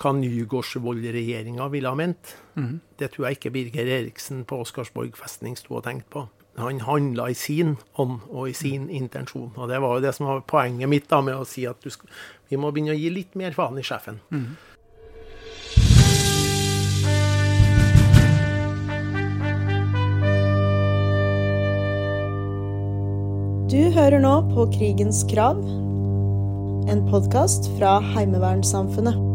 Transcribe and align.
hva 0.00 0.12
Nygårdsvold-regjeringa 0.16 1.68
ville 1.72 1.90
ha 1.92 1.98
ment. 1.98 2.34
Mm. 2.56 2.80
Det 2.98 3.12
tror 3.12 3.28
jeg 3.28 3.38
ikke 3.38 3.54
Birger 3.56 3.90
Eriksen 4.00 4.44
på 4.48 4.62
Oscarsborg 4.64 5.16
festning 5.18 5.58
sto 5.58 5.76
og 5.76 5.84
tenkte 5.84 6.14
på. 6.14 6.26
Han 6.60 6.82
handla 6.84 7.30
i 7.30 7.36
sin 7.38 7.76
ånd 8.00 8.24
og 8.28 8.50
i 8.50 8.56
sin 8.56 8.88
intensjon. 8.90 9.52
Og 9.56 9.70
det 9.70 9.78
var 9.80 9.96
jo 9.96 10.04
det 10.04 10.14
som 10.16 10.28
var 10.28 10.42
poenget 10.48 10.90
mitt 10.90 11.08
da 11.08 11.20
med 11.24 11.38
å 11.38 11.46
si 11.48 11.66
at 11.68 11.80
du 11.84 11.92
skal, 11.92 12.10
vi 12.50 12.58
må 12.60 12.72
begynne 12.72 12.96
å 12.96 13.00
gi 13.00 13.12
litt 13.12 13.38
mer 13.38 13.56
faen 13.56 13.78
i 13.80 13.86
sjefen. 13.86 14.20
Du 23.70 23.82
hører 23.94 24.18
nå 24.18 24.34
på 24.50 24.66
Krigens 24.74 25.22
krav, 25.30 25.62
en 26.90 27.04
podkast 27.06 27.70
fra 27.78 28.00
Heimevernssamfunnet. 28.02 29.29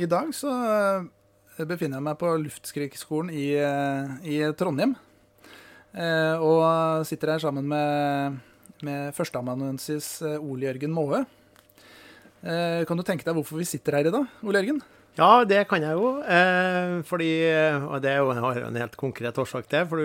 I, 0.00 0.08
dag 0.08 0.30
så 0.36 0.50
eh, 0.50 1.66
befinner 1.68 1.98
jeg 1.98 2.06
meg 2.06 2.18
på 2.20 2.30
Luftskriksskolen 2.42 3.32
i, 3.34 3.48
eh, 3.60 4.14
i 4.24 4.38
Trondheim. 4.56 4.94
Eh, 5.92 6.36
og 6.40 7.04
sitter 7.08 7.34
her 7.34 7.42
sammen 7.42 7.66
med, 7.68 8.38
med 8.86 9.12
førsteamanuensis 9.16 10.20
Ole 10.38 10.70
Jørgen 10.70 10.94
Maae. 10.96 11.26
Kan 12.40 12.96
du 12.96 13.04
tenke 13.04 13.26
deg 13.26 13.36
hvorfor 13.36 13.60
vi 13.60 13.68
sitter 13.68 13.98
her 13.98 14.08
i 14.08 14.12
dag, 14.14 14.24
Ole 14.48 14.62
Jørgen? 14.62 14.78
Ja, 15.18 15.42
det 15.44 15.66
kan 15.68 15.82
jeg 15.84 15.98
jo. 15.98 16.14
Eh, 16.24 17.00
fordi, 17.04 17.30
og 17.84 17.98
det 18.00 18.14
er 18.14 18.22
jo, 18.22 18.30
jeg 18.32 18.64
en 18.64 18.80
helt 18.80 18.96
konkret 18.96 19.40
årsak 19.42 19.68
til. 19.68 19.84
For 19.90 20.00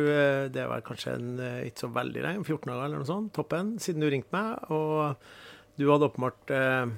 det 0.52 0.60
er 0.60 0.68
var 0.68 0.84
kanskje 0.84 1.16
en, 1.16 1.34
ikke 1.70 1.86
så 1.86 1.92
veldig 1.96 2.26
lenge, 2.26 2.44
14 2.44 2.68
dager 2.74 2.88
eller 2.90 3.00
noe 3.00 3.08
sånt, 3.08 3.32
toppen, 3.38 3.76
siden 3.80 4.04
du 4.04 4.10
ringte 4.12 4.36
meg. 4.36 4.68
Og 4.76 5.16
du 5.80 5.88
hadde 5.90 6.08
åpenbart 6.08 6.52
eh, 6.56 6.92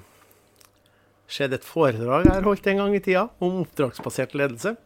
sett 1.28 1.54
et 1.54 1.66
foredrag 1.66 2.28
jeg 2.28 2.34
har 2.34 2.48
holdt 2.48 2.70
en 2.72 2.82
gang 2.82 2.96
i 2.96 3.04
tida 3.04 3.28
om 3.44 3.62
oppdragsbasert 3.66 4.36
ledelse. 4.40 4.78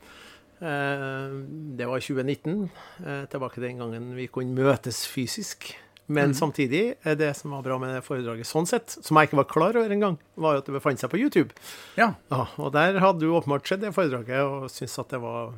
Eh, 0.61 1.29
det 1.77 1.85
var 1.89 1.97
i 1.97 2.05
2019, 2.05 2.69
eh, 3.05 3.23
tilbake 3.29 3.61
den 3.61 3.79
gangen 3.81 4.11
vi 4.17 4.27
kunne 4.27 4.53
møtes 4.53 5.05
fysisk. 5.09 5.71
Men 6.11 6.33
mm. 6.33 6.33
samtidig, 6.35 6.83
det 7.17 7.31
som 7.37 7.53
var 7.55 7.63
bra 7.63 7.77
med 7.79 7.93
det 7.95 8.03
foredraget 8.03 8.49
sånn 8.49 8.67
sett, 8.67 8.97
som 8.99 9.17
jeg 9.17 9.29
ikke 9.29 9.39
var 9.39 9.47
klar 9.49 9.77
over 9.79 9.93
engang, 9.93 10.17
var 10.35 10.57
jo 10.57 10.61
at 10.61 10.67
det 10.67 10.75
befant 10.75 10.99
seg 10.99 11.11
på 11.13 11.21
YouTube. 11.21 11.55
Ja. 11.95 12.11
Ja, 12.33 12.45
og 12.59 12.73
der 12.75 12.99
hadde 12.99 13.23
du 13.23 13.31
åpenbart 13.31 13.69
sett 13.69 13.81
det 13.81 13.93
foredraget 13.95 14.41
og 14.43 14.67
syntes 14.73 14.99
at 15.01 15.13
det 15.13 15.21
var 15.23 15.53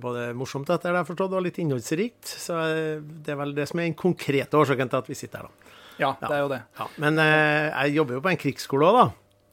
både 0.00 0.30
morsomt 0.38 0.70
etter 0.70 0.94
det 0.94 1.02
jeg 1.02 1.10
forstått, 1.10 1.34
og 1.34 1.44
litt 1.44 1.58
innholdsrikt. 1.60 2.34
Så 2.40 2.56
eh, 2.62 3.02
det 3.02 3.34
er 3.34 3.42
vel 3.42 3.54
det 3.58 3.68
som 3.68 3.82
er 3.82 3.90
den 3.90 3.98
konkrete 3.98 4.58
årsaken 4.58 4.90
til 4.90 5.02
at 5.02 5.10
vi 5.12 5.18
sitter 5.18 5.42
her, 5.42 5.50
da. 5.50 5.74
ja, 6.06 6.14
det 6.24 6.34
er 6.34 6.46
jo 6.46 6.52
det. 6.54 6.62
Ja, 6.80 6.92
men 7.04 7.24
jeg 7.26 7.98
jobber 8.00 8.16
jo 8.16 8.24
på 8.24 8.32
en 8.32 8.44
krigsskole 8.46 8.88
òg, 8.88 9.02
da. 9.02 9.08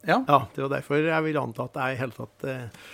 Ja. 0.07 0.21
Ja, 0.27 0.39
det 0.55 0.63
var 0.63 0.71
derfor 0.77 1.03
jeg 1.03 1.25
vil 1.25 1.39
anta 1.41 1.67
at 1.67 1.77
jeg 1.81 1.97
i 1.97 1.99
hele 1.99 2.15
tatt 2.15 2.47
eh, 2.47 2.87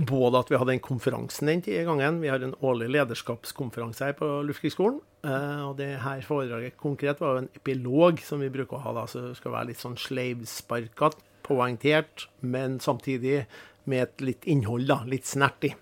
Både 0.00 0.40
at 0.40 0.48
vi 0.48 0.56
hadde 0.56 0.72
den 0.72 0.80
konferansen 0.80 1.48
den 1.50 1.60
tida 1.60 1.82
gangen, 1.84 2.22
vi 2.22 2.30
har 2.32 2.40
en 2.40 2.54
årlig 2.64 2.86
lederskapskonferanse 2.94 4.06
her 4.06 4.14
på 4.16 4.28
Luftkrigsskolen. 4.48 4.96
Eh, 5.28 5.60
og 5.66 5.74
det 5.76 5.90
her 6.00 6.22
foredraget 6.24 6.78
konkret 6.80 7.20
var 7.20 7.34
jo 7.34 7.42
en 7.42 7.50
epilog 7.58 8.22
som 8.24 8.40
vi 8.40 8.48
bruker 8.52 8.78
å 8.78 8.80
ha, 8.86 8.94
da, 8.96 9.04
så 9.10 9.26
det 9.26 9.34
skal 9.36 9.52
være 9.52 9.72
litt 9.72 9.82
sånn 9.82 9.98
sleivsparkete, 10.00 11.20
poengtert, 11.44 12.30
men 12.40 12.78
samtidig 12.80 13.42
med 13.90 14.06
et 14.06 14.24
litt 14.24 14.48
innhold, 14.48 14.88
da, 14.88 15.02
litt 15.04 15.28
snertig. 15.28 15.74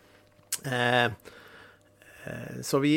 Eh, 0.67 1.07
eh, 1.07 2.59
så 2.67 2.83
vi, 2.83 2.97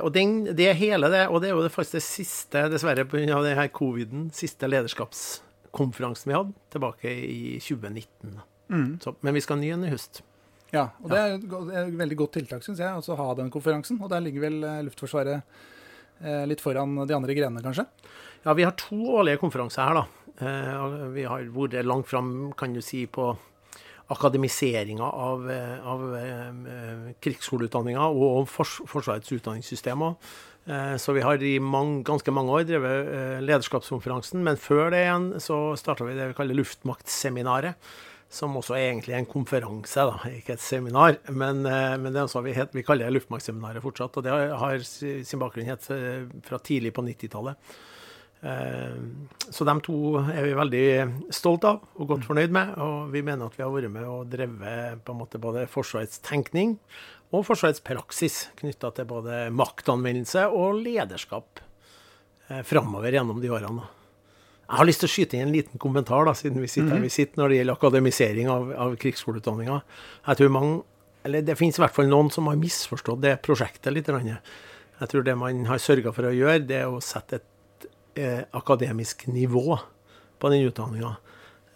og 0.00 0.08
den, 0.16 0.38
det 0.56 0.72
hele 0.80 1.12
det, 1.12 1.26
og 1.28 1.44
det 1.44 1.52
er 1.52 1.56
jo 1.58 1.66
det 1.66 1.76
faktisk 1.76 2.00
det 2.00 2.06
siste, 2.06 2.68
dessverre 2.72 3.04
pga. 3.04 3.68
coviden, 3.76 4.30
siste 4.32 4.72
lederskapskonferansen 4.72 5.51
vi 5.72 6.36
hadde, 6.36 6.52
tilbake 6.72 7.10
i 7.10 7.58
2019. 7.60 8.40
Mm. 8.72 9.00
Så, 9.02 9.14
men 9.20 9.34
vi 9.34 9.42
skal 9.44 9.56
ha 9.56 9.62
ny 9.62 9.72
en 9.74 9.84
i 9.84 9.92
høst. 9.92 10.22
Ja, 10.72 10.86
og 11.02 11.12
det 11.12 11.18
er 11.20 11.34
et 11.34 11.44
det 11.44 11.76
er 11.76 11.86
et 11.86 11.98
veldig 11.98 12.16
godt 12.16 12.38
tiltak, 12.38 12.64
syns 12.64 12.80
jeg, 12.80 12.88
altså 12.88 13.12
å 13.12 13.20
ha 13.20 13.34
den 13.36 13.50
konferansen. 13.52 14.00
Og 14.00 14.08
der 14.12 14.22
ligger 14.24 14.46
vel 14.46 14.62
eh, 14.64 14.80
Luftforsvaret 14.86 15.42
eh, 16.22 16.44
litt 16.48 16.64
foran 16.64 17.02
de 17.04 17.16
andre 17.16 17.36
grenene, 17.36 17.64
kanskje? 17.64 17.84
Ja, 18.46 18.54
vi 18.56 18.64
har 18.64 18.76
to 18.80 18.96
årlige 19.18 19.42
konferanser 19.42 19.84
her, 19.84 20.00
da. 20.00 20.22
Eh, 20.48 21.08
vi 21.12 21.26
har 21.28 21.44
vært 21.52 21.76
langt 21.84 22.08
fram, 22.08 22.52
kan 22.56 22.72
du 22.72 22.80
si, 22.84 23.04
på 23.06 23.34
akademiseringa 24.12 25.04
av, 25.04 25.50
eh, 25.50 25.76
av 25.88 26.06
eh, 26.16 27.12
krigsskoleutdanninga 27.22 28.08
og 28.08 28.48
fors 28.50 28.80
Forsvarets 28.88 29.32
utdanningssystemer. 29.32 30.16
Eh, 30.66 30.96
så 30.96 31.12
vi 31.12 31.24
har 31.26 31.42
i 31.42 31.56
mange, 31.58 32.02
ganske 32.06 32.34
mange 32.34 32.54
år 32.54 32.66
drevet 32.68 33.10
eh, 33.10 33.42
lederskapskonferansen, 33.42 34.42
men 34.46 34.60
før 34.60 34.92
det 34.94 35.02
igjen 35.02 35.28
så 35.42 35.58
starta 35.78 36.06
vi 36.06 36.16
det 36.18 36.30
vi 36.30 36.38
kaller 36.38 36.58
luftmaktseminaret. 36.58 37.92
Som 38.32 38.54
også 38.56 38.72
er 38.78 38.86
egentlig 38.86 39.12
en 39.12 39.26
konferanse, 39.28 40.06
da, 40.08 40.30
ikke 40.38 40.54
et 40.54 40.62
seminar. 40.64 41.18
Men, 41.28 41.66
eh, 41.68 41.96
men 42.00 42.14
det 42.14 42.22
er 42.22 42.44
vi, 42.46 42.54
het, 42.56 42.72
vi 42.72 42.84
kaller 42.86 43.10
det 43.10 43.18
luftmaktseminaret 43.18 43.84
fortsatt. 43.84 44.16
Og 44.16 44.24
det 44.24 44.36
har, 44.62 44.84
sin 44.86 45.42
bakgrunn 45.42 45.68
helt 45.68 45.88
fra 46.46 46.60
tidlig 46.64 46.94
på 46.96 47.04
90-tallet. 47.04 47.74
Eh, 48.42 48.94
Så 49.52 49.66
de 49.68 49.74
to 49.84 49.98
er 50.22 50.46
vi 50.46 50.54
veldig 50.56 50.86
stolt 51.34 51.66
av 51.68 51.82
og 51.98 52.08
godt 52.14 52.24
fornøyd 52.30 52.54
med. 52.54 52.72
Og 52.80 53.12
vi 53.12 53.22
mener 53.26 53.46
at 53.46 53.58
vi 53.58 53.66
har 53.66 53.74
vært 53.74 53.92
med 53.92 54.08
og 54.08 54.30
drevet 54.32 55.02
på 55.04 55.12
en 55.12 55.20
måte 55.20 55.42
både 55.42 55.68
Forsvarets 55.70 56.22
tenkning 56.24 56.78
og 57.32 57.46
Forsvarets 57.48 57.82
praksis 57.84 58.46
knytta 58.60 58.92
til 58.96 59.08
både 59.08 59.46
maktanvendelse 59.56 60.44
og 60.52 60.82
lederskap 60.84 61.62
eh, 62.50 62.62
framover 62.68 63.14
gjennom 63.16 63.40
de 63.42 63.50
årene. 63.52 63.88
Jeg 64.72 64.78
har 64.78 64.88
lyst 64.88 65.02
til 65.02 65.08
å 65.10 65.12
skyte 65.12 65.36
inn 65.36 65.48
en 65.48 65.54
liten 65.56 65.80
kommentar, 65.80 66.24
da, 66.24 66.32
siden 66.36 66.62
vi 66.62 66.70
sitter 66.70 66.94
her 66.94 67.02
vi 67.02 67.12
sitter, 67.12 67.40
når 67.40 67.50
det 67.50 67.56
gjelder 67.58 67.76
akademisering 67.76 68.50
av, 68.52 68.70
av 68.84 68.94
krigsskoleutdanninga. 69.00 69.80
Jeg 70.28 70.38
tror 70.38 70.52
mange, 70.54 70.78
eller 71.28 71.44
Det 71.44 71.56
finnes 71.58 71.78
i 71.78 71.82
hvert 71.82 71.96
fall 71.96 72.08
noen 72.08 72.30
som 72.32 72.48
har 72.48 72.60
misforstått 72.60 73.20
det 73.24 73.34
prosjektet 73.44 73.92
litt. 73.92 74.08
Jeg 74.08 75.10
tror 75.12 75.26
det 75.26 75.34
man 75.36 75.66
har 75.68 75.82
sørga 75.82 76.12
for 76.14 76.28
å 76.28 76.32
gjøre, 76.32 76.64
det 76.68 76.78
er 76.82 76.88
å 76.88 77.02
sette 77.04 77.40
et 77.40 77.88
eh, 78.16 78.42
akademisk 78.56 79.26
nivå 79.28 79.76
på 80.40 80.52
den 80.52 80.66
utdanninga. 80.70 81.16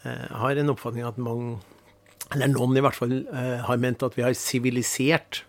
Eh, 0.02 0.24
jeg 0.30 0.40
har 0.42 0.62
en 0.62 0.72
oppfatning 0.72 1.06
at 1.06 1.20
mange, 1.20 1.58
eller 2.34 2.50
noen 2.50 2.78
i 2.78 2.82
hvert 2.84 2.98
fall, 2.98 3.12
eh, 3.12 3.58
har 3.66 3.82
ment 3.82 4.02
at 4.02 4.16
vi 4.18 4.24
har 4.26 4.34
sivilisert 4.38 5.44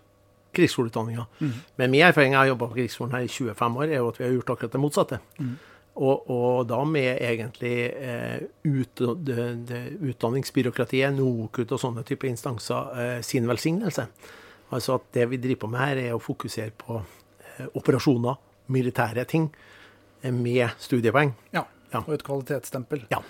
krigsskoleutdanninga. 0.56 1.26
Men 1.76 1.90
min 1.90 2.04
erfaring, 2.06 2.32
jeg 2.32 2.40
har 2.40 2.52
jobba 2.52 2.68
på 2.70 2.78
krigsskolen 2.78 3.16
her 3.16 3.26
i 3.26 3.32
25 3.32 3.76
år, 3.82 3.88
er 3.88 4.00
jo 4.00 4.08
at 4.12 4.18
vi 4.20 4.24
har 4.24 4.36
gjort 4.36 4.52
akkurat 4.54 4.72
det 4.72 4.80
motsatte. 4.80 5.18
Og, 5.98 6.30
og 6.30 6.66
da 6.70 6.78
med 6.86 7.18
egentlig 7.26 7.76
eh, 7.90 8.42
ut, 8.64 9.02
det, 9.26 9.46
det, 9.66 9.80
utdanningsbyråkratiet, 10.12 11.16
NOKUT 11.16 11.74
og 11.74 11.80
sånne 11.82 12.04
typer 12.06 12.30
instanser 12.30 12.92
eh, 12.94 13.16
sin 13.26 13.48
velsignelse. 13.50 14.06
Altså 14.74 14.98
at 14.98 15.08
det 15.16 15.26
vi 15.32 15.40
driver 15.42 15.64
på 15.64 15.72
med 15.72 15.82
her, 15.82 16.02
er 16.04 16.14
å 16.14 16.22
fokusere 16.22 16.70
på 16.78 17.00
eh, 17.00 17.66
operasjoner, 17.72 18.38
militære 18.70 19.26
ting, 19.26 19.48
eh, 20.22 20.30
med 20.30 20.68
studiepoeng. 20.78 21.34
Ja. 21.56 21.66
Ja. 21.90 22.04
Og 22.04 22.14
et 22.14 22.24
kvalitetsstempel. 22.26 23.06
Ja. 23.10 23.22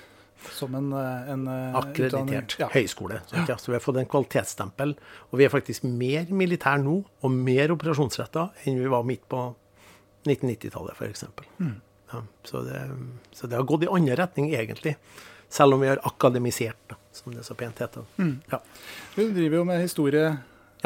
Som 0.54 0.74
en, 0.78 0.92
eh, 0.92 1.30
en 1.32 1.46
eh. 1.48 1.74
Akkreditert 1.80 2.58
Ja. 2.60 2.68
høyskole. 2.68 3.20
Sant? 3.26 3.48
Ja. 3.48 3.56
Så 3.56 3.66
vi 3.72 3.72
har 3.74 3.80
fått 3.80 3.96
en 3.98 4.06
kvalitetsstempel. 4.06 4.94
Og 5.32 5.38
vi 5.38 5.44
er 5.44 5.48
faktisk 5.50 5.84
mer 5.84 6.26
militær 6.30 6.78
nå, 6.82 7.04
og 7.22 7.30
mer 7.30 7.68
operasjonsretta, 7.74 8.50
enn 8.66 8.78
vi 8.78 8.86
var 8.88 9.02
midt 9.04 9.26
på 9.28 9.54
1990-tallet, 10.26 10.94
f.eks. 10.98 11.24
Mm. 11.58 11.74
Ja, 12.12 12.22
så, 12.44 12.62
det, 12.64 12.82
så 13.32 13.46
det 13.50 13.56
har 13.58 13.64
gått 13.68 13.84
i 13.84 13.90
andre 13.92 14.16
retning, 14.16 14.52
egentlig. 14.54 14.96
Selv 15.48 15.74
om 15.74 15.80
vi 15.80 15.88
har 15.88 16.00
akademisert, 16.04 16.76
da, 16.90 16.96
som 17.12 17.32
det 17.34 17.44
så 17.46 17.54
pent 17.56 17.78
heter. 17.80 18.04
Mm. 18.18 18.38
Ja. 18.52 18.60
Du 19.16 19.22
driver 19.32 19.56
jo 19.62 19.64
med 19.68 19.80
historie 19.82 20.36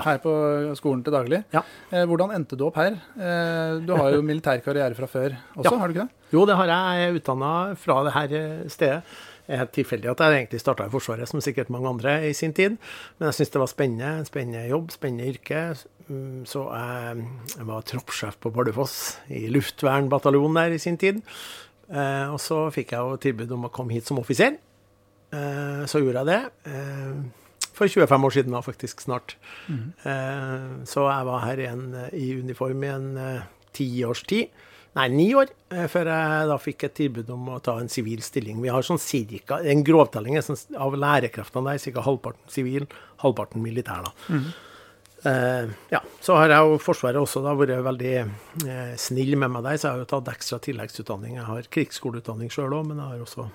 her 0.02 0.18
på 0.24 0.32
skolen 0.78 1.02
til 1.04 1.12
daglig. 1.12 1.42
Ja. 1.52 1.60
Eh, 1.92 2.06
hvordan 2.08 2.30
endte 2.34 2.56
du 2.56 2.64
opp 2.68 2.78
her? 2.80 2.94
Eh, 3.18 3.80
du 3.84 3.92
har 3.98 4.14
jo 4.14 4.22
militær 4.24 4.62
karriere 4.64 4.94
fra 4.96 5.06
før 5.10 5.34
også, 5.56 5.66
Ja. 5.68 5.78
har 5.78 5.88
du 5.88 5.94
ikke 5.98 6.06
det? 6.06 6.30
Jo, 6.32 6.46
det 6.48 6.56
har 6.56 6.66
jeg. 6.70 7.02
Jeg 7.02 7.10
er 7.10 7.18
utdanna 7.20 7.50
fra 7.76 7.98
det 8.06 8.12
her 8.14 8.32
eh, 8.38 8.68
stedet. 8.72 9.02
Er 9.50 9.58
helt 9.58 9.72
tilfeldig 9.74 10.10
at 10.12 10.20
jeg 10.22 10.36
egentlig 10.38 10.60
starta 10.62 10.86
i 10.86 10.92
Forsvaret, 10.92 11.28
som 11.28 11.40
sikkert 11.42 11.70
mange 11.72 11.90
andre 11.90 12.14
i 12.28 12.32
sin 12.36 12.52
tid. 12.54 12.76
Men 13.18 13.28
jeg 13.28 13.40
syns 13.40 13.50
det 13.54 13.62
var 13.62 13.70
spennende. 13.72 14.10
En 14.20 14.28
spennende 14.28 14.62
jobb, 14.70 14.92
spennende 14.94 15.26
yrke. 15.32 15.62
Mm, 16.08 16.44
Så 16.46 16.62
jeg, 16.70 17.26
jeg 17.56 17.66
var 17.66 17.86
troppssjef 17.90 18.38
på 18.42 18.52
Bardufoss, 18.54 18.96
i 19.30 19.46
luftvernbataljonen 19.50 20.60
der 20.60 20.76
i 20.76 20.82
sin 20.82 20.98
tid. 20.98 21.22
Eh, 21.90 22.26
og 22.32 22.38
så 22.40 22.64
fikk 22.74 22.94
jeg 22.94 23.02
jo 23.02 23.18
tilbud 23.20 23.50
om 23.56 23.66
å 23.66 23.72
komme 23.74 23.96
hit 23.96 24.06
som 24.08 24.20
offiser. 24.22 24.56
Eh, 25.32 25.82
så 25.90 26.00
gjorde 26.02 26.22
jeg 26.22 26.30
det. 26.30 26.40
Eh, 26.70 27.66
for 27.72 27.88
25 27.90 28.28
år 28.28 28.36
siden, 28.36 28.54
da, 28.54 28.60
faktisk 28.62 29.00
snart. 29.00 29.36
Mm. 29.66 30.84
så 30.86 31.06
jeg 31.08 31.26
var 31.26 31.40
her 31.46 31.62
i, 31.64 31.68
i 32.20 32.26
uniform 32.38 32.82
i 32.84 32.90
en 32.92 33.06
tiårs 33.16 33.48
ti 33.72 33.86
års 34.04 34.22
tid. 34.28 34.50
Nei, 34.98 35.06
ni 35.08 35.28
år 35.38 35.48
eh, 35.72 35.86
før 35.88 36.10
jeg 36.12 36.48
da 36.50 36.58
fikk 36.60 36.84
et 36.88 36.94
tilbud 36.98 37.30
om 37.32 37.46
å 37.54 37.60
ta 37.64 37.78
en 37.80 37.88
sivil 37.92 38.20
stilling. 38.24 38.58
Vi 38.60 38.72
har 38.72 38.84
sånn 38.84 39.00
cirka, 39.00 39.62
En 39.64 39.84
grovtelling 39.86 40.36
sånn, 40.44 40.58
av 40.76 40.96
lærekreftene 40.98 41.72
der, 41.72 41.94
ca. 41.94 42.04
halvparten 42.04 42.52
sivil, 42.52 42.84
halvparten 43.24 43.64
militær. 43.64 44.04
da. 44.10 44.36
Eh, 45.24 45.70
ja, 45.94 46.02
Så 46.20 46.36
har 46.36 46.50
jeg 46.50 46.66
jo 46.66 46.78
Forsvaret 46.82 47.20
også 47.20 47.44
da 47.44 47.54
vært 47.54 47.78
veldig 47.86 48.14
uh, 48.26 48.94
snill 48.98 49.36
med 49.38 49.54
meg 49.54 49.64
der, 49.64 49.78
så 49.78 49.88
jeg 49.88 49.94
har 49.94 50.02
jo 50.02 50.10
tatt 50.12 50.32
ekstra 50.34 50.58
tilleggsutdanning. 50.66 51.38
Jeg 51.38 51.48
har 51.48 51.72
krigsskoleutdanning 51.72 52.52
sjøl 52.52 52.74
òg, 52.74 52.88
men 52.90 52.98
jeg 53.00 53.14
har 53.14 53.24
også 53.24 53.48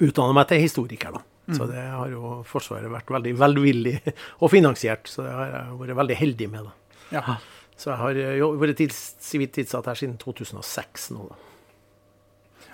utdanna 0.00 0.36
meg 0.38 0.48
til 0.48 0.62
historiker. 0.62 1.18
da. 1.18 1.24
Så 1.52 1.66
det 1.68 1.82
har 1.82 2.12
jo 2.12 2.36
Forsvaret 2.48 2.88
vært 2.88 3.10
veldig 3.12 3.32
velvillig 3.36 3.96
og 4.42 4.52
finansiert, 4.54 5.10
så 5.10 5.26
det 5.26 5.34
har 5.34 5.50
jeg 5.50 5.80
vært 5.80 5.98
veldig 6.00 6.18
heldig 6.22 6.48
med. 6.54 6.70
da. 6.70 7.02
Ja. 7.12 7.36
Så 7.76 7.90
jeg 7.90 7.98
har 7.98 8.10
eh, 8.20 8.36
jo 8.38 8.52
vært 8.60 8.76
tids, 8.78 9.00
sivilt 9.20 9.52
tilsatt 9.56 9.86
her 9.90 9.94
siden 9.98 10.18
2006 10.18 11.10
nå, 11.16 11.28
da. 11.30 11.36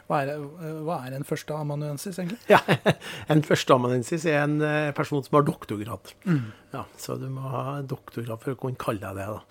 Hva 0.08 0.22
er, 0.24 0.38
hva 0.86 0.94
er 1.04 1.12
en 1.18 1.24
førsteamanuensis, 1.28 2.16
egentlig? 2.16 2.38
Ja, 2.48 2.62
En 3.32 3.42
førsteamanuensis 3.44 4.24
er 4.30 4.38
en 4.46 4.54
eh, 4.64 4.90
person 4.96 5.20
som 5.24 5.36
har 5.36 5.44
doktorgrad. 5.44 6.14
Ja, 6.72 6.86
Så 6.96 7.18
du 7.20 7.26
må 7.28 7.44
ha 7.52 7.80
doktorgrad 7.84 8.40
for 8.40 8.54
å 8.56 8.60
kunne 8.62 8.80
kalle 8.80 9.02
deg 9.04 9.18
det. 9.20 9.26
da. 9.34 9.42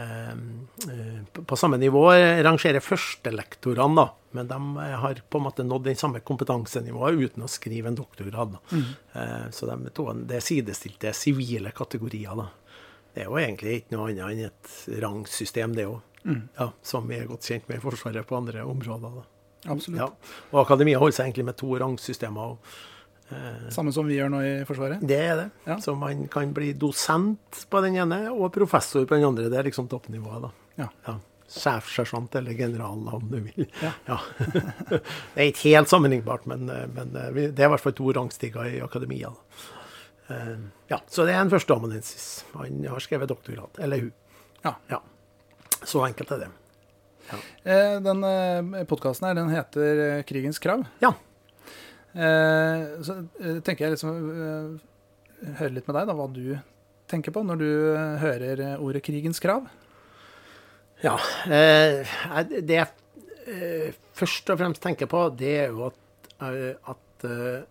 Ehm, 0.00 0.42
eh, 0.90 1.20
på- 1.34 1.44
På 1.46 1.56
samme 1.58 1.78
nivå 1.78 2.02
rangerer 2.42 2.82
førstelektorene, 2.82 3.94
da. 4.02 4.08
Men 4.34 4.46
de 4.50 4.58
har 4.98 5.14
på 5.30 5.38
en 5.38 5.46
måte 5.46 5.62
nådd 5.66 5.84
den 5.84 5.96
samme 5.98 6.20
kompetansenivået 6.26 7.18
uten 7.30 7.42
å 7.46 7.50
skrive 7.50 7.86
en 7.90 7.96
doktorgrad. 7.98 8.58
Eh, 8.74 9.46
Så 9.54 9.66
de 9.70 9.90
to, 9.94 10.12
det 10.26 10.36
er 10.36 10.40
sidestilte 10.46 11.14
sivile 11.14 11.70
kategorier. 11.70 12.34
da. 12.36 12.48
Det 13.14 13.24
er 13.24 13.28
jo 13.30 13.40
egentlig 13.40 13.80
ikke 13.80 13.96
noe 13.96 14.10
annet 14.10 14.30
enn 14.30 14.46
et 14.46 15.02
rangsystem, 15.02 15.74
det 15.76 15.88
òg. 15.90 15.98
Ja, 16.58 16.70
som 16.84 17.08
vi 17.08 17.16
er 17.16 17.28
godt 17.30 17.48
kjent 17.48 17.68
med 17.68 17.80
i 17.80 17.82
Forsvaret 17.82 18.26
på 18.28 18.36
andre 18.36 18.64
områder. 18.68 19.20
da. 19.20 19.72
Absolutt. 19.72 20.00
Ja. 20.00 20.08
Og 20.52 20.62
akademia 20.64 21.00
holder 21.00 21.16
seg 21.18 21.30
egentlig 21.30 21.46
med 21.48 21.58
to 21.60 21.72
rangsystemer. 21.80 22.54
og 22.54 23.70
Samme 23.70 23.92
som 23.94 24.08
vi 24.08 24.18
gjør 24.18 24.30
nå 24.32 24.42
i 24.42 24.52
Forsvaret? 24.68 25.02
Det 25.06 25.18
er 25.22 25.34
det. 25.38 25.48
Ja. 25.68 25.78
Så 25.82 25.94
man 25.98 26.26
kan 26.32 26.52
bli 26.54 26.72
dosent 26.74 27.64
på 27.70 27.82
den 27.84 27.98
ene 28.02 28.24
og 28.32 28.50
professor 28.54 29.04
på 29.06 29.16
den 29.16 29.28
andre. 29.28 29.50
Det 29.52 29.58
er 29.60 29.68
liksom 29.68 29.88
toppnivået, 29.90 30.48
da. 30.48 30.50
Ja. 30.82 30.88
Ja. 31.06 31.18
Sjefsersjant 31.50 32.34
eller 32.38 32.54
general, 32.54 33.02
om 33.10 33.26
du 33.30 33.40
vil. 33.42 33.66
Ja. 33.82 34.18
det 34.90 35.02
er 35.36 35.48
ikke 35.48 35.72
helt 35.72 35.90
sammenlignbart, 35.90 36.46
men, 36.50 36.68
men 36.94 37.14
det 37.14 37.58
er 37.58 37.68
i 37.68 37.72
hvert 37.74 37.82
fall 37.82 37.96
to 37.98 38.12
rangstiger 38.14 38.70
i 38.70 38.82
akademia. 38.84 39.32
Da. 39.34 39.76
Eh, 40.30 40.56
Ja, 40.90 40.98
så 41.08 41.24
det 41.26 41.34
er 41.34 41.40
en 41.44 41.50
førsteamanuensis. 41.52 42.44
Han 42.54 42.84
har 42.88 43.00
skrevet 43.04 43.28
doktorgrad. 43.30 43.78
Eller 43.78 44.00
hun. 44.06 44.12
Ja. 44.64 44.74
Ja. 44.90 45.00
Så 45.84 46.02
enkelt 46.06 46.30
er 46.34 46.44
det. 46.44 46.50
Eh, 47.64 48.00
Den 48.02 48.24
podkasten 48.90 49.28
her, 49.28 49.34
den 49.38 49.50
heter 49.54 50.00
eh, 50.18 50.22
'Krigens 50.26 50.58
krav'. 50.58 50.86
Ja. 51.00 51.12
Eh, 52.14 53.02
Så 53.02 53.16
eh, 53.40 53.60
tenker 53.62 53.86
jeg 53.86 53.92
liksom 53.94 54.30
eh, 54.34 55.54
høre 55.60 55.72
litt 55.76 55.86
med 55.86 55.96
deg, 55.96 56.06
da, 56.10 56.14
hva 56.18 56.26
du 56.32 56.58
tenker 57.10 57.32
på 57.34 57.42
når 57.46 57.58
du 57.58 57.70
eh, 57.94 58.16
hører 58.22 58.60
eh, 58.72 58.80
ordet 58.82 59.02
'krigens 59.06 59.40
krav'. 59.40 59.68
Ja. 61.02 61.14
Eh, 61.46 62.02
det 62.60 62.76
jeg 62.76 62.88
eh, 63.46 63.92
først 64.14 64.50
og 64.52 64.58
fremst 64.60 64.82
tenker 64.82 65.06
på, 65.08 65.28
det 65.38 65.54
er 65.64 65.68
jo 65.70 65.86
at, 65.86 66.32
eh, 66.42 66.74
at, 66.92 67.24
eh, 67.24 67.62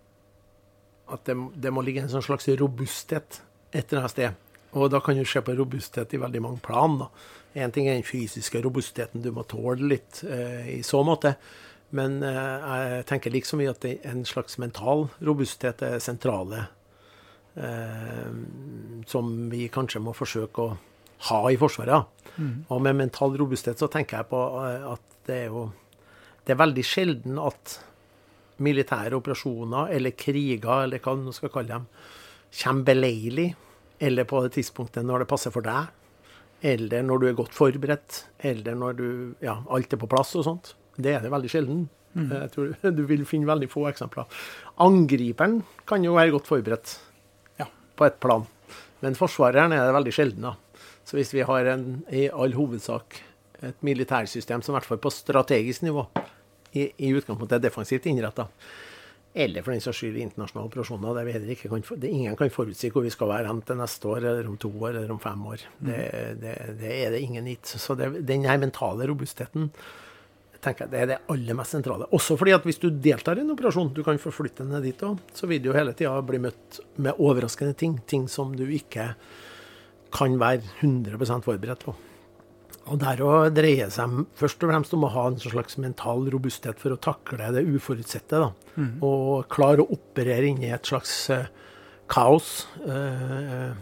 at 1.13 1.25
det, 1.27 1.35
det 1.55 1.73
må 1.73 1.83
ligge 1.85 2.03
en 2.03 2.11
sånn 2.11 2.25
slags 2.25 2.49
robusthet 2.59 3.41
et 3.71 3.91
eller 3.91 4.03
annet 4.03 4.15
sted. 4.15 4.45
Og 4.77 4.89
da 4.93 5.01
kan 5.01 5.17
du 5.17 5.25
se 5.25 5.41
på 5.41 5.55
robusthet 5.57 6.13
i 6.13 6.21
veldig 6.21 6.41
mange 6.45 6.61
plan. 6.65 6.99
Én 7.57 7.73
ting 7.73 7.87
er 7.89 7.97
den 7.97 8.05
fysiske 8.05 8.61
robustheten, 8.61 9.23
du 9.25 9.31
må 9.33 9.45
tåle 9.49 9.89
litt 9.95 10.21
eh, 10.29 10.75
i 10.77 10.81
så 10.85 11.01
måte. 11.05 11.35
Men 11.97 12.19
eh, 12.25 12.67
jeg 12.69 13.07
tenker 13.09 13.33
liksom 13.33 13.63
i 13.63 13.69
at 13.69 13.85
en 13.89 14.21
slags 14.29 14.59
mental 14.61 15.07
robusthet 15.25 15.81
er 15.85 15.97
sentrale. 16.03 16.67
Eh, 17.55 18.29
som 19.09 19.49
vi 19.49 19.65
kanskje 19.73 20.01
må 20.03 20.13
forsøke 20.13 20.63
å 20.63 20.77
ha 21.29 21.39
i 21.51 21.57
Forsvaret. 21.59 22.05
Mm. 22.37 22.69
Og 22.69 22.81
med 22.85 22.99
mental 23.01 23.33
robusthet 23.39 23.81
så 23.81 23.89
tenker 23.91 24.21
jeg 24.21 24.29
på 24.31 24.43
eh, 24.61 24.85
at 24.93 25.21
det 25.27 25.43
er 25.45 25.53
jo 25.53 25.69
Det 26.45 26.55
er 26.55 26.63
veldig 26.63 26.83
sjelden 26.87 27.37
at 27.37 27.75
militære 28.63 29.15
operasjoner 29.17 29.91
eller 29.95 30.11
kriger, 30.17 30.83
eller 30.85 30.99
hva 31.03 31.15
du 31.19 31.31
skal 31.35 31.49
kalle 31.53 31.67
dem, 31.79 31.85
kommer 32.63 32.83
beleilig, 32.93 33.47
eller 33.99 34.23
på 34.29 34.41
det 34.45 34.53
tidspunktet 34.57 35.03
når 35.05 35.23
det 35.23 35.29
passer 35.31 35.51
for 35.51 35.61
deg, 35.65 35.87
eller 36.63 37.03
når 37.07 37.19
du 37.21 37.27
er 37.29 37.37
godt 37.37 37.53
forberedt, 37.55 38.23
eller 38.43 38.75
når 38.75 38.97
du 38.99 39.07
Ja, 39.41 39.57
alt 39.71 39.93
er 39.93 39.97
på 40.01 40.09
plass 40.11 40.33
og 40.35 40.43
sånt. 40.47 40.73
Det 40.99 41.13
er 41.15 41.21
det 41.23 41.31
veldig 41.31 41.49
sjelden. 41.51 41.85
Jeg 42.15 42.49
tror 42.51 42.73
Du 42.97 43.03
vil 43.07 43.21
finne 43.25 43.47
veldig 43.47 43.69
få 43.71 43.85
eksempler. 43.91 44.25
Angriperen 44.81 45.61
kan 45.87 46.03
jo 46.03 46.15
være 46.17 46.31
godt 46.35 46.47
forberedt 46.49 46.97
Ja. 47.59 47.65
på 47.95 48.05
et 48.07 48.19
plan, 48.19 48.45
men 49.01 49.15
forsvareren 49.15 49.71
er 49.75 49.85
det 49.87 49.93
veldig 49.95 50.13
sjelden. 50.15 50.41
da. 50.41 50.55
Så 51.05 51.15
hvis 51.17 51.33
vi 51.33 51.41
har 51.47 51.65
en, 51.65 52.03
i 52.11 52.27
all 52.29 52.53
hovedsak 52.53 53.21
et 53.63 53.75
militærsystem 53.83 54.61
som 54.63 54.73
i 54.73 54.77
hvert 54.77 54.87
fall 54.87 54.97
på 55.03 55.11
strategisk 55.11 55.81
nivå 55.83 56.05
i, 56.73 56.89
i 56.97 57.11
utgangspunktet 57.15 57.57
er 57.57 57.65
defensivt 57.67 58.07
innretta, 58.09 58.47
eller 59.39 59.61
for 59.61 59.75
den 59.75 59.83
saks 59.83 60.01
skyld 60.01 60.17
internasjonale 60.17 60.71
operasjoner, 60.71 61.15
der 61.19 61.27
vi 61.27 61.53
ikke 61.53 61.69
kan, 61.69 61.85
det, 62.01 62.09
ingen 62.09 62.35
kan 62.37 62.51
forutsi 62.51 62.89
hvor 62.93 63.05
vi 63.05 63.13
skal 63.13 63.29
være 63.29 63.49
hen 63.51 63.61
til 63.65 63.77
neste 63.77 64.09
år, 64.09 64.25
eller 64.25 64.49
om 64.49 64.57
to 64.57 64.71
år, 64.73 64.95
eller 64.95 65.13
om 65.13 65.21
fem 65.21 65.45
år. 65.51 65.65
Det, 65.77 65.97
det, 66.41 66.53
det 66.81 66.93
er 66.95 67.13
det 67.13 67.21
ingen 67.23 67.49
gitt. 67.51 67.69
Så 67.77 67.95
det, 67.99 68.09
den 68.27 68.47
her 68.49 68.61
mentale 68.61 69.07
robustheten 69.09 69.69
tenker 70.59 70.85
jeg 70.85 70.91
det 70.91 70.99
er 70.99 71.11
det 71.13 71.19
aller 71.31 71.55
mest 71.55 71.77
sentrale. 71.77 72.09
Også 72.15 72.35
fordi 72.39 72.55
at 72.57 72.65
hvis 72.67 72.81
du 72.81 72.89
deltar 72.89 73.39
i 73.39 73.45
en 73.45 73.53
operasjon, 73.53 73.93
du 73.95 74.01
kan 74.03 74.19
forflytte 74.19 74.65
deg 74.67 74.89
dit 74.89 75.05
òg, 75.07 75.21
så 75.35 75.47
vil 75.47 75.61
du 75.61 75.69
jo 75.69 75.77
hele 75.77 75.93
tida 75.95 76.17
bli 76.25 76.41
møtt 76.49 76.81
med 76.97 77.21
overraskende 77.21 77.77
ting. 77.79 77.99
Ting 78.09 78.27
som 78.31 78.51
du 78.57 78.65
ikke 78.65 79.13
kan 80.15 80.39
være 80.41 80.65
100% 80.81 81.45
forberedt 81.45 81.85
på. 81.85 81.93
Og 82.87 82.97
der 83.01 83.21
òg 83.21 83.51
dreier 83.53 83.91
seg 83.93 84.23
først 84.39 84.63
og 84.63 84.71
fremst 84.71 84.95
om 84.97 85.03
å 85.05 85.11
ha 85.13 85.27
en 85.29 85.37
slags 85.41 85.77
mental 85.81 86.23
robusthet 86.31 86.79
for 86.81 86.95
å 86.95 87.01
takle 87.01 87.51
det 87.53 87.65
uforutsette. 87.67 88.39
da. 88.39 88.51
Og 89.05 89.45
klare 89.51 89.83
å 89.83 89.93
operere 89.93 90.47
inni 90.49 90.71
et 90.73 90.89
slags 90.89 91.13
uh, 91.33 91.45
kaos. 92.09 92.67
uh, 92.87 93.75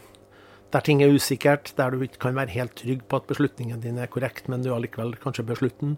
der 0.74 0.84
ting 0.84 1.02
er 1.02 1.14
usikkert, 1.14 1.72
der 1.78 1.96
du 1.96 2.02
ikke 2.04 2.26
kan 2.28 2.36
være 2.36 2.52
helt 2.58 2.76
trygg 2.76 3.06
på 3.08 3.22
at 3.22 3.30
beslutningen 3.30 3.80
din 3.84 4.00
er 4.04 4.12
korrekt, 4.12 4.50
men 4.52 4.66
du 4.66 4.74
allikevel 4.76 5.16
kanskje 5.22 5.46
beslutter 5.48 5.94
den. 5.94 5.98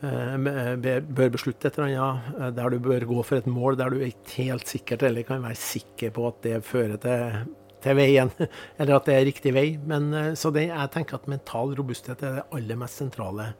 eh, 0.00 1.00
bør 1.02 1.32
beslutte 1.34 1.68
et 1.68 1.78
eller 1.78 1.98
annet, 1.98 2.56
der 2.56 2.70
du 2.70 2.78
bør 2.78 3.04
gå 3.04 3.22
for 3.22 3.36
et 3.36 3.46
mål 3.46 3.76
der 3.76 3.90
du 3.90 4.04
ikke 4.06 4.46
helt 4.46 4.66
sikkert 4.70 5.02
eller 5.02 5.26
kan 5.26 5.42
være 5.42 5.58
sikker 5.58 6.10
på 6.14 6.28
at 6.28 6.42
det 6.42 6.64
fører 6.64 6.96
til, 7.02 7.48
til 7.84 7.98
veien, 7.98 8.30
eller 8.78 8.96
at 8.96 9.08
det 9.08 9.16
er 9.16 9.26
riktig 9.28 9.52
vei. 9.56 9.66
Men, 9.90 10.10
eh, 10.14 10.32
så 10.38 10.52
det, 10.54 10.68
jeg 10.70 10.94
tenker 10.94 11.18
at 11.18 11.28
mental 11.30 11.74
robusthet 11.78 12.22
er 12.22 12.40
det 12.40 12.48
aller 12.56 12.80
mest 12.80 13.02
sentrale, 13.02 13.52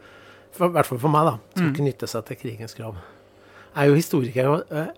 i 0.59 0.71
hvert 0.73 0.89
fall 0.89 1.01
for 1.01 1.13
meg, 1.13 1.29
da, 1.29 1.61
som 1.61 1.73
knytter 1.77 2.11
seg 2.11 2.27
til 2.27 2.41
krigens 2.41 2.75
krav. 2.75 2.99
Jeg 3.69 3.85
er 3.85 3.91
jo 3.91 3.99
historiker, 3.99 4.51
og 4.51 4.73
øh, 4.75 4.89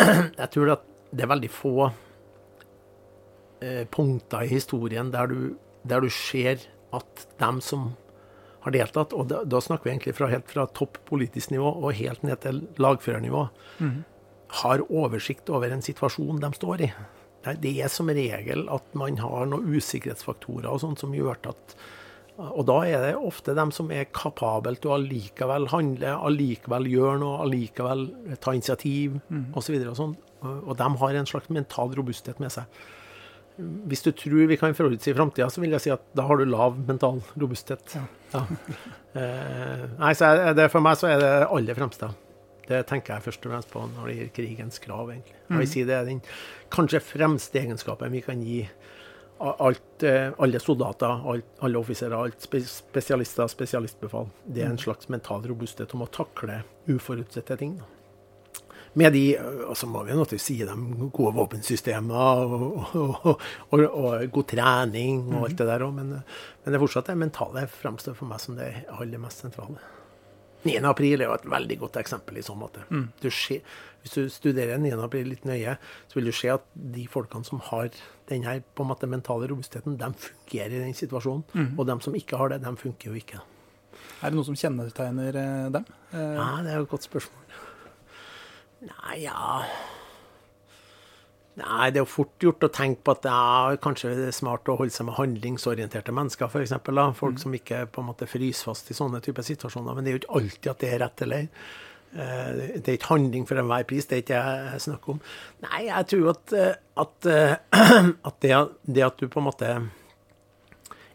jeg 0.40 0.50
tror 0.54 0.72
at 0.76 0.88
det 1.10 1.24
er 1.24 1.32
veldig 1.32 1.50
få 1.52 1.74
øh, 3.60 3.84
punkter 3.92 4.46
i 4.46 4.52
historien 4.54 5.12
der 5.12 5.30
du, 5.30 5.38
der 5.86 6.00
du 6.04 6.08
ser 6.12 6.62
at 6.96 7.26
dem 7.40 7.60
som 7.60 7.90
har 8.64 8.74
deltatt, 8.74 9.12
og 9.14 9.28
da, 9.30 9.42
da 9.46 9.60
snakker 9.62 9.86
vi 9.86 9.92
egentlig 9.92 10.16
fra, 10.16 10.30
helt 10.30 10.48
fra 10.50 10.64
topp 10.74 10.98
politisk 11.06 11.52
nivå 11.52 11.68
og 11.68 11.94
helt 11.98 12.24
ned 12.26 12.40
til 12.42 12.64
lagførernivå, 12.82 13.44
har 14.62 14.82
oversikt 14.86 15.50
over 15.50 15.70
en 15.74 15.84
situasjon 15.84 16.40
de 16.42 16.50
står 16.54 16.82
i. 16.86 16.90
Det- 17.54 17.76
er 17.84 17.88
som 17.88 18.08
regel 18.08 18.68
at 18.72 18.94
man 18.94 19.16
har 19.18 19.46
noen 19.46 19.68
usikkerhetsfaktorer 19.76 20.66
og 20.70 20.80
sånt 20.80 20.98
som 20.98 21.12
gjør 21.12 21.36
at 21.48 21.76
Og 22.38 22.66
da 22.66 22.82
er 22.84 23.00
det 23.00 23.14
ofte 23.16 23.54
dem 23.56 23.70
som 23.72 23.90
er 23.90 24.04
kapable 24.12 24.76
til 24.76 24.90
å 24.90 24.98
allikevel 24.98 25.68
handle, 25.72 26.10
allikevel 26.20 26.84
gjøre 26.84 27.20
noe, 27.22 27.38
allikevel 27.46 28.36
ta 28.40 28.52
initiativ 28.52 29.20
osv. 29.56 29.78
Og, 29.88 29.96
sånn. 29.96 30.16
og 30.42 30.68
og 30.68 30.76
de 30.76 30.82
har 31.00 31.14
en 31.14 31.24
slags 31.24 31.48
mental 31.48 31.94
robusthet 31.96 32.38
med 32.38 32.52
seg. 32.52 32.64
Hvis 33.88 34.02
du 34.04 34.12
tror 34.12 34.46
vi 34.50 34.58
kan 34.60 34.74
forutsi 34.76 35.14
framtida, 35.16 35.48
så 35.48 35.62
vil 35.62 35.70
jeg 35.70 35.80
si 35.80 35.90
at 35.90 36.02
da 36.14 36.26
har 36.28 36.36
du 36.36 36.44
lav 36.44 36.76
mental 36.86 37.22
robusthet. 37.40 37.96
Ja. 38.34 38.44
Eh, 39.16 39.86
nei, 39.96 40.12
så 40.12 40.28
er 40.36 40.52
det, 40.52 40.70
for 40.70 40.84
meg 40.84 40.98
så 41.00 41.08
er 41.08 41.16
det 41.22 41.28
det 41.40 41.48
aller 41.48 41.74
fremste. 41.78 42.10
Det 42.66 42.80
tenker 42.90 43.14
jeg 43.14 43.22
først 43.28 43.46
og 43.46 43.52
fremst 43.52 43.70
på 43.70 43.82
når 43.94 44.06
det 44.10 44.14
gjelder 44.16 44.34
krigens 44.40 44.78
krav, 44.82 45.10
egentlig. 45.12 45.36
Jeg 45.48 45.58
vil 45.62 45.68
si 45.70 45.84
det 45.86 45.94
er 45.94 46.04
den 46.08 46.22
kanskje 46.74 47.00
fremste 47.04 47.60
egenskapen 47.62 48.10
vi 48.12 48.22
kan 48.26 48.40
gi 48.42 48.60
alt, 49.38 50.02
eh, 50.02 50.30
alle 50.40 50.58
soldater, 50.60 51.20
alt, 51.28 51.44
alle 51.60 51.78
offiserer, 51.78 52.16
alt 52.16 52.40
spe- 52.40 52.64
spesialister, 52.64 53.46
spesialistbefal. 53.52 54.30
Det 54.46 54.64
er 54.64 54.70
en 54.72 54.80
slags 54.80 55.10
mental 55.12 55.44
robusthet 55.44 55.92
om 55.94 56.02
å 56.06 56.08
takle 56.10 56.62
uforutsette 56.88 57.58
ting. 57.60 57.76
Da. 57.78 57.84
Med 58.96 59.12
de, 59.12 59.24
og 59.68 59.74
så 59.76 59.84
må 59.92 60.00
vi 60.08 60.14
naturligvis 60.16 60.46
si 60.48 60.56
dem 60.64 61.10
gode 61.12 61.34
våpensystemer 61.36 62.14
og, 62.46 62.94
og, 62.96 63.26
og, 63.28 63.42
og, 63.76 63.82
og 63.92 64.30
god 64.32 64.46
trening 64.54 65.18
og 65.34 65.50
alt 65.50 65.58
det 65.60 65.66
der 65.68 65.84
òg, 65.84 65.92
men, 65.98 66.14
men 66.16 66.64
det 66.72 66.78
er 66.78 66.80
fortsatt 66.86 67.10
det 67.12 67.18
mentale 67.20 67.66
fremstår 67.68 68.16
for 68.16 68.30
meg 68.30 68.40
som 68.40 68.56
det 68.56 68.70
aller 68.96 69.20
mest 69.20 69.44
sentrale. 69.44 69.76
9. 70.66 70.76
april 70.90 71.22
er 71.22 71.30
jo 71.30 71.36
et 71.38 71.46
veldig 71.50 71.78
godt 71.84 71.96
eksempel 72.02 72.36
i 72.40 72.44
så 72.44 72.54
måte. 72.58 72.82
Du 73.22 73.28
ser, 73.30 73.62
hvis 74.02 74.14
du 74.16 74.26
studerer 74.32 74.78
9. 74.82 74.92
april 75.06 75.30
litt 75.32 75.46
nøye, 75.48 75.76
så 76.10 76.18
vil 76.18 76.28
du 76.30 76.34
se 76.36 76.50
at 76.52 76.66
de 76.74 77.06
folkene 77.10 77.46
som 77.48 77.62
har 77.70 77.88
den 78.30 78.42
her 78.46 78.60
på 78.74 78.82
en 78.84 78.90
måte 78.90 79.08
mentale 79.10 79.48
robustheten, 79.50 79.96
de 80.00 80.10
fungerer 80.28 80.74
i 80.76 80.82
den 80.84 80.94
situasjonen. 80.98 81.74
Og 81.78 81.86
de 81.88 81.96
som 82.04 82.14
ikke 82.18 82.36
har 82.40 82.50
det, 82.54 82.60
de 82.66 82.74
funker 82.80 83.10
jo 83.12 83.20
ikke. 83.22 83.40
Er 84.22 84.30
det 84.32 84.36
noe 84.38 84.46
som 84.48 84.56
kjennetegner 84.58 85.36
eh, 85.40 85.68
dem? 85.74 85.86
Eh, 86.12 86.34
Ja, 86.36 86.48
det 86.66 86.72
er 86.74 86.80
jo 86.82 86.86
et 86.88 86.92
godt 86.92 87.06
spørsmål. 87.08 87.60
Nei, 88.86 89.16
ja 89.24 89.62
Nei, 91.56 91.88
det 91.88 92.00
er 92.00 92.04
jo 92.04 92.10
fort 92.10 92.44
gjort 92.44 92.66
å 92.66 92.72
tenke 92.72 93.00
på 93.00 93.14
at 93.16 93.22
det 93.24 93.32
er 93.32 93.78
kanskje 93.80 94.28
smart 94.36 94.68
å 94.68 94.76
holde 94.76 94.92
seg 94.92 95.08
med 95.08 95.16
handlingsorienterte 95.16 96.12
mennesker, 96.12 96.50
f.eks. 96.52 96.74
Folk 97.16 97.40
som 97.40 97.56
ikke 97.56 97.86
på 97.88 98.02
en 98.02 98.10
måte 98.10 98.28
fryser 98.28 98.68
fast 98.68 98.92
i 98.92 98.96
sånne 98.98 99.22
typer 99.24 99.46
situasjoner. 99.46 99.96
Men 99.96 100.04
det 100.04 100.12
er 100.12 100.18
jo 100.18 100.22
ikke 100.24 100.36
alltid 100.40 100.72
at 100.74 100.84
det 100.84 100.92
er 100.92 101.04
rett 101.06 101.24
eller 101.24 101.48
Eh, 102.16 102.80
Det 102.80 102.88
er 102.88 102.98
ikke 102.98 103.12
handling 103.12 103.46
for 103.48 103.60
enhver 103.60 103.86
pris, 103.88 104.06
det 104.06 104.18
er 104.18 104.22
ikke 104.24 104.42
jeg 104.42 104.84
snakker 104.86 105.16
om. 105.16 105.22
Nei, 105.66 105.80
jeg 105.88 106.08
tror 106.12 106.30
at, 106.32 106.52
eh, 106.56 106.74
at, 107.02 107.30
eh, 107.30 107.56
at 108.30 108.38
det, 108.44 108.52
det 108.86 109.06
at 109.06 109.18
du 109.20 109.28
på 109.28 109.42
en 109.42 109.48
måte 109.50 109.72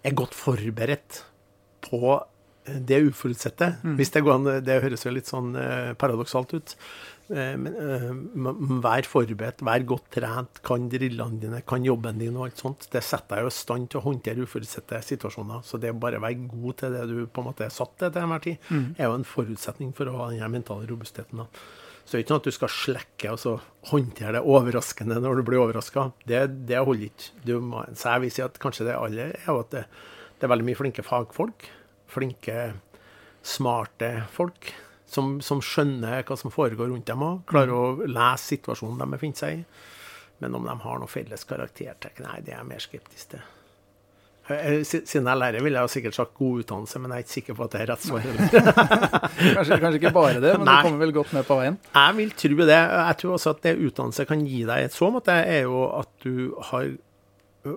er 0.02 0.18
godt 0.18 0.36
forberedt 0.38 1.24
på 1.86 2.20
det 2.66 3.00
uforutsette. 3.08 3.72
Hvis 3.98 4.12
det 4.14 4.22
går 4.22 4.36
an 4.36 4.64
Det 4.66 4.82
høres 4.84 5.02
jo 5.04 5.12
litt 5.12 5.30
sånn 5.30 5.56
paradoksalt 5.98 6.54
ut. 6.54 6.76
Eh, 7.32 7.54
men 7.56 7.76
eh, 7.80 8.08
vær 8.84 9.08
forberedt, 9.08 9.62
vær 9.64 9.86
godt 9.88 10.10
trent, 10.18 10.60
kan 10.68 10.88
drillene 10.92 11.40
dine, 11.40 11.62
kan 11.68 11.86
jobben 11.86 12.20
din 12.20 12.36
og 12.36 12.50
alt 12.50 12.64
sånt. 12.64 12.88
Det 12.92 13.04
setter 13.06 13.40
deg 13.42 13.52
i 13.52 13.56
stand 13.56 13.92
til 13.92 14.02
å 14.02 14.06
håndtere 14.10 14.44
uforutsette 14.44 15.00
situasjoner. 15.08 15.64
Så 15.68 15.80
det 15.82 15.94
å 15.94 16.00
bare 16.02 16.22
være 16.24 16.50
god 16.52 16.82
til 16.82 16.98
det 16.98 17.06
du 17.12 17.16
på 17.28 17.44
en 17.44 17.52
måte 17.52 17.68
er 17.68 17.74
satt 17.74 17.96
til 18.00 18.12
til 18.12 18.26
enhver 18.26 18.44
tid, 18.44 18.68
er 18.98 19.08
jo 19.08 19.16
en 19.16 19.28
forutsetning 19.28 19.96
for 19.98 20.12
å 20.12 20.18
ha 20.20 20.30
den 20.34 20.44
her 20.44 20.52
mentale 20.52 20.90
robustheten. 20.90 21.44
da. 21.44 21.48
Så 22.02 22.18
det 22.18 22.18
er 22.18 22.24
ikke 22.26 22.34
sånn 22.34 22.42
at 22.42 22.48
du 22.50 22.56
skal 22.58 22.72
slekke 22.76 23.32
og 23.32 23.40
så 23.40 23.52
håndtere 23.92 24.34
det 24.36 24.46
overraskende 24.52 25.20
når 25.22 25.40
du 25.40 25.44
blir 25.48 25.62
overraska. 25.62 26.10
Det, 26.28 26.42
det 26.68 26.82
holder 26.82 27.08
ikke. 27.08 27.30
Du 27.48 27.54
må, 27.64 27.86
så 27.96 28.16
jeg 28.18 28.26
vil 28.26 28.34
si 28.36 28.44
at 28.44 28.58
kanskje 28.60 28.90
det 28.90 28.98
aller 28.98 29.36
er 29.38 29.48
jo 29.48 29.62
at 29.62 29.76
det, 29.76 29.86
det 30.42 30.48
er 30.48 30.52
veldig 30.52 30.68
mye 30.68 30.80
flinke 30.82 31.06
fagfolk. 31.06 31.70
Flinke, 32.12 32.72
smarte 33.48 34.16
folk 34.34 34.74
som, 35.12 35.38
som 35.44 35.60
skjønner 35.64 36.24
hva 36.28 36.38
som 36.40 36.54
foregår 36.54 36.88
rundt 36.92 37.10
dem 37.10 37.24
òg. 37.28 37.42
Klarer 37.52 37.74
å 37.76 38.06
lese 38.08 38.54
situasjonen 38.56 39.02
de 39.04 39.10
befinner 39.12 39.42
seg 39.44 39.58
i. 39.60 39.64
Men 40.42 40.56
om 40.58 40.64
de 40.66 40.74
har 40.86 41.02
noe 41.02 41.12
felles 41.12 41.44
karaktertrekk, 41.46 42.22
nei, 42.26 42.40
det 42.42 42.56
er 42.56 42.62
jeg 42.64 42.70
mer 42.72 42.82
skeptisk 42.82 43.34
til. 43.36 43.42
Eh, 44.50 44.80
Siden 44.88 45.28
jeg 45.28 45.32
er 45.36 45.38
lærer, 45.38 45.62
ville 45.64 45.84
jeg 45.84 45.92
sikkert 45.94 46.18
sagt 46.18 46.34
god 46.40 46.64
utdannelse, 46.64 47.02
men 47.04 47.12
jeg 47.14 47.22
er 47.22 47.26
ikke 47.28 47.36
sikker 47.36 47.58
på 47.60 47.68
at 47.68 47.76
det 47.76 47.82
er 47.84 47.92
rett 47.92 48.08
svar. 48.08 48.26
Kanskje, 49.56 49.78
kanskje 49.84 50.00
ikke 50.00 50.14
bare 50.16 50.42
det, 50.42 50.56
men 50.58 50.66
Nei. 50.68 50.80
du 50.82 50.88
kommer 50.88 51.04
vel 51.06 51.14
godt 51.16 51.36
med 51.38 51.46
på 51.48 51.60
veien? 51.60 51.78
Jeg 51.94 52.18
vil 52.18 52.34
tro 52.42 52.58
det. 52.72 52.80
Jeg 52.82 53.20
tror 53.22 53.36
også 53.38 53.54
at 53.54 53.62
det 53.68 53.76
utdannelse 53.86 54.26
kan 54.32 54.44
gi 54.48 54.64
deg 54.68 54.88
i 54.88 54.90
så 54.96 55.12
måte, 55.14 55.36
er 55.38 55.64
jo 55.70 55.84
at 56.00 56.12
du 56.26 56.34
har 56.72 56.90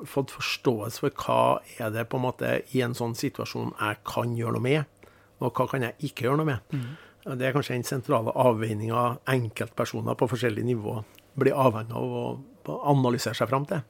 fått 0.09 0.33
forståelse 0.33 1.03
for 1.05 1.13
hva 1.27 1.41
er 1.77 1.91
det 1.93 2.07
på 2.09 2.17
en 2.17 2.25
måte 2.25 2.55
i 2.73 2.81
en 2.85 2.97
sånn 2.97 3.13
situasjon 3.19 3.75
jeg 3.77 3.99
kan 4.09 4.33
gjøre 4.39 4.57
noe 4.57 4.65
med, 4.65 5.09
og 5.45 5.53
hva 5.53 5.67
kan 5.69 5.85
jeg 5.85 5.99
ikke 6.09 6.25
gjøre 6.31 6.41
noe 6.41 6.49
med. 6.55 6.79
Og 7.27 7.39
Det 7.41 7.47
er 7.49 7.55
kanskje 7.57 7.77
den 7.79 7.87
sentrale 7.89 8.33
avveininga 8.37 9.19
enkeltpersoner 9.33 10.17
på 10.21 10.29
forskjellige 10.29 10.67
nivåer 10.69 11.05
blir 11.41 11.57
avhengig 11.57 11.97
av 11.97 12.17
å 12.19 12.81
analysere 12.93 13.35
seg 13.39 13.49
fram 13.51 13.65
til. 13.71 13.81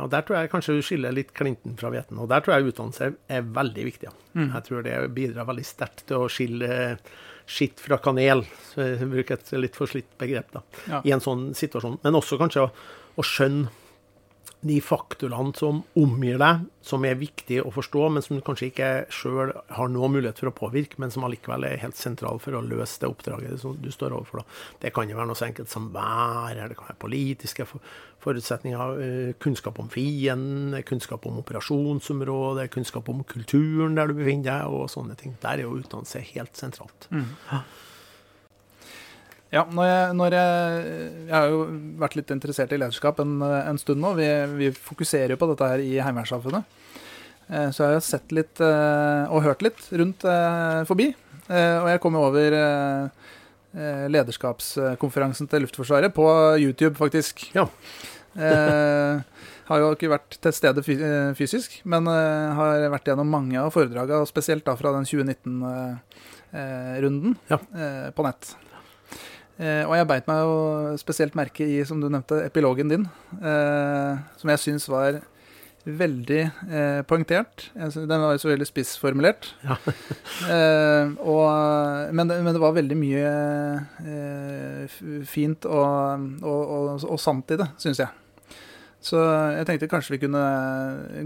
Og 0.00 0.08
Der 0.12 0.22
tror 0.24 0.38
jeg 0.38 0.50
kanskje 0.52 0.76
du 0.78 0.82
skiller 0.84 1.12
litt 1.12 1.32
klinten 1.36 1.74
fra 1.76 1.90
hveten. 1.92 2.16
Og 2.22 2.28
der 2.28 2.40
tror 2.40 2.54
jeg 2.56 2.70
utdannelse 2.72 3.10
er 3.28 3.42
veldig 3.56 3.84
viktig. 3.84 4.08
Ja. 4.08 4.44
Jeg 4.56 4.64
tror 4.68 4.82
det 4.86 4.94
bidrar 5.16 5.48
veldig 5.50 5.64
sterkt 5.68 6.06
til 6.08 6.22
å 6.24 6.28
skille 6.32 6.68
eh, 6.72 6.96
skitt 7.46 7.80
fra 7.84 7.98
kanel, 8.00 8.44
så 8.72 8.80
jeg 8.94 9.08
bruker 9.10 9.36
et 9.36 9.50
litt 9.60 9.76
forslitt 9.76 10.14
begrep, 10.20 10.52
da, 10.54 10.62
Ja. 10.88 11.02
i 11.04 11.12
en 11.12 11.20
sånn 11.20 11.50
situasjon. 11.56 11.98
Men 12.02 12.16
også 12.16 12.38
kanskje 12.40 12.64
å, 12.64 12.70
å 13.20 13.22
skjønne 13.28 13.68
de 14.64 14.78
faktorene 14.80 15.52
som 15.56 15.82
omgir 16.00 16.38
deg, 16.40 16.64
som 16.84 17.04
er 17.04 17.18
viktige 17.20 17.64
å 17.64 17.72
forstå, 17.72 18.06
men 18.12 18.24
som 18.24 18.38
du 18.38 18.42
kanskje 18.44 18.70
ikke 18.70 18.88
sjøl 19.12 19.52
har 19.76 19.92
noen 19.92 20.16
mulighet 20.16 20.40
for 20.40 20.50
å 20.50 20.54
påvirke, 20.56 20.98
men 21.02 21.12
som 21.12 21.26
allikevel 21.26 21.66
er 21.68 21.82
helt 21.82 21.98
sentral 22.00 22.40
for 22.42 22.56
å 22.56 22.62
løse 22.64 23.02
det 23.02 23.10
oppdraget 23.10 23.60
som 23.60 23.76
du 23.80 23.90
står 23.92 24.16
overfor. 24.16 24.44
Det 24.80 24.92
kan 24.96 25.10
jo 25.10 25.18
være 25.18 25.30
noe 25.30 25.38
så 25.38 25.48
enkelt 25.48 25.72
som 25.72 25.90
vær, 25.94 26.56
det 26.56 26.78
kan 26.78 26.88
være 26.88 27.00
politiske 27.04 27.68
forutsetninger, 28.24 29.00
eh, 29.04 29.32
kunnskap 29.44 29.80
om 29.80 29.88
fienden, 29.92 30.76
kunnskap 30.88 31.26
om 31.28 31.40
operasjonsområdet, 31.44 32.70
kunnskap 32.72 33.08
om 33.12 33.24
kulturen 33.28 33.96
der 33.98 34.08
du 34.08 34.16
befinner 34.16 34.48
deg, 34.50 34.68
og 34.72 34.88
sånne 34.92 35.16
ting. 35.20 35.36
Der 35.44 35.60
er 35.60 35.68
jo 35.68 35.76
utdannelse 35.80 36.24
helt 36.32 36.56
sentralt. 36.56 37.10
Ja, 39.54 39.62
når 39.70 39.86
jeg, 39.86 40.14
når 40.18 40.34
jeg, 40.34 40.78
jeg 41.28 41.34
har 41.36 41.46
jo 41.52 41.58
vært 42.02 42.16
litt 42.18 42.30
interessert 42.34 42.72
i 42.74 42.78
lederskap 42.80 43.20
en, 43.22 43.36
en 43.44 43.78
stund 43.78 44.00
nå. 44.02 44.10
Vi, 44.18 44.26
vi 44.58 44.70
fokuserer 44.74 45.30
jo 45.34 45.38
på 45.38 45.46
dette 45.52 45.68
her 45.70 45.78
i 45.84 45.92
Heimevernssamfunnet. 46.02 46.64
Eh, 47.52 47.68
Så 47.70 47.84
jeg 47.86 47.94
har 48.00 48.02
sett 48.02 48.32
litt 48.34 48.58
eh, 48.64 49.24
og 49.30 49.44
hørt 49.46 49.62
litt 49.62 49.78
rundt 49.94 50.24
eh, 50.26 50.80
forbi. 50.88 51.06
Og 51.44 51.86
jeg 51.90 52.00
kom 52.00 52.14
over 52.16 52.54
lederskapskonferansen 54.08 55.44
til 55.52 55.60
Luftforsvaret 55.66 56.08
på 56.16 56.24
YouTube, 56.62 56.96
faktisk. 56.96 57.42
Ja. 57.52 57.66
Har 59.68 59.76
jo 59.82 59.90
ikke 59.92 60.08
vært 60.14 60.38
til 60.40 60.52
stede 60.56 60.80
fysisk, 61.36 61.76
men 61.84 62.08
har 62.08 62.88
vært 62.94 63.04
gjennom 63.10 63.28
mange 63.28 63.60
av 63.60 63.68
foredragene, 63.76 64.24
spesielt 64.30 64.64
da 64.64 64.72
fra 64.80 64.94
den 64.96 65.04
2019-runden 65.10 67.36
Ja. 67.52 67.58
på 68.16 68.24
nett. 68.24 68.54
Eh, 69.54 69.84
og 69.86 69.94
jeg 69.94 70.08
beit 70.10 70.26
meg 70.26 70.40
jo 70.42 70.56
spesielt 70.98 71.36
merke 71.38 71.66
i, 71.66 71.78
som 71.86 72.00
du 72.02 72.08
nevnte, 72.08 72.40
epilogen 72.42 72.90
din, 72.90 73.06
eh, 73.38 74.18
som 74.40 74.50
jeg 74.50 74.62
syns 74.62 74.88
var 74.90 75.20
veldig 75.84 76.40
eh, 76.72 77.00
poengtert. 77.06 77.68
Den 77.76 78.08
var 78.24 78.34
jo 78.34 78.40
så 78.40 78.50
veldig 78.50 78.66
spissformulert. 78.66 79.50
Ja. 79.62 79.76
eh, 80.54 81.12
og, 81.20 82.10
men, 82.16 82.32
men 82.32 82.50
det 82.50 82.62
var 82.62 82.76
veldig 82.76 82.98
mye 82.98 83.32
eh, 84.00 84.98
fint 85.28 85.68
og, 85.68 86.28
og, 86.42 86.62
og, 86.64 87.04
og 87.04 87.20
sant 87.20 87.54
i 87.54 87.60
det, 87.60 87.68
syns 87.84 88.00
jeg. 88.02 88.10
Så 89.04 89.20
jeg 89.52 89.68
tenkte 89.68 89.90
kanskje 89.92 90.16
vi 90.16 90.22
kunne 90.24 90.44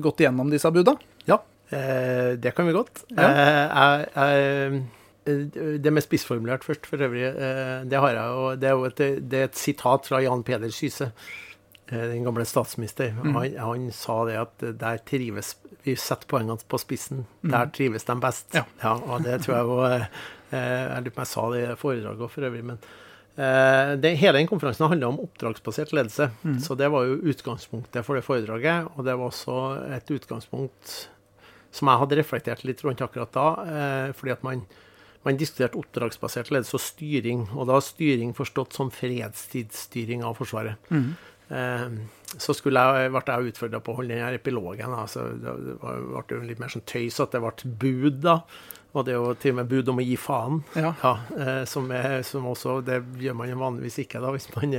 gått 0.02 0.24
igjennom 0.24 0.50
disse 0.50 0.70
buda. 0.74 0.96
Ja, 1.30 1.38
eh, 1.70 2.34
det 2.34 2.52
kan 2.56 2.66
vi 2.66 2.74
godt. 2.74 3.04
Ja. 3.14 3.28
Eh, 3.30 3.64
jeg, 3.68 4.08
jeg, 4.16 4.80
det 5.82 5.92
med 5.92 6.04
spissformulert 6.04 6.64
først, 6.66 6.86
for 6.88 7.02
øvrig, 7.04 7.26
eh, 7.28 7.84
det 7.88 8.00
har 8.00 8.14
jeg 8.14 8.34
jo 8.34 8.44
Det 8.56 8.68
er 8.68 8.76
jo 8.76 8.84
et, 8.88 9.02
det 9.30 9.40
er 9.40 9.48
et 9.48 9.58
sitat 9.58 10.08
fra 10.08 10.22
Jan 10.24 10.44
Peder 10.46 10.72
Syse, 10.74 11.10
eh, 11.88 12.06
den 12.12 12.24
gamle 12.24 12.46
statsminister. 12.48 13.12
Mm. 13.16 13.34
Han, 13.34 13.58
han 13.58 13.90
sa 13.92 14.24
det 14.28 14.38
at 14.40 14.68
der 14.80 15.02
trives 15.08 15.56
Vi 15.84 15.96
setter 15.96 16.28
poengene 16.28 16.58
på 16.68 16.78
spissen. 16.78 17.26
Der 17.42 17.70
trives 17.72 18.04
de 18.04 18.16
best. 18.20 18.54
Ja. 18.54 18.64
Ja. 18.82 18.96
og 18.96 19.22
det 19.24 19.42
tror 19.44 19.56
jeg 19.56 19.68
var 19.72 19.92
eh, 19.98 20.08
Jeg 20.52 21.04
lurer 21.04 21.12
på 21.12 21.20
om 21.20 21.26
jeg 21.26 21.34
sa 21.34 21.50
det 21.52 21.62
i 21.66 21.76
foredraget 21.76 22.34
for 22.34 22.48
øvrig, 22.50 22.64
men 22.64 22.82
Eh, 23.38 23.92
det, 24.02 24.16
hele 24.18 24.40
den 24.40 24.48
konferansen 24.50 24.88
handla 24.90 25.12
om 25.12 25.20
oppdragsbasert 25.22 25.92
ledelse. 25.94 26.26
Så 26.64 26.74
det 26.74 26.88
var 26.90 27.06
jo 27.06 27.20
utgangspunktet 27.30 28.02
for 28.06 28.18
det 28.18 28.24
foredraget. 28.26 28.88
Og 28.96 29.06
det 29.06 29.14
var 29.14 29.30
også 29.30 29.58
et 29.94 30.10
utgangspunkt 30.10 30.96
som 31.70 31.90
jeg 31.90 32.02
hadde 32.02 32.18
reflektert 32.18 32.64
litt 32.66 32.82
rundt 32.82 33.04
akkurat 33.04 33.30
da. 33.34 33.48
Eh, 33.62 34.08
fordi 34.18 34.34
at 34.34 34.42
man, 34.46 34.64
man 35.26 35.38
diskuterte 35.38 35.78
oppdragsbasert 35.80 36.52
ledelse 36.54 36.76
og 36.78 36.84
styring. 36.84 37.48
Og 37.56 37.68
da 37.70 37.80
styring 37.84 38.34
forstått 38.36 38.76
som 38.76 38.92
fredstidsstyring 38.94 40.24
av 40.26 40.38
Forsvaret. 40.38 40.78
Eh, 41.48 41.90
så 42.36 42.54
skulle 42.56 42.80
jeg, 42.84 43.12
ble 43.14 43.22
jeg 43.26 43.52
utfordra 43.52 43.80
på 43.80 43.94
å 43.94 44.00
holde 44.00 44.14
den 44.14 44.26
her 44.26 44.36
epilogen. 44.36 44.96
Så 45.10 45.28
det, 45.40 45.54
ble 45.80 46.24
jo 46.36 46.42
litt 46.46 46.60
mer 46.62 46.72
sånn 46.72 46.86
tøys 46.88 47.20
at 47.24 47.34
det 47.34 47.42
ble 47.44 47.76
bud, 47.80 48.20
da. 48.26 48.40
Og 48.96 49.04
det 49.04 49.12
er 49.12 49.18
jo 49.20 49.32
til 49.36 49.52
og 49.52 49.58
med 49.60 49.68
bud 49.70 49.90
om 49.92 50.00
å 50.00 50.04
gi 50.04 50.16
faen. 50.20 50.62
Ja. 50.78 50.94
eh, 51.36 51.62
som, 51.68 51.90
er, 51.92 52.22
som 52.26 52.46
også 52.48 52.78
Det 52.86 53.02
gjør 53.20 53.36
man 53.36 53.50
jo 53.50 53.58
vanligvis 53.60 54.00
ikke 54.04 54.22
da, 54.24 54.32
hvis 54.32 54.48
man, 54.54 54.72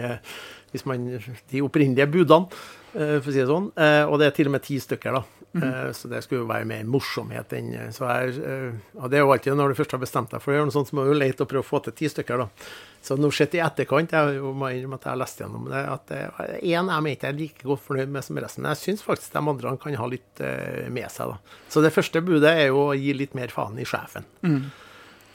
hvis 0.74 0.86
man 0.89 1.05
De 1.51 1.62
opprinnelige 1.65 2.10
budene, 2.10 2.62
for 2.93 3.29
å 3.29 3.34
si 3.34 3.41
det 3.41 3.50
sånn. 3.50 3.69
Eh, 3.77 4.03
og 4.05 4.19
det 4.22 4.29
er 4.29 4.38
til 4.38 4.50
og 4.50 4.58
med 4.58 4.65
ti 4.65 4.79
stykker, 4.81 5.19
da. 5.19 5.39
Eh, 5.53 5.91
så 5.91 6.08
det 6.08 6.22
skulle 6.22 6.43
jo 6.43 6.50
være 6.50 6.67
mer 6.69 6.84
morsomhet 6.86 7.53
enn 7.58 7.72
Så 7.96 8.05
eh, 8.05 8.75
og 9.01 9.10
det 9.10 9.17
er 9.17 9.24
jo 9.24 9.31
alltid 9.34 9.55
når 9.58 9.72
du 9.72 9.79
først 9.79 9.96
har 9.96 10.01
bestemt 10.03 10.29
deg 10.29 10.43
for 10.43 10.53
å 10.53 10.60
gjøre 10.60 10.67
noe 10.69 10.75
sånt, 10.75 10.91
så 10.91 10.98
må 10.98 11.05
du 11.08 11.10
jo 11.10 11.17
lete 11.17 11.46
og 11.46 11.50
prøve 11.50 11.65
å 11.65 11.69
få 11.69 11.81
til 11.88 11.96
ti 11.98 12.10
stykker, 12.12 12.43
da. 12.43 12.67
Så 13.01 13.15
nå 13.17 13.31
sett 13.34 13.55
i 13.58 13.62
etterkant, 13.63 14.13
jeg 14.13 14.41
må 14.43 14.69
innrømme 14.69 15.00
at 15.00 15.08
jeg 15.08 15.13
har 15.13 15.22
lest 15.22 15.41
gjennom 15.41 15.69
det, 15.72 15.81
at 15.88 16.12
én 16.60 16.91
jeg 16.91 17.05
mente 17.05 17.25
jeg 17.25 17.31
er 17.31 17.39
like 17.39 17.65
godt 17.72 17.86
fornøyd 17.86 18.12
med 18.13 18.27
som 18.27 18.41
resten. 18.43 18.65
Men 18.65 18.75
jeg 18.75 18.81
syns 18.84 19.05
faktisk 19.08 19.34
de 19.34 19.41
andre 19.41 19.74
kan 19.81 19.98
ha 20.01 20.12
litt 20.12 20.43
eh, 20.43 20.86
med 20.93 21.10
seg, 21.13 21.34
da. 21.34 21.58
Så 21.72 21.81
det 21.86 21.96
første 21.96 22.22
budet 22.25 22.51
er 22.51 22.69
jo 22.69 22.89
å 22.89 23.00
gi 23.00 23.15
litt 23.17 23.34
mer 23.39 23.55
faen 23.55 23.79
i 23.79 23.88
sjefen. 23.88 24.27
Mm. 24.43 24.62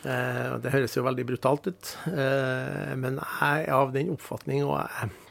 det 0.04 0.70
høres 0.74 0.94
jo 0.98 1.02
veldig 1.06 1.24
brutalt 1.24 1.66
ut, 1.72 1.92
eh, 2.12 2.94
men 3.00 3.16
jeg 3.18 3.64
er 3.64 3.72
av 3.72 3.94
den 3.94 4.12
oppfatning, 4.12 4.62
og 4.68 4.76
jeg, 4.76 5.23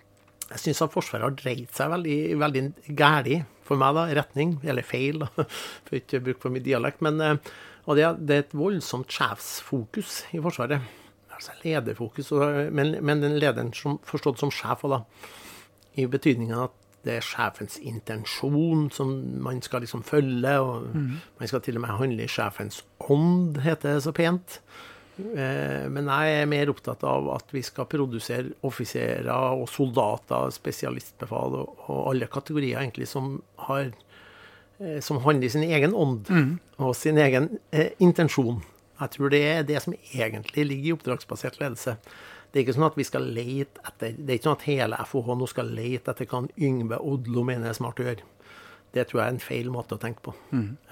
jeg 0.53 0.62
syns 0.62 0.83
at 0.86 0.93
Forsvaret 0.93 1.25
har 1.25 1.38
dreid 1.38 1.69
seg 1.74 1.91
veldig, 1.93 2.17
veldig 2.41 2.63
gæli 2.93 3.39
for 3.65 3.79
meg, 3.79 3.95
da, 3.98 4.07
retning, 4.19 4.57
eller 4.67 4.86
feil, 4.86 5.24
da, 5.24 5.45
for 5.88 5.98
ikke 6.00 6.19
å 6.19 6.25
bruke 6.27 6.43
for 6.45 6.53
mye 6.53 6.65
dialekt. 6.65 7.03
Men 7.05 7.22
eh, 7.24 7.53
Og 7.83 7.98
det, 8.00 8.05
det 8.24 8.36
er 8.36 8.43
et 8.45 8.53
voldsomt 8.55 9.12
sjefsfokus 9.12 10.22
i 10.31 10.39
Forsvaret. 10.43 10.86
Altså 11.33 11.55
lederfokus, 11.63 12.29
men, 12.72 12.93
men 13.03 13.24
den 13.24 13.36
lederen 13.41 13.74
som, 13.75 13.98
forstått 14.07 14.39
som 14.39 14.53
sjef, 14.53 14.86
og 14.88 14.93
da, 14.93 15.01
i 16.00 16.05
betydningen 16.07 16.62
at 16.63 16.77
det 17.03 17.17
er 17.17 17.25
sjefens 17.25 17.75
intensjon 17.83 18.86
som 18.93 19.10
man 19.43 19.60
skal 19.65 19.83
liksom 19.83 20.05
følge, 20.07 20.53
og 20.63 20.86
man 20.95 21.50
skal 21.51 21.62
til 21.65 21.75
og 21.75 21.83
med 21.83 21.98
handle 22.00 22.24
i 22.24 22.31
sjefens 22.31 22.83
ånd, 23.12 23.60
heter 23.65 23.98
det 23.98 24.05
så 24.05 24.13
pent. 24.15 24.62
Eh, 25.20 25.89
Men 25.93 26.08
jeg 26.10 26.41
er 26.41 26.50
mer 26.50 26.72
opptatt 26.72 27.03
av 27.05 27.27
at 27.36 27.51
vi 27.53 27.62
skal 27.62 27.86
produsere 27.86 28.55
offiserer 28.65 29.29
og 29.29 29.67
soldater, 29.70 30.50
spesialistbefal 30.55 31.60
og, 31.60 31.84
og 31.88 32.00
alle 32.13 32.29
kategorier 32.32 32.82
egentlig 32.82 33.08
som 33.12 33.36
har 33.67 33.91
eh, 34.79 35.00
som 35.05 35.22
handler 35.22 35.46
i 35.46 35.53
sin 35.53 35.63
egen 35.70 35.93
ånd 35.93 36.29
og 36.79 36.96
sin 36.98 37.17
egen 37.22 37.60
eh, 37.72 37.91
intensjon. 38.00 38.63
Jeg 39.00 39.10
tror 39.17 39.29
det 39.29 39.43
er 39.43 39.63
det 39.63 39.82
som 39.84 39.93
egentlig 40.13 40.65
ligger 40.65 40.89
i 40.89 40.93
oppdragsbasert 40.98 41.60
ledelse. 41.62 41.98
Det 42.51 42.60
er 42.60 42.65
ikke 42.65 42.75
sånn 42.77 42.89
at 42.89 42.98
vi 42.98 43.05
skal 43.08 43.24
lete 43.34 43.82
etter 43.89 44.13
Det 44.17 44.29
er 44.29 44.38
ikke 44.38 44.50
sånn 44.50 44.60
at 44.60 44.67
hele 44.70 45.00
FOH 45.10 45.34
nå 45.38 45.48
skal 45.50 45.72
lete 45.74 46.13
etter 46.13 46.29
hva 46.29 46.43
Yngve 46.58 47.00
Odlo 47.01 47.43
mener 47.43 47.70
er 47.70 47.77
smart 47.77 48.00
å 48.00 48.05
gjøre. 48.05 48.25
Det 48.94 49.08
tror 49.10 49.24
jeg 49.24 49.26
er 49.26 49.34
en 49.34 49.42
feil 49.42 49.72
måte 49.74 49.98
å 49.98 50.02
tenke 50.02 50.22
på. 50.28 50.36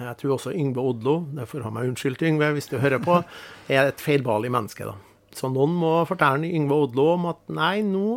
Jeg 0.01 0.17
tror 0.22 0.36
også 0.38 0.55
Yngve 0.58 0.81
Odlo, 0.81 1.20
det 1.38 1.46
får 1.50 1.67
jeg 1.67 1.91
unnskyldt, 1.91 2.25
Yngve, 2.31 2.51
hvis 2.58 2.72
du 2.72 2.79
hører 2.81 3.01
på, 3.03 3.22
er 3.70 3.91
et 3.91 4.01
feilbarlig 4.01 4.51
menneske. 4.53 4.89
da. 4.89 4.98
Så 5.38 5.48
noen 5.48 5.72
må 5.79 5.91
fortelle 6.10 6.50
Yngve 6.50 6.75
Odlo 6.88 7.05
om 7.13 7.29
at 7.29 7.39
nei, 7.55 7.84
nå 7.88 8.08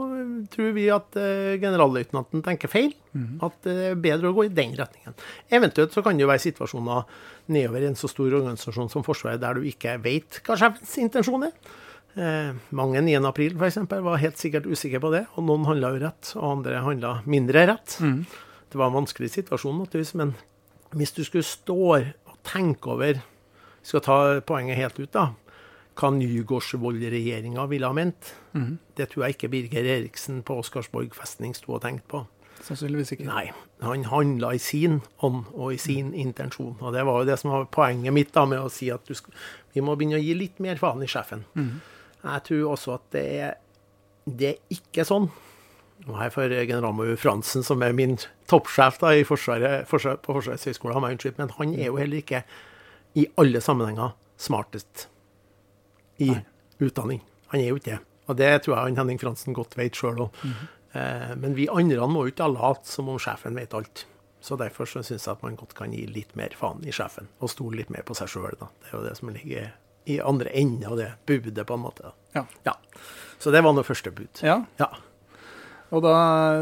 tror 0.50 0.72
vi 0.74 0.88
at 0.90 1.14
uh, 1.20 1.54
generalløytnanten 1.62 2.42
tenker 2.42 2.72
feil. 2.72 2.90
At 3.44 3.60
det 3.66 3.76
er 3.92 4.00
bedre 4.02 4.32
å 4.32 4.34
gå 4.34 4.48
i 4.48 4.54
den 4.54 4.74
retningen. 4.78 5.14
Eventuelt 5.54 5.94
så 5.94 6.02
kan 6.02 6.16
det 6.18 6.24
jo 6.24 6.32
være 6.32 6.42
situasjoner 6.42 7.04
nedover 7.54 7.84
i 7.84 7.90
en 7.92 7.98
så 7.98 8.10
stor 8.10 8.34
organisasjon 8.40 8.90
som 8.90 9.04
Forsvaret 9.06 9.42
der 9.42 9.60
du 9.60 9.68
ikke 9.68 9.98
vet 10.02 10.40
hva 10.46 10.56
sjefens 10.58 10.96
intensjon 11.04 11.46
er. 11.46 11.54
Eh, 12.14 12.50
mange 12.78 13.02
9. 13.02 13.14
april 13.26 13.56
f.eks. 13.58 13.78
var 13.90 14.20
helt 14.22 14.38
sikkert 14.38 14.66
usikre 14.70 15.00
på 15.02 15.10
det, 15.14 15.24
og 15.34 15.46
noen 15.48 15.66
handla 15.66 15.92
jo 15.94 16.02
rett, 16.04 16.34
og 16.38 16.50
andre 16.50 16.82
handla 16.84 17.14
mindre 17.26 17.64
rett. 17.70 17.98
Det 18.74 18.80
var 18.80 18.90
en 18.90 18.96
vanskelig 18.98 19.28
situasjon, 19.30 19.76
naturligvis, 19.84 20.16
men 20.18 20.32
hvis 20.98 21.12
du 21.14 21.20
skulle 21.22 21.46
stå 21.46 21.76
og 21.94 22.32
tenke 22.42 22.90
over 22.90 23.20
skal 23.86 24.02
ta 24.02 24.16
poenget 24.42 24.80
helt 24.80 24.98
ut, 24.98 25.12
da. 25.14 25.28
Hva 25.94 26.10
Nygårdsvold-regjeringa 26.10 27.68
ville 27.70 27.86
ha 27.86 27.94
ment. 27.94 28.32
Det 28.98 29.06
tror 29.12 29.28
jeg 29.28 29.36
ikke 29.36 29.50
Birger 29.52 29.86
Eriksen 29.92 30.42
på 30.42 30.56
Oscarsborg 30.58 31.14
festning 31.14 31.54
sto 31.54 31.76
og 31.76 31.84
tenkte 31.84 32.08
på. 32.10 32.24
Sannsynligvis 32.66 33.14
ikke. 33.14 33.28
Nei, 33.28 33.52
han 33.84 34.08
handla 34.10 34.50
i 34.56 34.58
sin 34.58 35.02
ånd 35.22 35.44
og 35.52 35.76
i 35.76 35.78
sin 35.78 36.10
intensjon. 36.14 36.74
Og 36.80 36.92
det 36.96 37.06
var 37.06 37.22
jo 37.22 37.30
det 37.30 37.38
som 37.38 37.54
var 37.54 37.70
poenget 37.70 38.16
mitt 38.16 38.34
da 38.34 38.42
med 38.48 38.58
å 38.58 38.72
si 38.72 38.90
at 38.90 39.06
du 39.06 39.14
skal, 39.14 39.38
vi 39.70 39.86
må 39.86 39.94
begynne 39.94 40.18
å 40.18 40.24
gi 40.24 40.34
litt 40.34 40.58
mer 40.58 40.82
faen 40.82 41.02
i 41.04 41.06
sjefen. 41.06 41.46
Jeg 42.24 42.42
tror 42.50 42.72
også 42.74 42.98
at 42.98 43.06
det 43.14 43.26
er, 43.38 43.54
det 44.26 44.48
er 44.56 44.78
ikke 44.80 45.06
sånn. 45.06 45.30
Og 46.08 46.18
her 46.20 46.30
får 46.34 46.52
generalmajor 46.68 47.16
Fransen, 47.16 47.64
som 47.64 47.82
er 47.82 47.94
min 47.96 48.18
toppsjef 48.50 48.98
da, 49.00 49.14
i 49.16 49.24
forsvaret, 49.24 49.86
forsvaret, 49.88 50.20
på 50.24 50.34
Forsvarets 50.36 50.66
høgskole, 50.68 51.00
men 51.00 51.52
han 51.58 51.74
er 51.78 51.86
jo 51.86 51.96
heller 51.96 52.20
ikke 52.20 52.42
i 53.16 53.26
alle 53.40 53.62
sammenhenger 53.64 54.12
smartest 54.36 55.06
i 56.20 56.32
utdanning. 56.82 57.22
Han 57.54 57.60
er 57.62 57.70
jo 57.70 57.78
ikke 57.78 57.94
det. 57.94 58.00
Og 58.28 58.36
det 58.40 58.50
tror 58.64 58.76
jeg 58.76 58.96
Henning 58.98 59.20
Fransen 59.20 59.56
godt 59.56 59.76
vet 59.78 59.96
sjøl 59.96 60.26
òg. 60.26 60.42
Eh, 60.94 61.32
men 61.40 61.54
vi 61.56 61.68
andre 61.72 62.08
må 62.10 62.24
jo 62.26 62.32
ikke 62.34 62.50
late 62.52 62.88
som 62.90 63.08
om 63.12 63.18
sjefen 63.20 63.56
vet 63.58 63.74
alt. 63.76 64.04
Så 64.44 64.58
derfor 64.60 64.88
så 64.88 65.00
syns 65.04 65.24
jeg 65.24 65.32
at 65.38 65.42
man 65.44 65.56
godt 65.56 65.72
kan 65.78 65.92
gi 65.94 66.04
litt 66.10 66.34
mer 66.36 66.52
faen 66.58 66.84
i 66.84 66.92
sjefen, 66.92 67.30
og 67.40 67.48
stole 67.52 67.80
litt 67.80 67.92
mer 67.92 68.04
på 68.04 68.16
seg 68.18 68.28
sjøl. 68.28 68.58
Det 68.60 68.90
er 68.90 68.98
jo 68.98 69.04
det 69.06 69.14
som 69.16 69.32
ligger 69.32 69.70
i 70.10 70.18
andre 70.20 70.52
enden 70.52 70.84
av 70.90 70.98
det 71.00 71.10
budet, 71.24 71.64
på 71.64 71.78
en 71.78 71.84
måte. 71.86 72.10
da. 72.10 72.44
Ja. 72.66 72.74
Så 73.40 73.52
det 73.54 73.62
var 73.64 73.72
nå 73.72 73.82
første 73.86 74.12
bud. 74.12 74.42
ja. 74.44 74.60
Ja. 74.82 74.90
Og 75.94 76.02
da, 76.02 76.14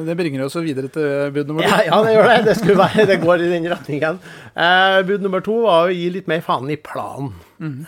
det 0.04 0.16
bringer 0.18 0.44
oss 0.44 0.58
videre 0.60 0.90
til 0.92 1.30
bud 1.32 1.48
nummer 1.48 1.64
to. 1.64 1.70
Ja, 1.72 1.86
ja, 1.88 2.00
det 2.04 2.12
gjør 2.16 2.28
det. 2.28 2.40
Det, 2.50 2.56
skulle 2.58 2.76
være, 2.82 3.06
det 3.08 3.16
går 3.22 3.44
i 3.46 3.48
den 3.54 3.68
retningen. 3.72 4.18
Eh, 4.52 4.98
bud 5.08 5.24
nummer 5.24 5.44
to 5.44 5.54
var 5.64 5.88
å 5.88 5.94
gi 5.94 6.10
litt 6.12 6.28
mer 6.28 6.44
faen 6.44 6.68
i 6.72 6.76
planen. 6.76 7.32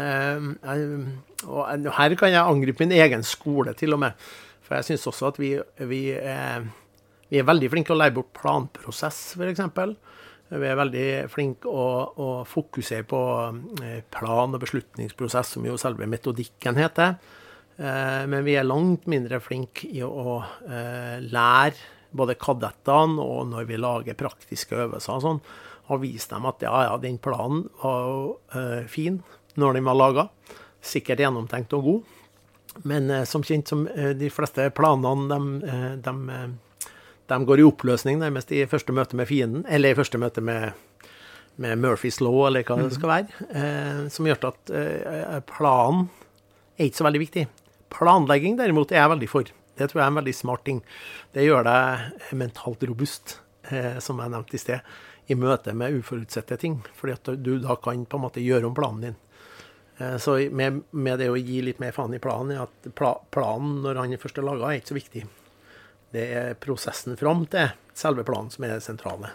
eh, 0.00 0.88
og 1.44 1.90
her 1.98 2.14
kan 2.16 2.32
jeg 2.32 2.40
angripe 2.40 2.80
min 2.86 2.96
egen 2.96 3.26
skole, 3.26 3.74
til 3.76 3.92
og 3.96 4.00
med. 4.06 4.24
For 4.64 4.78
jeg 4.78 4.88
syns 4.88 5.04
også 5.10 5.28
at 5.28 5.38
vi, 5.42 5.52
vi, 5.90 6.00
eh, 6.16 6.64
vi 7.28 7.40
er 7.42 7.48
veldig 7.50 7.68
flinke 7.74 7.92
å 7.92 7.98
leie 8.00 8.14
bort 8.16 8.32
planprosess, 8.38 9.34
f.eks. 9.36 9.60
Vi 10.54 10.68
er 10.70 10.76
veldig 10.78 11.06
flinke 11.32 11.68
å, 11.68 11.84
å 12.20 12.28
fokusere 12.48 13.04
på 13.10 13.20
eh, 13.84 14.00
plan- 14.14 14.54
og 14.56 14.62
beslutningsprosess, 14.64 15.56
som 15.58 15.68
jo 15.68 15.76
selve 15.80 16.08
metodikken 16.08 16.80
heter. 16.80 17.18
Eh, 17.76 18.24
Men 18.30 18.44
vi 18.46 18.56
er 18.58 18.66
langt 18.66 19.06
mindre 19.10 19.40
flinke 19.42 19.88
i 19.90 20.02
å 20.06 20.40
eh, 20.68 21.18
lære 21.20 21.92
både 22.14 22.36
kadettene 22.38 23.22
og 23.22 23.48
når 23.50 23.66
vi 23.66 23.78
lager 23.80 24.18
praktiske 24.18 24.76
øvelser 24.84 25.16
og 25.16 25.24
sånn, 25.24 25.40
og 25.90 26.02
vise 26.04 26.30
dem 26.30 26.46
at 26.46 26.62
ja, 26.62 26.74
ja, 26.86 26.98
den 27.02 27.18
planen 27.18 27.66
var 27.82 28.04
jo 28.06 28.20
eh, 28.54 28.84
fin 28.88 29.18
når 29.58 29.78
den 29.78 29.88
var 29.88 29.98
laga. 29.98 30.28
Sikkert 30.84 31.24
gjennomtenkt 31.24 31.74
og 31.74 31.88
god. 31.88 32.12
Men 32.82 33.10
som 33.30 33.44
kjent, 33.46 33.70
som 33.70 33.84
de 33.86 34.28
fleste 34.34 34.64
planene, 34.74 35.36
de, 35.62 35.68
de, 36.02 36.94
de 37.30 37.38
går 37.46 37.62
i 37.62 37.66
oppløsning 37.68 38.18
nærmest 38.18 38.50
i 38.52 38.64
første 38.66 38.92
møte 38.92 39.16
med 39.16 39.28
fienden, 39.30 39.62
eller 39.70 39.94
i 39.94 39.98
første 39.98 40.18
møte 40.18 40.42
med, 40.44 40.74
med 41.62 41.78
Murphys 41.78 42.18
law, 42.20 42.48
eller 42.48 42.66
hva 42.66 42.80
det 42.82 42.96
skal 42.96 43.12
være. 43.12 43.46
Eh, 43.54 44.00
som 44.12 44.26
gjør 44.26 44.48
at 44.50 44.74
eh, 44.74 45.38
planen 45.54 46.08
er 46.74 46.88
ikke 46.88 47.00
så 47.00 47.06
veldig 47.06 47.22
viktig. 47.22 47.46
Planlegging 47.94 48.58
derimot 48.58 48.92
er 48.92 49.02
jeg 49.02 49.12
veldig 49.14 49.30
for. 49.30 49.50
Det 49.74 49.88
tror 49.90 50.00
jeg 50.00 50.06
er 50.06 50.12
en 50.12 50.20
veldig 50.20 50.36
smart 50.36 50.64
ting. 50.66 50.80
Det 51.34 51.46
gjør 51.46 51.66
deg 51.66 52.32
mentalt 52.38 52.82
robust, 52.90 53.38
eh, 53.70 53.98
som 54.02 54.22
jeg 54.22 54.32
nevnte 54.34 54.58
i 54.58 54.62
sted, 54.62 54.94
i 55.30 55.36
møte 55.38 55.74
med 55.74 55.96
uforutsette 55.98 56.58
ting. 56.60 56.80
Fordi 56.98 57.14
at 57.16 57.30
du 57.42 57.54
da 57.62 57.78
kan 57.82 58.04
på 58.06 58.18
en 58.18 58.26
måte 58.26 58.44
gjøre 58.44 58.68
om 58.68 58.76
planen 58.76 59.08
din. 59.08 59.16
Eh, 59.98 60.16
så 60.22 60.36
med, 60.50 60.82
med 60.90 61.22
det 61.22 61.30
å 61.30 61.38
gi 61.38 61.62
litt 61.62 61.80
mer 61.82 61.94
faen 61.94 62.14
i 62.14 62.22
planen, 62.22 62.54
er 62.54 62.66
at 62.66 62.92
pla, 62.98 63.14
planen 63.34 63.80
når 63.86 64.02
han 64.02 64.18
først 64.20 64.38
er 64.38 64.46
laga, 64.46 64.70
er 64.70 64.82
ikke 64.82 64.94
så 64.94 65.00
viktig. 65.00 65.24
Det 66.14 66.24
er 66.38 66.54
prosessen 66.62 67.16
fram 67.18 67.42
til 67.50 67.72
selve 67.94 68.22
planen 68.26 68.50
som 68.50 68.66
er 68.66 68.76
det 68.76 68.84
sentrale. 68.84 69.32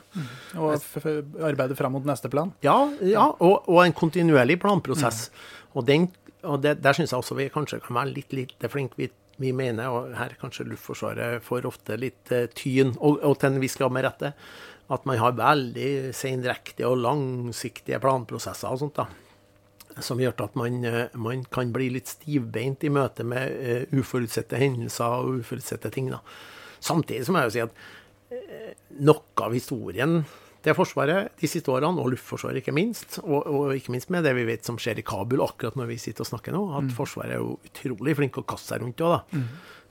Og 0.60 0.78
f 0.78 1.00
f 1.02 1.08
arbeide 1.44 1.76
fram 1.76 1.92
mot 1.96 2.06
neste 2.08 2.32
plan. 2.32 2.54
Ja, 2.64 2.78
ja 3.04 3.26
og, 3.36 3.68
og 3.68 3.82
en 3.84 3.96
kontinuerlig 3.96 4.60
planprosess. 4.64 5.28
Og, 5.74 5.84
den, 5.88 6.08
og 6.44 6.62
det, 6.64 6.78
der 6.84 6.96
syns 6.96 7.14
jeg 7.14 7.20
også 7.20 7.38
vi 7.40 7.50
kanskje 7.54 7.82
kan 7.84 7.98
være 8.00 8.14
litt 8.16 8.36
lite 8.36 8.72
flinke. 8.72 9.00
Vi, 9.00 9.10
vi 9.40 9.54
mener, 9.56 9.92
og 9.92 10.14
her 10.20 10.36
kanskje 10.42 10.68
Luftforsvaret 10.68 11.44
får 11.46 11.68
ofte 11.70 11.98
litt 12.00 12.32
eh, 12.36 12.50
tyn, 12.56 12.96
og, 12.98 13.22
og 13.24 13.40
til 13.40 13.54
en 13.54 13.64
viss 13.64 13.78
grad 13.80 13.96
med 13.96 14.08
rette, 14.08 14.34
at 14.90 15.06
man 15.06 15.20
har 15.22 15.38
veldig 15.38 16.14
sendrektige 16.18 16.90
og 16.90 17.02
langsiktige 17.04 18.00
planprosesser 18.02 18.72
og 18.72 18.84
sånt. 18.84 19.02
da 19.02 19.10
som 20.06 20.20
gjør 20.22 20.46
at 20.46 20.58
man, 20.60 20.84
eh, 20.86 21.16
man 21.18 21.44
kan 21.52 21.72
bli 21.74 21.90
litt 21.94 22.10
stivbeint 22.12 22.84
i 22.86 22.92
møte 22.94 23.26
med 23.28 23.56
eh, 23.60 23.96
uforutsette 23.96 24.60
hendelser 24.60 25.26
og 25.26 25.42
uforutsette 25.42 25.92
ting. 25.94 26.10
Da. 26.14 26.22
Samtidig 26.80 27.26
som 27.28 27.38
jeg 27.40 27.50
jo 27.50 27.56
si 27.56 27.64
at 27.64 27.82
eh, 28.36 28.76
noe 29.06 29.46
av 29.46 29.56
historien 29.56 30.22
til 30.66 30.76
Forsvaret 30.76 31.32
de 31.40 31.48
siste 31.48 31.72
årene, 31.72 32.02
og 32.02 32.12
Luftforsvaret 32.14 32.60
ikke 32.62 32.76
minst, 32.76 33.20
og, 33.24 33.48
og 33.48 33.74
ikke 33.78 33.94
minst 33.96 34.12
med 34.14 34.26
det 34.28 34.34
vi 34.36 34.46
vet 34.50 34.68
som 34.68 34.80
skjer 34.82 35.00
i 35.00 35.06
Kabul 35.08 35.44
akkurat 35.46 35.78
når 35.80 35.92
vi 35.94 36.00
sitter 36.02 36.26
og 36.26 36.32
snakker 36.34 36.56
nå, 36.56 36.64
at 36.82 36.92
Forsvaret 36.98 37.38
er 37.38 37.44
jo 37.44 37.56
utrolig 37.70 38.18
flink 38.20 38.42
å 38.42 38.46
kaste 38.48 38.74
seg 38.74 38.84
rundt 38.84 39.04
òg, 39.06 39.18
da. 39.18 39.44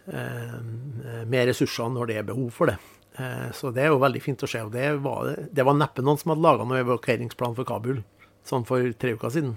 Eh, 0.09 1.25
med 1.29 1.51
ressurser 1.51 1.91
når 1.93 2.09
det 2.11 2.21
er 2.21 2.29
behov 2.29 2.51
for 2.55 2.73
det. 2.73 2.79
Eh, 3.19 3.49
så 3.57 3.73
det 3.75 3.85
er 3.85 3.93
jo 3.93 4.01
veldig 4.01 4.23
fint 4.25 4.45
å 4.45 4.49
se. 4.51 4.63
Og 4.65 4.73
det 4.73 4.91
var, 5.05 5.33
det 5.53 5.67
var 5.67 5.77
neppe 5.77 6.05
noen 6.05 6.21
som 6.21 6.33
hadde 6.33 6.45
laga 6.45 6.65
noen 6.65 6.85
evakueringsplan 6.85 7.57
for 7.59 7.69
Kabul 7.69 8.03
sånn 8.49 8.65
for 8.69 8.85
tre 8.97 9.13
uker 9.19 9.33
siden. 9.35 9.57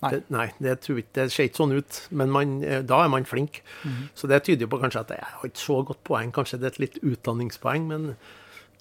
Nei. 0.00 0.10
Det, 0.14 0.20
nei, 0.32 0.46
det 0.64 0.78
tror 0.80 1.02
ikke. 1.02 1.12
Det 1.18 1.26
ser 1.34 1.50
ikke 1.50 1.60
sånn 1.60 1.76
ut. 1.76 1.98
Men 2.16 2.32
man, 2.32 2.54
eh, 2.64 2.80
da 2.86 3.02
er 3.04 3.10
man 3.12 3.28
flink. 3.28 3.60
Så 4.16 4.30
det 4.30 4.44
tyder 4.46 4.64
jo 4.64 4.72
på 4.72 4.80
kanskje 4.80 5.02
at 5.04 5.12
jeg 5.12 5.32
har 5.34 5.50
ikke 5.50 5.64
så 5.66 5.80
godt 5.90 6.00
poeng. 6.08 6.32
Kanskje 6.32 6.60
det 6.60 6.70
er 6.70 6.76
et 6.76 6.84
litt 6.86 7.00
utdanningspoeng, 7.04 7.90
men 7.90 8.06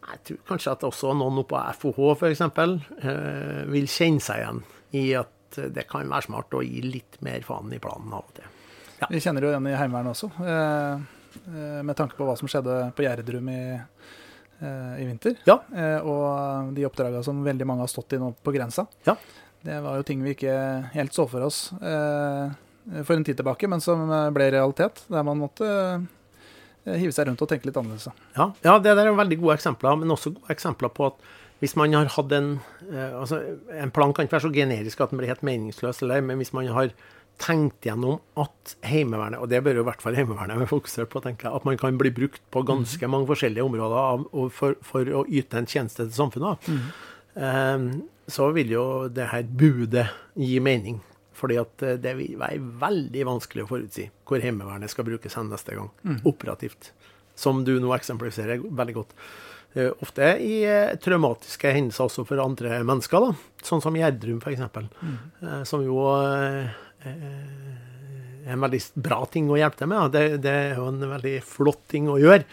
jeg 0.10 0.22
tror 0.26 0.40
kanskje 0.54 0.74
at 0.74 0.86
også 0.88 1.14
noen 1.18 1.42
oppe 1.44 1.58
på 1.58 1.94
FOH 1.94 2.14
f.eks. 2.18 2.42
Eh, 2.42 3.66
vil 3.70 3.90
kjenne 3.90 4.24
seg 4.24 4.44
igjen 4.44 4.64
i 5.00 5.04
at 5.20 5.60
det 5.74 5.86
kan 5.90 6.10
være 6.10 6.28
smart 6.28 6.54
å 6.54 6.62
gi 6.66 6.82
litt 6.86 7.20
mer 7.26 7.42
faen 7.46 7.74
i 7.74 7.82
planen 7.82 8.14
av 8.14 8.26
og 8.26 8.34
til. 8.38 8.56
Vi 9.10 9.22
kjenner 9.24 9.46
jo 9.46 9.52
igjen 9.54 9.68
i 9.70 9.76
Heimevernet 9.80 10.12
også, 10.12 10.30
eh, 10.44 11.02
eh, 11.50 11.82
med 11.88 11.96
tanke 11.98 12.18
på 12.18 12.28
hva 12.28 12.36
som 12.38 12.50
skjedde 12.52 12.92
på 12.96 13.06
Gjerdrum 13.06 13.50
i, 13.54 13.62
eh, 14.60 14.96
i 15.00 15.08
vinter. 15.08 15.38
Ja. 15.48 15.62
Eh, 15.74 16.00
og 16.04 16.74
de 16.76 16.86
oppdraga 16.86 17.24
som 17.24 17.44
veldig 17.46 17.68
mange 17.68 17.86
har 17.86 17.92
stått 17.92 18.18
i 18.18 18.22
nå 18.22 18.34
på 18.44 18.54
grensa. 18.56 18.88
Ja. 19.08 19.16
Det 19.64 19.82
var 19.84 19.98
jo 19.98 20.04
ting 20.08 20.24
vi 20.24 20.36
ikke 20.36 20.56
helt 20.94 21.16
så 21.16 21.26
for 21.28 21.44
oss 21.44 21.74
eh, 21.82 22.52
for 23.04 23.16
en 23.16 23.26
tid 23.28 23.38
tilbake, 23.38 23.68
men 23.68 23.82
som 23.84 24.08
ble 24.34 24.52
realitet. 24.52 25.04
Der 25.12 25.24
man 25.24 25.40
måtte 25.42 25.68
hive 26.88 27.14
seg 27.16 27.28
rundt 27.28 27.42
og 27.44 27.50
tenke 27.52 27.70
litt 27.70 27.78
annerledes. 27.80 28.10
Ja, 28.38 28.50
ja, 28.64 28.78
det 28.80 28.96
der 28.96 29.10
er 29.10 29.18
veldig 29.18 29.40
gode 29.42 29.60
eksempler, 29.60 30.00
men 30.00 30.16
også 30.16 30.34
gode 30.36 30.54
eksempler 30.54 30.92
på 30.96 31.12
at 31.12 31.30
hvis 31.60 31.76
man 31.76 31.94
har 31.94 32.08
hatt 32.14 32.32
en 32.32 32.54
eh, 32.88 33.16
altså 33.20 33.42
En 33.76 33.92
plan 33.92 34.14
kan 34.14 34.26
ikke 34.26 34.38
være 34.38 34.48
så 34.48 34.54
generisk 34.56 35.02
at 35.02 35.12
den 35.12 35.20
blir 35.20 35.32
helt 35.32 35.44
meningsløs, 35.44 36.02
eller, 36.06 36.22
men 36.24 36.40
hvis 36.40 36.54
man 36.56 36.70
har 36.72 36.94
tenkt 37.40 37.86
gjennom 37.88 38.20
at 38.40 38.76
Heimevernet, 38.84 39.40
og 39.40 39.50
det 39.52 39.62
bør 39.64 39.80
jo 39.80 39.84
i 39.86 39.88
hvert 39.90 40.04
fall 40.04 40.18
Heimevernet 40.18 40.60
være 40.62 40.72
fokusert 40.72 41.12
på, 41.12 41.22
tenker 41.24 41.50
jeg, 41.50 41.60
at 41.60 41.68
man 41.68 41.80
kan 41.80 42.00
bli 42.00 42.12
brukt 42.16 42.42
på 42.52 42.64
ganske 42.68 43.12
mange 43.12 43.30
forskjellige 43.32 43.66
områder 43.68 44.00
av, 44.00 44.26
for, 44.56 44.80
for, 44.86 45.12
å 45.22 45.26
yte 45.28 45.60
en 45.60 45.70
tjeneste 45.70 46.06
til 46.06 46.16
samfunnet, 46.16 46.68
mm. 46.68 46.90
um, 47.40 47.88
så 48.30 48.50
vil 48.56 48.76
jo 48.76 48.86
det 49.12 49.30
her 49.32 49.48
budet 49.48 50.10
gi 50.38 50.60
mening. 50.64 51.00
Fordi 51.40 51.60
at 51.62 51.86
eh, 51.86 52.00
det 52.02 52.16
vil 52.20 52.40
være 52.40 52.62
veldig 52.82 53.28
vanskelig 53.30 53.66
å 53.66 53.70
forutsi 53.70 54.10
hvor 54.28 54.44
Heimevernet 54.44 54.92
skal 54.92 55.08
brukes 55.08 55.38
hen 55.40 55.52
neste 55.52 55.78
gang, 55.78 55.92
mm. 56.04 56.20
operativt. 56.30 56.92
Som 57.40 57.64
du 57.68 57.78
nå 57.80 57.94
eksemplifiserer 57.96 58.62
veldig 58.64 58.98
godt. 58.98 59.16
Uh, 59.70 59.92
ofte 60.02 60.26
i 60.42 60.64
uh, 60.66 60.96
traumatiske 60.98 61.70
hendelser 61.76 62.08
også 62.08 62.24
for 62.26 62.42
andre 62.42 62.82
mennesker, 62.82 63.22
da. 63.22 63.64
sånn 63.64 63.84
som 63.84 63.96
Gjerdrum 63.96 64.42
f.eks. 64.42 64.64
Mm. 64.66 65.20
Som 65.70 65.86
jo 65.86 66.02
er 66.10 66.74
en 68.50 68.66
veldig 68.66 68.82
bra 68.98 69.22
ting 69.30 69.48
å 69.54 69.60
hjelpe 69.60 69.80
til 69.80 69.92
med. 69.92 70.10
Det, 70.16 70.42
det, 70.42 70.56
er 70.72 70.82
jo 70.82 70.90
en 70.90 71.06
veldig 71.14 71.36
flott 71.46 71.84
ting 71.92 72.10
å 72.10 72.18
gjøre, 72.20 72.44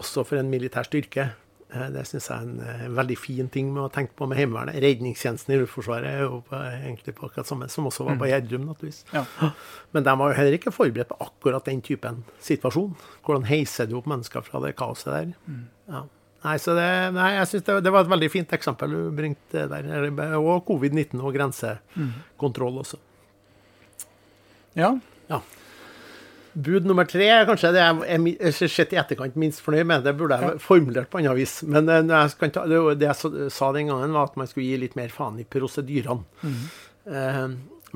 også 0.00 0.22
for 0.26 0.38
en 0.38 0.48
militær 0.52 0.86
styrke. 0.86 1.32
Eh, 1.70 1.86
det 1.94 2.02
syns 2.08 2.26
jeg 2.26 2.36
er 2.36 2.46
en, 2.48 2.60
eh, 2.66 2.86
veldig 2.98 3.16
fin 3.18 3.48
ting 3.48 3.72
med 3.72 3.84
å 3.84 3.92
tenke 3.92 4.16
på 4.18 4.26
med 4.26 4.38
Heimevernet. 4.38 4.80
Redningstjenesten 4.82 5.54
i 5.54 5.58
Luftforsvaret 5.60 6.08
er 6.08 6.24
jo 6.24 6.40
på, 6.48 6.58
egentlig 6.58 7.14
på 7.14 7.28
akkurat 7.28 7.46
samme, 7.46 7.68
som 7.70 7.86
også 7.86 8.06
var 8.08 8.16
på 8.16 8.26
mm. 8.26 8.30
Gjerdrum, 8.32 8.64
naturligvis. 8.66 9.04
Ja. 9.14 9.24
Men 9.92 10.06
de 10.06 10.16
var 10.18 10.32
jo 10.32 10.38
heller 10.40 10.58
ikke 10.58 10.74
forberedt 10.74 11.12
på 11.12 11.20
akkurat 11.20 11.64
den 11.70 11.82
typen 11.82 12.24
situasjon. 12.40 12.96
Hvordan 13.26 13.46
heiser 13.46 13.86
du 13.86 13.96
opp 14.00 14.10
mennesker 14.10 14.42
fra 14.42 14.62
det 14.64 14.74
kaoset 14.80 15.12
der? 15.12 15.30
Mm. 15.46 15.68
Ja. 15.88 16.02
Nei, 16.40 16.56
så 16.56 16.72
det, 16.72 16.88
nei, 17.12 17.34
jeg 17.36 17.48
synes 17.50 17.64
det, 17.66 17.74
det, 17.84 17.92
var 17.92 18.06
et 18.06 18.10
veldig 18.14 18.30
fint 18.32 18.52
eksempel 18.56 18.94
du 18.96 19.00
bringte 19.12 19.66
der. 19.68 19.88
Og 20.40 20.64
covid-19 20.66 21.20
og 21.20 21.34
grensekontroll 21.36 22.80
også. 22.80 22.96
Ja. 24.78 24.94
ja. 25.28 25.42
Bud 26.52 26.86
nummer 26.88 27.06
tre 27.06 27.26
er 27.30 27.46
kanskje 27.46 27.70
det 27.76 27.82
jeg 27.82 28.32
er 28.42 28.54
sett 28.58 28.94
i 28.94 28.98
etterkant 28.98 29.36
minst 29.38 29.62
fornøyd 29.62 29.86
med. 29.86 30.06
Det 30.06 30.14
burde 30.18 30.38
jeg 30.40 30.62
formulert 30.64 31.10
på 31.10 31.20
annet 31.20 31.38
vis. 31.38 31.60
Men 31.62 31.90
eh, 31.90 32.02
jeg 32.10 32.54
ta, 32.56 32.64
det, 32.66 32.80
jeg 33.04 33.50
sa 33.54 33.70
den 33.76 33.90
gangen, 33.92 34.16
var 34.16 34.30
at 34.30 34.38
man 34.40 34.50
skulle 34.50 34.66
gi 34.66 34.80
litt 34.82 34.96
mer 34.98 35.12
faen 35.14 35.38
i 35.42 35.46
prosedyrene. 35.46 36.26
Mm. 36.42 36.64
Uh, 37.10 37.46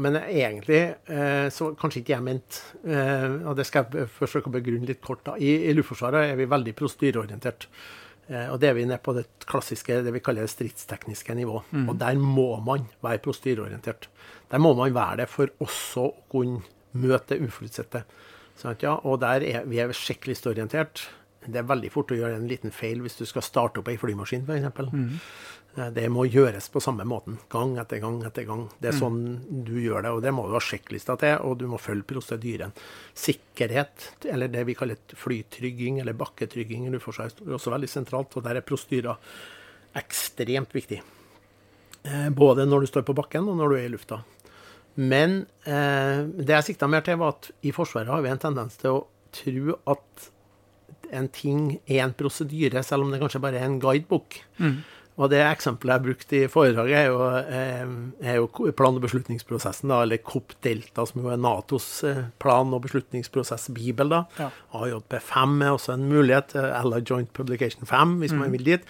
men 0.01 0.17
egentlig 0.19 0.81
uh, 1.11 1.51
så 1.55 1.69
kanskje 1.79 2.01
ikke 2.01 2.15
jeg 2.15 2.25
ment 2.25 2.57
uh, 2.89 3.51
Og 3.51 3.53
det 3.59 3.67
skal 3.69 3.85
jeg 3.93 4.09
forsøke 4.11 4.49
å 4.49 4.55
begrunne 4.55 4.89
litt 4.89 5.03
kort. 5.05 5.23
da. 5.27 5.37
I, 5.39 5.69
i 5.69 5.75
Luftforsvaret 5.77 6.33
er 6.33 6.41
vi 6.41 6.49
veldig 6.51 6.75
prosedyreorientert. 6.79 7.69
og 8.49 8.57
det 8.61 8.71
er 8.71 8.77
vi 8.79 8.87
nede 8.89 9.03
på 9.05 9.13
det 9.13 9.27
klassiske, 9.45 9.99
det 10.07 10.13
vi 10.15 10.23
kaller 10.25 10.47
det 10.47 10.55
stridstekniske 10.55 11.35
nivå. 11.37 11.61
Mm. 11.71 11.89
Og 11.91 11.99
der 12.01 12.17
må 12.17 12.55
man 12.65 12.87
være 13.05 13.21
prosedyreorientert. 13.27 14.09
Der 14.51 14.63
må 14.63 14.73
man 14.79 14.95
være 14.95 15.25
det 15.25 15.29
for 15.29 15.53
også 15.61 16.07
å 16.09 16.15
kunne 16.33 16.63
møte 16.95 17.35
det 17.35 17.45
uforutsette. 17.45 18.05
Sånn 18.61 18.79
ja, 18.83 18.95
og 19.03 19.21
der 19.25 19.45
er 19.47 19.69
vi 19.69 19.81
er 19.83 19.93
sjekklistorientert. 19.97 21.09
Det 21.45 21.61
er 21.61 21.67
veldig 21.69 21.91
fort 21.93 22.13
å 22.15 22.17
gjøre 22.17 22.39
en 22.39 22.49
liten 22.49 22.73
feil 22.73 23.03
hvis 23.05 23.19
du 23.19 23.27
skal 23.29 23.45
starte 23.45 23.83
opp 23.83 23.91
ei 23.93 23.99
flymaskin, 24.01 24.47
f.eks. 24.49 24.95
Mm. 24.95 25.19
Eh, 25.77 25.91
det 25.97 26.07
må 26.13 26.25
gjøres 26.29 26.69
på 26.73 26.83
samme 26.83 27.07
måten, 27.09 27.39
gang 27.53 27.75
etter 27.83 28.01
gang 28.03 28.21
etter 28.27 28.47
gang. 28.49 28.67
Det 28.79 28.91
er 28.91 28.97
mm. 28.97 29.01
sånn 29.01 29.65
du 29.67 29.75
gjør 29.83 30.07
det, 30.07 30.13
og 30.15 30.23
det 30.25 30.33
må 30.37 30.47
du 30.49 30.55
ha 30.57 30.63
sjekklista 30.63 31.19
til, 31.21 31.37
og 31.45 31.59
du 31.61 31.67
må 31.71 31.81
følge 31.83 32.07
prosedyren. 32.15 32.75
Sikkerhet, 33.19 34.11
eller 34.31 34.53
det 34.53 34.65
vi 34.69 34.79
kaller 34.79 35.01
flytrygging 35.19 36.01
eller 36.03 36.17
bakketrygging 36.19 36.89
er 36.89 37.01
også 37.03 37.75
veldig 37.75 37.91
sentralt, 37.91 38.39
og 38.39 38.47
der 38.47 38.61
er 38.61 38.67
prosedyrer 38.67 39.19
ekstremt 39.99 40.73
viktig. 40.75 41.03
Eh, 42.05 42.31
både 42.31 42.69
når 42.69 42.85
du 42.85 42.93
står 42.93 43.07
på 43.09 43.17
bakken, 43.17 43.51
og 43.51 43.59
når 43.59 43.75
du 43.75 43.79
er 43.81 43.89
i 43.89 43.93
lufta. 43.93 44.23
Men 44.95 45.45
eh, 45.67 46.23
det 46.39 46.55
jeg 46.59 46.69
sikta 46.71 46.89
mer 46.91 47.05
til, 47.07 47.19
var 47.21 47.37
at 47.37 47.51
i 47.67 47.75
Forsvaret 47.75 48.13
har 48.13 48.23
vi 48.25 48.31
en 48.31 48.43
tendens 48.43 48.79
til 48.81 49.01
å 49.01 49.05
tro 49.35 49.79
at 49.91 50.29
en 51.15 51.29
ting 51.35 51.79
er 51.85 52.05
en 52.05 52.15
prosedyre, 52.17 52.83
selv 52.87 53.07
om 53.07 53.13
det 53.13 53.21
kanskje 53.23 53.43
bare 53.43 53.61
er 53.61 53.69
en 53.69 53.81
guidebok. 53.83 54.39
Mm. 54.59 54.83
Og 55.15 55.31
det 55.31 55.45
eksempelet 55.47 55.95
jeg 55.95 56.05
brukte 56.09 56.39
i 56.41 56.51
foredraget, 56.51 56.97
er 56.99 57.11
jo, 57.13 57.19
eh, 57.39 58.31
er 58.31 58.39
jo 58.41 58.73
plan- 58.75 58.97
og 58.97 59.05
beslutningsprosessen, 59.05 59.89
da, 59.89 60.01
eller 60.03 60.19
COP-delta, 60.19 61.07
som 61.07 61.23
jo 61.23 61.31
er 61.31 61.39
Natos 61.39 62.03
eh, 62.03 62.25
plan- 62.43 62.75
og 62.75 62.83
beslutningsprosess-bibel. 62.83 64.09
da. 64.11 64.25
Ja. 64.39 64.51
AJP5 64.73 65.63
er 65.63 65.71
også 65.71 65.95
en 65.95 66.09
mulighet. 66.11 66.57
Allied 66.57 67.07
Joint 67.07 67.33
Publication 67.33 67.87
5, 67.87 68.19
hvis 68.19 68.33
mm. 68.33 68.39
man 68.39 68.53
vil 68.53 68.65
dit. 68.65 68.83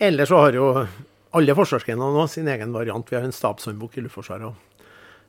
Eller 0.00 0.26
så 0.26 0.42
har 0.42 0.52
jo 0.52 0.86
alle 1.32 1.54
forsvarsgrenene 1.54 2.18
nå 2.18 2.26
sin 2.28 2.48
egen 2.48 2.72
variant. 2.72 3.06
Vi 3.06 3.16
har 3.16 3.22
en 3.22 3.32
stabshåndbok 3.32 3.96
i 3.96 4.02
Luftforsvaret. 4.02 4.54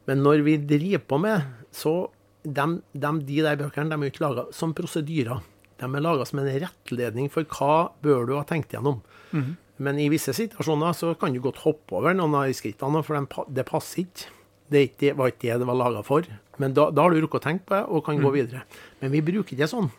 Men 0.09 0.23
når 0.25 0.43
vi 0.45 0.57
driver 0.57 1.03
på 1.05 1.19
med, 1.21 1.47
så 1.75 1.95
de, 2.43 2.67
de, 2.93 3.11
de 3.27 3.41
der 3.45 3.59
bøkene 3.59 3.91
de 3.91 3.97
er 3.99 4.13
ikke 4.13 4.25
laga 4.25 4.47
som 4.55 4.73
prosedyrer. 4.77 5.41
De 5.81 5.89
er 5.89 6.03
laga 6.03 6.25
som 6.27 6.41
en 6.41 6.49
rettledning 6.49 7.29
for 7.33 7.47
hva 7.57 7.91
bør 8.05 8.27
du 8.29 8.35
ha 8.37 8.45
tenkt 8.47 8.73
gjennom. 8.73 9.01
Mm. 9.33 9.55
Men 9.81 9.97
i 10.01 10.09
visse 10.13 10.33
situasjoner 10.37 10.93
så 10.97 11.15
kan 11.17 11.33
du 11.33 11.41
godt 11.41 11.63
hoppe 11.63 11.97
over 11.97 12.13
noen 12.17 12.37
av 12.37 12.51
skrittene, 12.53 13.01
for 13.05 13.17
de, 13.17 13.45
det 13.57 13.65
passer 13.69 14.05
ikke. 14.05 14.29
Det, 14.71 14.83
det 15.01 15.15
var 15.19 15.33
ikke 15.33 15.49
det 15.49 15.57
det 15.63 15.67
var 15.67 15.79
laga 15.79 16.03
for. 16.07 16.27
Men 16.61 16.75
da, 16.77 16.85
da, 16.93 17.03
har 17.03 17.11
du 17.11 17.23
rukket 17.23 17.41
å 17.41 17.47
tenke 17.47 17.67
på 17.67 17.75
det 17.75 17.81
og 17.89 18.05
kan 18.05 18.19
mm. 18.19 18.23
gå 18.23 18.33
videre. 18.37 18.61
Men 19.01 19.13
vi 19.13 19.23
bruker 19.25 19.57
det 19.57 19.67
sånn. 19.71 19.89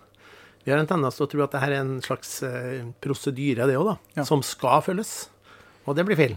Vi 0.63 0.71
har 0.71 0.79
en 0.79 0.89
tendens 0.89 1.19
til 1.19 1.27
å 1.27 1.31
tro 1.31 1.43
at 1.43 1.55
dette 1.57 1.67
er 1.67 1.81
en 1.81 1.97
slags 2.05 2.37
eh, 2.47 2.85
prosedyre, 3.03 3.67
det 3.67 3.75
òg, 3.77 3.91
da. 3.91 3.97
Ja. 4.21 4.27
Som 4.29 4.45
skal 4.47 4.85
følges. 4.87 5.13
Og 5.83 5.99
det 5.99 6.07
blir 6.07 6.19
feil. 6.19 6.37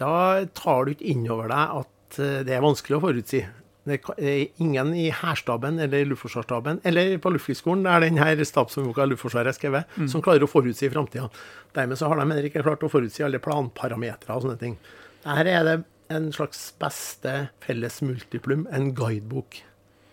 Da 0.00 0.12
tar 0.56 0.88
du 0.88 0.94
ikke 0.94 1.10
inn 1.12 1.26
over 1.28 1.52
deg 1.52 1.82
at 1.82 1.90
Eh, 2.18 2.40
det 2.46 2.56
er 2.56 2.64
vanskelig 2.64 2.98
å 2.98 3.04
forutsi. 3.04 3.44
Det 3.88 3.96
er 4.20 4.60
ingen 4.60 4.92
i 4.94 5.06
hærstaben 5.14 5.78
eller 5.80 6.04
Luftforsvarsstaben 6.10 6.82
eller 6.86 7.14
på 7.22 7.30
Luftkrigsskolen 7.32 7.86
der 7.86 8.04
denne 8.04 8.44
stabsboka 8.44 9.06
Luftforsvaret 9.08 9.54
er 9.54 9.56
skrevet, 9.56 9.94
mm. 9.96 10.10
som 10.12 10.22
klarer 10.24 10.44
å 10.44 10.50
forutsi 10.50 10.90
framtida. 10.92 11.30
Dermed 11.76 11.98
så 11.98 12.10
har 12.10 12.20
de 12.20 12.26
heller 12.28 12.50
ikke 12.50 12.64
klart 12.66 12.84
å 12.84 12.92
forutsi 12.92 13.24
alle 13.24 13.40
planparametere 13.42 14.36
og 14.36 14.44
sånne 14.44 14.60
ting. 14.60 14.76
Her 15.24 15.48
er 15.48 15.64
det 15.66 15.76
en 16.12 16.28
slags 16.34 16.60
beste 16.80 17.34
felles 17.64 18.00
multiplum, 18.04 18.66
en 18.74 18.90
guidebok. 18.98 19.62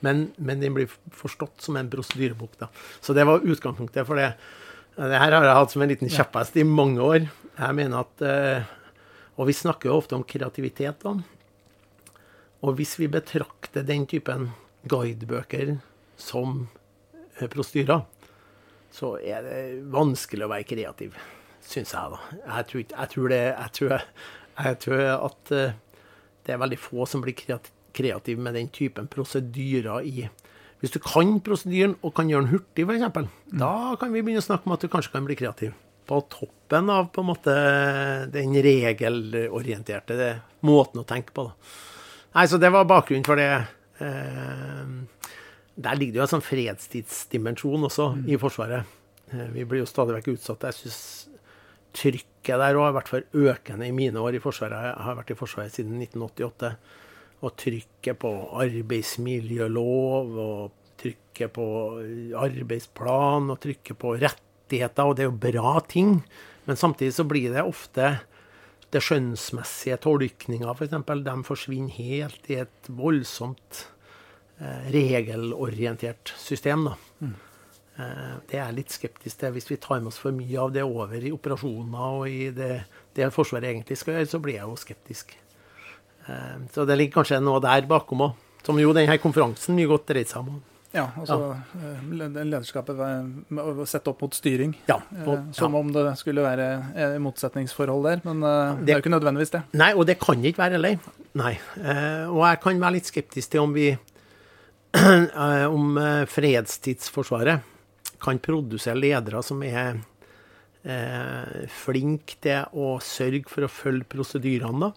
Men, 0.05 0.27
men 0.37 0.61
den 0.61 0.75
blir 0.77 0.91
forstått 1.15 1.65
som 1.65 1.77
en 1.79 1.89
prosedyrebok. 1.91 2.55
da. 2.61 2.69
Så 3.01 3.17
det 3.17 3.25
var 3.27 3.43
utgangspunktet 3.43 4.07
for 4.07 4.19
det. 4.21 4.31
Det 4.97 5.21
her 5.21 5.33
har 5.33 5.45
jeg 5.45 5.57
hatt 5.59 5.73
som 5.73 5.83
en 5.83 5.91
liten 5.91 6.11
kjepphest 6.13 6.57
i 6.57 6.65
mange 6.65 7.01
år. 7.03 7.27
Jeg 7.57 7.77
mener 7.77 8.05
at, 8.05 8.21
eh, 8.21 8.73
Og 9.37 9.45
vi 9.45 9.53
snakker 9.53 9.89
jo 9.89 9.97
ofte 9.97 10.15
om 10.15 10.23
kreativitet. 10.23 11.03
da. 11.03 11.17
Og 12.65 12.77
hvis 12.79 12.95
vi 12.97 13.09
betrakter 13.11 13.85
den 13.85 14.07
typen 14.09 14.51
guidebøker 14.89 15.75
som 16.17 16.63
prostyrer, 17.53 18.05
så 18.93 19.17
er 19.21 19.45
det 19.45 19.61
vanskelig 19.93 20.47
å 20.47 20.51
være 20.51 20.67
kreativ, 20.67 21.17
syns 21.61 21.93
jeg, 21.93 22.13
da. 22.13 22.19
Jeg 22.39 22.69
tror, 22.69 22.83
jeg 22.83 23.11
tror, 23.13 23.29
det, 23.33 23.41
jeg 23.45 23.73
tror, 23.77 24.05
jeg 24.57 24.79
tror 24.83 25.03
at 25.13 25.53
eh, 25.53 25.75
det 26.47 26.55
er 26.55 26.61
veldig 26.63 26.79
få 26.81 27.07
som 27.09 27.23
blir 27.23 27.35
kreative 27.37 28.41
med 28.41 28.55
den 28.57 28.71
typen 28.73 29.09
prosedyrer 29.11 30.07
i 30.07 30.29
Hvis 30.81 30.93
du 30.93 30.99
kan 31.01 31.39
prosedyren 31.41 31.97
og 32.05 32.13
kan 32.17 32.29
gjøre 32.29 32.45
den 32.45 32.53
hurtig, 32.53 32.85
f.eks., 32.85 33.05
mm. 33.09 33.59
da 33.59 33.97
kan 33.99 34.13
vi 34.13 34.21
begynne 34.21 34.43
å 34.43 34.47
snakke 34.47 34.69
om 34.69 34.75
at 34.75 34.85
du 34.85 34.89
kanskje 34.93 35.13
kan 35.15 35.25
bli 35.25 35.37
kreativ. 35.37 35.75
På 36.07 36.21
toppen 36.31 36.91
av 36.93 37.09
på 37.11 37.23
en 37.23 37.29
måte 37.33 37.53
den 38.31 38.53
regelorienterte 38.63 40.29
måten 40.63 41.01
å 41.01 41.07
tenke 41.09 41.33
på. 41.35 41.49
da. 41.49 41.96
Nei, 42.35 42.45
så 42.47 42.59
det 42.61 42.71
var 42.73 42.87
bakgrunnen 42.89 43.25
for 43.27 43.39
det. 43.39 43.51
Eh, 44.03 45.27
der 45.77 45.97
ligger 45.97 46.15
det 46.15 46.21
jo 46.21 46.25
en 46.25 46.33
sånn 46.35 46.45
fredstidsdimensjon 46.45 47.87
også 47.87 48.11
mm. 48.17 48.23
i 48.33 48.39
Forsvaret. 48.41 48.95
Eh, 49.31 49.49
vi 49.53 49.65
blir 49.67 49.83
jo 49.83 49.89
stadig 49.89 50.17
vekk 50.17 50.31
utsatt. 50.35 50.67
Jeg 50.69 50.77
syns 50.81 51.01
trykket 51.97 52.61
der 52.61 52.77
òg 52.77 52.89
har 52.89 52.97
vært 52.99 53.11
for 53.11 53.45
økende 53.47 53.87
i 53.87 53.95
mine 53.95 54.21
år 54.21 54.37
i 54.37 54.41
Forsvaret. 54.43 54.89
Jeg 54.89 55.05
har 55.07 55.19
vært 55.19 55.33
i 55.33 55.37
Forsvaret 55.39 55.77
siden 55.77 55.99
1988. 56.01 56.73
Og 57.45 57.53
trykket 57.61 58.17
på 58.23 58.31
arbeidsmiljølov 58.63 60.37
og 60.41 60.77
trykket 60.97 61.53
på 61.53 61.67
arbeidsplan 62.41 63.51
og 63.53 63.59
trykket 63.61 63.99
på 64.01 64.15
rettigheter, 64.17 65.05
og 65.05 65.17
det 65.17 65.25
er 65.25 65.29
jo 65.29 65.43
bra 65.45 65.75
ting. 65.85 66.15
Men 66.65 66.79
samtidig 66.79 67.13
så 67.15 67.27
blir 67.29 67.53
det 67.53 67.65
ofte 67.65 68.15
det 68.93 69.01
skjønnsmessige 69.03 69.97
tolkninga 70.03 70.71
f.eks., 70.73 70.95
de 71.25 71.35
forsvinner 71.47 71.97
helt 71.97 72.47
i 72.51 72.61
et 72.63 72.89
voldsomt 72.89 73.83
eh, 74.61 74.87
regelorientert 74.93 76.31
system. 76.39 76.87
Mm. 77.19 77.35
Eh, 77.97 78.37
det 78.51 78.61
er 78.61 78.75
litt 78.75 78.93
skeptisk 78.93 79.41
til. 79.41 79.55
Hvis 79.55 79.69
vi 79.71 79.79
tar 79.81 79.99
med 79.99 80.13
oss 80.13 80.21
for 80.21 80.35
mye 80.35 80.61
av 80.61 80.71
det 80.75 80.85
over 80.85 81.17
i 81.19 81.33
operasjoner 81.35 82.21
og 82.21 82.31
i 82.31 82.47
det, 82.55 82.71
det 83.17 83.31
Forsvaret 83.35 83.71
egentlig 83.71 83.99
skal 83.99 84.17
gjøre, 84.19 84.31
så 84.31 84.41
blir 84.43 84.59
jeg 84.59 84.69
jo 84.69 84.79
skeptisk. 84.79 85.35
Eh, 86.27 86.57
så 86.73 86.87
det 86.87 86.99
ligger 86.99 87.19
kanskje 87.19 87.43
noe 87.43 87.63
der 87.63 87.89
bakom 87.89 88.29
òg, 88.29 88.41
som 88.63 88.79
jo 88.79 88.95
denne 88.95 89.19
konferansen 89.21 89.75
mye 89.77 89.89
godt 89.89 90.09
dreide 90.13 90.31
seg 90.31 90.47
om. 90.47 90.63
Ja, 90.97 91.05
altså 91.21 91.37
ja. 91.77 92.27
lederskapet 92.43 92.97
ved- 92.97 93.29
med 93.53 93.63
å 93.83 93.85
sette 93.87 94.09
opp 94.09 94.21
mot 94.25 94.33
styring. 94.33 94.73
Ja, 94.89 94.97
Eh, 95.13 95.27
og, 95.29 95.53
Som 95.55 95.73
ja. 95.77 95.79
om 95.79 95.91
det 95.93 96.05
skulle 96.17 96.41
være 96.41 96.67
eh, 96.95 97.17
motsetningsforhold 97.21 98.03
der, 98.09 98.21
men 98.25 98.41
eh, 98.43 98.75
det 98.79 98.85
Det- 98.85 98.95
er 98.95 98.99
jo 98.99 99.05
ikke 99.05 99.15
nødvendigvis 99.19 99.51
det. 99.53 99.63
Nei, 99.77 99.91
og 99.93 100.05
det 100.09 100.17
kan 100.19 100.41
ikke 100.43 100.57
være 100.65 100.71
heller. 100.79 100.99
Nei. 101.37 101.53
Eh, 101.77 102.25
og 102.27 102.41
jeg 102.49 102.61
kan 102.65 102.79
være 102.81 102.93
litt 102.97 103.05
skeptisk 103.11 103.49
til 103.53 103.61
om 103.61 103.73
vi 103.77 103.91
eh, 104.97 105.65
Om 105.69 105.97
eh, 106.01 106.25
fredstidsforsvaret 106.25 107.61
kan 108.19 108.39
produsere 108.39 108.97
ledere 108.97 109.43
som 109.45 109.61
er 109.63 109.99
eh, 110.87 111.67
flinke 111.69 112.39
til 112.41 112.63
å 112.73 112.95
sørge 113.03 113.45
for 113.51 113.67
å 113.67 113.69
følge 113.69 114.07
prosedyrene, 114.09 114.79
da. 114.87 114.91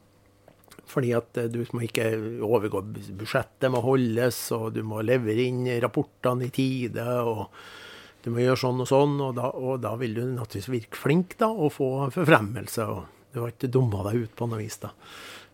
Fordi 0.91 1.13
at 1.17 1.39
eh, 1.41 1.51
du 1.53 1.61
må 1.77 1.85
ikke 1.87 2.09
overgå 2.47 2.83
budsjettet, 2.91 3.71
må 3.73 3.83
holdes, 3.85 4.41
og 4.57 4.73
du 4.77 4.83
må 4.87 5.05
levere 5.07 5.47
inn 5.47 5.65
rapportene 5.83 6.49
i 6.49 6.55
tide. 6.55 7.07
og 7.23 7.47
du 8.21 8.29
må 8.35 8.43
gjøre 8.43 8.61
sånn 8.61 8.83
og 8.83 8.89
sånn, 8.89 9.17
og 9.25 9.37
da, 9.39 9.49
og 9.57 9.81
da 9.81 9.95
vil 10.01 10.19
du 10.19 10.25
naturligvis 10.29 10.69
virke 10.69 10.99
flink 11.01 11.39
da, 11.41 11.49
og 11.49 11.73
få 11.73 11.91
forfremmelse. 12.13 12.85
og 12.85 13.33
Du 13.33 13.41
har 13.41 13.55
ikke 13.55 13.71
dumma 13.73 14.05
deg 14.11 14.27
ut 14.27 14.35
på 14.37 14.49
noe 14.51 14.61
vis. 14.61 14.77
da. 14.83 14.93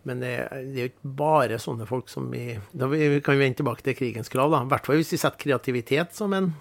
Men 0.07 0.23
det, 0.23 0.33
det 0.51 0.79
er 0.79 0.85
jo 0.85 0.91
ikke 0.91 1.15
bare 1.19 1.59
sånne 1.59 1.87
folk 1.87 2.11
som 2.11 2.29
vi 2.31 2.53
da 2.71 2.87
kan 2.87 3.35
vi 3.35 3.41
vende 3.41 3.59
tilbake 3.59 3.83
til 3.83 3.97
krigens 3.97 4.31
krav. 4.31 4.51
da. 4.51 4.63
I 4.63 4.71
hvert 4.71 4.87
fall 4.87 4.99
hvis 4.99 5.13
vi 5.15 5.21
setter 5.21 5.43
kreativitet 5.47 6.15
som 6.15 6.35
en 6.35 6.53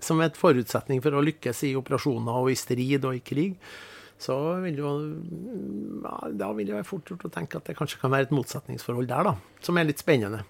som 0.00 0.20
et 0.24 0.38
forutsetning 0.38 1.02
for 1.04 1.12
å 1.12 1.20
lykkes 1.20 1.58
i 1.68 1.74
operasjoner 1.76 2.38
og 2.40 2.50
i 2.52 2.58
strid 2.58 3.04
og 3.04 3.18
i 3.18 3.24
krig. 3.24 3.56
Så 4.20 4.36
vil 4.60 4.76
jo 4.82 4.90
ja, 6.04 6.16
Da 6.36 6.50
vil 6.56 6.68
det 6.68 6.76
være 6.76 6.88
fort 6.88 7.08
gjort 7.08 7.24
å 7.24 7.32
tenke 7.32 7.56
at 7.60 7.68
det 7.70 7.76
kanskje 7.78 8.00
kan 8.02 8.12
være 8.12 8.28
et 8.28 8.34
motsetningsforhold 8.36 9.08
der, 9.08 9.30
da. 9.30 9.36
Som 9.64 9.78
er 9.80 9.88
litt 9.88 10.02
spennende. 10.02 10.42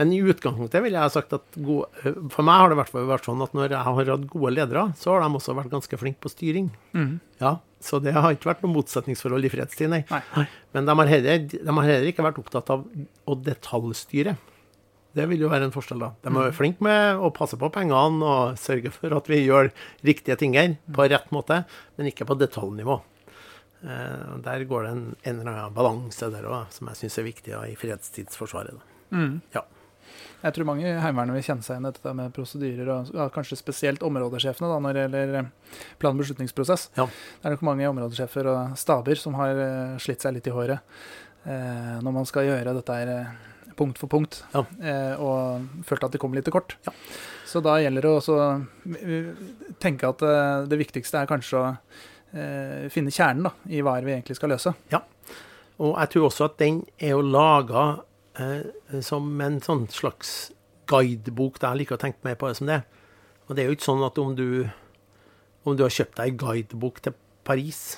Men 0.00 0.10
i 0.10 0.18
utgangspunktet 0.26 0.82
vil 0.82 0.96
jeg 0.96 1.04
ha 1.04 1.10
sagt 1.12 1.36
at 1.36 1.44
gode, 1.54 1.86
for 2.34 2.42
meg 2.42 2.56
har 2.58 2.72
det 2.72 2.74
i 2.74 2.78
hvert 2.80 2.90
fall 2.90 3.04
vært 3.06 3.28
sånn 3.28 3.44
at 3.44 3.52
når 3.54 3.68
jeg 3.76 3.86
har 3.86 4.08
hatt 4.10 4.24
gode 4.32 4.50
ledere, 4.56 4.88
så 4.98 5.12
har 5.14 5.22
de 5.22 5.38
også 5.38 5.54
vært 5.54 5.70
ganske 5.70 5.98
flinke 6.00 6.18
på 6.24 6.32
styring. 6.32 6.72
Ja, 7.38 7.52
Så 7.84 8.00
det 8.02 8.16
har 8.16 8.32
ikke 8.34 8.48
vært 8.50 8.64
noe 8.64 8.72
motsetningsforhold 8.74 9.46
i 9.46 9.52
fredstid, 9.52 9.92
nei. 9.92 10.00
Nei. 10.10 10.46
Men 10.74 10.88
de 10.88 10.96
har, 10.98 11.12
heller, 11.12 11.44
de 11.46 11.76
har 11.78 11.86
heller 11.92 12.10
ikke 12.10 12.24
vært 12.26 12.40
opptatt 12.42 12.72
av 12.74 12.82
å 13.28 13.36
detaljstyre. 13.38 14.34
Det 15.14 15.28
vil 15.30 15.44
jo 15.44 15.48
være 15.52 15.68
en 15.68 15.74
forskjell, 15.74 16.00
da. 16.02 16.08
De 16.24 16.32
er 16.42 16.54
flinke 16.56 16.82
med 16.82 17.20
å 17.22 17.28
passe 17.34 17.54
på 17.60 17.68
pengene 17.74 18.26
og 18.26 18.56
sørge 18.58 18.90
for 18.94 19.14
at 19.14 19.28
vi 19.30 19.44
gjør 19.44 19.70
riktige 20.06 20.36
ting 20.40 20.56
her 20.58 20.74
på 20.90 21.06
rett 21.10 21.30
måte, 21.34 21.60
men 21.96 22.10
ikke 22.10 22.26
på 22.26 22.34
detaljnivå. 22.40 22.96
Eh, 23.84 24.34
Der 24.42 24.64
går 24.66 24.82
det 24.88 24.90
en, 24.90 25.04
en 25.22 25.38
eller 25.40 25.52
annen 25.52 25.76
balanse 25.76 26.30
der 26.32 26.48
òg, 26.50 26.66
som 26.74 26.90
jeg 26.90 27.02
syns 27.04 27.18
er 27.22 27.28
viktig 27.28 27.54
da, 27.54 27.62
i 27.70 27.76
fredstidsforsvaret. 27.78 28.82
Mm. 29.14 29.38
Ja. 29.54 29.62
Jeg 30.44 30.52
tror 30.58 30.66
mange 30.68 30.84
i 30.84 30.98
Heimevernet 31.00 31.38
vil 31.38 31.44
kjenne 31.46 31.64
seg 31.64 31.76
igjen 31.78 31.86
i 31.88 31.92
dette 31.94 32.10
med 32.18 32.34
prosedyrer, 32.36 32.88
og 32.92 33.14
ja, 33.16 33.28
kanskje 33.32 33.56
spesielt 33.56 34.02
områdesjefene 34.04 34.68
da, 34.68 34.80
når 34.82 34.96
det 34.98 35.04
gjelder 35.06 35.38
eh, 35.40 35.48
plan- 36.02 36.18
og 36.18 36.20
beslutningsprosess. 36.24 36.90
Ja. 36.98 37.06
Det 37.06 37.48
er 37.48 37.54
nok 37.54 37.64
mange 37.70 37.88
områdesjefer 37.88 38.50
og 38.52 38.74
staber 38.80 39.20
som 39.20 39.38
har 39.40 39.54
eh, 39.62 39.94
slitt 40.04 40.26
seg 40.26 40.36
litt 40.36 40.50
i 40.50 40.52
håret 40.58 40.82
eh, 41.46 41.96
når 42.04 42.18
man 42.18 42.28
skal 42.28 42.50
gjøre 42.50 42.74
dette 42.76 42.98
her 42.98 43.14
punkt 43.76 43.98
for 44.00 44.10
punkt, 44.12 44.42
Ja. 44.54 44.64
eh, 44.82 45.14
og 45.20 45.84
følte 45.86 46.06
at 46.08 46.12
de 46.16 46.18
kom 46.22 46.34
litt 46.36 46.44
til 46.48 46.54
kort. 46.54 46.76
Ja. 46.86 46.92
Så 47.46 47.60
da 47.62 47.76
gjelder 47.82 48.02
det 48.06 48.10
også 48.10 48.34
å 48.38 48.46
eh, 48.96 49.30
tenke 49.82 50.08
at 50.08 50.22
eh, 50.22 50.64
det 50.70 50.78
viktigste 50.80 51.20
er 51.22 51.30
kanskje 51.30 51.60
å 51.60 51.66
eh, 52.34 52.88
finne 52.90 53.12
kjernen 53.14 53.46
da, 53.48 53.52
i 53.70 53.82
hva 53.84 53.96
vi 54.02 54.14
egentlig 54.16 54.36
skal 54.38 54.50
løse. 54.54 54.74
Ja, 54.92 55.02
Og 55.78 55.96
jeg 55.98 56.10
tror 56.14 56.28
også 56.28 56.44
at 56.46 56.58
den 56.62 56.84
er 57.02 57.16
jo 57.16 57.22
laga 57.26 57.84
eh, 58.38 59.00
som 59.02 59.26
en 59.42 59.60
sånn 59.60 59.88
slags 59.90 60.52
guidebok. 60.86 61.58
Jeg 61.62 61.80
liker 61.80 61.96
å 61.96 62.02
tenke 62.02 62.22
mer 62.26 62.36
på 62.38 62.46
det 62.50 62.56
som 62.60 62.68
det. 62.70 62.82
Og 63.48 63.56
det 63.56 63.64
er 63.64 63.68
jo 63.70 63.74
ikke 63.76 63.88
sånn 63.90 64.04
at 64.06 64.18
om 64.22 64.34
du, 64.38 64.68
om 65.66 65.76
du 65.76 65.82
har 65.82 65.90
kjøpt 65.92 66.16
deg 66.20 66.36
guidebok 66.40 67.00
til 67.02 67.14
Paris, 67.44 67.96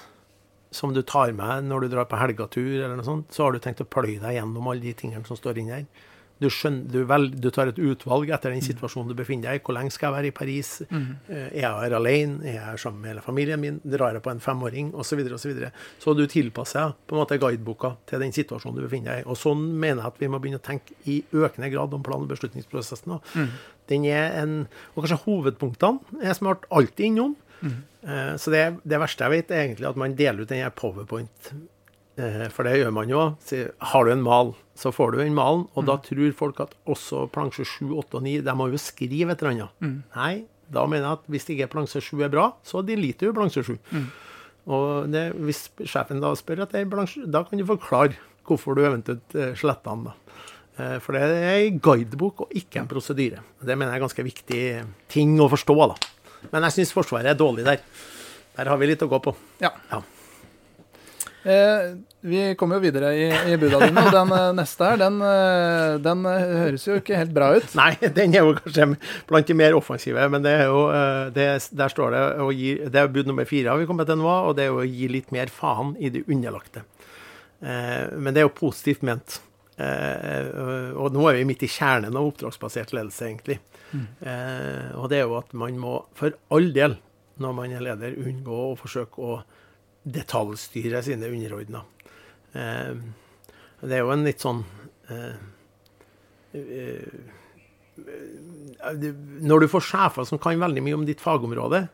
som 0.74 0.92
du 0.94 1.02
tar 1.06 1.32
med 1.36 1.70
når 1.70 1.86
du 1.86 1.94
drar 1.94 2.08
på 2.10 2.18
helgatur, 2.20 2.74
eller 2.80 2.98
noe 2.98 3.06
sånt, 3.06 3.32
så 3.34 3.46
har 3.46 3.54
du 3.54 3.62
tenkt 3.62 3.84
å 3.84 3.88
pløye 3.88 4.20
deg 4.22 4.38
gjennom 4.38 4.68
alle 4.70 4.84
de 4.84 4.94
tingene 4.98 5.26
som 5.28 5.38
står 5.38 5.62
inni 5.62 5.74
her. 5.78 5.88
Du, 6.36 6.50
skjønner, 6.52 6.84
du, 6.92 6.98
vel, 7.08 7.30
du 7.32 7.46
tar 7.54 7.70
et 7.70 7.78
utvalg 7.80 8.28
etter 8.34 8.52
den 8.52 8.60
situasjonen 8.60 9.08
du 9.08 9.16
befinner 9.16 9.48
deg 9.48 9.60
i. 9.60 9.62
Hvor 9.64 9.72
lenge 9.72 9.92
skal 9.94 10.10
jeg 10.10 10.16
være 10.18 10.28
i 10.28 10.34
Paris? 10.36 10.72
Mm. 10.90 11.06
Er 11.32 11.54
jeg 11.62 11.70
her 11.80 11.94
alene? 11.96 12.42
Er 12.42 12.58
jeg 12.58 12.64
her 12.66 12.82
sammen 12.82 13.00
med 13.00 13.14
hele 13.14 13.22
familien 13.24 13.62
min? 13.62 13.78
Drar 13.80 14.18
jeg 14.18 14.24
på 14.26 14.34
en 14.34 14.42
femåring? 14.44 14.90
Osv. 14.92 15.14
Så, 15.14 15.16
videre, 15.16 15.38
og 15.38 15.40
så, 15.40 15.48
videre. 15.48 15.70
så 16.02 16.12
du 16.18 16.26
tilpasser 16.28 16.92
på 17.08 17.16
en 17.16 17.22
måte 17.22 17.40
guideboka 17.40 17.94
til 18.10 18.20
den 18.20 18.36
situasjonen 18.36 18.76
du 18.76 18.84
befinner 18.84 19.14
deg 19.14 19.24
i. 19.24 19.28
Og 19.32 19.40
sånn 19.40 19.64
mener 19.80 20.02
jeg 20.02 20.12
at 20.12 20.20
vi 20.20 20.30
må 20.34 20.42
begynne 20.42 20.60
å 20.60 20.66
tenke 20.66 20.98
i 21.08 21.22
økende 21.32 21.72
grad 21.72 21.96
om 21.96 22.04
plan- 22.04 22.28
og 22.28 22.34
beslutningsprosessen. 22.34 23.16
Mm. 23.32 23.56
Den 23.88 24.06
er 24.12 24.36
en, 24.42 24.54
Og 24.92 25.06
kanskje 25.06 25.22
hovedpunktene 25.24 26.20
er 26.20 26.36
smart 26.36 26.68
alltid 26.68 27.14
innom. 27.14 27.36
Eh, 27.62 28.36
Så 28.36 28.50
det, 28.52 28.78
det 28.86 28.98
verste 29.00 29.24
jeg 29.24 29.30
vet, 29.30 29.50
er 29.50 29.64
egentlig 29.68 29.88
at 29.88 29.96
man 29.96 30.14
deler 30.14 30.42
ut 30.42 30.48
den 30.48 30.70
powerpoint. 30.70 31.52
Eh, 32.18 32.48
For 32.48 32.64
det 32.64 32.76
gjør 32.78 32.92
man 32.92 33.08
jo. 33.08 33.36
Så 33.44 33.70
Har 33.80 34.04
du 34.04 34.12
en 34.12 34.22
mal, 34.22 34.54
så 34.74 34.92
får 34.92 35.12
du 35.12 35.18
den 35.18 35.34
malen. 35.34 35.66
Og 35.76 35.86
da 35.86 35.96
tror 35.98 36.32
folk 36.36 36.60
at 36.60 36.74
også 36.86 37.26
plansje 37.32 37.64
7, 37.66 37.90
8 37.98 38.14
og 38.20 38.22
9 38.22 38.40
De 38.44 38.54
må 38.54 38.70
jo 38.70 38.78
skrive 38.78 39.32
et 39.32 39.42
eller 39.42 39.50
annet. 39.56 40.04
Nei, 40.14 40.44
da 40.72 40.86
mener 40.86 41.04
jeg 41.08 41.12
at 41.20 41.26
hvis 41.30 41.50
ikke 41.54 41.70
plansje 41.74 42.00
7 42.02 42.22
er 42.24 42.28
bra, 42.32 42.52
så 42.64 42.82
deliter 42.86 43.28
du 43.30 43.32
plansje 43.36 43.62
7. 43.64 43.78
Og 44.66 45.10
det, 45.12 45.28
hvis 45.38 45.68
sjefen 45.86 46.20
da 46.20 46.32
spør 46.34 46.64
etter 46.64 46.86
plansje, 46.90 47.26
da 47.30 47.44
kan 47.46 47.58
du 47.58 47.64
forklare 47.68 48.16
hvorfor 48.46 48.74
du 48.74 48.82
eventuelt 48.86 49.34
eh, 49.38 49.54
sletter 49.58 49.90
den. 49.94 50.04
da. 50.08 50.14
For 51.00 51.12
det 51.16 51.22
er 51.24 51.62
en 51.70 51.78
guidebok 51.80 52.40
og 52.44 52.50
ikke 52.52 52.82
en 52.82 52.88
prosedyre. 52.90 53.38
Det 53.64 53.76
mener 53.78 53.94
jeg 53.94 53.96
er 53.96 54.02
ganske 54.04 54.24
viktig 54.26 54.58
ting 55.08 55.30
å 55.40 55.46
forstå. 55.48 55.76
da. 55.88 55.94
Men 56.52 56.66
jeg 56.68 56.78
syns 56.80 56.92
Forsvaret 56.96 57.32
er 57.32 57.38
dårlig 57.38 57.64
der. 57.66 57.80
Der 58.56 58.70
har 58.72 58.78
vi 58.80 58.86
litt 58.92 59.02
å 59.04 59.08
gå 59.10 59.18
på. 59.24 59.34
Ja. 59.60 59.70
Ja. 59.90 60.02
Eh, 61.46 61.92
vi 62.26 62.40
kommer 62.58 62.80
jo 62.80 62.82
videre 62.88 63.12
i, 63.14 63.26
i 63.52 63.56
buda 63.60 63.78
dine, 63.84 64.02
og 64.02 64.10
den 64.16 64.32
eh, 64.34 64.46
neste 64.58 64.88
her, 64.88 64.96
den, 64.98 65.20
eh, 65.22 65.92
den 66.02 66.24
eh, 66.26 66.54
høres 66.64 66.86
jo 66.88 66.96
ikke 66.98 67.20
helt 67.20 67.30
bra 67.36 67.52
ut. 67.54 67.68
Nei, 67.78 67.92
den 68.16 68.34
er 68.34 68.42
jo 68.42 68.56
kanskje 68.58 68.88
blant 69.28 69.46
de 69.46 69.54
mer 69.60 69.76
offensive, 69.78 70.24
men 70.32 70.42
det 70.42 70.56
er 70.64 70.64
jo 70.72 70.80
det, 71.36 71.46
Der 71.78 71.92
står 71.92 72.16
det 72.16 72.24
å 72.42 72.48
gi 72.50 72.72
Det 72.90 72.98
er 73.04 73.12
bud 73.14 73.30
nummer 73.30 73.46
fire 73.46 73.70
har 73.70 73.78
vi 73.78 73.86
kommet 73.86 74.10
til 74.10 74.18
nå, 74.18 74.26
og 74.26 74.56
det 74.58 74.66
er 74.66 74.72
jo 74.72 74.80
å 74.82 74.88
gi 74.90 75.06
litt 75.12 75.30
mer 75.36 75.52
faen 75.54 75.94
i 76.02 76.10
de 76.16 76.24
underlagte. 76.26 76.82
Eh, 77.62 78.10
Men 78.18 78.32
det 78.34 78.42
er 78.42 78.48
jo 78.48 78.56
positivt 78.58 79.06
ment. 79.06 79.38
Eh, 79.78 80.50
Og 80.98 81.14
nå 81.14 81.28
er 81.30 81.38
vi 81.38 81.46
midt 81.52 81.62
i 81.62 81.70
kjernen 81.70 82.16
av 82.16 82.26
oppdragsbasert 82.26 82.90
ledelse, 82.96 83.22
egentlig. 83.30 83.60
Eh, 83.94 84.90
Og 84.98 85.08
det 85.10 85.18
er 85.20 85.26
jo 85.28 85.36
at 85.38 85.52
man 85.54 85.78
må 85.78 85.92
for 86.14 86.34
all 86.50 86.72
del, 86.74 86.96
når 87.38 87.52
man 87.54 87.72
er 87.76 87.84
leder, 87.84 88.16
unngå 88.18 88.56
å 88.72 88.76
forsøke 88.80 89.18
å 89.22 89.36
detaljstyre 90.06 91.02
sine 91.02 91.28
underordna. 91.30 91.84
Eh, 92.54 92.94
Det 93.82 93.92
er 93.92 94.00
jo 94.02 94.10
en 94.14 94.24
litt 94.24 94.40
sånn 94.40 94.64
eh, 95.10 95.36
eh, 96.54 97.20
Når 99.46 99.60
du 99.60 99.68
får 99.68 99.84
sjefer 99.84 100.24
som 100.28 100.38
kan 100.42 100.58
veldig 100.60 100.82
mye 100.84 100.94
om 100.98 101.04
ditt 101.06 101.20
fagområde, 101.22 101.86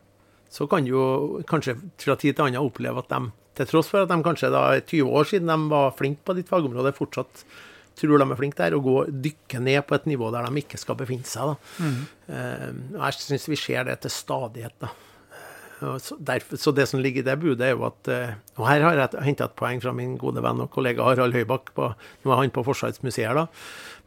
så 0.49 0.67
kan 0.69 0.83
du 0.85 0.91
jo 0.93 1.05
kanskje 1.49 1.77
fra 1.97 2.15
tid 2.19 2.35
til 2.37 2.45
annen 2.45 2.61
oppleve 2.63 3.01
at 3.03 3.09
de, 3.09 3.31
til 3.57 3.69
tross 3.69 3.89
for 3.89 4.03
at 4.03 4.11
de 4.11 4.17
kanskje 4.25 4.51
da 4.53 4.63
20 4.79 5.09
år 5.09 5.29
siden 5.29 5.49
de 5.49 5.69
var 5.71 5.93
flinke 5.97 6.21
på 6.27 6.35
ditt 6.37 6.49
fagområde, 6.51 6.91
fortsatt 6.95 7.43
tror 7.99 8.17
de 8.21 8.25
er 8.31 8.39
flinke 8.39 8.57
der, 8.59 8.75
og 8.77 8.83
gå, 8.87 8.97
dykke 9.29 9.59
ned 9.63 9.81
på 9.87 9.95
et 9.95 10.05
nivå 10.09 10.31
der 10.33 10.47
de 10.49 10.61
ikke 10.63 10.79
skal 10.81 10.97
befinne 10.99 11.27
seg. 11.29 11.55
Eh, 12.27 12.69
og 12.97 13.01
jeg 13.07 13.19
syns 13.21 13.49
vi 13.51 13.59
ser 13.59 13.89
det 13.89 13.99
til 14.05 14.13
stadighet. 14.13 14.75
da. 14.81 14.91
Og 15.83 15.99
Så, 16.01 16.15
derfor, 16.15 16.55
så 16.55 16.71
det 16.71 16.85
som 16.87 17.01
ligger 17.03 17.19
i 17.21 17.25
det 17.27 17.39
budet, 17.41 17.61
er 17.67 17.73
jo 17.73 17.83
at 17.83 18.07
eh, 18.07 18.35
Og 18.57 18.67
her 18.69 18.81
har 18.85 18.95
jeg 18.95 19.23
henta 19.25 19.49
et 19.49 19.55
poeng 19.59 19.81
fra 19.83 19.91
min 19.91 20.13
gode 20.17 20.39
venn 20.43 20.61
og 20.63 20.69
kollega 20.71 21.03
Harald 21.03 21.35
Høybakk. 21.35 21.73
På, 21.75 21.89
nå 22.23 22.31
er 22.31 22.39
han 22.39 22.53
på 22.55 22.63
Forsvarets 22.63 23.03
museer, 23.03 23.35
da. 23.35 23.47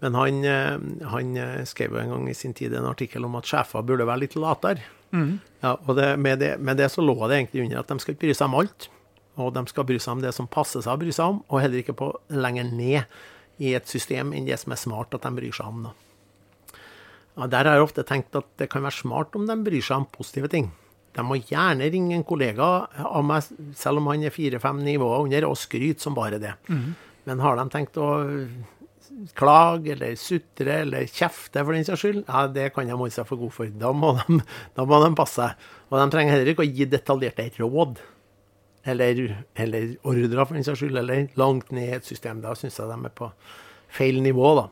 Men 0.01 0.17
han, 0.17 0.41
eh, 0.45 0.79
han 1.13 1.37
eh, 1.37 1.65
skrev 1.69 1.93
jo 1.93 2.01
en 2.01 2.15
gang 2.15 2.29
i 2.31 2.35
sin 2.39 2.55
tid 2.57 2.75
en 2.77 2.89
artikkel 2.89 3.25
om 3.29 3.37
at 3.37 3.49
sjefer 3.49 3.85
burde 3.85 4.07
være 4.09 4.25
litt 4.25 4.37
latere. 4.41 4.81
Ja, 5.63 5.77
og 5.87 5.95
det, 5.97 6.11
med, 6.19 6.41
det, 6.43 6.55
med 6.61 6.77
det 6.81 6.91
så 6.93 7.05
lå 7.05 7.15
det 7.29 7.39
egentlig 7.43 7.65
under 7.67 7.81
at 7.85 7.89
de 7.93 8.01
skal 8.03 8.15
ikke 8.17 8.27
bry 8.27 8.35
seg 8.37 8.49
om 8.51 8.59
alt. 8.63 8.89
Og 9.37 9.53
de 9.53 9.63
skal 9.69 9.85
bry 9.85 9.99
seg 10.01 10.17
om 10.17 10.25
det 10.25 10.33
som 10.35 10.49
passer 10.49 10.81
seg 10.85 10.97
å 10.97 11.01
bry 11.01 11.13
seg 11.13 11.35
om, 11.35 11.43
og 11.53 11.61
heller 11.61 11.83
ikke 11.83 11.97
på 11.97 12.09
lenger 12.33 12.71
ned 12.73 13.05
i 13.63 13.73
et 13.77 13.89
system 13.89 14.35
enn 14.37 14.49
det 14.49 14.59
som 14.61 14.75
er 14.75 14.81
smart 14.81 15.15
at 15.17 15.25
de 15.25 15.33
bryr 15.37 15.55
seg 15.57 15.71
om. 15.71 15.87
Da. 15.89 15.95
Ja, 17.37 17.47
der 17.53 17.69
har 17.69 17.79
jeg 17.79 17.87
ofte 17.87 18.05
tenkt 18.09 18.37
at 18.39 18.49
det 18.61 18.71
kan 18.73 18.85
være 18.85 18.97
smart 18.97 19.37
om 19.37 19.47
de 19.49 19.57
bryr 19.65 19.85
seg 19.85 20.03
om 20.03 20.09
positive 20.13 20.49
ting. 20.53 20.71
De 21.17 21.25
må 21.25 21.39
gjerne 21.41 21.89
ringe 21.93 22.17
en 22.17 22.25
kollega 22.29 22.69
av 23.01 23.25
meg, 23.25 23.45
selv 23.77 24.03
om 24.03 24.09
han 24.13 24.25
er 24.29 24.35
fire-fem 24.35 24.83
nivåer 24.85 25.25
under, 25.25 25.47
og 25.49 25.57
skryte 25.57 26.05
som 26.05 26.17
bare 26.17 26.41
det. 26.41 26.53
Men 27.27 27.41
har 27.41 27.57
de 27.57 27.65
tenkt 27.73 27.97
å 27.97 28.09
klage 29.37 29.95
eller 29.95 30.17
sutre 30.21 30.83
eller 30.83 31.07
kjefte 31.09 31.63
for 31.65 31.73
den 31.73 31.87
saks 31.89 32.03
skyld, 32.05 32.19
ja, 32.27 32.43
det 32.53 32.67
kan 32.75 32.89
de 32.89 32.93
holde 32.93 33.15
seg 33.15 33.25
for 33.29 33.41
god 33.41 33.55
for. 33.55 33.71
Da 33.81 33.93
må 33.97 34.13
de, 34.19 34.41
da 34.77 34.85
må 34.89 35.01
de 35.05 35.13
passe 35.17 35.41
seg. 35.41 35.65
Og 35.89 35.97
de 36.01 36.07
trenger 36.13 36.37
heller 36.37 36.53
ikke 36.53 36.67
å 36.67 36.69
gi 36.69 36.89
detaljerte 36.91 37.49
råd. 37.63 38.03
Eller, 38.87 39.43
eller 39.59 39.97
ordrer, 40.07 40.45
for 40.45 40.55
den 40.55 40.67
saks 40.67 40.79
skyld, 40.79 40.99
eller 41.01 41.27
langt 41.35 41.73
ned 41.75 41.89
i 41.89 41.97
et 41.97 42.07
system. 42.07 42.43
Da 42.45 42.55
syns 42.55 42.79
jeg 42.79 42.91
de 42.91 42.99
er 43.09 43.15
på 43.19 43.31
feil 43.97 44.21
nivå, 44.23 44.53
da. 44.61 44.67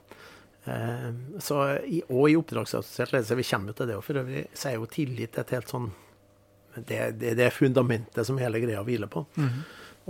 Eh, 0.70 1.08
så, 1.42 1.60
og 2.08 2.28
i 2.30 2.36
oppdragsassosiert 2.38 3.12
ledelse, 3.12 3.36
vi 3.36 3.46
kommer 3.48 3.72
jo 3.72 3.78
til 3.80 3.90
det 3.90 3.98
og 3.98 4.04
for 4.06 4.22
øvrig, 4.22 4.46
så 4.56 4.70
er 4.70 4.78
jo 4.78 4.90
tillit 4.92 5.40
et 5.42 5.52
helt 5.56 5.72
sånn 5.72 5.90
det, 6.74 7.00
det, 7.20 7.34
det 7.38 7.44
er 7.46 7.54
fundamentet 7.54 8.26
som 8.26 8.38
hele 8.40 8.58
greia 8.62 8.82
hviler 8.86 9.10
på. 9.10 9.24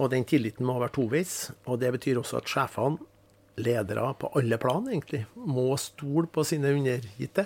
Og 0.01 0.11
den 0.11 0.25
tilliten 0.27 0.67
må 0.67 0.79
være 0.81 0.95
toveis. 0.97 1.35
Og 1.69 1.81
det 1.83 1.93
betyr 1.99 2.21
også 2.21 2.41
at 2.41 2.49
sjefene, 2.51 3.11
ledere 3.55 4.09
på 4.19 4.33
alle 4.35 4.57
plan, 4.59 4.89
egentlig, 4.91 5.21
må 5.37 5.77
stole 5.79 6.27
på 6.27 6.43
sine 6.49 6.73
undergitte. 6.75 7.45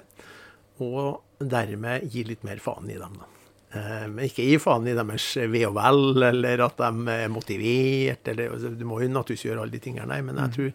Og 0.81 1.43
dermed 1.43 2.07
gi 2.09 2.23
litt 2.25 2.47
mer 2.47 2.63
faen 2.63 2.89
i 2.89 2.97
dem, 2.97 3.19
da. 3.21 3.29
Men 3.75 4.25
ikke 4.25 4.47
gi 4.47 4.57
faen 4.63 4.87
i 4.89 4.95
deres 4.97 5.27
ve 5.53 5.61
og 5.69 5.75
vel, 5.77 6.23
eller 6.31 6.63
at 6.65 6.79
de 6.81 7.13
er 7.13 7.29
motivert, 7.29 8.29
eller 8.33 8.55
altså, 8.55 8.71
Du 8.73 8.85
må 8.89 9.03
jo 9.03 9.11
naturligvis 9.13 9.45
gjøre 9.45 9.65
alle 9.65 9.75
de 9.75 9.81
tingene 9.85 10.09
nei, 10.09 10.23
men 10.25 10.39
jeg 10.41 10.55
tror 10.55 10.71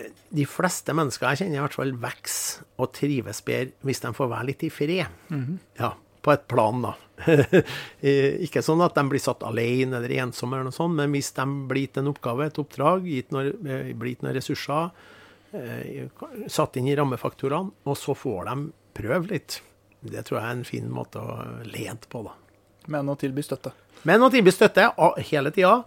eh, 0.00 0.06
de 0.32 0.46
fleste 0.48 0.94
mennesker 0.96 1.28
jeg 1.28 1.42
kjenner, 1.42 1.58
i 1.58 1.64
hvert 1.66 1.76
fall 1.76 1.92
vokser 2.00 2.64
og 2.80 2.94
trives 2.96 3.42
bedre 3.44 3.76
hvis 3.84 4.00
de 4.06 4.12
får 4.16 4.30
være 4.32 4.48
litt 4.48 4.64
i 4.64 4.70
fred. 4.72 5.18
Ja, 5.82 5.90
på 6.24 6.32
et 6.32 6.46
plan, 6.48 6.84
da. 6.88 6.94
Eh, 8.02 8.40
ikke 8.42 8.64
sånn 8.64 8.80
at 8.82 8.96
de 8.96 9.02
blir 9.06 9.20
satt 9.22 9.44
alene 9.46 10.00
eller 10.00 10.14
ensomme, 10.24 10.56
eller 10.56 10.72
noe 10.72 10.74
sånt, 10.74 10.96
men 10.98 11.12
hvis 11.14 11.28
de 11.36 11.44
blir 11.70 11.84
gitt 11.84 12.00
en 12.00 12.08
oppgave, 12.10 12.48
et 12.48 12.58
oppdrag, 12.58 13.04
gitt 13.06 13.30
noe, 13.36 13.52
eh, 13.68 13.92
blir 13.92 14.14
gitt 14.16 14.24
noen 14.24 14.34
ressurser, 14.38 14.88
satt 16.48 16.78
inn 16.80 16.88
i 16.88 16.96
rammefaktorene, 16.96 17.76
og 17.84 17.96
så 18.00 18.16
får 18.16 18.48
de 18.48 18.54
prøve 18.96 19.28
litt. 19.34 19.58
Det 20.02 20.24
tror 20.26 20.40
jeg 20.40 20.48
er 20.48 20.58
en 20.58 20.66
fin 20.66 20.88
måte 20.90 21.22
å 21.22 21.38
lede 21.62 22.10
på, 22.10 22.24
da. 22.26 22.34
Men 22.90 23.10
å 23.12 23.14
tilby 23.18 23.44
støtte. 23.46 23.70
Men 24.08 24.24
å 24.26 24.30
tilby 24.34 24.50
støtte 24.50 24.88
hele 25.28 25.52
tida, 25.54 25.84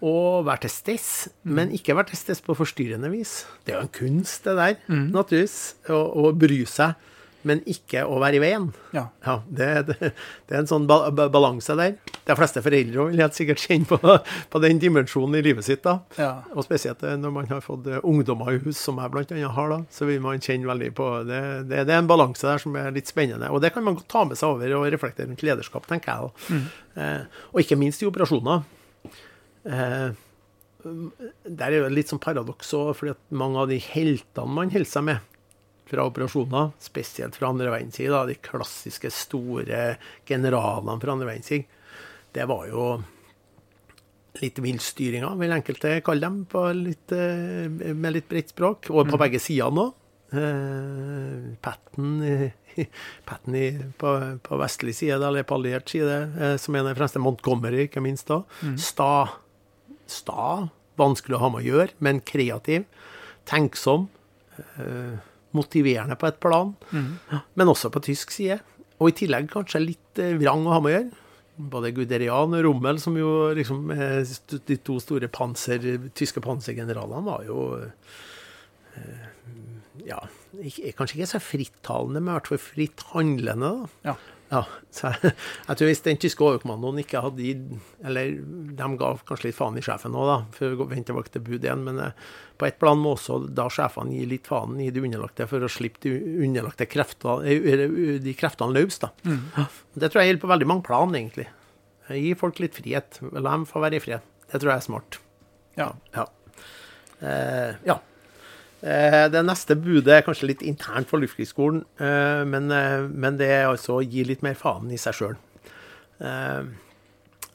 og 0.00 0.46
være 0.46 0.62
til 0.64 0.72
stede, 0.72 1.32
men 1.44 1.74
ikke 1.76 1.96
være 1.98 2.08
til 2.14 2.20
stede 2.22 2.44
på 2.46 2.56
forstyrrende 2.56 3.10
vis. 3.12 3.42
Det 3.66 3.74
er 3.74 3.82
jo 3.82 3.84
en 3.84 3.92
kunst, 3.98 4.46
det 4.46 4.54
der, 4.56 4.78
naturligvis. 4.88 5.58
Å, 5.92 5.98
å 6.00 6.32
bry 6.32 6.62
seg, 6.64 6.96
men 7.46 7.60
ikke 7.70 8.02
å 8.08 8.18
være 8.22 8.38
i 8.38 8.42
veien. 8.42 8.68
Ja. 8.94 9.04
Ja, 9.24 9.36
det, 9.46 9.68
det, 9.88 10.10
det 10.48 10.56
er 10.56 10.62
en 10.62 10.70
sånn 10.70 10.88
ba 10.90 11.10
ba 11.14 11.28
balanse 11.32 11.76
der. 11.78 11.94
De 12.26 12.36
fleste 12.38 12.62
foreldre 12.64 13.08
vil 13.10 13.22
helt 13.22 13.36
sikkert 13.36 13.62
kjenne 13.62 13.86
på, 13.88 14.16
på 14.52 14.62
den 14.64 14.80
dimensjonen 14.82 15.38
i 15.38 15.44
livet 15.46 15.66
sitt. 15.68 15.84
da. 15.86 15.98
Ja. 16.18 16.32
Og 16.54 16.66
spesielt 16.66 17.04
eh, 17.06 17.16
når 17.20 17.34
man 17.34 17.50
har 17.52 17.62
fått 17.64 17.86
eh, 17.90 18.02
ungdommer 18.02 18.56
i 18.56 18.62
hus, 18.64 18.80
som 18.82 18.98
jeg 19.00 19.12
annet 19.12 19.54
har, 19.54 19.72
da, 19.74 19.80
så 19.94 20.08
vil 20.08 20.22
man 20.24 20.42
kjenne 20.42 20.68
veldig 20.70 20.92
på 20.98 21.08
det. 21.28 21.42
Det, 21.70 21.84
er 21.86 21.96
en 22.00 22.10
balanse 22.10 22.46
der 22.48 22.62
som 22.62 22.76
er 22.78 22.90
litt 22.94 23.10
spennende. 23.10 23.52
Og 23.54 23.62
det 23.64 23.72
kan 23.74 23.86
man 23.86 23.98
godt 23.98 24.10
ta 24.10 24.24
med 24.28 24.40
seg 24.40 24.56
over 24.56 24.76
og 24.80 24.88
reflektere 24.92 25.30
rundt 25.30 25.46
lederskap, 25.46 25.86
tenker 25.90 26.12
jeg. 26.12 26.28
da. 26.28 26.62
Eh, 26.98 27.42
og 27.52 27.62
ikke 27.62 27.78
minst 27.78 28.02
i 28.02 28.10
operasjoner. 28.10 28.66
Eh, 29.68 30.08
der 30.82 31.72
er 31.72 31.80
jo 31.80 31.88
litt 31.90 32.10
sånn 32.10 32.22
paradoks 32.22 32.70
òg, 32.78 32.92
fordi 32.98 33.16
mange 33.36 33.62
av 33.62 33.70
de 33.70 33.80
heltene 33.82 34.54
man 34.58 34.70
holder 34.72 34.90
seg 34.90 35.06
med 35.08 35.34
fra 35.90 36.06
operasjoner, 36.08 36.72
spesielt 36.82 37.36
fra 37.38 37.50
andre 37.52 37.72
verdenskrig, 37.72 38.10
da, 38.12 38.24
de 38.28 38.38
klassiske 38.42 39.10
store 39.14 39.94
generalene 40.28 40.98
fra 41.02 41.14
andre 41.14 41.30
verdenskrig, 41.32 41.64
det 42.36 42.44
var 42.48 42.66
jo 42.70 42.90
litt 44.42 44.60
villstyringer, 44.62 45.34
vil 45.40 45.54
enkelte 45.56 45.96
kalle 46.06 46.28
dem, 46.28 46.42
på 46.50 46.62
litt, 46.76 47.12
eh, 47.12 47.66
med 47.68 48.14
litt 48.14 48.28
bredt 48.30 48.52
språk. 48.54 48.90
Og 48.92 49.08
på 49.10 49.20
begge 49.20 49.40
sider 49.42 49.72
nå. 49.74 49.88
Eh, 50.28 51.56
Patten, 51.64 52.50
Patten 53.28 53.54
i, 53.58 53.68
på, 53.98 54.14
på 54.44 54.58
vestlig 54.60 54.94
side, 54.98 55.18
eller 55.18 55.46
på 55.48 55.58
alliert 55.58 55.90
side, 55.90 56.18
eh, 56.38 56.56
som 56.60 56.76
er 56.76 56.86
den 56.86 56.98
fremste 56.98 57.22
Montgomery, 57.22 57.86
ikke 57.88 58.04
minst 58.04 58.30
da. 58.30 58.42
Sta, 58.78 59.12
sta, 60.06 60.68
vanskelig 61.00 61.38
å 61.38 61.42
ha 61.46 61.52
med 61.54 61.64
å 61.64 61.68
gjøre, 61.72 61.96
men 62.04 62.22
kreativ. 62.26 62.86
Tenksom. 63.48 64.10
Motiverende 65.56 66.16
på 66.20 66.28
et 66.28 66.40
plan, 66.42 66.74
men 67.56 67.68
også 67.72 67.90
på 67.94 68.02
tysk 68.04 68.30
side. 68.34 68.58
Og 68.98 69.12
i 69.12 69.16
tillegg 69.20 69.48
kanskje 69.52 69.80
litt 69.84 70.18
eh, 70.18 70.34
vrang 70.40 70.64
å 70.66 70.72
ha 70.74 70.80
med 70.82 70.90
å 70.90 70.94
gjøre. 70.96 71.24
Både 71.70 71.90
Guderian 71.94 72.52
og 72.54 72.64
Rommel, 72.66 72.98
som 73.02 73.16
jo 73.18 73.50
liksom 73.54 73.88
eh, 73.90 74.22
De 74.68 74.76
to 74.86 74.98
store 75.02 75.26
panser, 75.26 75.82
tyske 76.14 76.42
pansergeneralene 76.44 77.22
var 77.26 77.46
jo 77.46 77.58
eh, 78.94 79.24
Ja, 80.06 80.20
kanskje 80.98 81.18
ikke 81.18 81.30
så 81.32 81.40
frittalende, 81.42 82.20
men 82.22 82.32
i 82.32 82.36
hvert 82.38 82.50
fall 82.52 82.62
fritt 82.62 83.02
handlende. 83.12 83.72
da. 84.04 84.12
Ja. 84.12 84.16
Ja, 84.48 84.62
så 84.94 85.10
jeg, 85.12 85.32
jeg 85.66 85.78
tror 85.78 85.90
hvis 85.90 86.02
den 86.06 86.20
tyske 86.22 86.44
overkommandoen 86.46 87.02
ikke 87.02 87.20
hadde 87.20 87.44
gitt 87.44 88.04
Eller 88.08 88.38
de 88.78 88.86
ga 88.96 89.10
kanskje 89.28 89.50
litt 89.50 89.58
faen 89.58 89.76
i 89.76 89.82
sjefen 89.84 90.16
òg, 90.16 90.30
da, 90.30 90.36
for 90.56 90.72
å 90.72 90.86
vende 90.88 91.10
tilbake 91.10 91.34
til 91.34 91.44
bud 91.44 91.66
igjen. 91.66 91.84
Men 91.84 92.00
eh, 92.06 92.30
på 92.58 92.68
et 92.68 92.78
plan 92.80 92.98
må 93.00 93.12
også 93.16 93.42
da 93.52 93.68
sjefene 93.72 94.16
gi 94.16 94.24
litt 94.30 94.48
faen 94.48 94.80
i 94.80 94.88
de 94.94 95.04
underlagte 95.04 95.48
for 95.50 95.64
å 95.64 95.70
slippe 95.72 96.00
de 96.06 96.14
underlagte 96.46 96.88
kreftene, 96.88 97.44
eh, 97.44 98.18
de 98.24 98.36
kreftene 98.38 98.76
løs. 98.78 99.00
da. 99.04 99.12
Mm. 99.28 99.44
Det 100.00 100.08
tror 100.08 100.22
jeg 100.22 100.32
gjelder 100.32 100.46
på 100.46 100.52
veldig 100.54 100.70
mange 100.72 100.86
plan, 100.88 101.14
egentlig. 101.20 101.48
Gi 102.08 102.32
folk 102.40 102.60
litt 102.62 102.76
frihet. 102.78 103.20
La 103.36 103.52
dem 103.52 103.68
få 103.68 103.84
være 103.84 104.00
i 104.00 104.02
fred. 104.02 104.24
Det 104.48 104.62
tror 104.62 104.72
jeg 104.72 104.80
er 104.80 104.86
smart. 104.88 105.20
Ja. 105.76 105.92
Ja. 106.16 106.24
Eh, 107.20 107.74
ja. 107.84 107.98
Eh, 108.80 109.24
det 109.32 109.40
neste 109.42 109.74
budet 109.74 110.12
er 110.14 110.26
kanskje 110.26 110.52
litt 110.52 110.60
internt 110.62 111.08
for 111.10 111.18
Luftkrigsskolen, 111.18 111.82
eh, 111.98 112.44
men, 112.46 112.70
eh, 112.70 113.08
men 113.10 113.36
det 113.36 113.48
er 113.50 113.66
altså 113.66 113.98
å 113.98 114.04
gi 114.06 114.22
litt 114.24 114.42
mer 114.42 114.54
faen 114.54 114.92
i 114.92 114.98
seg 114.98 115.14
sjøl. 115.18 115.40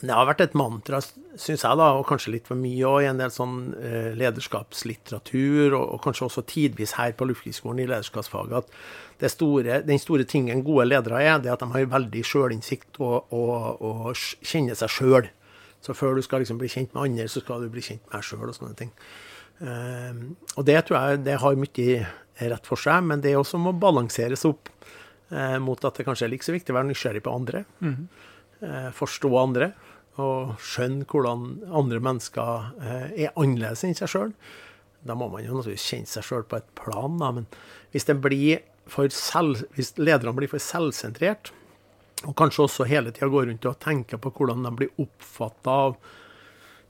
Det 0.03 0.12
har 0.12 0.27
vært 0.27 0.41
et 0.41 0.53
mantra, 0.53 0.99
syns 0.99 1.63
jeg, 1.63 1.77
da, 1.79 1.93
og 1.95 2.05
kanskje 2.07 2.33
litt 2.33 2.47
for 2.47 2.59
mye 2.59 2.83
òg, 2.83 3.03
i 3.03 3.07
en 3.07 3.17
del 3.17 3.31
sånn 3.31 3.71
lederskapslitteratur, 4.19 5.75
og, 5.77 6.01
kanskje 6.03 6.25
også 6.27 6.43
tidvis 6.43 6.95
her 6.99 7.13
på 7.15 7.27
Luftkrigsskolen 7.27 7.79
i 7.79 7.88
lederskapsfaget, 7.88 8.67
at 9.23 9.31
store, 9.31 9.81
den 9.83 9.99
store 9.99 10.23
tingen 10.27 10.63
gode 10.63 10.89
ledere 10.89 11.23
er, 11.23 11.39
det 11.39 11.47
er 11.47 11.53
at 11.53 11.63
de 11.63 11.71
har 11.71 11.88
veldig 11.88 12.23
sjølinnsikt 12.23 12.99
og, 12.99 13.31
og, 13.31 13.79
og 13.79 14.15
kjenner 14.43 14.75
seg 14.75 14.91
sjøl. 14.91 15.29
Så 15.79 15.95
før 15.95 16.15
du 16.15 16.21
skal 16.21 16.43
liksom 16.43 16.59
bli 16.59 16.67
kjent 16.67 16.93
med 16.93 17.03
andre, 17.03 17.27
så 17.27 17.39
skal 17.39 17.63
du 17.63 17.71
bli 17.71 17.83
kjent 17.83 18.03
med 18.03 18.15
deg 18.15 18.27
sjøl 18.27 18.47
og 18.47 18.55
sånne 18.55 18.75
ting. 18.75 18.91
Eh, 19.63 20.19
og 20.58 20.67
det 20.67 20.78
tror 20.88 20.99
jeg 20.99 21.23
det 21.28 21.39
har 21.41 21.60
mye 21.60 22.04
rett 22.41 22.67
for 22.67 22.80
seg, 22.80 23.06
men 23.08 23.23
det 23.23 23.36
også 23.38 23.60
må 23.62 23.73
balanseres 23.78 24.45
opp 24.49 24.71
eh, 25.32 25.58
mot 25.63 25.80
at 25.86 25.99
det 25.99 26.06
kanskje 26.08 26.28
er 26.28 26.34
like 26.34 26.45
så 26.45 26.56
viktig 26.56 26.73
å 26.73 26.80
være 26.80 26.89
nysgjerrig 26.91 27.23
på 27.26 27.34
andre. 27.34 27.63
Eh, 28.63 28.91
forstå 28.95 29.32
andre, 29.39 29.73
og 30.21 30.54
skjønne 30.62 31.08
hvordan 31.10 31.47
andre 31.73 31.99
mennesker 32.04 32.69
eh, 32.84 33.08
er 33.26 33.34
annerledes 33.39 33.84
enn 33.86 33.97
seg 33.97 34.12
sjøl. 34.12 34.36
Da 35.04 35.17
må 35.19 35.28
man 35.32 35.43
jo 35.43 35.58
naturligvis 35.58 35.88
kjenne 35.89 36.10
seg 36.10 36.28
sjøl 36.28 36.45
på 36.47 36.62
et 36.62 36.69
plan, 36.80 37.17
da, 37.19 37.32
men 37.36 37.49
hvis, 37.91 38.08
det 38.08 38.21
blir 38.23 38.63
for 38.89 39.12
selv, 39.13 39.65
hvis 39.76 39.93
lederne 39.99 40.36
blir 40.38 40.52
for 40.52 40.63
selvsentrert, 40.63 41.52
og 42.23 42.38
kanskje 42.39 42.63
også 42.63 42.88
hele 42.88 43.12
tida 43.12 43.28
går 43.28 43.49
rundt 43.49 43.65
og 43.67 43.82
tenker 43.84 44.21
på 44.21 44.32
hvordan 44.38 44.63
de 44.63 44.71
blir 44.80 45.02
oppfatta 45.02 45.73
av 45.89 45.97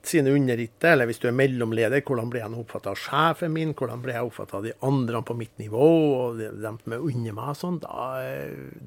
sine 0.07 0.33
undergitte, 0.35 0.91
eller 0.91 1.07
hvis 1.07 1.21
du 1.23 1.29
er 1.29 1.35
mellomleder, 1.37 2.03
hvordan 2.03 2.31
blir 2.31 2.43
jeg 2.43 2.57
oppfatta 2.59 2.91
av 2.91 2.99
sjefen 2.99 3.53
min, 3.55 3.73
hvordan 3.77 4.01
blir 4.03 4.17
jeg 4.17 4.27
oppfatta 4.27 4.59
av 4.59 4.65
de 4.67 4.73
andre 4.83 5.21
på 5.23 5.35
mitt 5.39 5.53
nivå, 5.61 5.89
og 6.17 6.41
de, 6.41 6.49
de 6.59 6.73
som 6.81 6.95
er 6.95 7.05
under 7.07 7.37
meg, 7.37 7.51
og 7.53 7.59
sånn, 7.59 7.79
da, 7.83 8.09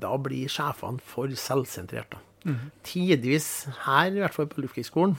da 0.02 0.12
blir 0.20 0.52
sjefene 0.52 1.00
for 1.04 1.32
selvsentrerte. 1.40 2.20
Mm. 2.46 2.68
Tidvis 2.86 3.48
her, 3.86 4.12
i 4.12 4.22
hvert 4.22 4.36
fall 4.36 4.50
på 4.50 4.62
Luftkrigsskolen, 4.62 5.16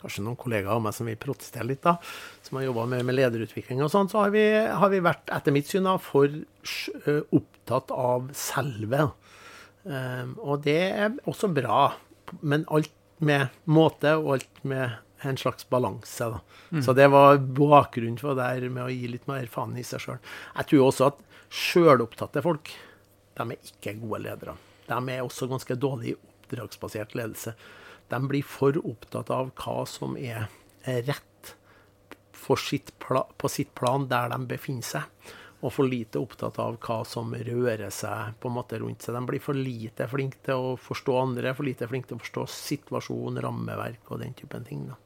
kanskje 0.00 0.24
noen 0.24 0.38
kollegaer 0.40 0.78
av 0.78 0.84
meg 0.84 0.96
som 0.96 1.08
vil 1.08 1.18
protestere 1.20 1.68
litt, 1.68 1.82
da, 1.84 1.96
som 2.44 2.58
har 2.58 2.66
jobba 2.66 2.86
med, 2.90 3.04
med 3.08 3.18
lederutvikling 3.18 3.82
og 3.84 3.92
sånn, 3.92 4.10
så 4.10 4.24
har 4.24 4.34
vi, 4.34 4.44
har 4.50 4.92
vi 4.92 5.02
vært, 5.04 5.28
etter 5.36 5.54
mitt 5.54 5.68
syn, 5.70 5.86
da, 5.88 5.96
for 6.00 6.32
opptatt 7.36 7.92
av 7.94 8.30
selve. 8.36 9.10
Um, 9.84 10.34
og 10.44 10.64
det 10.66 10.80
er 10.90 11.14
også 11.30 11.52
bra, 11.56 11.92
men 12.40 12.66
alt 12.72 12.92
med 13.20 13.52
måte 13.68 14.16
og 14.18 14.34
alt 14.38 14.60
med 14.68 14.98
en 15.22 15.36
slags 15.40 15.68
balanse. 15.68 16.30
da. 16.30 16.40
Så 16.82 16.94
det 16.96 17.08
var 17.12 17.38
bakgrunnen 17.38 18.18
for 18.20 18.38
det 18.38 18.46
her 18.46 18.68
med 18.68 18.84
å 18.84 18.92
gi 18.92 19.08
litt 19.08 19.26
mer 19.30 19.46
faen 19.50 19.76
i 19.78 19.84
seg 19.86 20.00
sjøl. 20.04 20.20
Jeg 20.56 20.70
tror 20.70 20.86
også 20.86 21.10
at 21.10 21.20
sjølopptatte 21.50 22.42
folk, 22.44 22.70
de 23.36 23.46
er 23.46 23.70
ikke 23.72 23.96
gode 24.00 24.22
ledere. 24.26 24.56
De 24.86 24.98
er 25.14 25.22
også 25.24 25.48
ganske 25.50 25.76
dårlige 25.80 26.16
i 26.16 26.18
oppdragsbasert 26.18 27.14
ledelse. 27.18 27.54
De 28.10 28.20
blir 28.26 28.46
for 28.46 28.76
opptatt 28.82 29.30
av 29.30 29.52
hva 29.60 29.84
som 29.86 30.16
er 30.18 30.48
rett 31.06 31.54
sitt 32.50 32.90
på 32.98 33.48
sitt 33.48 33.74
plan 33.78 34.08
der 34.10 34.30
de 34.32 34.38
befinner 34.50 34.82
seg, 34.86 35.04
og 35.60 35.72
for 35.74 35.84
lite 35.84 36.20
opptatt 36.20 36.56
av 36.62 36.78
hva 36.80 37.00
som 37.04 37.34
rører 37.36 37.90
seg 37.92 38.38
på 38.40 38.48
en 38.48 38.56
måte 38.56 38.78
rundt 38.80 39.04
seg. 39.04 39.16
De 39.16 39.20
blir 39.28 39.42
for 39.44 39.58
lite 39.58 40.06
flinke 40.08 40.40
til 40.46 40.56
å 40.56 40.70
forstå 40.80 41.18
andre, 41.20 41.52
for 41.56 41.68
lite 41.68 41.88
flinke 41.90 42.08
til 42.08 42.16
å 42.16 42.22
forstå 42.22 42.46
situasjon, 42.54 43.40
rammeverk 43.44 44.14
og 44.14 44.22
den 44.22 44.32
typen 44.38 44.64
ting. 44.64 44.86
da. 44.88 44.96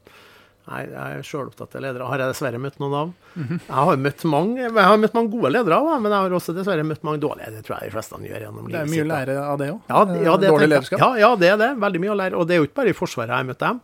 Jeg 0.65 0.95
er 0.97 1.21
sjølopptatte 1.21 1.77
ledere. 1.77 2.07
Har 2.09 2.23
jeg 2.23 2.31
dessverre 2.31 2.57
møtt 2.57 2.79
noen 2.81 2.95
av. 2.97 3.11
Mhm. 3.35 3.59
Jeg 3.67 3.75
har 3.89 3.99
møtt 4.01 4.23
mange 4.25 4.63
jeg 4.63 4.73
har 4.73 4.97
møtt 4.97 5.13
mange 5.13 5.29
gode 5.35 5.51
ledere, 5.53 5.77
da, 5.77 5.99
men 5.99 6.11
jeg 6.11 6.23
har 6.25 6.37
også 6.39 6.55
dessverre 6.57 6.87
møtt 6.87 7.03
mange 7.05 7.21
dårlige. 7.21 7.51
Det 7.53 7.61
tror 7.67 7.75
jeg 7.77 7.91
de 7.91 7.93
fleste 7.93 8.17
gjør 8.17 8.41
gjennom 8.47 8.65
livet. 8.65 8.73
Det 8.73 8.79
livet 8.79 8.81
er 8.81 8.87
sitt. 8.87 8.95
mye 8.95 9.05
å 9.05 9.11
lære 9.11 9.37
av 9.43 9.59
det 9.61 9.69
òg. 9.75 9.79
Ja, 9.91 9.99
ja, 10.25 10.37
det 10.41 10.49
Dårlig 10.49 10.69
lederskap. 10.71 10.99
Ja, 10.99 11.11
ja, 11.21 11.35
det 11.35 11.51
er 11.51 11.57
det. 11.61 11.69
Veldig 11.85 12.01
mye 12.01 12.15
å 12.15 12.19
lære. 12.23 12.39
Og 12.39 12.47
det 12.47 12.55
er 12.55 12.63
jo 12.63 12.67
ikke 12.69 12.79
bare 12.81 12.89
i 12.89 12.97
Forsvaret 12.97 13.29
jeg 13.29 13.37
har 13.37 13.49
møtt 13.51 13.59
dem. 13.61 13.81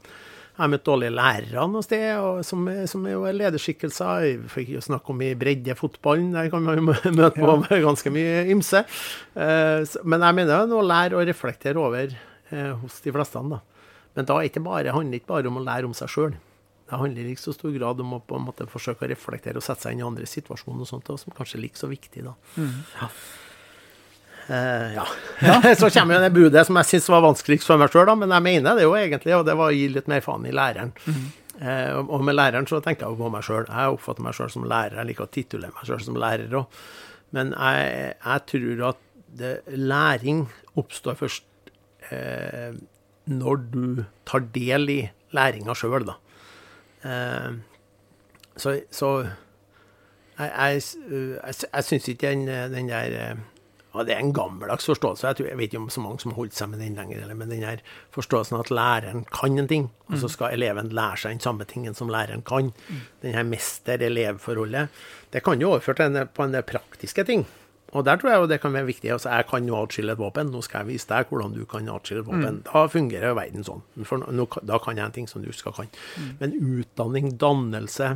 Jeg 0.62 0.70
møtte 0.70 0.70
har 0.70 0.72
møtt 0.76 0.84
dårlige 0.86 1.14
lærere 1.18 1.64
noe 1.74 1.82
sted, 1.86 2.44
som, 2.46 2.68
som 2.92 3.06
er 3.10 3.16
jo 3.16 3.24
er 3.26 3.34
lederskikkelser. 3.40 4.26
Vi 4.44 4.52
fikk 4.54 4.68
jo 4.76 4.84
snakke 4.86 5.10
om 5.14 5.24
i 5.26 5.32
breddefotballen, 5.42 6.28
der 6.36 6.52
kan 6.54 6.62
man 6.68 6.78
jo 6.78 6.86
møte 6.86 7.34
på 7.42 7.56
med 7.64 7.82
ganske 7.88 8.14
mye 8.14 8.44
ymse. 8.54 8.84
Eh, 9.34 9.82
Men 10.06 10.28
jeg 10.28 10.38
mener 10.38 10.52
det 10.54 10.60
er 10.60 10.70
noe 10.70 10.84
å 10.84 10.88
lære 10.92 11.18
og 11.18 11.26
reflektere 11.26 11.82
over 11.82 12.14
eh, 12.14 12.72
hos 12.84 13.02
de 13.02 13.14
fleste. 13.16 13.42
da. 13.56 13.62
Men 14.14 14.28
da 14.30 14.38
det 14.38 14.52
ikke 14.52 14.64
bare, 14.70 14.94
handler 14.94 15.18
det 15.18 15.24
ikke 15.24 15.34
bare 15.34 15.50
om 15.50 15.58
å 15.62 15.66
lære 15.66 15.90
om 15.90 15.98
seg 15.98 16.14
sjøl. 16.14 16.38
Det 16.92 17.00
handler 17.00 17.30
i 17.32 17.36
så 17.40 17.54
stor 17.56 17.72
grad 17.72 18.02
om 18.04 18.18
å 18.18 18.22
på 18.28 18.36
en 18.38 18.46
måte 18.50 18.66
forsøke 18.70 19.08
å 19.08 19.10
reflektere 19.10 19.58
og 19.62 19.64
sette 19.66 19.88
seg 19.88 19.96
inn 19.96 20.02
i 20.04 20.08
andre 20.10 20.28
situasjoner, 20.28 20.84
og 20.84 20.90
sånt, 20.90 21.10
og 21.14 21.22
som 21.22 21.34
kanskje 21.34 21.58
er 21.58 21.66
like 21.66 21.80
så 21.80 21.88
viktig. 21.90 22.26
da. 22.28 22.36
Ja. 23.00 23.08
Eh, 24.48 24.94
ja. 24.96 25.06
så 25.80 25.90
kommer 25.94 26.18
jo 26.18 26.22
det 26.26 26.32
budet 26.36 26.66
som 26.68 26.76
jeg 26.82 26.90
syns 26.90 27.10
var 27.14 27.22
vanskeligst 27.26 27.68
for 27.70 27.78
meg 27.82 27.92
sjøl, 27.94 28.10
men 28.20 28.34
jeg 28.36 28.46
mener 28.48 28.76
det 28.80 28.84
jo 28.88 28.96
egentlig, 28.98 29.36
og 29.38 29.46
det 29.48 29.56
var 29.60 29.72
å 29.72 29.76
gi 29.76 29.88
litt 29.94 30.08
mer 30.12 30.24
faen 30.26 30.46
i 30.50 30.52
læreren. 30.56 30.92
Eh, 31.62 31.92
og- 32.00 32.10
og 32.10 32.24
med 32.26 32.36
læreren 32.36 32.66
så 32.68 32.82
tenker 32.82 33.06
jeg 33.06 33.14
jo 33.18 33.24
på 33.24 33.32
meg 33.32 33.44
sjøl. 33.46 33.68
Jeg 33.70 33.94
oppfatter 33.96 34.24
meg 34.26 34.34
sjøl 34.34 34.50
som 34.52 34.64
lærer. 34.66 34.98
Jeg 34.98 35.06
liker 35.12 35.28
å 35.28 35.32
titulere 35.32 35.74
meg 35.76 35.86
sjøl 35.86 36.02
som 36.04 36.16
lærer 36.16 36.50
òg. 36.58 36.66
Men 37.32 37.54
jeg, 37.54 38.16
jeg 38.26 38.46
tror 38.52 38.90
at 38.90 38.98
det, 39.38 39.52
læring 39.78 40.50
oppstår 40.76 41.16
først 41.16 41.44
eh, 42.12 42.74
når 43.32 43.62
du 43.72 44.06
tar 44.26 44.40
del 44.52 44.90
i 44.90 45.00
læringa 45.32 45.76
sjøl, 45.78 46.04
da. 46.10 46.18
Eh, 47.06 47.52
så, 48.58 48.74
så 48.92 49.12
jeg, 50.40 50.52
jeg, 50.52 50.82
jeg, 51.12 51.56
jeg 51.72 51.84
syns 51.88 52.10
ikke 52.12 52.34
den, 52.34 52.46
den 52.74 52.90
der 52.92 53.38
ja, 53.94 54.04
Det 54.08 54.14
er 54.16 54.20
en 54.24 54.34
gammeldags 54.34 54.86
forståelse. 54.88 55.28
Jeg, 55.28 55.36
tror, 55.36 55.48
jeg 55.52 55.58
vet 55.60 55.74
ikke 55.74 55.82
om 55.82 55.90
så 55.92 56.04
mange 56.04 56.20
som 56.24 56.32
har 56.32 56.38
holdt 56.40 56.56
seg 56.56 56.70
med 56.72 56.80
den 56.80 56.96
lenger. 56.96 57.22
eller, 57.22 57.36
Men 57.36 57.50
den 57.50 57.64
her 57.68 57.82
forståelsen 58.16 58.60
at 58.60 58.72
læreren 58.72 59.26
kan 59.32 59.58
en 59.60 59.68
ting, 59.68 59.90
og 60.10 60.18
så 60.22 60.30
skal 60.32 60.54
eleven 60.56 60.90
lære 60.96 61.18
seg 61.24 61.36
den 61.36 61.44
samme 61.44 61.66
tingen 61.68 61.94
som 61.98 62.10
læreren 62.12 62.44
kan. 62.48 62.72
Den 63.22 63.34
her 63.36 63.44
mester-elev-forholdet. 63.44 64.90
Det 65.34 65.44
kan 65.44 65.60
jo 65.62 65.74
overføre 65.74 65.96
til 65.96 66.16
en, 66.16 66.28
på 66.28 66.44
en 66.44 66.54
del 66.56 66.64
praktiske 66.64 67.24
ting. 67.28 67.46
Og 67.92 68.06
der 68.08 68.16
tror 68.16 68.30
jeg 68.32 68.40
jo 68.40 68.48
det 68.48 68.62
kan 68.64 68.72
være 68.74 68.88
viktig. 68.88 69.12
altså 69.12 69.30
Jeg 69.30 69.46
kan 69.50 69.66
jo 69.68 69.76
atskille 69.76 70.14
et 70.14 70.20
våpen. 70.20 70.48
Nå 70.52 70.62
skal 70.64 70.86
jeg 70.86 70.94
vise 70.94 71.10
deg 71.10 71.28
hvordan 71.28 71.52
du 71.58 71.66
kan 71.68 71.90
atskille 71.92 72.22
et 72.24 72.28
våpen. 72.30 72.62
Da 72.64 72.86
fungerer 72.88 73.34
jo 73.34 73.36
verden 73.36 73.68
sånn. 73.68 73.82
For 74.08 74.24
nå, 74.24 74.48
da 74.64 74.80
kan 74.80 74.96
jeg 74.96 75.06
en 75.06 75.12
ting 75.20 75.28
som 75.28 75.44
du 75.44 75.52
skal 75.52 75.76
kan. 75.76 75.92
Men 76.40 76.56
utdanning, 76.56 77.34
dannelse, 77.42 78.14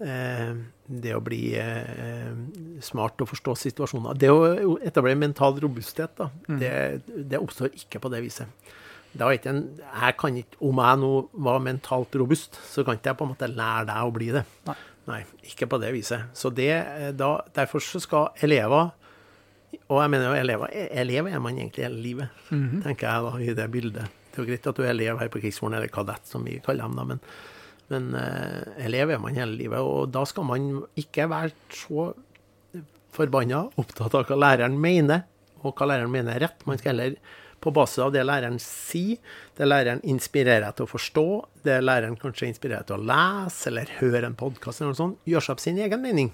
det 0.00 1.14
å 1.14 1.22
bli 1.24 1.54
eh, 1.60 2.30
smart 2.80 3.20
og 3.20 3.28
forstå 3.28 3.54
situasjoner 3.60 4.16
Det 4.16 4.30
å 4.32 4.78
etablere 4.80 5.18
mental 5.20 5.58
robusthet, 5.60 6.14
da, 6.16 6.30
det, 6.48 6.70
det 7.06 7.40
oppstår 7.40 7.74
ikke 7.76 8.00
på 8.00 8.12
det 8.12 8.22
viset. 8.24 8.70
Da 9.12 9.26
er 9.26 9.40
ikke 9.40 9.50
en, 9.50 9.64
jeg 9.80 10.16
kan 10.20 10.36
ikke, 10.38 10.58
Om 10.62 10.80
jeg 10.84 10.98
nå 11.02 11.10
var 11.42 11.62
mentalt 11.64 12.14
robust, 12.20 12.60
så 12.70 12.84
kan 12.86 12.98
ikke 12.98 13.10
jeg 13.10 13.18
på 13.18 13.26
en 13.26 13.32
måte 13.32 13.50
lære 13.50 13.88
deg 13.88 14.06
å 14.06 14.14
bli 14.14 14.30
det. 14.36 14.44
Nei. 14.68 14.76
Nei, 15.10 15.20
ikke 15.48 15.66
på 15.70 15.80
det 15.82 15.90
viset. 15.96 16.30
Så 16.36 16.52
det, 16.54 16.70
eh, 16.70 17.10
da, 17.16 17.40
Derfor 17.56 17.82
så 17.82 18.00
skal 18.02 18.28
elever 18.44 18.92
Og 19.88 19.98
jeg 20.02 20.12
mener 20.12 20.28
jo 20.28 20.38
elever 20.38 20.74
Elev 20.74 21.30
er 21.30 21.42
man 21.42 21.58
egentlig 21.58 21.86
hele 21.86 22.02
livet, 22.02 22.42
tenker 22.50 23.06
jeg 23.08 23.26
da 23.26 23.32
i 23.38 23.54
det 23.58 23.70
bildet. 23.72 24.18
Det 24.30 24.38
er 24.38 24.44
jo 24.44 24.50
greit 24.50 24.66
at 24.70 24.78
du 24.78 24.84
er 24.84 24.92
elev 24.92 25.18
her 25.18 25.30
på 25.30 25.40
krigsskolen, 25.42 25.74
eller 25.78 25.90
kadett, 25.90 26.26
som 26.26 26.44
vi 26.46 26.60
kaller 26.62 26.86
dem, 26.86 26.98
da, 26.98 27.04
men, 27.08 27.22
men 27.90 28.14
eh, 28.14 28.86
elev 28.86 29.10
er 29.14 29.20
man 29.22 29.36
hele 29.36 29.56
livet. 29.58 29.82
Og 29.82 30.10
da 30.14 30.24
skal 30.28 30.46
man 30.48 30.70
ikke 31.00 31.28
være 31.30 31.52
så 31.74 32.10
forbanna 33.14 33.64
opptatt 33.80 34.14
av 34.14 34.26
hva 34.28 34.38
læreren 34.38 34.78
mener, 34.80 35.24
og 35.64 35.74
hva 35.74 35.90
læreren 35.90 36.12
mener 36.12 36.36
er 36.36 36.46
rett. 36.46 36.66
Man 36.68 36.78
skal 36.80 36.94
heller, 36.94 37.16
på 37.60 37.72
basis 37.76 38.00
av 38.00 38.12
det 38.14 38.22
læreren 38.24 38.56
sier, 38.62 39.18
det 39.58 39.66
læreren 39.66 40.00
inspirerer 40.08 40.64
deg 40.64 40.78
til 40.78 40.86
å 40.86 40.92
forstå, 40.94 41.24
det 41.66 41.80
læreren 41.84 42.16
kanskje 42.20 42.48
inspirerer 42.48 42.80
deg 42.80 42.88
til 42.88 43.02
å 43.02 43.08
lese 43.10 43.68
eller 43.68 43.90
høre 43.98 44.30
en 44.30 44.38
podkast 44.38 44.80
eller 44.80 44.94
noe 44.94 45.00
sånt, 45.02 45.18
gjøre 45.28 45.44
seg 45.44 45.58
opp 45.58 45.64
sin 45.66 45.82
egen 45.84 46.00
mening 46.00 46.30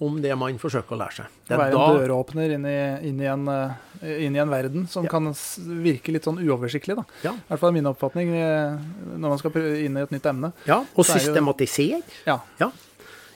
om 0.00 0.16
det 0.22 0.34
man 0.38 0.56
forsøker 0.58 0.96
å 0.96 0.98
lære 0.98 1.14
seg. 1.20 1.26
Det 1.46 1.54
er 1.54 1.60
Være 1.60 1.76
en 1.78 1.98
døråpner 2.00 2.54
inn 2.56 2.64
i, 2.66 3.08
inn, 3.08 3.20
i 3.22 3.28
en, 3.30 3.44
eh, 3.48 4.24
inn 4.26 4.34
i 4.34 4.40
en 4.42 4.50
verden 4.50 4.88
som 4.90 5.04
Ja. 5.04 5.10
kan 5.10 5.28
virke 5.32 6.12
litt 6.12 6.24
sånn 6.24 6.40
uoversiktlig. 6.42 6.96
da. 6.96 7.04
Ja. 7.22 7.32
I 7.32 7.46
hvert 7.52 7.60
fall 7.60 7.68
er 7.68 7.72
min 7.72 7.86
oppfatning 7.86 8.34
eh, 8.34 8.78
når 9.16 9.28
man 9.28 9.38
skal 9.38 9.50
inn 9.84 9.96
i 9.96 10.00
et 10.02 10.10
nytt 10.10 10.26
emne. 10.26 10.52
Ja, 10.66 10.80
og 10.80 11.04
er 11.04 11.12
jo- 11.14 11.18
systematisere. 11.20 12.02
Ja. 12.26 12.40
Ja. 12.58 12.70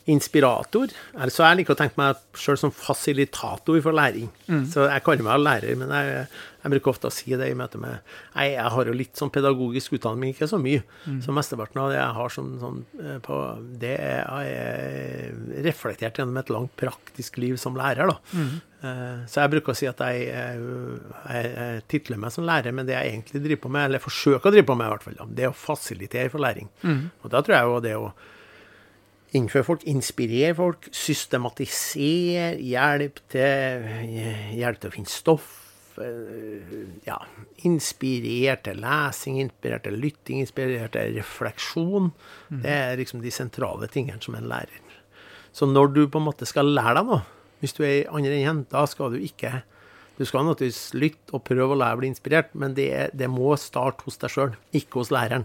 Inspirator. 0.08 0.92
Altså, 1.20 1.42
jeg 1.44 1.60
liker 1.60 1.74
å 1.74 1.78
tenke 1.78 1.98
meg 2.00 2.20
sjøl 2.38 2.56
som 2.60 2.72
fasilitator 2.72 3.80
for 3.84 3.96
læring. 3.96 4.30
Så 4.72 4.86
jeg 4.88 5.04
kaller 5.04 5.26
meg 5.26 5.42
lærer, 5.42 5.74
men 5.76 5.90
jeg, 5.92 6.22
jeg 6.62 6.72
bruker 6.72 6.94
ofte 6.94 7.10
å 7.10 7.12
si 7.12 7.34
det 7.36 7.50
i 7.50 7.56
møte 7.58 7.80
med 7.80 7.98
Nei, 8.34 8.46
jeg 8.54 8.72
har 8.74 8.88
jo 8.88 8.94
litt 8.96 9.20
sånn 9.20 9.32
pedagogisk 9.34 9.98
utdanning, 9.98 10.22
men 10.22 10.32
ikke 10.32 10.48
så 10.48 10.60
mye. 10.62 10.80
Så 11.24 11.34
mesteparten 11.36 11.82
av 11.82 11.92
det 11.92 11.98
jeg 11.98 12.14
har 12.20 12.32
sånn, 12.32 12.54
sånn 12.62 12.78
eh, 13.02 13.18
på 13.24 13.36
Det 13.82 13.92
er, 13.96 14.24
er 14.48 15.60
reflektert 15.66 16.22
gjennom 16.22 16.40
et 16.40 16.54
langt 16.54 16.72
praktisk 16.80 17.36
liv 17.42 17.60
som 17.60 17.76
lærer, 17.78 18.08
da. 18.08 18.18
Mm. 18.32 18.56
Så 19.26 19.42
jeg 19.42 19.52
bruker 19.56 19.74
å 19.74 19.76
si 19.76 19.88
at 19.90 20.00
jeg, 20.06 20.24
jeg, 20.30 20.66
jeg, 21.18 21.52
jeg 21.52 21.84
titler 21.90 22.20
meg 22.22 22.32
som 22.32 22.46
lærer, 22.46 22.72
men 22.72 22.86
det 22.88 22.94
jeg 22.94 23.12
egentlig 23.12 23.44
driver 23.44 23.64
på 23.66 23.72
med, 23.74 23.90
eller 23.90 24.04
forsøker 24.04 24.48
å 24.48 24.54
drive 24.54 24.68
på 24.70 24.78
med, 24.78 24.88
i 24.88 24.94
hvert 24.94 25.06
fall, 25.06 25.32
det 25.34 25.48
er 25.48 25.52
å 25.52 25.60
fasilitere 25.66 26.30
for 26.32 26.46
læring. 26.46 26.70
Og 27.24 27.32
da 27.34 27.42
tror 27.42 27.58
jeg 27.58 27.72
jo 27.72 27.80
det 27.84 27.96
å 27.98 28.10
innføre 29.36 29.64
folk, 29.66 29.82
inspirere 29.90 30.54
folk, 30.56 30.88
systematisere, 30.94 32.56
hjelp 32.64 33.18
til, 33.32 33.88
hjelp 34.58 34.80
til 34.80 34.90
å 34.90 34.94
finne 34.94 35.12
stoff. 35.12 35.48
eh, 35.98 36.86
Ja, 37.06 37.18
inspirere 37.66 38.56
til 38.62 38.76
lesing, 38.80 39.40
inspirer 39.42 39.82
til 39.82 39.96
lytting, 39.98 40.40
inspirer 40.44 40.88
til 40.94 41.16
refleksjon. 41.18 42.12
Det 42.50 42.70
er 42.70 42.96
liksom 42.96 43.20
de 43.22 43.30
sentrale 43.30 43.88
tingene 43.88 44.22
som 44.22 44.34
en 44.38 44.46
lærer. 44.48 44.84
Så 45.52 45.66
når 45.66 45.92
du 45.94 46.06
på 46.08 46.18
en 46.20 46.28
måte 46.28 46.46
skal 46.46 46.66
lære 46.70 46.94
deg 47.00 47.06
noe, 47.06 47.22
hvis 47.60 47.72
du 47.74 47.82
er 47.82 48.04
i 48.04 48.06
andre 48.06 48.36
enden, 48.38 48.66
da 48.70 48.84
skal 48.86 49.10
du 49.10 49.18
ikke 49.18 49.62
Du 50.18 50.24
skal 50.26 50.42
naturligvis 50.44 50.94
lytte 50.98 51.30
og 51.32 51.44
prøve 51.44 51.74
å 51.74 51.78
lære 51.78 51.94
å 51.94 51.98
bli 52.00 52.08
inspirert, 52.10 52.48
men 52.58 52.72
det, 52.74 53.10
det 53.14 53.28
må 53.30 53.52
starte 53.56 54.02
hos 54.02 54.16
deg 54.18 54.30
sjøl, 54.34 54.56
ikke 54.74 54.98
hos 54.98 55.12
læreren. 55.14 55.44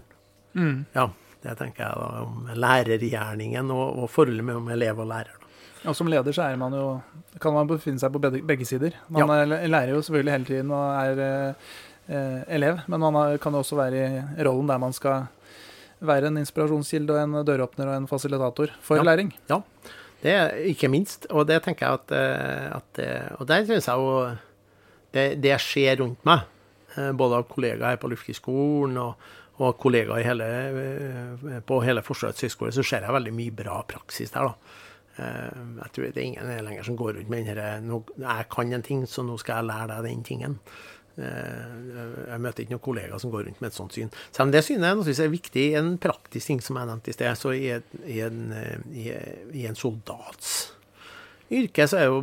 Ja, 0.96 1.04
det 1.44 1.54
tenker 1.60 1.84
jeg 1.84 2.00
da 2.00 2.22
om 2.24 2.46
lærergjerningen 2.56 3.70
og, 3.74 3.98
og 4.04 4.10
forholdet 4.12 4.44
mellom 4.46 4.68
elev 4.72 4.98
og 5.04 5.10
lærer. 5.10 5.34
Og 5.84 5.92
som 5.96 6.08
leder 6.08 6.32
så 6.32 6.46
man 6.56 6.72
jo, 6.72 6.84
kan 7.42 7.52
man 7.52 7.68
befinne 7.68 8.00
seg 8.00 8.12
på 8.14 8.20
begge, 8.24 8.64
sider. 8.64 8.94
Man 9.12 9.26
Ja. 9.28 9.42
er, 9.42 9.68
lærer 9.68 9.92
jo 9.92 10.00
selvfølgelig 10.02 10.32
hele 10.32 10.44
tiden 10.48 10.70
og 10.72 10.86
er 11.04 11.54
eh, 12.08 12.40
elev, 12.56 12.78
men 12.88 13.00
man 13.00 13.14
har, 13.14 13.36
kan 13.38 13.52
jo 13.52 13.58
også 13.60 13.76
være 13.76 14.00
i 14.38 14.44
rollen 14.48 14.66
der 14.72 14.78
man 14.80 14.92
skal 14.96 15.26
være 16.04 16.26
en 16.32 16.36
inspirasjonskilde 16.40 17.12
og 17.12 17.20
en 17.22 17.44
døråpner 17.46 17.88
og 17.92 17.96
en 17.96 18.08
fasilitator 18.08 18.72
for 18.80 18.96
Ja. 18.96 19.02
læring. 19.02 19.34
Ja, 19.50 19.60
det 20.22 20.32
er 20.32 20.48
ikke 20.72 20.88
minst. 20.88 21.26
Og 21.30 21.46
det 21.48 21.62
tenker 21.62 21.86
jeg 21.86 22.00
at, 22.00 22.16
eh, 22.16 22.76
at 22.76 22.98
eh, 23.04 23.28
Og 23.38 23.46
der 23.48 23.64
syns 23.64 23.86
jeg 23.86 23.96
jo 23.96 24.30
det, 25.14 25.42
det 25.42 25.60
skjer 25.60 26.00
rundt 26.00 26.24
meg, 26.24 26.40
eh, 26.96 27.12
både 27.12 27.36
av 27.36 27.48
kollegaer 27.48 27.90
her 27.92 27.96
på 28.00 28.08
Luftkrigsskolen 28.08 28.96
og, 28.98 29.14
og 29.62 29.76
kollegaer 29.78 30.24
hele, 30.26 30.46
eh, 31.54 31.60
på 31.66 31.76
hele 31.84 32.02
Forsvarets 32.02 32.42
høgskole, 32.42 32.72
så 32.74 32.82
ser 32.82 33.04
jeg 33.06 33.14
veldig 33.14 33.32
mye 33.36 33.54
bra 33.54 33.82
praksis 33.86 34.30
der, 34.34 34.48
da. 34.50 34.54
Eh, 35.18 35.60
Jeg 35.84 35.92
tror 35.92 36.04
det 36.08 36.16
er 36.16 36.26
ingen 36.26 36.64
lenger 36.66 36.82
som 36.84 36.96
går 36.96 37.14
rundt 37.14 37.28
med 37.30 37.44
den 37.46 37.56
herre 37.56 38.02
Jeg 38.18 38.48
kan 38.50 38.72
en 38.72 38.82
ting, 38.82 39.04
så 39.06 39.22
nå 39.22 39.38
skal 39.38 39.56
jeg 39.62 39.68
lære 39.70 39.86
deg 40.02 40.02
den 40.10 40.24
tingen. 40.24 40.58
Eh, 41.16 42.32
Jeg 42.32 42.40
møter 42.40 42.64
ikke 42.64 42.74
noen 42.74 42.82
kollegaer 42.82 43.20
som 43.22 43.30
går 43.30 43.44
rundt 43.46 43.60
med 43.60 43.68
et 43.70 43.74
sånt 43.78 43.92
syn. 43.94 44.10
Selv 44.32 44.48
om 44.48 44.50
det 44.50 44.64
synet 44.64 45.06
jeg 45.06 45.24
er 45.24 45.30
viktig 45.30 45.66
i 45.70 45.74
en 45.78 45.98
praktisk 45.98 46.46
ting 46.50 46.60
som 46.60 46.76
jeg 46.76 46.86
nevnte 46.90 47.10
i 47.10 47.12
sted. 47.14 47.36
Så 47.38 47.54
i, 47.54 47.70
en, 48.20 48.40
i, 48.90 49.06
i 49.54 49.66
en 49.66 49.76
soldats 49.78 50.72
yrke 51.54 51.86
så 51.86 52.00
er 52.00 52.08
jo 52.10 52.18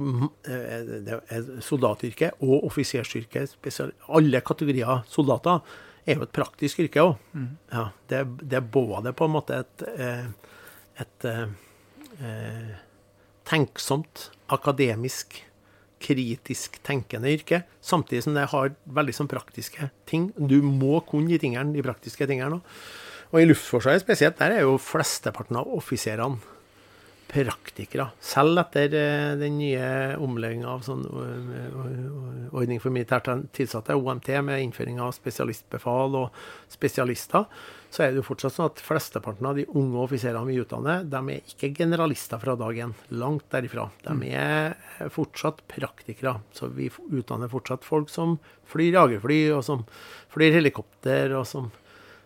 soldatyrket 1.62 1.62
soldatyrke 1.64 2.32
og 2.42 2.66
offisersyrke, 2.68 3.46
spesial- 3.48 3.94
alle 4.10 4.42
kategorier 4.42 5.04
soldater, 5.08 5.62
er 6.06 6.18
jo 6.18 6.26
et 6.26 6.34
praktisk 6.36 6.82
yrke 6.84 7.04
òg. 7.04 7.20
Ja, 7.72 7.90
det, 8.12 8.24
det 8.42 8.60
er 8.60 8.72
både 8.74 9.14
på 9.18 9.28
en 9.28 9.36
måte 9.36 9.62
et, 9.64 9.86
et, 9.96 10.50
et 11.04 11.28
eh, 11.30 11.46
eh, 12.22 12.74
tenksomt, 13.50 14.30
akademisk, 14.52 15.40
kritisk 16.02 16.80
tenkende 16.86 17.30
yrke, 17.30 17.62
samtidig 17.86 18.26
som 18.26 18.38
det 18.38 18.48
har 18.54 18.74
veldig 18.90 19.14
sånn 19.14 19.30
praktiske 19.30 19.92
ting. 20.10 20.32
Du 20.36 20.60
må 20.66 21.00
kunne 21.08 21.30
de 21.30 21.42
tingene, 21.42 21.76
de 21.76 21.86
praktiske 21.86 22.26
tingene 22.30 22.60
òg. 22.60 22.82
Og 23.32 23.40
i 23.40 23.48
Luftforsvaret 23.48 24.04
spesielt, 24.04 24.42
der 24.42 24.58
er 24.58 24.66
jo 24.66 24.74
flesteparten 24.82 25.56
av 25.62 25.70
offiserene 25.72 26.42
praktikere. 27.32 28.10
Selv 28.24 28.60
etter 28.60 28.96
eh, 28.98 29.34
den 29.40 29.58
nye 29.62 30.18
omlegginga 30.20 30.72
av 30.74 30.84
sånn 30.86 31.06
ordning 32.52 32.82
for 32.84 32.92
militært 32.94 33.30
tilsatte, 33.56 33.96
OMT, 33.96 34.34
med 34.44 34.66
innføring 34.66 35.00
av 35.04 35.14
spesialistbefal 35.16 36.18
og 36.20 36.42
spesialister, 36.72 37.48
så 37.92 38.06
er 38.06 38.12
det 38.12 38.22
jo 38.22 38.28
fortsatt 38.30 38.56
sånn 38.56 38.70
at 38.70 38.82
flesteparten 38.84 39.48
av 39.50 39.58
de 39.60 39.66
unge 39.76 40.00
offiserene 40.00 40.48
vi 40.48 40.62
utdanner, 40.64 41.04
de 41.04 41.20
er 41.34 41.52
ikke 41.52 41.74
generalister 41.82 42.40
fra 42.40 42.56
dag 42.60 42.78
én. 42.86 42.94
Langt 43.20 43.50
derifra. 43.52 43.90
De 44.06 44.32
er 44.32 44.78
fortsatt 45.12 45.60
praktikere. 45.72 46.38
Så 46.56 46.72
vi 46.72 46.88
utdanner 47.12 47.52
fortsatt 47.52 47.84
folk 47.88 48.12
som 48.12 48.38
flyr 48.72 48.96
jagerfly, 48.96 49.42
og 49.58 49.66
som 49.68 49.84
flyr 50.32 50.56
helikopter, 50.56 51.36
og 51.36 51.44
som 51.50 51.68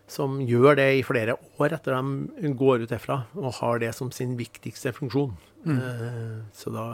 som 0.08 0.38
gjør 0.46 0.78
det 0.78 0.90
i 1.00 1.06
flere 1.06 1.38
år 1.58 1.78
etter 1.78 1.96
de 1.98 2.52
går 2.58 2.86
ut 2.86 2.92
derfra, 2.92 3.24
og 3.40 3.58
har 3.60 3.82
det 3.82 3.94
som 3.98 4.12
sin 4.14 4.36
viktigste 4.38 4.94
funksjon. 4.96 5.34
Mm. 5.66 5.80
Eh, 5.80 6.36
så 6.54 6.74
da 6.74 6.86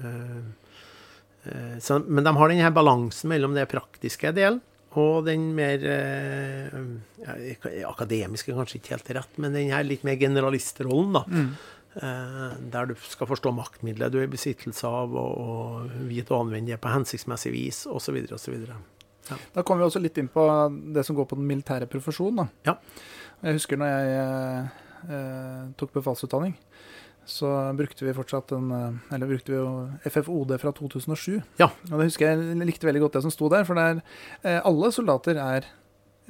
eh, 0.00 0.38
eh, 1.50 1.74
så, 1.84 1.98
Men 2.00 2.24
de 2.24 2.32
har 2.32 2.48
denne 2.48 2.70
balansen 2.72 3.28
mellom 3.28 3.52
det 3.52 3.68
praktiske 3.68 4.32
delen 4.32 4.62
og 4.96 5.26
den 5.26 5.50
mer 5.56 5.82
eh, 5.84 6.76
ja, 7.20 7.34
Akademiske 7.90 8.54
kanskje 8.56 8.80
ikke 8.80 8.94
helt 8.94 9.10
rett, 9.18 9.40
men 9.42 9.52
den 9.52 9.72
her 9.74 9.84
litt 9.84 10.06
mer 10.08 10.16
generalistrollen, 10.20 11.18
da. 11.18 11.24
Mm. 11.28 11.50
Eh, 11.96 12.56
der 12.72 12.90
du 12.90 12.94
skal 13.08 13.28
forstå 13.28 13.52
maktmiddelet 13.56 14.12
du 14.12 14.18
er 14.20 14.26
i 14.28 14.32
besittelse 14.32 14.88
av, 14.88 15.14
og, 15.16 15.36
og 15.40 16.06
vite 16.08 16.32
å 16.34 16.42
anvende 16.44 16.74
det 16.74 16.80
på 16.80 16.92
hensiktsmessig 16.92 17.52
vis, 17.54 17.84
osv. 17.88 18.18
osv. 18.36 18.56
Da 19.54 19.62
kommer 19.62 19.84
vi 19.84 19.88
også 19.90 20.02
litt 20.02 20.18
inn 20.20 20.28
på 20.32 20.44
det 20.94 21.04
som 21.06 21.16
går 21.18 21.28
på 21.30 21.38
den 21.38 21.48
militære 21.48 21.88
profesjonen. 21.90 22.50
Ja. 22.66 22.76
Jeg 23.42 23.58
husker 23.58 23.80
når 23.80 23.90
jeg 23.92 24.12
eh, 24.20 24.84
eh, 25.16 25.64
tok 25.78 25.92
befalsutdanning, 25.96 26.54
så 27.26 27.50
brukte 27.76 28.06
vi 28.06 28.14
fortsatt 28.14 28.52
en 28.54 28.70
eh, 28.70 29.14
Eller 29.16 29.26
brukte 29.32 29.50
vi 29.52 29.58
jo 29.58 29.70
FFOD 30.06 30.54
fra 30.62 30.72
2007. 30.72 31.40
Ja. 31.60 31.70
Og 31.90 31.98
det 31.98 32.08
husker 32.10 32.30
jeg 32.30 32.60
likte 32.68 32.88
veldig 32.88 33.02
godt 33.06 33.18
det 33.18 33.24
som 33.26 33.34
sto 33.34 33.50
der, 33.52 33.66
for 33.68 33.78
det 33.78 33.88
er, 33.90 34.04
eh, 34.44 34.60
alle 34.62 34.92
soldater 34.94 35.40
er 35.42 35.66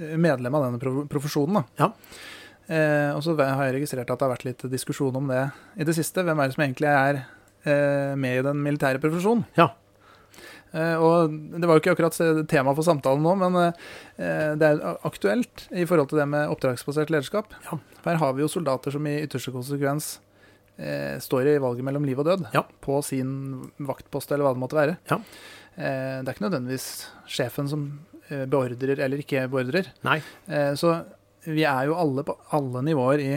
eh, 0.00 0.16
medlem 0.16 0.56
av 0.56 0.66
denne 0.66 1.06
profesjonen. 1.12 1.60
da. 1.60 1.84
Ja. 1.84 1.92
Eh, 2.66 3.12
og 3.14 3.22
så 3.22 3.36
har 3.38 3.68
jeg 3.68 3.76
registrert 3.78 4.10
at 4.10 4.18
det 4.18 4.26
har 4.26 4.34
vært 4.34 4.46
litt 4.48 4.64
diskusjon 4.72 5.14
om 5.20 5.28
det 5.30 5.44
i 5.78 5.86
det 5.86 5.94
siste. 5.94 6.24
Hvem 6.26 6.40
er 6.42 6.48
det 6.48 6.56
som 6.56 6.64
egentlig 6.64 6.90
er 6.90 7.20
eh, 7.22 8.14
med 8.18 8.40
i 8.40 8.46
den 8.48 8.62
militære 8.64 9.02
profesjonen? 9.02 9.44
Ja. 9.58 9.70
Eh, 10.76 10.96
og 11.00 11.32
Det 11.56 11.64
var 11.64 11.78
jo 11.78 11.82
ikke 11.82 11.94
akkurat 11.96 12.18
tema 12.50 12.74
for 12.76 12.84
samtalen 12.84 13.22
nå, 13.24 13.32
men 13.40 13.56
eh, 13.62 14.52
det 14.60 14.68
er 14.68 14.82
aktuelt 15.08 15.66
i 15.72 15.86
forhold 15.88 16.10
til 16.12 16.20
det 16.20 16.26
med 16.28 16.50
oppdragsbasert 16.52 17.12
lederskap. 17.14 17.54
Ja. 17.70 17.78
Her 18.04 18.20
har 18.20 18.34
vi 18.36 18.44
jo 18.44 18.50
soldater 18.52 18.92
som 18.94 19.06
i 19.08 19.14
ytterste 19.24 19.54
konsekvens 19.54 20.10
eh, 20.76 21.16
står 21.22 21.48
i 21.54 21.58
valget 21.62 21.86
mellom 21.86 22.04
liv 22.08 22.20
og 22.20 22.28
død 22.28 22.48
Ja. 22.54 22.64
på 22.84 23.00
sin 23.06 23.70
vaktpost, 23.78 24.32
eller 24.32 24.44
hva 24.48 24.52
det 24.56 24.62
måtte 24.66 24.78
være. 24.80 24.98
Ja. 25.12 25.20
Det 25.76 26.24
er 26.24 26.32
ikke 26.32 26.46
nødvendigvis 26.46 26.84
sjefen 27.28 27.66
som 27.68 27.82
beordrer 28.48 28.96
eller 28.96 29.20
ikke 29.20 29.42
beordrer. 29.52 29.90
Nei. 30.06 30.14
Så 30.80 30.94
vi 31.44 31.66
er 31.68 31.90
jo 31.90 31.98
alle 32.00 32.24
på 32.24 32.32
alle 32.56 32.80
nivåer 32.86 33.20
i, 33.20 33.34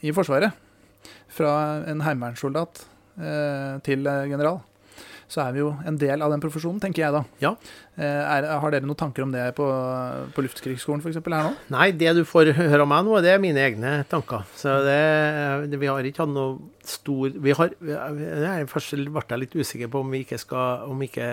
i 0.00 0.14
Forsvaret. 0.16 0.56
Fra 1.36 1.50
en 1.92 2.00
heimevernssoldat 2.06 2.80
til 3.84 4.08
general. 4.32 4.62
Så 5.26 5.42
er 5.42 5.54
vi 5.56 5.62
jo 5.64 5.72
en 5.86 5.96
del 5.98 6.22
av 6.22 6.30
den 6.30 6.42
profesjonen, 6.42 6.78
tenker 6.82 7.02
jeg 7.02 7.14
da. 7.16 7.22
Ja. 7.42 7.50
Eh, 7.96 8.04
er, 8.04 8.46
har 8.62 8.72
dere 8.74 8.86
noen 8.86 8.98
tanker 8.98 9.24
om 9.24 9.32
det 9.34 9.42
på, 9.56 9.66
på 10.36 10.44
Luftkrigsskolen 10.44 11.02
f.eks. 11.02 11.18
her 11.18 11.48
nå? 11.48 11.52
Nei, 11.74 11.88
det 11.98 12.12
du 12.18 12.22
får 12.28 12.52
høre 12.54 12.84
om 12.84 12.92
meg 12.92 13.06
nå, 13.08 13.16
det 13.24 13.32
er 13.32 13.42
mine 13.42 13.62
egne 13.62 13.92
tanker. 14.10 14.44
Så 14.54 14.78
det, 14.86 15.00
det 15.72 15.80
Vi 15.82 15.90
har 15.90 16.06
ikke 16.06 16.22
hatt 16.22 16.34
noe 16.34 16.60
stor 16.86 17.34
Vi 17.42 17.54
har 17.56 17.72
Først 18.70 18.94
ble 18.94 19.24
jeg 19.32 19.42
litt 19.42 19.56
usikker 19.58 19.90
på 19.90 20.04
om 20.04 20.12
vi 20.14 20.20
ikke 20.22 20.38
skal 20.38 20.86
Om 20.92 21.02
ikke, 21.08 21.26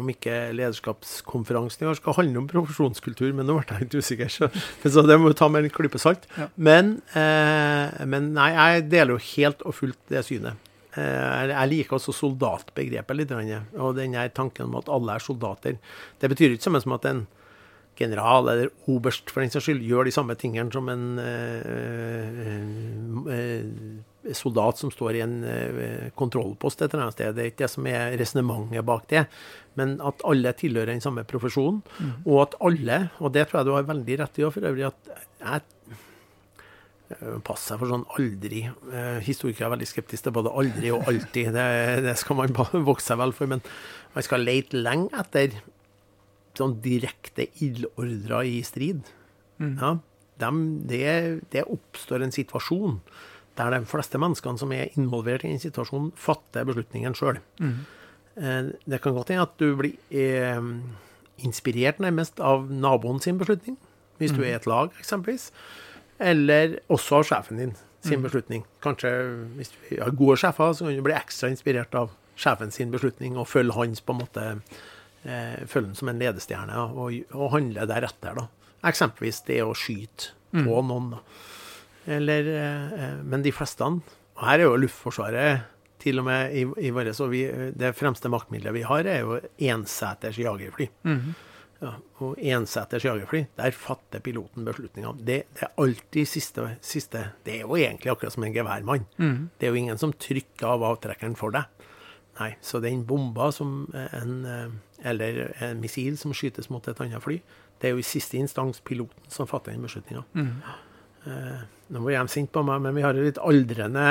om 0.00 0.08
ikke 0.14 0.38
lederskapskonferansen 0.56 1.84
i 1.84 1.90
år 1.90 2.00
skal 2.00 2.16
handle 2.16 2.44
om 2.44 2.48
profesjonskultur, 2.48 3.34
men 3.36 3.48
nå 3.48 3.58
ble 3.58 3.66
jeg 3.68 3.88
litt 3.88 3.98
usikker, 4.00 4.32
så, 4.32 4.48
så 4.86 5.04
det 5.04 5.18
må 5.20 5.34
vi 5.34 5.40
ta 5.42 5.50
med 5.52 5.66
en 5.66 5.74
klype 5.74 6.00
salt. 6.00 6.24
Ja. 6.38 6.48
Men, 6.56 6.94
eh, 7.18 8.04
men 8.08 8.32
nei, 8.36 8.52
jeg 8.54 8.88
deler 8.92 9.18
jo 9.18 9.24
helt 9.34 9.66
og 9.66 9.76
fullt 9.76 10.00
det 10.12 10.24
synet. 10.30 10.61
Eh, 10.96 11.52
Jeg 11.52 11.70
liker 11.70 11.96
også 11.96 12.12
soldatbegrepet 12.16 13.16
litt. 13.16 13.32
Og 13.78 13.94
den 13.96 14.14
her 14.18 14.28
tanken 14.28 14.68
om 14.68 14.80
at 14.80 14.88
alle 14.92 15.16
er 15.16 15.24
soldater. 15.24 15.78
Det 16.20 16.30
betyr 16.32 16.52
ikke 16.52 16.68
samme 16.68 16.82
som 16.82 16.92
at 16.98 17.08
en 17.08 17.26
general 17.96 18.48
eller 18.48 18.70
oberst 18.88 19.30
for 19.30 19.42
den 19.42 19.52
saks 19.52 19.66
skyld 19.68 19.82
gjør 19.84 20.08
de 20.08 20.14
samme 20.14 20.36
tingene 20.40 20.72
som 20.72 20.88
en 20.88 21.18
eh, 21.20 22.38
eh, 23.36 24.32
soldat 24.32 24.80
som 24.80 24.92
står 24.92 25.18
i 25.18 25.22
en 25.24 25.34
eh, 25.44 26.06
kontrollpost 26.18 26.82
et 26.82 26.92
eller 26.92 27.08
annet 27.08 27.18
sted. 27.18 27.34
Det 27.36 27.44
er 27.44 27.52
ikke 27.52 27.64
det 27.64 27.72
som 27.74 27.88
er 27.90 28.16
resonnementet 28.20 28.88
bak 28.88 29.04
det. 29.12 29.26
Men 29.78 29.98
at 30.04 30.24
alle 30.28 30.54
tilhører 30.56 30.92
den 30.92 31.04
samme 31.04 31.24
profesjonen. 31.28 31.82
Og 32.24 32.42
at 32.46 32.56
alle, 32.64 32.98
og 33.20 33.32
det 33.36 33.48
tror 33.48 33.60
jeg 33.60 33.70
du 33.70 33.76
har 33.76 33.88
veldig 33.88 34.18
rett 34.20 34.40
i 34.40 34.48
for 34.48 34.72
øvrig, 34.72 34.88
at 34.88 35.14
jeg 35.42 35.64
Eh, 37.20 37.38
Pass 37.44 37.64
seg 37.68 37.78
for 37.82 37.90
sånn 37.90 38.06
aldri. 38.18 38.64
Eh, 38.92 39.18
historikere 39.26 39.68
er 39.68 39.74
veldig 39.76 39.88
skeptiske 39.90 40.28
til 40.28 40.34
både 40.36 40.52
aldri 40.62 40.90
og 40.94 41.04
alltid. 41.10 41.52
Det, 41.56 41.66
det 42.06 42.16
skal 42.20 42.38
man 42.40 42.54
bare 42.56 42.80
vokse 42.90 43.12
seg 43.12 43.20
vel 43.22 43.34
for. 43.36 43.50
Men 43.50 43.62
man 44.14 44.26
skal 44.26 44.44
lete 44.46 44.80
lenge 44.80 45.10
etter 45.20 45.58
sånn 46.58 46.78
direkte 46.84 47.46
ildordrer 47.64 48.44
i 48.48 48.58
strid. 48.66 49.06
Mm. 49.62 49.76
Ja, 49.80 49.92
dem, 50.42 50.58
det, 50.90 51.04
det 51.52 51.62
oppstår 51.70 52.24
en 52.26 52.34
situasjon 52.34 52.98
der 53.56 53.68
de 53.74 53.82
fleste 53.84 54.16
menneskene 54.20 54.56
som 54.60 54.70
er 54.72 54.94
involvert 54.96 55.42
i 55.44 55.50
en 55.52 55.60
situasjon, 55.60 56.10
fatter 56.16 56.64
beslutningen 56.68 57.12
sjøl. 57.16 57.36
Mm. 57.60 57.74
Eh, 58.40 58.60
det 58.88 59.00
kan 59.04 59.12
godt 59.16 59.28
hende 59.32 59.44
at 59.44 59.58
du 59.60 59.74
blir 59.76 59.92
eh, 60.08 60.60
inspirert 61.44 62.00
nærmest 62.00 62.40
av 62.40 62.68
naboen 62.72 63.20
sin 63.20 63.36
beslutning, 63.40 63.76
hvis 64.20 64.32
du 64.32 64.40
Mm. 64.40 64.44
er 64.46 64.52
i 64.52 64.56
et 64.56 64.66
lag, 64.70 64.92
eksempelvis. 65.00 65.50
Eller 66.22 66.78
også 66.92 67.18
av 67.20 67.26
sjefen 67.28 67.58
din 67.60 67.74
sin 68.02 68.18
Mm. 68.18 68.24
beslutning. 68.26 68.64
Kanskje 68.82 69.10
hvis 69.58 69.70
vi 69.90 69.98
har 70.00 70.10
gode 70.10 70.36
sjefer, 70.40 70.72
så 70.74 70.86
kan 70.88 70.96
du 70.96 71.02
bli 71.06 71.14
ekstra 71.14 71.48
inspirert 71.52 71.94
av 71.94 72.10
sjefen 72.36 72.72
sin 72.74 72.90
beslutning 72.90 73.36
og 73.38 73.46
følge 73.46 73.74
hans 73.76 74.00
på 74.02 74.14
en 74.14 74.20
måte 74.24 74.46
eh, 75.24 75.64
Følge 75.70 75.86
ham 75.92 75.94
som 75.94 76.08
en 76.10 76.18
ledestjerne 76.18 76.76
og, 76.96 77.12
og 77.34 77.52
handle 77.52 77.86
deretter. 77.86 78.34
da. 78.40 78.48
Eksempelvis 78.90 79.44
det 79.46 79.60
å 79.62 79.74
skyte 79.74 80.32
Mm. 80.52 80.66
på 80.66 80.82
noen. 80.84 81.10
da. 81.12 81.18
Eller, 82.06 82.42
eh, 82.42 83.22
men 83.24 83.42
de 83.42 83.52
fleste 83.52 83.80
Og 83.86 84.02
her 84.42 84.58
er 84.58 84.64
jo 84.66 84.76
Luftforsvaret 84.76 85.62
til 86.00 86.18
og 86.18 86.24
med 86.26 86.50
i, 86.52 86.64
i 86.88 86.90
våre, 86.90 87.14
så 87.14 87.28
vi, 87.30 87.46
Det 87.46 87.94
fremste 87.94 88.28
maktmiddelet 88.28 88.72
vi 88.74 88.82
har, 88.82 89.06
er 89.06 89.20
jo 89.20 89.40
enseters 89.60 90.36
jagerfly. 90.36 90.88
Mhm. 91.04 91.34
Ja, 91.82 91.96
og 92.22 92.38
enseters 92.38 93.02
jagerfly, 93.02 93.40
der 93.58 93.74
fatter 93.74 94.22
piloten 94.22 94.66
beslutninga. 94.68 95.16
Det, 95.18 95.38
det 95.50 95.64
er 95.66 95.72
alltid 95.82 96.28
siste, 96.30 96.68
siste 96.84 97.24
Det 97.42 97.56
er 97.56 97.64
jo 97.64 97.74
egentlig 97.74 98.12
akkurat 98.12 98.36
som 98.36 98.46
en 98.46 98.54
geværmann. 98.54 99.08
Mm. 99.18 99.48
Det 99.58 99.66
er 99.66 99.74
jo 99.74 99.80
ingen 99.80 99.98
som 99.98 100.14
trykker 100.14 100.76
av 100.76 100.84
avtrekkeren 100.92 101.34
for 101.38 101.54
deg. 101.56 101.66
Nei, 102.38 102.52
så 102.64 102.78
den 102.80 103.02
bomba 103.08 103.50
som 103.52 103.90
en, 103.92 104.38
eh, 104.46 104.70
eller 105.10 105.42
en 105.60 105.82
missil 105.82 106.14
som 106.20 106.32
skytes 106.32 106.70
mot 106.72 106.86
et 106.88 107.02
annet 107.02 107.22
fly, 107.22 107.40
det 107.82 107.90
er 107.90 107.96
jo 107.96 108.00
i 108.00 108.06
siste 108.06 108.38
instans 108.38 108.80
piloten 108.86 109.26
som 109.32 109.50
fatter 109.50 109.74
den 109.74 109.82
beslutninga. 109.84 110.22
Mm. 110.38 110.54
Eh, 111.26 111.60
nå 111.92 112.04
var 112.06 112.14
de 112.14 112.32
sinte 112.32 112.54
på 112.54 112.62
meg, 112.66 112.80
men 112.86 112.94
vi 112.96 113.04
har 113.04 113.18
jo 113.18 113.26
litt 113.26 113.42
aldrende, 113.42 114.06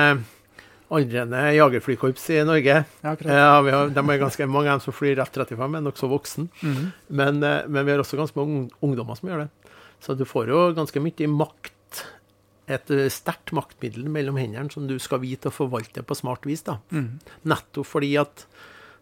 aldrende 0.91 1.41
jagerflykorps 1.55 2.29
i 2.35 2.41
Norge. 2.47 2.81
Ja. 3.03 3.15
Ja, 3.23 3.61
vi 3.63 3.73
har, 3.73 3.91
de 3.93 4.01
er 4.01 4.21
ganske 4.21 4.47
mange 4.49 4.71
av 4.71 4.79
dem 4.79 4.85
som 4.85 4.95
flyr 4.95 5.21
F-35, 5.23 5.77
er 5.77 5.85
nokså 5.85 6.09
voksen. 6.11 6.49
-hmm. 6.61 6.91
Men, 7.07 7.43
eh, 7.43 7.67
men 7.67 7.85
vi 7.85 7.91
har 7.91 7.99
også 7.99 8.17
ganske 8.17 8.39
mange 8.39 8.69
ungdommer 8.81 9.15
som 9.15 9.29
gjør 9.29 9.45
det. 9.45 9.49
Så 9.99 10.17
du 10.17 10.25
får 10.25 10.47
jo 10.49 10.73
ganske 10.73 10.99
mye 10.99 11.27
makt, 11.27 12.05
et 12.67 12.91
eh, 12.91 13.09
sterkt 13.09 13.53
maktmiddel 13.53 14.09
mellom 14.09 14.37
hendene 14.37 14.71
som 14.71 14.87
du 14.87 14.97
skal 14.99 15.19
vite 15.19 15.49
å 15.49 15.51
forvalte 15.51 16.03
på 16.03 16.15
smart 16.15 16.45
vis. 16.45 16.61
da. 16.61 16.79
Mm. 16.91 17.19
Nettopp 17.43 17.85
fordi 17.85 18.17
at 18.17 18.45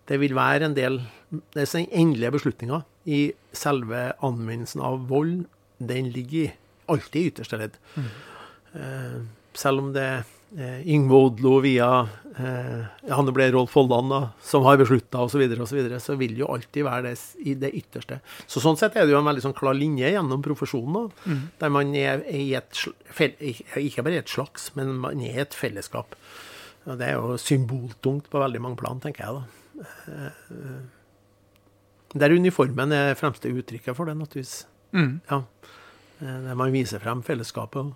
det 0.07 0.19
vil 0.19 0.33
være 0.33 0.65
en 0.65 0.73
del 0.73 1.01
Det 1.29 1.61
er 1.61 1.77
den 1.77 1.91
endelige 1.93 2.31
beslutninga 2.31 2.83
i 3.05 3.33
selve 3.53 4.13
anvendelsen 4.19 4.81
av 4.81 5.07
vold, 5.07 5.45
den 5.77 6.09
ligger 6.09 6.55
alltid 6.89 7.21
i 7.21 7.29
ytterste 7.29 7.57
ledd. 7.57 7.77
Eh, 8.73 9.21
selv 9.53 9.79
om 9.79 9.93
det 9.93 10.25
eh, 10.57 10.81
Yngve 10.87 11.15
Odlo 11.27 11.59
via 11.61 12.07
eh, 12.37 13.11
Han 13.11 13.25
det 13.27 13.33
ble 13.35 13.49
Rolf 13.53 13.71
Folland, 13.75 14.09
da, 14.09 14.21
som 14.41 14.63
har 14.63 14.77
beslutta 14.81 15.21
osv., 15.25 15.35
så, 15.35 15.41
videre, 15.41 15.61
og 15.61 15.69
så, 15.69 15.75
videre, 15.79 15.99
så 15.99 16.15
vil 16.19 16.37
jo 16.39 16.49
alltid 16.53 16.85
være 16.87 17.09
det 17.09 17.15
i 17.45 17.55
det 17.59 17.71
ytterste. 17.81 18.19
Så 18.47 18.61
Sånn 18.63 18.77
sett 18.79 18.95
er 18.97 19.05
det 19.05 19.13
jo 19.13 19.19
en 19.21 19.29
veldig 19.29 19.43
sånn 19.47 19.57
klar 19.57 19.77
linje 19.77 20.09
gjennom 20.13 20.43
profesjonen, 20.45 20.93
da, 21.09 21.31
mm. 21.31 21.41
der 21.61 21.73
man 21.73 21.95
er 21.95 22.23
i 22.29 22.53
et 22.57 22.85
Ikke 23.77 24.05
bare 24.05 24.21
et 24.23 24.29
slags, 24.31 24.71
men 24.75 24.95
man 25.03 25.21
er 25.21 25.35
i 25.35 25.43
et 25.45 25.57
fellesskap. 25.57 26.15
Og 26.87 26.97
Det 26.97 27.07
er 27.09 27.17
jo 27.19 27.35
symboltungt 27.37 28.29
på 28.31 28.39
veldig 28.41 28.61
mange 28.63 28.79
plan, 28.79 28.99
tenker 29.03 29.25
jeg. 29.25 29.35
da. 29.35 29.43
Eh, 30.07 30.79
Der 32.19 32.33
uniformen 32.33 32.91
er 32.91 33.13
fremste 33.13 33.51
uttrykket 33.53 33.95
for 33.95 34.05
det, 34.09 34.15
naturligvis. 34.17 34.65
Mm. 34.93 35.19
Ja. 35.29 35.43
Eh, 36.21 36.39
Der 36.47 36.55
man 36.55 36.71
viser 36.73 36.99
frem 36.99 37.21
fellesskapet. 37.23 37.93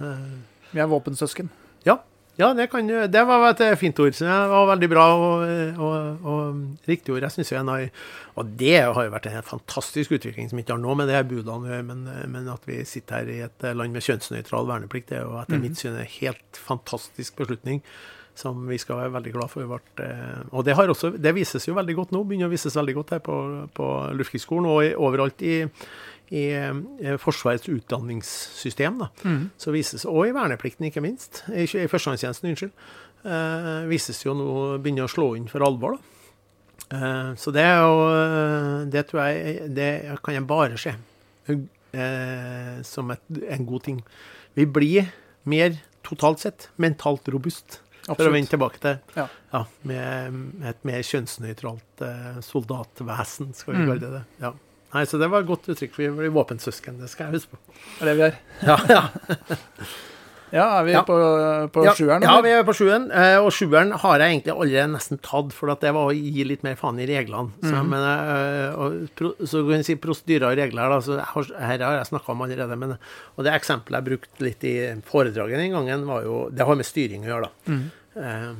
eh, 0.00 0.36
Vi 0.72 0.80
er 0.80 0.86
våpensøsken. 0.86 1.48
Ja, 1.86 1.96
ja 2.36 2.50
det, 2.52 2.66
kan, 2.68 2.84
det 2.86 3.22
var 3.28 3.46
et 3.48 3.62
fint 3.80 3.96
ord. 4.02 4.12
Så 4.18 4.26
det 4.26 4.34
var 4.52 4.66
veldig 4.74 4.88
bra 4.92 5.04
og, 5.16 5.44
og, 5.80 6.26
og 6.28 6.88
riktig 6.90 7.14
ord. 7.14 7.22
Jeg 7.24 7.32
synes 7.32 7.52
jo 7.52 7.60
en 7.62 7.70
av, 7.72 7.86
Og 8.36 8.50
det 8.60 8.74
har 8.82 9.06
jo 9.06 9.14
vært 9.14 9.30
en 9.30 9.46
fantastisk 9.46 10.12
utvikling 10.18 10.50
som 10.50 10.60
ikke 10.60 10.74
har 10.74 10.82
noe 10.82 10.98
med 10.98 11.08
det 11.08 11.16
her 11.16 11.24
budene 11.30 11.56
å 11.56 11.70
gjøre, 11.70 11.86
men, 11.88 12.02
men 12.34 12.50
at 12.52 12.66
vi 12.68 12.82
sitter 12.84 13.22
her 13.22 13.32
i 13.32 13.38
et 13.46 13.64
land 13.72 13.96
med 13.96 14.04
kjønnsnøytral 14.04 14.68
verneplikt, 14.68 15.08
det 15.14 15.22
er 15.22 15.24
jo 15.24 15.38
etter 15.40 15.56
Mhm. 15.56 15.64
mitt 15.64 15.80
syn 15.80 15.96
en 15.96 16.12
helt 16.18 16.60
fantastisk 16.66 17.40
beslutning. 17.40 17.80
Som 18.36 18.66
vi 18.68 18.76
skal 18.76 18.98
være 19.00 19.14
veldig 19.14 19.30
glad 19.32 19.48
for. 19.48 19.78
Eh, 19.96 20.40
og 20.52 20.66
det, 20.66 20.74
har 20.76 20.90
også, 20.92 21.14
det 21.16 21.32
vises 21.32 21.64
jo 21.64 21.72
veldig 21.72 21.94
godt 21.96 22.10
nå. 22.12 22.20
Begynner 22.28 22.50
å 22.50 22.52
vises 22.52 22.76
veldig 22.76 22.94
godt 22.98 23.14
her 23.14 23.22
på, 23.24 23.36
på 23.72 23.86
Luftkrigsskolen 24.12 24.68
og 24.68 24.90
overalt 25.08 25.40
i, 25.40 25.62
i 26.34 26.44
eh, 26.58 27.16
Forsvarets 27.22 27.68
utdanningssystem, 27.70 28.98
da, 28.98 29.08
så 29.58 29.70
vises, 29.74 30.04
og 30.08 30.26
i 30.26 30.32
verneplikten, 30.34 30.88
ikke 30.88 31.02
minst, 31.04 31.44
i, 31.52 31.62
i 31.68 31.86
førstegangstjenesten, 31.86 32.50
unnskyld, 32.50 32.72
eh, 33.24 33.86
vises 33.90 34.24
jo 34.24 34.34
nå 34.34 34.48
begynner 34.82 35.06
å 35.06 35.12
slå 35.12 35.28
inn 35.38 35.46
for 35.48 35.62
alvor. 35.66 35.98
Eh, 36.90 37.32
så 37.38 37.50
det 37.54 37.62
er 37.66 37.80
jo 37.82 38.02
eh, 38.14 38.84
Det 38.92 39.00
tror 39.08 39.22
jeg 39.26 39.64
Det 39.74 39.88
kan 40.22 40.34
jeg 40.36 40.44
bare 40.46 40.76
se 40.78 40.92
eh, 41.50 42.82
som 42.86 43.10
et, 43.10 43.22
en 43.50 43.66
god 43.66 43.82
ting. 43.88 44.02
Vi 44.54 44.66
blir 44.66 45.08
mer, 45.50 45.76
totalt 46.06 46.42
sett, 46.44 46.68
mentalt 46.82 47.26
robust. 47.34 47.80
For 48.06 48.28
å 48.28 48.30
vende 48.30 48.52
tilbake 48.52 48.78
til 48.78 48.98
Ja. 49.18 49.24
ja, 49.52 49.64
med, 49.82 50.36
et 50.70 50.84
mer 50.86 51.02
kjønnsnøytralt 51.02 52.04
eh, 52.06 52.36
soldatvesen, 52.46 53.50
skal 53.58 53.74
vi 53.74 53.80
Mm. 53.80 53.86
kalle 53.88 54.00
det 54.04 54.12
det. 54.12 54.24
Ja. 54.44 54.52
Nei, 54.94 55.04
så 55.04 55.18
det 55.18 55.28
var 55.32 55.42
et 55.42 55.48
godt 55.50 55.66
uttrykk. 55.72 55.96
Vi 55.98 56.08
blir 56.14 56.30
våpensøsken, 56.32 57.00
det 57.02 57.08
skal 57.10 57.26
jeg 57.30 57.40
huske 57.40 57.56
på. 57.56 57.58
Det 57.98 58.02
er 58.02 58.06
det 58.12 58.16
vi 58.16 58.26
er. 58.30 58.36
Ja, 58.62 58.76
ja. 58.88 59.02
Ja, 60.54 60.78
er 60.78 60.84
vi 60.86 60.92
Ja. 60.94 61.00
på, 61.02 61.14
på 61.74 61.82
ja, 61.84 61.92
sjueren? 61.98 62.22
Ja, 62.22 62.36
vi 62.40 62.52
er 62.54 62.62
på 62.64 62.72
sjueren. 62.72 63.08
eh, 63.10 63.34
Og 63.42 63.50
sjueren 63.52 63.90
har 63.98 64.20
jeg 64.22 64.30
egentlig 64.30 64.52
allerede 64.54 64.92
nesten 64.92 65.18
tatt, 65.20 65.50
for 65.52 65.72
at 65.72 65.80
det 65.82 65.90
var 65.92 66.06
å 66.06 66.14
gi 66.14 66.44
litt 66.46 66.62
mer 66.62 66.76
faen 66.78 67.00
i 67.02 67.06
reglene. 67.10 67.50
Så, 67.66 67.72
Mhm. 67.74 67.88
men, 67.90 68.04
eh, 68.06 68.78
og, 68.78 69.42
så 69.42 69.64
kan 69.66 69.74
jeg 69.82 69.84
si 69.88 69.96
prosedyrer 69.96 70.46
og 70.52 70.56
regler, 70.56 70.88
da. 70.94 71.00
Så 71.02 71.18
her 71.18 71.82
har 71.82 71.96
jeg 71.98 72.06
snakka 72.12 72.30
om 72.30 72.42
allerede. 72.46 72.78
Men, 72.78 72.94
og 73.36 73.44
det 73.44 73.52
eksempelet 73.58 73.98
jeg 73.98 74.06
brukte 74.06 74.46
litt 74.46 74.64
i 74.70 74.74
foredraget 75.02 75.58
den 75.58 75.72
gangen, 75.74 76.06
var 76.06 76.22
jo 76.22 76.48
Det 76.54 76.64
har 76.64 76.76
med 76.78 76.86
styring 76.86 77.26
å 77.26 77.32
gjøre, 77.32 77.42
da. 77.42 77.50
Mhm. 77.66 77.90
Eh, 78.16 78.54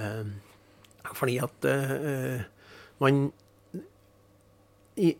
eh, 0.00 0.24
fordi 1.12 1.38
at 1.44 1.64
uh, 1.68 2.40
man 3.04 3.30
i, 4.96 5.14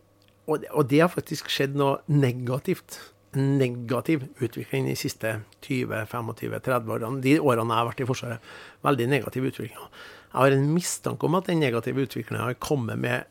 og, 0.47 0.61
det, 0.61 0.69
og 0.75 0.87
det 0.91 1.01
har 1.03 1.11
faktisk 1.11 1.51
skjedd 1.51 1.75
noe 1.79 1.99
negativt. 2.11 2.99
Negativ 3.33 4.27
utvikling 4.43 4.89
de 4.89 4.95
siste 4.99 5.37
20-25-30 5.65 6.91
årene. 6.93 7.21
De 7.23 7.37
årene 7.41 7.71
jeg 7.71 7.79
har 7.79 7.87
vært 7.89 8.03
i 8.03 8.07
Forsvaret. 8.09 8.49
Veldig 8.85 9.07
negativ 9.09 9.47
utvikling. 9.49 9.87
Jeg 10.33 10.39
har 10.39 10.55
en 10.55 10.67
mistanke 10.73 11.27
om 11.27 11.37
at 11.39 11.47
den 11.49 11.63
negative 11.63 12.05
utviklingen 12.07 12.43
har 12.43 12.59
kommet 12.61 12.99
med 13.01 13.29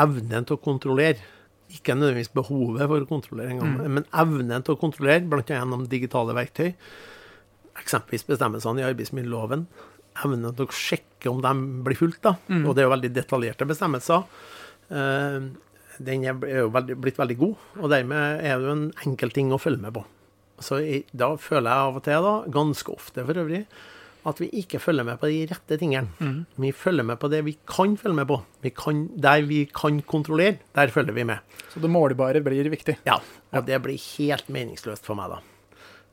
evnen 0.00 0.48
til 0.48 0.58
å 0.58 0.64
kontrollere. 0.64 1.22
Ikke 1.70 1.94
nødvendigvis 1.94 2.32
behovet 2.34 2.90
for 2.90 3.04
å 3.04 3.06
kontrollere 3.06 3.54
engang, 3.54 3.76
men 3.94 4.06
evnen 4.18 4.64
til 4.66 4.74
å 4.74 4.80
kontrollere, 4.80 5.22
bl.a. 5.30 5.44
gjennom 5.46 5.84
digitale 5.90 6.34
verktøy. 6.34 6.72
Eksempelvis 7.78 8.26
bestemmelsene 8.26 8.82
i 8.82 8.88
arbeidsmiljøloven. 8.88 9.68
Evnen 10.26 10.56
til 10.58 10.66
å 10.66 10.74
sjekke 10.74 11.30
om 11.30 11.38
de 11.44 11.52
blir 11.86 11.96
fulgt. 12.00 12.24
da. 12.26 12.34
Og 12.66 12.74
det 12.74 12.82
er 12.82 12.88
jo 12.88 12.94
veldig 12.96 13.12
detaljerte 13.14 13.68
bestemmelser. 13.70 14.26
Eh, 14.90 15.38
den 16.06 16.24
er 16.24 16.40
jo 16.62 16.72
veldig, 16.72 16.96
blitt 17.04 17.20
veldig 17.20 17.36
god, 17.40 17.68
og 17.80 17.92
dermed 17.92 18.42
er 18.42 18.58
det 18.58 18.68
jo 18.68 18.74
en 18.76 18.88
enkel 19.06 19.32
ting 19.36 19.52
å 19.52 19.60
følge 19.60 19.84
med 19.84 19.94
på. 19.96 20.04
Så 20.60 20.80
i, 20.84 21.00
da 21.16 21.32
føler 21.40 21.70
jeg 21.70 21.88
av 21.88 21.98
og 22.00 22.04
til, 22.04 22.26
da, 22.26 22.34
ganske 22.52 22.92
ofte 22.92 23.24
for 23.24 23.40
øvrig, 23.42 23.62
at 24.28 24.40
vi 24.42 24.50
ikke 24.60 24.80
følger 24.82 25.06
med 25.08 25.16
på 25.20 25.30
de 25.30 25.44
rette 25.48 25.78
tingene. 25.80 26.10
Vi 26.60 26.72
følger 26.76 27.06
med 27.08 27.16
på 27.22 27.30
det 27.32 27.40
vi 27.46 27.54
kan 27.64 27.94
følge 27.96 28.18
med 28.18 28.28
på. 28.28 28.36
Vi 28.60 28.72
kan, 28.76 29.06
der 29.16 29.46
vi 29.48 29.62
kan 29.72 30.02
kontrollere, 30.04 30.58
der 30.76 30.92
følger 30.92 31.16
vi 31.16 31.24
med. 31.30 31.40
Så 31.72 31.80
det 31.80 31.88
målbare 31.88 32.42
blir 32.44 32.68
viktig. 32.68 32.98
Ja, 33.08 33.16
og 33.56 33.64
det 33.64 33.80
blir 33.80 33.96
helt 34.18 34.52
meningsløst 34.52 35.08
for 35.08 35.16
meg, 35.16 35.32
da. 35.32 35.40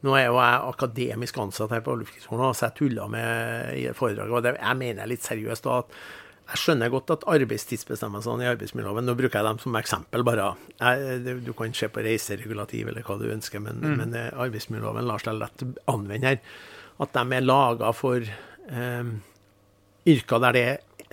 Nå 0.06 0.14
er 0.14 0.28
jo 0.30 0.38
jeg 0.38 0.62
akademisk 0.70 1.40
ansatt 1.42 1.74
her 1.74 1.84
på 1.84 1.98
Luftkrigsskolen, 1.98 2.54
så 2.56 2.68
jeg 2.70 2.78
tulla 2.78 3.08
med 3.12 3.76
i 3.76 3.86
foredraget. 3.98 4.34
Og 4.38 4.46
det, 4.46 4.56
jeg 4.62 4.80
mener 4.80 5.10
litt 5.10 5.26
seriøst 5.26 5.66
da 5.68 5.80
at 5.82 6.00
jeg 6.48 6.62
skjønner 6.62 6.92
godt 6.94 7.12
at 7.12 7.26
arbeidstidsbestemmelsene 7.28 8.46
i 8.46 8.50
arbeidsmiljøloven 8.54 9.08
Nå 9.10 9.16
bruker 9.20 9.42
jeg 9.42 9.48
dem 9.50 9.58
som 9.60 9.76
eksempel, 9.76 10.24
bare. 10.28 10.54
Jeg, 10.80 11.38
du 11.44 11.52
kan 11.58 11.74
se 11.76 11.90
på 11.92 12.04
reiseregulativ 12.06 12.88
eller 12.88 13.04
hva 13.04 13.18
du 13.20 13.26
ønsker, 13.34 13.64
men, 13.64 13.82
men 14.00 14.16
eh, 14.16 14.30
arbeidsmiljøloven 14.32 15.10
lar 15.10 15.24
seg 15.24 15.42
lett 15.42 15.66
anvende 15.92 16.32
her. 16.32 16.40
At 17.04 17.18
de 17.18 17.26
er 17.36 17.44
laga 17.44 17.92
for 17.96 18.24
eh, 18.24 19.12
yrker 20.08 20.44
der 20.46 20.56
det 20.56 20.68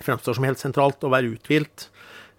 fremstår 0.05 0.37
som 0.37 0.47
helt 0.47 0.61
sentralt 0.61 1.03
å 1.03 1.11
være 1.11 1.35
uthvilt. 1.35 1.89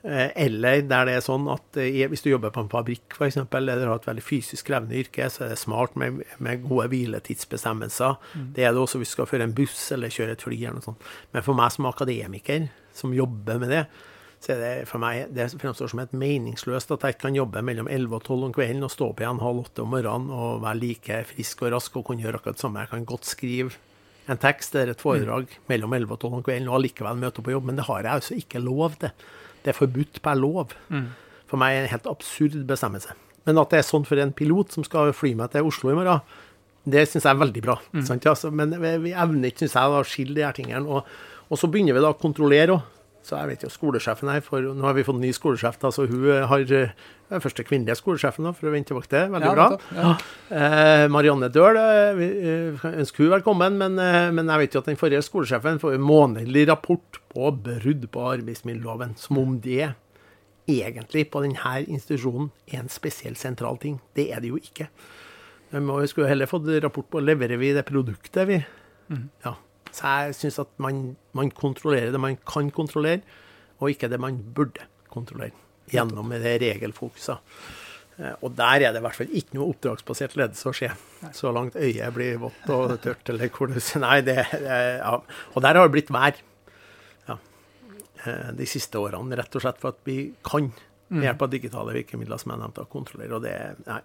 Eh, 0.04 0.30
Eller 0.36 0.82
der 0.86 1.08
det 1.08 1.14
er 1.16 1.24
sånn 1.24 1.48
at 1.50 1.78
eh, 1.80 2.04
hvis 2.10 2.22
du 2.22 2.30
jobber 2.30 2.52
på 2.54 2.62
en 2.62 2.70
fabrikk 2.70 3.16
f.eks., 3.16 3.38
eller 3.42 3.86
har 3.86 3.98
et 3.98 4.06
veldig 4.06 4.22
fysisk 4.22 4.68
krevende 4.68 4.98
yrke, 5.00 5.28
så 5.32 5.46
er 5.46 5.54
det 5.54 5.58
smart 5.58 5.96
med, 5.96 6.20
med 6.38 6.66
gode 6.68 6.88
hviletidsbestemmelser. 6.92 8.18
Det 8.54 8.66
er 8.66 8.74
det 8.74 8.82
også 8.82 9.00
hvis 9.00 9.14
du 9.14 9.18
skal 9.18 9.30
føre 9.30 9.48
en 9.48 9.56
buss 9.56 9.88
eller 9.96 10.12
kjøre 10.12 10.36
et 10.36 10.44
fly. 10.46 10.58
eller 10.60 10.78
noe 10.78 10.86
sånt. 10.86 11.08
Men 11.32 11.46
for 11.46 11.58
meg 11.58 11.72
som 11.74 11.88
akademiker, 11.90 12.68
som 12.94 13.16
jobber 13.16 13.58
med 13.62 13.74
det, 13.74 13.86
så 14.44 14.52
er 14.52 14.60
det 14.60 14.88
for 14.90 15.00
meg 15.02 15.32
det 15.34 15.48
fremstår 15.56 15.90
som 15.90 16.02
helt 16.02 16.12
meningsløst 16.14 16.92
at 16.92 17.02
jeg 17.02 17.16
ikke 17.16 17.24
kan 17.24 17.38
jobbe 17.38 17.62
mellom 17.64 17.88
11 17.88 18.18
og 18.18 18.22
12 18.28 18.44
om 18.46 18.52
kvelden 18.54 18.84
og 18.86 18.92
stå 18.92 19.08
opp 19.10 19.22
igjen 19.22 19.40
halv 19.42 19.62
åtte 19.64 19.82
om 19.82 19.90
morgenen 19.94 20.28
og 20.30 20.60
være 20.62 20.80
like 20.82 21.22
frisk 21.32 21.64
og 21.64 21.72
rask 21.74 21.96
og 21.96 22.04
kunne 22.10 22.22
gjøre 22.22 22.38
akkurat 22.38 22.58
det 22.58 22.62
samme. 22.62 22.84
Jeg 22.84 22.92
kan 22.92 23.08
godt 23.08 23.26
skrive 23.26 23.80
en 24.26 24.40
tekst 24.42 24.74
eller 24.74 24.92
et 24.92 25.02
foredrag 25.02 25.50
mellom 25.70 25.96
11 25.96 26.14
og 26.14 26.20
12 26.20 26.38
om 26.38 26.44
kvelden 26.46 26.70
og 26.70 26.78
allikevel 26.80 27.18
møte 27.22 27.40
opp 27.40 27.48
på 27.48 27.56
jobb, 27.56 27.66
men 27.70 27.80
det 27.80 27.88
har 27.88 28.04
jeg 28.04 28.20
altså 28.20 28.38
ikke 28.38 28.62
lov 28.62 29.00
til. 29.00 29.26
Det 29.66 29.72
er 29.74 29.78
forbudt 29.80 30.22
per 30.22 30.38
lov. 30.38 30.72
For 31.50 31.58
meg 31.58 31.74
er 31.74 31.82
det 31.82 31.88
en 31.90 31.94
helt 31.96 32.10
absurd 32.14 32.54
bestemmelse. 32.70 33.14
Men 33.46 33.58
at 33.62 33.70
det 33.74 33.78
er 33.82 33.86
sånn 33.86 34.06
for 34.06 34.18
en 34.22 34.32
pilot 34.34 34.74
som 34.74 34.86
skal 34.86 35.12
fly 35.14 35.34
meg 35.38 35.52
til 35.52 35.66
Oslo 35.68 35.90
i 35.92 35.98
morgen, 35.98 36.22
det 36.86 37.02
syns 37.10 37.24
jeg 37.26 37.34
er 37.34 37.38
veldig 37.42 37.62
bra. 37.66 37.74
Sant, 38.06 38.26
ja? 38.26 38.34
Men 38.54 38.74
vi, 39.02 39.10
evner 39.10 39.50
ikke, 39.50 39.64
syns 39.64 39.74
jeg, 39.74 39.90
å 39.90 40.02
skille 40.06 40.38
de 40.38 40.44
her 40.46 40.54
tingene. 40.54 40.86
Og, 40.86 41.06
og 41.50 41.58
så 41.58 41.66
begynner 41.70 41.96
vi 41.98 42.02
da 42.04 42.12
å 42.14 42.18
kontrollere 42.18 42.76
òg. 42.78 42.92
Så 43.26 43.34
jeg 43.40 43.48
vet 43.50 43.64
jo 43.66 43.70
skolesjefen 43.74 44.28
her, 44.30 44.40
for 44.46 44.62
nå 44.62 44.84
har 44.86 44.94
vi 44.94 45.02
fått 45.02 45.18
ny 45.18 45.32
skolesjef, 45.34 45.80
da, 45.82 45.90
så 45.90 46.04
hun 46.06 46.28
har 46.46 46.62
eh, 46.62 46.92
den 47.32 47.42
første 47.42 47.64
kvinnelige 47.66 47.96
skolesjefen, 47.98 48.46
da, 48.46 48.52
for 48.54 48.68
å 48.70 48.74
vende 48.74 48.86
tilbake 48.92 49.10
til. 49.10 49.32
Veldig 49.32 49.48
Ja, 49.48 49.54
bra. 49.56 49.78
ja. 49.96 50.12
Eh, 50.54 51.06
Marianne 51.10 51.48
Døhl, 51.50 51.74
eh, 51.80 52.12
vi 52.20 52.28
ønsker 52.92 53.24
hun 53.24 53.32
velkommen, 53.34 53.80
men, 53.82 53.98
eh, 53.98 54.30
men 54.30 54.46
jeg 54.52 54.62
vet 54.62 54.76
jo 54.78 54.84
at 54.84 54.92
den 54.92 55.00
forrige 55.00 55.24
skolesjefen 55.26 55.82
får 55.82 55.96
en 55.98 56.06
månedlig 56.06 56.68
rapport 56.70 57.18
på 57.34 57.50
brudd 57.66 58.06
på 58.14 58.28
arbeidsmiljøloven, 58.36 59.16
som 59.18 59.42
om 59.42 59.58
det 59.58 59.90
egentlig 60.70 61.26
på 61.34 61.42
denne 61.42 61.76
institusjonen 61.90 62.52
er 62.70 62.84
en 62.84 62.88
spesiell 62.94 63.34
sentral 63.38 63.76
ting. 63.82 63.98
Det 64.14 64.30
er 64.30 64.40
det 64.40 64.54
jo 64.54 64.62
ikke. 64.62 64.86
Vi 65.74 66.06
skulle 66.10 66.30
heller 66.30 66.46
fått 66.46 66.70
rapport 66.82 67.10
på 67.10 67.20
leverer 67.26 67.58
vi 67.58 67.72
det 67.74 67.84
produktet, 67.90 68.46
vi. 68.46 68.64
Ja. 69.44 69.56
Så 69.96 70.04
jeg 70.04 70.34
syns 70.36 70.58
at 70.60 70.72
man, 70.82 71.16
man 71.36 71.48
kontrollerer 71.56 72.12
det 72.12 72.20
man 72.20 72.36
kan 72.48 72.68
kontrollere, 72.74 73.22
og 73.80 73.88
ikke 73.92 74.10
det 74.12 74.18
man 74.20 74.36
burde 74.56 74.84
kontrollere. 75.12 75.54
Gjennom 75.92 76.32
det 76.34 76.56
regelfokuset. 76.60 77.38
Eh, 78.18 78.32
Og 78.42 78.52
der 78.58 78.82
er 78.82 78.92
det 78.92 79.00
i 79.00 79.04
hvert 79.04 79.16
fall 79.16 79.32
ikke 79.38 79.56
noe 79.56 79.70
oppdragsbasert 79.72 80.34
ledelse 80.36 80.68
å 80.68 80.74
skje. 80.76 80.90
Så 81.36 81.52
langt 81.54 81.76
øyet 81.78 82.12
blir 82.16 82.36
vått 82.42 82.68
og 82.74 82.96
tørt, 83.04 83.28
eller 83.32 83.48
hvor 83.54 83.70
du 83.72 83.78
sier 83.80 84.02
Nei, 84.04 84.18
det, 84.26 84.36
ja. 84.66 85.14
Og 85.54 85.62
der 85.64 85.78
har 85.80 85.86
det 85.88 85.94
blitt 85.96 86.12
vær. 86.12 86.36
Ja. 87.28 87.38
Eh, 88.26 88.50
De 88.58 88.66
siste 88.68 88.98
årene, 89.00 89.36
rett 89.38 89.54
og 89.56 89.64
slett 89.64 89.80
for 89.80 89.94
at 89.94 90.00
vi 90.08 90.32
kan 90.44 90.72
med 91.08 91.22
hjelp 91.28 91.42
av 91.46 91.50
digitale 91.52 91.92
virkemidler 91.94 92.40
som 92.42 92.50
jeg 92.52 92.58
nevnte, 92.64 92.82
å 92.82 92.90
kontrollere. 92.90 93.36
Og 93.38 93.44
det 93.46 93.56
Nei. 93.86 94.00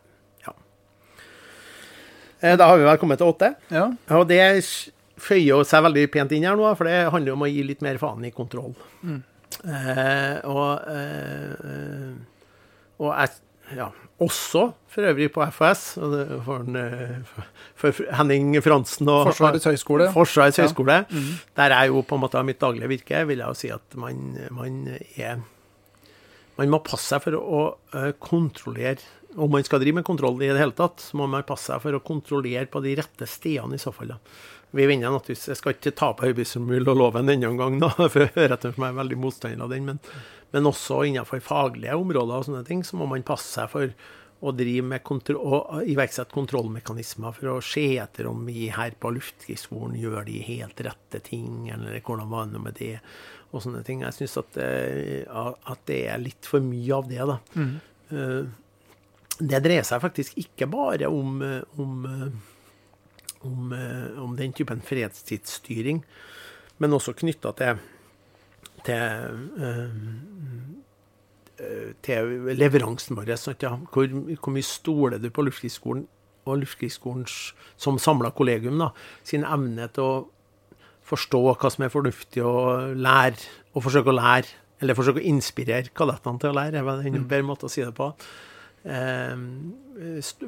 Ja. 0.45 0.53
Eh, 2.41 2.55
Da 2.57 2.67
har 2.69 2.77
vi 2.77 2.85
vel 2.87 2.97
kommet 3.01 3.17
til 3.21 3.31
åtte. 3.33 3.55
Ja. 3.73 3.87
Og 4.17 4.27
det 4.29 4.39
føyer 5.21 5.63
seg 5.67 5.85
veldig 5.85 6.07
pent 6.13 6.33
inn 6.35 6.47
her 6.49 6.57
nå, 6.59 6.67
for 6.79 6.89
det 6.89 7.11
handler 7.13 7.37
om 7.37 7.45
å 7.45 7.51
gi 7.51 7.63
litt 7.67 7.85
mer 7.85 7.99
faen 8.01 8.25
i 8.27 8.33
kontroll. 8.35 8.73
Eh, 9.61 10.37
og 10.49 10.91
eh, 10.91 12.11
og 13.01 13.09
jeg, 13.17 13.31
ja, 13.79 13.87
også 14.21 14.67
for 14.91 15.07
øvrig 15.09 15.31
på 15.33 15.41
FHS, 15.55 15.83
for, 16.45 16.67
eh, 16.77 17.31
for 17.79 18.01
Henning 18.19 18.53
Fransen 18.61 19.09
og 19.09 19.31
Forsvarets 19.31 19.65
høgskole. 19.65 20.09
Forsvarets 20.13 20.59
Ja. 20.61 20.67
mm. 21.09 21.31
Der 21.57 21.73
jeg 21.73 21.89
jo 21.89 22.03
på 22.03 22.15
en 22.15 22.21
måte 22.21 22.37
har 22.37 22.45
mitt 22.45 22.59
daglige 22.59 22.91
virke, 22.91 23.25
vil 23.27 23.41
jeg 23.41 23.47
jo 23.47 23.57
si 23.57 23.71
at 23.73 23.97
man, 23.97 24.37
man 24.51 24.87
er 25.17 25.41
Man 26.57 26.69
må 26.69 26.83
passe 26.83 27.07
seg 27.09 27.23
for 27.23 27.33
å 27.39 27.61
eh, 27.95 28.11
kontrollere 28.19 28.99
Om 29.35 29.49
man 29.49 29.63
skal 29.63 29.79
drive 29.79 29.95
med 29.95 30.05
kontroll 30.05 30.35
i 30.43 30.51
det 30.51 30.59
hele 30.59 30.75
tatt, 30.75 30.99
så 30.99 31.17
må 31.17 31.25
man 31.25 31.47
passe 31.47 31.71
seg 31.71 31.81
for 31.81 31.95
å 31.95 32.03
kontrollere 32.03 32.67
på 32.69 32.83
de 32.83 32.95
rette 32.99 33.25
stedene 33.25 33.79
i 33.79 33.81
så 33.81 33.93
fall. 33.95 34.11
da. 34.11 34.19
Vi 34.71 34.85
vinner 34.87 35.11
naturligvis 35.11 35.49
Jeg 35.51 35.57
skal 35.59 35.73
ikke 35.75 35.91
ta 35.99 36.11
på 36.15 36.29
arbeidsmiljøloven 36.29 37.27
denne 37.27 37.49
gang, 37.59 37.79
da, 37.81 37.89
for 38.11 38.23
jeg 38.23 38.33
hører 38.37 38.55
at 38.55 38.63
jeg 38.69 38.77
er 38.77 38.97
veldig 39.01 39.17
motstander 39.19 39.65
av 39.65 39.73
den. 39.73 39.85
Men, 39.89 39.99
men 40.55 40.69
også 40.71 41.01
innenfor 41.09 41.41
faglige 41.43 41.97
områder 41.99 42.37
og 42.39 42.47
sånne 42.47 42.65
ting, 42.67 42.83
så 42.87 42.95
må 42.99 43.07
man 43.11 43.25
passe 43.27 43.51
seg 43.57 43.69
for 43.73 43.91
å 44.41 44.49
drive 44.57 44.81
med 44.89 45.03
kontro 45.05 45.37
og 45.37 45.83
iverksette 45.85 46.33
kontrollmekanismer 46.33 47.35
for 47.37 47.51
å 47.51 47.57
se 47.61 47.83
etter 48.01 48.25
om 48.25 48.39
vi 48.47 48.71
her 48.73 48.95
på 48.97 49.11
Luftkrigsskolen 49.13 49.99
gjør 50.01 50.23
de 50.25 50.39
helt 50.47 50.79
rette 50.87 51.19
ting, 51.27 51.67
eller 51.69 51.99
hvordan 52.01 52.31
var 52.31 52.47
det 52.49 52.61
med 52.63 52.73
det, 52.79 52.95
og 53.51 53.61
sånne 53.61 53.83
ting. 53.85 54.01
Jeg 54.01 54.15
syns 54.17 54.37
at, 54.41 54.49
det- 54.55 55.27
at 55.29 55.83
det 55.91 55.99
er 56.09 56.23
litt 56.23 56.47
for 56.49 56.63
mye 56.63 56.95
av 56.97 57.05
det, 57.11 57.21
da. 57.29 57.37
Mm. 57.53 57.75
Det 59.51 59.59
dreier 59.65 59.85
seg 59.87 60.01
faktisk 60.03 60.37
ikke 60.41 60.67
bare 60.73 61.07
om, 61.09 61.37
eh, 61.45 61.61
om, 61.81 61.93
eh, 62.05 62.27
om, 63.47 63.73
eh, 63.73 64.21
om 64.21 64.35
den 64.37 64.53
typen 64.53 64.81
fredstidsstyring, 64.85 66.03
men 66.81 66.93
også 66.93 67.13
knytta 67.17 67.53
til, 67.57 67.81
til 68.85 69.01
eh, 69.61 69.99
til 72.01 72.55
leveransen 72.57 73.17
vår. 73.17 73.33
Ja. 73.61 73.75
hvor, 73.93 74.07
hvor 74.07 74.53
mye 74.53 74.65
stoler 74.65 75.21
du 75.21 75.29
på 75.29 75.45
Luftkrigsskolen 75.45 76.07
og 76.49 76.61
Luftkrigsskolen 76.63 77.25
som 77.77 77.99
samla 78.01 78.31
kollegium 78.33 78.79
da, 78.81 78.91
sin 79.27 79.45
evne 79.45 79.87
til 79.93 80.07
å 80.07 80.13
forstå 81.11 81.41
hva 81.51 81.71
som 81.73 81.85
er 81.85 81.93
fornuftig 81.93 82.43
å 82.45 82.93
lære, 82.95 83.41
og 83.75 83.85
forsøke 83.85 84.13
å 84.13 84.17
lære, 84.17 84.55
eller 84.81 84.97
forsøke 84.97 85.21
å 85.21 85.27
inspirere 85.29 85.93
kadettene 85.93 86.41
til 86.41 86.51
å 86.51 86.57
lære, 86.57 86.81
er 86.81 87.11
en 87.11 87.27
bedre 87.27 87.45
måte 87.45 87.67
å 87.67 87.71
si 87.71 87.83
det 87.83 87.93
på. 87.97 88.09
Eh, 88.81 89.35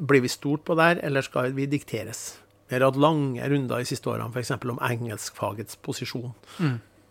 blir 0.00 0.24
vi 0.24 0.32
stort 0.32 0.64
på 0.66 0.74
der, 0.78 0.98
eller 1.06 1.22
skal 1.26 1.54
vi 1.54 1.68
dikteres? 1.70 2.43
Vi 2.74 2.82
har 2.82 2.90
hatt 2.90 2.98
lange 2.98 3.48
runder 3.50 3.78
de 3.78 3.86
siste 3.86 4.10
årene 4.10 4.34
f.eks. 4.34 4.50
om 4.72 4.80
engelskfagets 4.82 5.76
posisjon. 5.84 6.32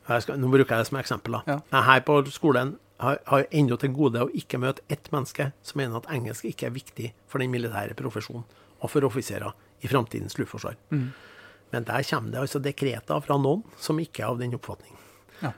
Jeg 0.10 0.24
skal, 0.26 0.40
nå 0.40 0.50
bruker 0.52 0.76
jeg 0.76 0.84
det 0.84 0.90
som 0.90 0.98
eksempel. 1.00 1.38
da. 1.38 1.58
Ja. 1.72 1.84
Her 1.88 2.02
på 2.04 2.18
skolen 2.36 2.74
har, 3.00 3.22
har 3.30 3.46
ennå 3.48 3.78
til 3.80 3.94
gode 3.96 4.26
å 4.26 4.32
ikke 4.36 4.60
møte 4.60 4.84
ett 4.92 5.08
menneske 5.14 5.52
som 5.64 5.80
mener 5.80 6.02
at 6.02 6.10
engelsk 6.12 6.50
ikke 6.50 6.68
er 6.68 6.76
viktig 6.76 7.14
for 7.32 7.40
den 7.40 7.54
militære 7.54 7.96
profesjonen 7.96 8.44
og 8.84 8.92
for 8.92 9.08
offiserer 9.08 9.56
i 9.80 9.88
framtidens 9.88 10.36
luftforsvar. 10.40 10.76
Men 11.72 11.88
der 11.88 12.04
kommer 12.10 12.34
det 12.34 12.44
altså 12.44 12.60
dekreter 12.60 13.24
fra 13.24 13.40
noen 13.40 13.64
som 13.80 14.00
ikke 14.04 14.26
er 14.26 14.34
av 14.34 14.44
den 14.44 14.58
oppfatning. 14.60 15.00
Ja. 15.40 15.54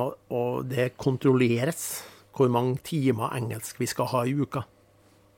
Og, 0.00 0.16
og 0.32 0.64
det 0.72 0.94
kontrolleres 0.96 1.84
hvor 2.36 2.48
mange 2.48 2.80
timer 2.86 3.36
engelsk 3.36 3.76
vi 3.80 3.88
skal 3.90 4.08
ha 4.14 4.24
i 4.24 4.32
uka. 4.32 4.64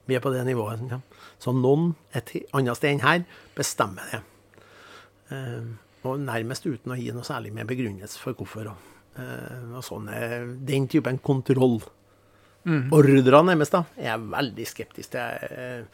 Vi 0.09 0.16
er 0.18 0.20
på 0.24 0.32
det 0.34 0.42
nivået. 0.48 0.82
Ja. 0.90 0.98
Så 1.38 1.53
noen 1.55 1.92
et 2.14 2.32
annet 2.53 2.76
sted 2.78 2.96
enn 2.96 3.05
her 3.05 3.24
bestemmer 3.57 4.09
det. 4.11 4.22
Eh, 5.32 5.64
og 6.03 6.18
nærmest 6.24 6.66
uten 6.66 6.92
å 6.94 6.98
gi 6.98 7.12
noe 7.14 7.22
særlig 7.26 7.53
med 7.55 7.68
begrunnelse 7.70 8.18
for 8.18 8.34
hvorfor. 8.34 8.72
Og, 8.72 8.88
eh, 9.22 9.68
og 9.78 9.84
sånn, 9.86 10.09
eh, 10.12 10.40
den 10.66 10.88
typen 10.90 11.18
kontroll. 11.22 11.80
Ordrer 12.94 13.42
nærmest, 13.42 13.72
da, 13.74 13.84
er 13.98 14.12
jeg 14.12 14.28
veldig 14.30 14.66
skeptisk 14.70 15.11
til. 15.11 15.20
Eh, 15.50 15.84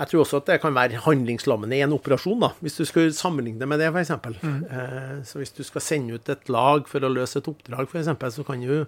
Jeg 0.00 0.08
tror 0.08 0.22
også 0.24 0.38
at 0.40 0.46
det 0.46 0.60
kan 0.62 0.72
være 0.72 0.96
handlingslammende 1.04 1.76
i 1.76 1.82
en 1.84 1.92
operasjon, 1.92 2.40
da, 2.40 2.48
hvis 2.62 2.78
du 2.78 2.84
skal 2.88 3.10
sammenligne 3.12 3.66
med 3.68 3.78
det, 3.82 3.90
f.eks. 3.92 4.10
Eh, 4.10 5.20
så 5.28 5.36
hvis 5.42 5.52
du 5.52 5.62
skal 5.62 5.80
sende 5.84 6.14
ut 6.14 6.28
et 6.32 6.48
lag 6.48 6.88
for 6.88 7.00
å 7.04 7.10
løse 7.12 7.36
et 7.36 7.44
oppdrag, 7.50 7.84
f.eks., 7.86 8.34
så 8.34 8.46
kan 8.46 8.62
du 8.64 8.86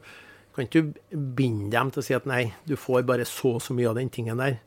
kan 0.54 0.68
ikke 0.68 0.84
du 0.84 1.02
binde 1.36 1.72
dem 1.74 1.90
til 1.92 2.02
å 2.02 2.06
si 2.06 2.16
at 2.16 2.28
nei, 2.28 2.44
du 2.68 2.76
får 2.78 3.06
bare 3.08 3.26
så 3.28 3.56
og 3.56 3.62
så 3.64 3.76
mye 3.76 3.90
av 3.90 3.98
den 3.98 4.10
tingen 4.12 4.40
der. 4.40 4.58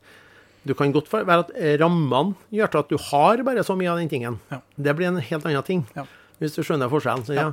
Du 0.66 0.74
kan 0.74 0.90
godt 0.94 1.12
være 1.12 1.44
at 1.44 1.50
rammene 1.80 2.34
gjør 2.54 2.72
til 2.72 2.82
at 2.82 2.88
du 2.90 2.96
har 3.10 3.42
bare 3.46 3.62
så 3.66 3.76
mye 3.78 3.92
av 3.92 4.00
den 4.02 4.10
tingen. 4.10 4.40
Ja. 4.50 4.60
Det 4.74 4.96
blir 4.98 5.12
en 5.12 5.22
helt 5.22 5.46
annen 5.46 5.66
ting. 5.66 5.84
Ja. 5.94 6.06
Hvis 6.42 6.56
du 6.56 6.64
skjønner 6.66 6.90
forskjellen. 6.92 7.24
Så 7.24 7.36
ja, 7.36 7.52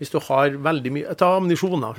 hvis 0.00 0.10
du 0.10 0.16
har 0.24 0.54
veldig 0.64 0.92
mye 0.94 1.16
Ta 1.18 1.28
ammunisjon, 1.36 1.82
da. 1.84 1.92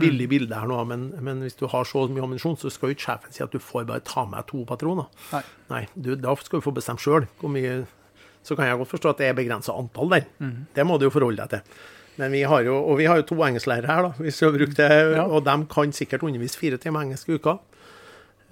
Billig 0.00 0.28
bilde 0.30 0.56
her 0.56 0.68
nå, 0.70 0.78
men, 0.88 1.08
men 1.24 1.42
hvis 1.44 1.58
du 1.58 1.66
har 1.72 1.88
så 1.88 2.06
mye 2.08 2.22
ammunisjon, 2.24 2.58
så 2.60 2.70
skal 2.72 2.92
jo 2.92 2.96
ikke 2.96 3.06
sjefen 3.08 3.34
si 3.34 3.42
at 3.44 3.52
du 3.52 3.58
får 3.62 3.88
bare 3.88 4.04
ta 4.06 4.24
med 4.30 4.46
to 4.48 4.62
patroner. 4.68 5.10
Nei. 5.32 5.42
Nei, 5.72 5.82
du, 5.96 6.14
da 6.20 6.36
skal 6.40 6.62
du 6.62 6.66
få 6.68 6.72
bestemme 6.76 7.02
sjøl 7.02 7.26
hvor 7.40 7.52
mye 7.52 7.82
Så 8.46 8.54
kan 8.54 8.68
jeg 8.68 8.78
godt 8.78 8.92
forstå 8.92 9.10
at 9.10 9.20
det 9.20 9.28
er 9.28 9.36
begrensa 9.36 9.74
antall 9.74 10.12
der. 10.12 10.28
Mm. 10.38 10.58
Det 10.76 10.86
må 10.86 11.00
du 11.00 11.08
jo 11.08 11.12
forholde 11.12 11.42
deg 11.42 11.56
til. 11.56 11.80
Men 12.18 12.32
vi 12.32 12.42
har 12.48 12.62
jo, 12.64 12.76
og 12.88 12.96
vi 12.98 13.04
har 13.10 13.16
jo 13.20 13.26
to 13.28 13.36
engelsklærere 13.44 13.86
her, 13.92 14.02
da, 14.06 14.12
hvis 14.24 14.38
vi 14.40 14.46
har 14.46 14.54
brukt 14.58 14.76
det, 14.78 14.90
Ja. 15.16 15.24
og 15.28 15.44
de 15.44 15.56
kan 15.68 15.92
sikkert 15.92 16.22
undervise 16.24 16.56
fire 16.58 16.78
timer 16.80 17.02
engelsk 17.04 17.28
i 17.28 17.34
uka. 17.36 17.58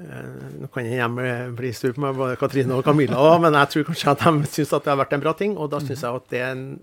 Eh, 0.00 0.58
Nå 0.60 0.66
kan 0.74 0.84
jeg 0.84 0.98
hjemme 0.98 1.54
bli 1.56 1.70
sur 1.72 1.92
på 1.96 2.00
meg, 2.02 2.16
både 2.18 2.36
Katrine 2.36 2.74
og 2.76 2.84
Camilla, 2.84 3.14
da, 3.16 3.38
men 3.38 3.54
jeg 3.54 3.68
tror 3.72 3.84
kanskje 3.88 4.10
at 4.10 4.24
de 4.26 4.46
syns 4.50 4.72
at 4.76 4.84
det 4.84 4.90
har 4.92 5.00
vært 5.00 5.12
en 5.16 5.20
bra 5.24 5.32
ting. 5.38 5.56
Og 5.56 5.70
da 5.70 5.78
syns 5.80 6.02
jeg 6.02 6.14
at 6.20 6.28
det 6.30 6.40
er 6.40 6.50
en, 6.52 6.80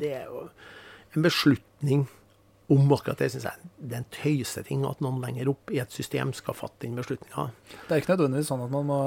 det 0.00 0.12
er 0.20 0.26
en 1.16 1.22
beslutning 1.22 2.08
om 2.72 2.92
akkurat 2.96 3.20
det. 3.20 3.28
Synes 3.34 3.44
jeg 3.44 3.70
det 3.82 3.96
er 3.96 4.00
en 4.00 4.06
tøyseting 4.14 4.84
at 4.88 5.00
noen 5.04 5.20
lenger 5.20 5.48
opp 5.52 5.70
i 5.74 5.78
et 5.82 5.90
system 5.92 6.30
skal 6.36 6.54
fatte 6.56 6.86
den 6.86 6.94
beslutninga. 6.96 7.44
Det 7.88 7.94
er 7.96 8.00
ikke 8.02 8.14
nødvendigvis 8.14 8.48
sånn 8.52 8.62
at 8.64 8.70
man 8.72 8.86
må 8.88 8.98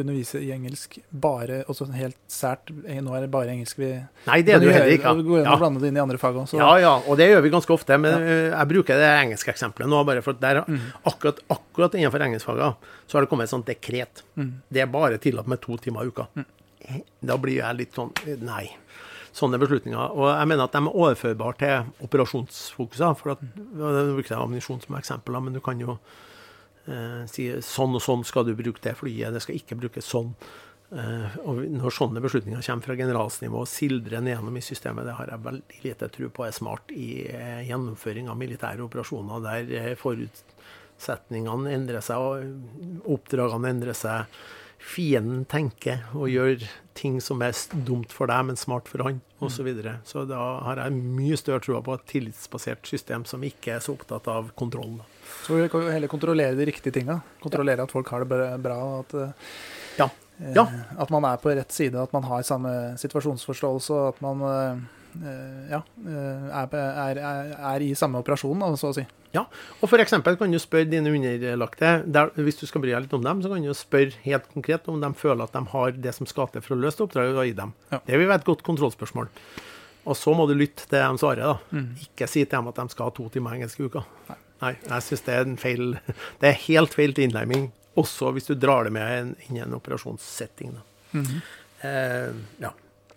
undervise 0.00 0.40
i 0.42 0.48
engelsk 0.54 0.98
bare 1.12 1.62
også 1.70 1.86
helt 1.94 2.16
sært. 2.32 2.72
eh, 2.88 3.00
Nå 3.04 3.14
er 3.16 3.26
det 3.26 3.30
bare 3.34 3.52
engelsk 3.54 3.78
vi 3.78 3.90
Nei, 4.26 4.38
det 4.42 4.54
er 4.56 4.62
det 4.64 4.68
jo 4.70 4.74
heller 4.74 4.94
ikke. 4.96 5.14
Gå 5.28 5.38
inn 5.38 5.44
Ja. 5.44 5.52
og 5.54 5.60
blande 5.62 5.80
det 5.84 5.88
inn 5.92 5.96
i 6.00 6.04
andre 6.04 6.18
fag 6.18 6.34
også. 6.42 6.58
Ja, 6.58 6.72
ja, 6.82 6.94
og 7.06 7.16
det 7.20 7.28
gjør 7.30 7.42
vi 7.46 7.50
ganske 7.54 7.74
ofte. 7.76 7.98
Men 8.00 8.12
ja. 8.20 8.58
jeg 8.58 8.68
bruker 8.74 8.98
det 9.04 9.10
engelske 9.24 9.52
eksempelet 9.54 9.88
nå, 9.88 10.04
bare 10.04 10.22
for 10.22 10.32
der, 10.34 10.64
Mm. 10.64 10.80
akkurat, 11.06 11.38
akkurat 11.50 11.92
innenfor 11.94 12.20
engelskfaget 12.24 12.76
så 13.06 13.18
har 13.18 13.20
det 13.22 13.28
kommet 13.30 13.44
et 13.44 13.50
sånt 13.54 13.66
dekret. 13.66 14.22
Mm. 14.36 14.52
Det 14.72 14.80
er 14.82 14.86
bare 14.86 15.18
tillatt 15.18 15.46
med 15.46 15.60
to 15.60 15.76
timer 15.76 16.02
i 16.02 16.08
uka. 16.08 16.26
Da 17.24 17.36
blir 17.40 17.60
jeg 17.62 17.76
litt 17.76 17.94
sånn 17.94 18.10
eh, 18.26 18.36
Nei. 18.40 18.70
Sånne 19.34 19.58
beslutninger. 19.58 20.12
Og 20.14 20.28
jeg 20.30 20.50
mener 20.50 20.68
at 20.68 20.76
de 20.76 20.82
er 20.84 21.00
overførbare 21.04 21.58
til 21.58 22.04
operasjonsfokuser. 22.06 23.16
For 23.18 23.34
at, 23.34 23.42
Nå 23.74 23.90
brukte 24.14 24.30
jeg 24.30 24.38
ammunisjon 24.38 24.84
som 24.84 24.98
eksempel, 25.00 25.40
men 25.42 25.56
du 25.56 25.62
kan 25.64 25.80
jo 25.82 25.96
eh, 26.86 27.24
si 27.30 27.48
sånn 27.64 27.98
og 27.98 28.04
sånn 28.04 28.22
skal 28.28 28.46
du 28.46 28.54
bruke 28.58 28.82
det 28.84 28.94
flyet, 29.00 29.34
det 29.34 29.42
skal 29.42 29.58
ikke 29.58 29.80
brukes 29.80 30.06
sånn. 30.06 30.32
Eh, 30.94 31.36
og 31.48 31.62
når 31.74 31.94
sånne 31.96 32.22
beslutninger 32.22 32.62
kommer 32.62 32.86
fra 32.86 32.96
generalsnivå 32.98 33.62
og 33.64 33.70
sildrer 33.70 34.22
nedgjennom 34.22 34.58
i 34.60 34.62
systemet, 34.62 35.08
det 35.08 35.16
har 35.18 35.32
jeg 35.32 35.44
veldig 35.46 35.80
lite 35.82 36.08
tro 36.14 36.28
på 36.30 36.44
er 36.46 36.54
smart 36.54 36.92
i 36.94 37.08
eh, 37.26 37.64
gjennomføring 37.66 38.28
av 38.30 38.38
militære 38.38 38.84
operasjoner, 38.84 39.42
der 39.42 39.72
eh, 39.80 39.94
forutsetningene 39.98 41.72
endrer 41.74 42.04
seg, 42.04 42.22
og 42.22 43.08
oppdragene 43.16 43.74
endrer 43.74 43.98
seg. 43.98 44.38
Fienden 44.84 45.46
tenker 45.48 46.04
og 46.12 46.28
gjør 46.28 46.62
ting 46.94 47.20
som 47.20 47.42
er 47.42 47.52
dumt 47.86 48.12
for 48.14 48.30
deg, 48.30 48.44
men 48.46 48.56
smart 48.56 48.88
for 48.88 49.02
han, 49.06 49.20
osv. 49.40 49.56
Så, 49.56 49.62
videre. 49.66 49.96
så 50.06 50.22
da 50.28 50.38
har 50.64 50.80
jeg 50.84 50.92
mye 50.94 51.36
større 51.36 51.60
tro 51.64 51.80
på 51.84 51.94
et 51.98 52.04
tillitsbasert 52.10 52.86
system 52.86 53.24
som 53.28 53.42
ikke 53.44 53.74
er 53.76 53.80
så 53.84 53.94
opptatt 53.96 54.28
av 54.30 54.50
kontroll. 54.56 55.00
Så 55.44 55.58
vi 55.58 55.68
kan 55.72 55.86
heller 55.90 56.08
kontrollere 56.08 56.54
de 56.56 56.66
riktige 56.70 56.92
tinga. 56.94 57.20
Kontrollere 57.42 57.82
at 57.84 57.92
folk 57.92 58.08
har 58.14 58.24
det 58.24 58.42
bra-. 58.62 59.00
At, 59.00 59.14
Ja. 59.98 60.08
eh, 60.40 60.52
Ja. 60.54 60.66
at 60.98 61.10
man 61.10 61.24
er 61.24 61.36
på 61.36 61.54
rett 61.54 61.72
side, 61.72 61.94
at 62.00 62.12
man 62.12 62.22
har 62.24 62.42
samme 62.42 62.96
situasjonsforståelse, 62.98 63.90
og 63.92 64.08
at 64.14 64.22
man 64.22 64.42
eh, 64.42 64.80
ja, 65.70 65.80
eh, 66.06 66.46
er, 66.60 66.74
er, 66.74 67.20
er, 67.54 67.84
i 67.84 67.92
samme 67.98 68.20
operasjon, 68.22 68.64
så 68.80 68.90
å 68.90 68.96
si. 68.96 69.04
Ja, 69.34 69.44
og 69.80 69.90
for 69.90 70.02
eksempel 70.02 70.36
kan 70.38 70.52
du 70.52 70.60
spørre 70.62 70.86
dine 70.86 71.10
underlagte, 71.10 71.96
der, 72.06 72.30
hvis 72.38 72.60
du 72.60 72.66
skal 72.70 72.84
bry 72.84 72.92
deg 72.92 73.06
litt 73.06 73.16
om 73.16 73.24
dem, 73.24 73.42
så 73.42 73.50
kan 73.50 73.66
du 73.66 73.74
spørre 73.74 74.14
helt 74.26 74.46
konkret 74.52 74.90
om 74.90 75.00
de 75.02 75.10
føler 75.18 75.46
at 75.46 75.56
de 75.56 75.64
har 75.72 75.96
det 76.06 76.14
som 76.14 76.28
skal 76.30 76.50
til 76.52 76.62
for 76.64 76.76
å 76.76 76.80
løse 76.82 77.02
oppdraget, 77.02 77.34
du 77.34 77.40
har 77.42 77.48
gitt 77.50 77.62
dem. 77.62 77.74
Ja. 77.90 78.02
Det 78.06 78.20
vil 78.20 78.30
være 78.30 78.44
et 78.44 78.50
godt 78.50 78.66
kontrollspørsmål. 78.66 79.30
Og 80.04 80.18
så 80.20 80.34
må 80.36 80.46
du 80.46 80.54
lytte 80.58 80.84
til 80.84 81.00
dem 81.00 81.18
svaret, 81.20 81.42
da. 81.42 81.56
Mm. 81.72 81.94
Ikke 82.04 82.28
si 82.28 82.44
til 82.44 82.52
dem 82.58 82.70
at 82.70 82.78
de 82.78 82.86
skal 82.92 83.08
ha 83.08 83.16
to 83.16 83.26
timer 83.32 83.56
engelsk 83.56 83.80
i 83.80 83.88
uka. 83.88 84.04
Nei, 84.62 84.74
jeg 84.84 85.06
syns 85.08 85.24
det 85.26 85.34
er 85.34 85.48
en 85.48 85.58
feil 85.60 85.96
Det 86.40 86.50
er 86.50 86.62
helt 86.68 86.94
feil 86.94 87.16
innlemming, 87.24 87.70
også 87.98 88.30
hvis 88.36 88.48
du 88.50 88.54
drar 88.58 88.86
det 88.86 88.94
med 88.94 89.34
inn 89.48 89.58
i 89.58 89.64
en 89.64 89.76
operasjonssetting. 89.76 90.76
Da. 90.78 90.86
Mhm. 91.18 91.44
Eh, 91.84 92.30
ja. 92.62 92.70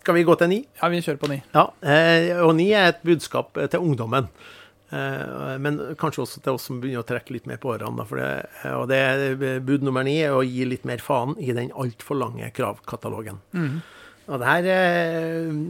Skal 0.08 0.16
vi 0.16 0.24
gå 0.24 0.38
til 0.40 0.48
ni? 0.48 0.64
Ja, 0.80 0.88
vi 0.88 1.04
kjører 1.04 1.20
på 1.20 1.28
ni. 1.28 1.44
Ja, 1.52 1.68
eh, 1.84 2.40
og 2.40 2.56
ni 2.56 2.72
er 2.72 2.88
et 2.94 3.02
budskap 3.04 3.58
eh, 3.60 3.68
til 3.68 3.84
ungdommen. 3.84 4.32
Eh, 4.96 5.60
men 5.60 6.00
kanskje 6.00 6.24
også 6.24 6.40
til 6.46 6.56
oss 6.56 6.64
som 6.70 6.80
begynner 6.80 7.04
å 7.04 7.10
trekke 7.10 7.34
litt 7.36 7.44
mer 7.52 7.60
på 7.60 7.74
årene. 7.74 8.06
Det, 8.08 8.48
og 8.72 8.88
det 8.88 9.00
er 9.04 9.60
Bud 9.68 9.84
nummer 9.84 10.08
ni 10.08 10.24
er 10.24 10.32
å 10.32 10.48
gi 10.48 10.64
litt 10.64 10.88
mer 10.88 11.04
faen 11.04 11.36
i 11.44 11.52
den 11.52 11.76
altfor 11.76 12.16
lange 12.22 12.48
kravkatalogen. 12.56 13.44
Og 14.32 14.40
det 14.40 14.48
her 14.48 14.64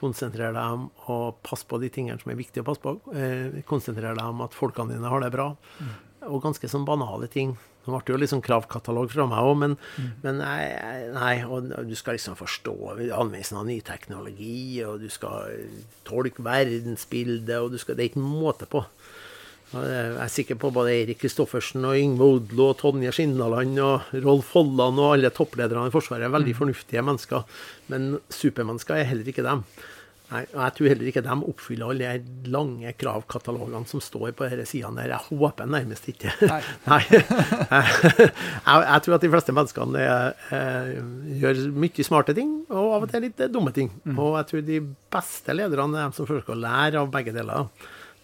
Konsentrer 0.00 0.54
deg 0.56 0.76
om 0.76 0.86
å 1.12 1.18
passe 1.44 1.66
på 1.68 1.80
de 1.82 1.90
tingene 1.92 2.20
som 2.22 2.32
er 2.32 2.38
viktige 2.40 2.64
å 2.64 2.68
passe 2.70 2.82
på. 2.84 2.96
Eh, 3.12 3.60
konsentrer 3.68 4.16
deg 4.16 4.24
om 4.24 4.40
at 4.46 4.56
folkene 4.56 4.96
dine 4.96 5.10
har 5.12 5.20
det 5.20 5.32
bra. 5.34 5.52
Mm. 5.80 5.98
Og 6.30 6.42
ganske 6.44 6.68
sånn 6.72 6.86
banale 6.88 7.28
ting. 7.32 7.56
Nå 7.84 7.94
ble 7.94 8.04
det 8.04 8.12
jo 8.12 8.18
litt 8.20 8.32
sånn 8.32 8.44
kravkatalog 8.44 9.08
fra 9.12 9.24
meg 9.28 9.46
òg, 9.46 9.54
men, 9.62 9.76
mm. 9.96 10.08
men 10.24 10.40
nei, 10.42 10.64
nei, 11.14 11.32
og 11.48 11.70
du 11.88 11.94
skal 11.96 12.18
liksom 12.18 12.36
forstå 12.36 12.74
anvendelsen 12.92 13.56
av 13.56 13.64
ny 13.68 13.78
teknologi, 13.84 14.82
og 14.84 15.00
du 15.00 15.08
skal 15.12 15.64
tolke 16.08 16.44
verdensbildet, 16.44 17.56
og 17.56 17.72
du 17.72 17.80
skal, 17.80 17.96
det 17.96 18.04
er 18.04 18.12
ikke 18.12 18.20
en 18.20 18.28
måte 18.28 18.68
på. 18.68 18.84
Jeg 19.70 20.16
er 20.18 20.32
sikker 20.32 20.58
på 20.58 20.72
både 20.74 20.90
Eirik 20.96 21.20
Kristoffersen 21.22 21.84
og 21.86 21.94
Yngve 21.94 22.26
Odlo 22.26 22.72
og 22.72 22.80
Tonje 22.80 23.12
Skinnaland 23.14 23.78
og 23.84 24.10
Rolf 24.24 24.50
Holland 24.56 24.98
og 24.98 25.14
alle 25.14 25.30
topplederne 25.30 25.86
i 25.86 25.94
Forsvaret 25.94 26.26
er 26.26 26.34
veldig 26.34 26.56
mm. 26.56 26.58
fornuftige 26.58 27.04
mennesker. 27.06 27.46
Men 27.92 28.16
supermennesker 28.34 28.98
er 28.98 29.06
heller 29.12 29.30
ikke 29.30 29.46
dem. 29.46 29.62
Nei, 30.30 30.42
og 30.54 30.60
Jeg 30.62 30.74
tror 30.76 30.88
heller 30.92 31.10
ikke 31.10 31.22
de 31.26 31.36
oppfyller 31.52 31.92
alle 31.92 32.10
de 32.22 32.50
lange 32.54 32.92
kravkatalogene 32.98 33.86
som 33.90 34.02
står 34.02 34.34
på 34.38 34.46
disse 34.50 34.76
sidene. 34.76 35.06
Jeg 35.10 35.26
håper 35.26 35.70
nærmest 35.70 36.06
ikke. 36.12 36.34
Nei. 36.46 36.60
Nei. 36.90 37.00
Jeg, 37.10 37.94
jeg, 38.66 39.00
tror 39.06 39.16
at 39.16 39.24
de 39.26 39.32
fleste 39.32 39.54
menneskene 39.54 40.04
eh, 40.06 40.92
gjør 41.42 41.64
mye 41.82 42.06
smarte 42.06 42.34
ting, 42.38 42.52
og 42.70 42.98
av 42.98 43.06
og 43.06 43.10
til 43.10 43.26
litt 43.26 43.42
dumme 43.50 43.74
ting. 43.74 43.90
Mm. 44.04 44.18
Og 44.18 44.36
jeg 44.38 44.50
tror 44.50 44.68
de 44.70 44.82
beste 45.18 45.58
lederne 45.58 45.98
er 45.98 46.12
de 46.12 46.18
som 46.20 46.30
forsøker 46.30 46.54
å 46.54 46.62
lære 46.62 47.02
av 47.02 47.10
begge 47.14 47.34
deler. 47.34 47.66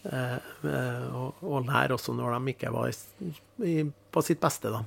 Eh, 0.07 0.37
eh, 0.71 1.07
og, 1.17 1.41
og 1.43 1.65
lære 1.67 1.97
også 1.97 2.15
når 2.15 2.37
de 2.37 2.55
ikke 2.55 2.73
var 2.75 2.91
i, 2.91 3.81
på 3.87 4.23
sitt 4.25 4.41
beste, 4.43 4.71
da. 4.73 4.85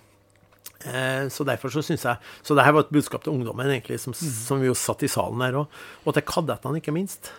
Eh, 0.80 1.26
så 1.28 1.44
derfor 1.44 1.74
så 1.74 1.82
syns 1.84 2.06
jeg 2.08 2.16
Så 2.42 2.56
det 2.56 2.64
her 2.64 2.72
var 2.72 2.86
et 2.86 2.94
budskap 2.94 3.26
til 3.26 3.34
ungdommen, 3.34 3.68
egentlig, 3.68 4.00
som, 4.00 4.14
mm. 4.16 4.32
som 4.46 4.62
vi 4.62 4.70
jo 4.70 4.78
satt 4.78 5.04
i 5.04 5.12
salen 5.12 5.44
her 5.44 5.60
òg. 5.64 5.82
Og 6.06 6.16
til 6.16 6.26
kadettene, 6.28 6.80
ikke 6.80 6.96
minst. 6.96 7.34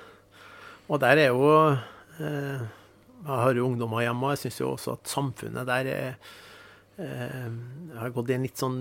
Og 0.90 1.00
der 1.00 1.22
er 1.22 1.30
jo 1.30 1.46
eh, 1.70 2.60
Jeg 3.20 3.40
har 3.44 3.56
jo 3.56 3.66
ungdommer 3.68 4.04
hjemme, 4.04 4.26
og 4.26 4.36
jeg 4.36 4.44
syns 4.44 4.60
jo 4.60 4.74
også 4.74 4.98
at 4.98 5.14
samfunnet 5.14 5.68
der 5.68 5.88
er 5.94 6.14
eh, 7.00 7.48
har 7.96 8.12
gått 8.16 8.30
i 8.32 8.36
en 8.36 8.44
litt 8.44 8.60
sånn 8.60 8.78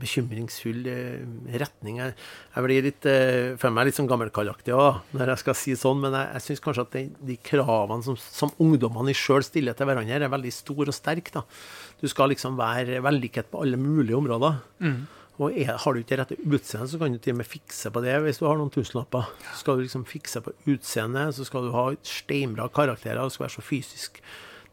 bekymringsfull 0.00 0.86
eh, 0.90 1.24
retning. 1.60 2.00
Jeg, 2.02 2.14
jeg 2.54 2.66
blir 2.66 2.86
litt, 2.88 3.08
eh, 3.10 3.54
føler 3.60 3.76
meg 3.76 3.88
litt 3.88 3.98
sånn 3.98 4.10
gammelkallaktig 4.10 4.74
når 4.74 5.32
jeg 5.32 5.42
skal 5.42 5.58
si 5.58 5.74
sånn, 5.78 6.00
men 6.02 6.16
jeg, 6.18 6.30
jeg 6.36 6.46
syns 6.46 6.64
kanskje 6.64 6.86
at 6.86 6.96
de, 6.96 7.04
de 7.32 7.38
kravene 7.50 8.06
som, 8.06 8.18
som 8.18 8.54
ungdommene 8.62 9.16
sjøl 9.16 9.44
stiller 9.46 9.76
til 9.78 9.90
hverandre, 9.90 10.22
er 10.22 10.32
veldig 10.32 10.54
store 10.54 10.90
og 10.92 10.96
sterke. 10.96 11.44
Du 12.00 12.08
skal 12.10 12.32
liksom 12.34 12.58
være 12.60 13.02
vellykket 13.04 13.52
på 13.52 13.62
alle 13.64 13.80
mulige 13.80 14.18
områder. 14.18 14.58
Mm. 14.84 15.04
Og 15.42 15.56
er, 15.58 15.72
har 15.82 15.94
du 15.94 15.98
ikke 15.98 16.12
det 16.12 16.20
rette 16.20 16.36
utseendet, 16.46 16.90
så 16.92 16.98
kan 17.00 17.14
du 17.14 17.18
til 17.18 17.34
og 17.34 17.40
med 17.40 17.50
fikse 17.50 17.90
på 17.90 18.02
det 18.04 18.14
hvis 18.22 18.38
du 18.38 18.46
har 18.46 18.58
noen 18.60 18.70
tusenlapper. 18.74 19.30
Så 19.50 19.64
skal 19.64 19.78
du 19.78 19.86
liksom 19.86 20.06
fikse 20.06 20.42
på 20.44 20.54
utseendet, 20.70 21.34
så 21.34 21.46
skal 21.48 21.66
du 21.66 21.74
ha 21.74 21.88
steinbra 22.06 22.68
karakterer, 22.74 23.22
du 23.24 23.34
skal 23.34 23.48
være 23.48 23.56
så 23.56 23.66
fysisk 23.66 24.20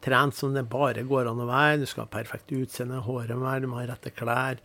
trent 0.01 0.37
som 0.37 0.53
det 0.53 0.65
bare 0.69 1.05
går 1.07 1.29
an 1.31 1.41
å 1.41 1.49
være. 1.49 1.81
Du 1.81 1.87
skal 1.89 2.05
ha 2.05 2.13
perfekt 2.13 2.53
utseende, 2.53 3.01
håret 3.05 3.33
må 3.37 3.47
være, 3.47 3.65
du 3.65 3.71
må 3.71 3.81
ha 3.81 3.87
rette 3.89 4.13
klær. 4.13 4.61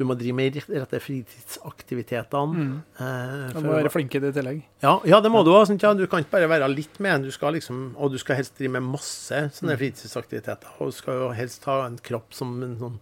Du 0.00 0.06
må 0.08 0.16
drive 0.16 0.34
med 0.34 0.56
rette 0.56 0.98
fritidsaktivitetene. 1.04 2.62
Mm. 2.64 2.76
Eh, 2.96 3.34
du 3.52 3.58
må 3.66 3.74
være 3.76 3.92
flink 3.92 4.14
i 4.16 4.22
det 4.22 4.32
i 4.32 4.36
tillegg. 4.38 4.62
Ja, 4.84 4.94
ja, 5.08 5.20
det 5.20 5.30
må 5.32 5.42
du 5.44 5.52
òg. 5.52 5.68
Ja. 5.76 5.92
Du 5.98 6.06
kan 6.08 6.24
ikke 6.24 6.38
bare 6.38 6.48
være 6.50 6.70
litt 6.72 6.96
med. 7.04 7.26
Du 7.26 7.50
liksom, 7.52 7.84
og 8.00 8.14
du 8.14 8.18
skal 8.22 8.40
helst 8.40 8.56
drive 8.58 8.72
med 8.78 8.88
masse 8.94 9.42
sånne 9.58 9.76
mm. 9.76 9.82
fritidsaktiviteter. 9.82 10.80
Og 10.80 10.90
du 10.90 10.96
skal 10.96 11.20
jo 11.20 11.30
helst 11.36 11.68
ha 11.68 11.82
en 11.84 12.00
kropp 12.00 12.32
som 12.36 12.56
en 12.64 12.78
sånn 12.80 12.98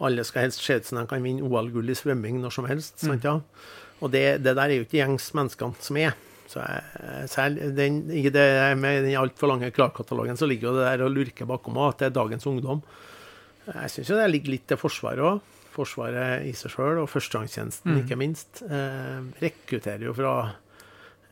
Alle 0.00 0.24
skal 0.24 0.46
helst 0.46 0.62
se 0.64 0.78
ut 0.78 0.86
som 0.86 0.96
de 0.96 1.04
kan 1.10 1.20
vinne 1.20 1.44
OL-gull 1.44 1.90
i 1.92 1.98
svømming 1.98 2.38
når 2.40 2.54
som 2.56 2.70
helst. 2.70 3.02
Mm. 3.02 3.10
Sant, 3.10 3.26
ja? 3.26 3.34
Og 4.00 4.14
det, 4.14 4.24
det, 4.40 4.54
der 4.54 4.64
er 4.64 4.78
jo 4.78 4.86
ikke 4.86 5.02
gjengs 5.02 5.26
menneskene 5.36 5.84
som 5.84 5.98
er. 6.00 6.14
Så 6.50 6.62
jeg, 6.62 7.28
selv, 7.30 7.60
den, 7.76 8.02
I 8.10 8.24
det, 8.32 8.46
med 8.80 9.04
den 9.04 9.18
altfor 9.20 9.52
lange 9.52 9.70
klarkatalogen 9.74 10.38
så 10.38 10.48
ligger 10.50 10.70
jo 10.70 10.78
det 10.78 10.88
der 10.88 11.04
og 11.06 11.12
lurker 11.14 11.46
bakom 11.46 11.78
at 11.84 12.00
det 12.00 12.08
er 12.08 12.16
dagens 12.16 12.48
ungdom. 12.48 12.80
Jeg 13.68 13.92
syns 13.92 14.10
jo 14.10 14.18
det 14.18 14.30
ligger 14.32 14.56
litt 14.56 14.66
til 14.70 14.80
Forsvaret 14.80 15.26
òg. 15.26 15.58
Forsvaret 15.70 16.46
i 16.48 16.54
seg 16.56 16.74
sjøl, 16.74 17.02
og 17.02 17.10
førstegangstjenesten 17.12 17.94
mm. 17.94 18.00
ikke 18.02 18.18
minst, 18.18 18.62
eh, 18.66 19.20
rekrutterer 19.42 20.06
jo 20.08 20.14
fra 20.16 20.34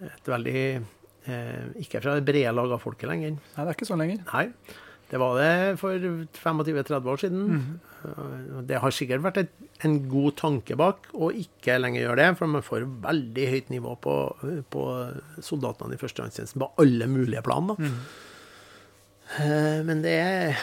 et 0.06 0.30
veldig 0.30 0.60
eh, 0.78 1.64
Ikke 1.82 2.02
fra 2.04 2.14
det 2.18 2.26
brede 2.28 2.52
lag 2.54 2.74
av 2.76 2.82
folket 2.82 3.10
lenger. 3.10 3.34
Nei, 3.38 3.64
det 3.64 3.66
er 3.66 3.74
ikke 3.74 3.88
sånn 3.88 4.04
lenger. 4.04 4.22
Nei. 4.30 4.76
Det 5.08 5.16
var 5.16 5.38
det 5.40 5.78
for 5.80 5.96
25-30 5.96 7.06
år 7.08 7.20
siden. 7.22 7.44
Mm. 7.48 8.64
Det 8.68 8.80
har 8.82 8.92
sikkert 8.92 9.24
vært 9.24 9.40
et, 9.40 9.54
en 9.86 9.96
god 10.10 10.36
tanke 10.38 10.76
bak 10.78 11.08
å 11.16 11.30
ikke 11.32 11.78
lenger 11.80 12.04
gjøre 12.04 12.18
det, 12.20 12.28
for 12.38 12.52
man 12.52 12.64
får 12.66 12.84
veldig 13.06 13.46
høyt 13.54 13.72
nivå 13.72 13.94
på, 14.04 14.16
på 14.68 14.84
soldatene 15.44 15.96
i 15.96 16.00
førstegangstjenesten 16.00 16.60
på 16.60 16.70
alle 16.84 17.08
mulige 17.10 17.42
plan. 17.46 17.72
da. 17.72 17.78
Mm. 17.80 17.96
Eh, 19.36 19.80
men 19.84 20.00
det 20.04 20.14
er 20.16 20.60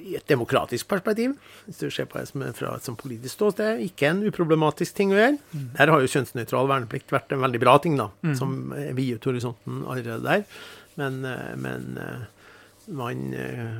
i 0.00 0.14
et 0.16 0.28
demokratisk 0.30 0.88
perspektiv, 0.88 1.34
hvis 1.66 1.82
du 1.82 1.90
ser 1.92 2.08
på 2.08 2.22
det 2.22 2.52
fra 2.56 2.76
et 2.76 2.86
som 2.86 2.96
politisk 2.98 3.36
ståsted, 3.36 3.82
ikke 3.84 4.08
en 4.08 4.22
uproblematisk 4.24 4.96
ting 4.96 5.12
å 5.12 5.18
gjøre. 5.18 5.36
Mm. 5.52 5.66
Der 5.76 5.92
har 5.92 6.04
jo 6.04 6.12
kjønnsnøytral 6.14 6.70
verneplikt 6.70 7.12
vært 7.12 7.34
en 7.34 7.44
veldig 7.44 7.60
bra 7.62 7.76
ting, 7.82 7.98
da, 8.00 8.08
mm. 8.24 8.38
som 8.38 8.56
vier 8.96 9.20
ut 9.20 9.28
horisonten 9.28 9.84
allerede 9.84 10.22
der. 10.24 10.64
Men, 10.96 11.20
eh, 11.28 11.52
men, 11.60 12.00
eh, 12.00 12.24
man, 12.96 13.22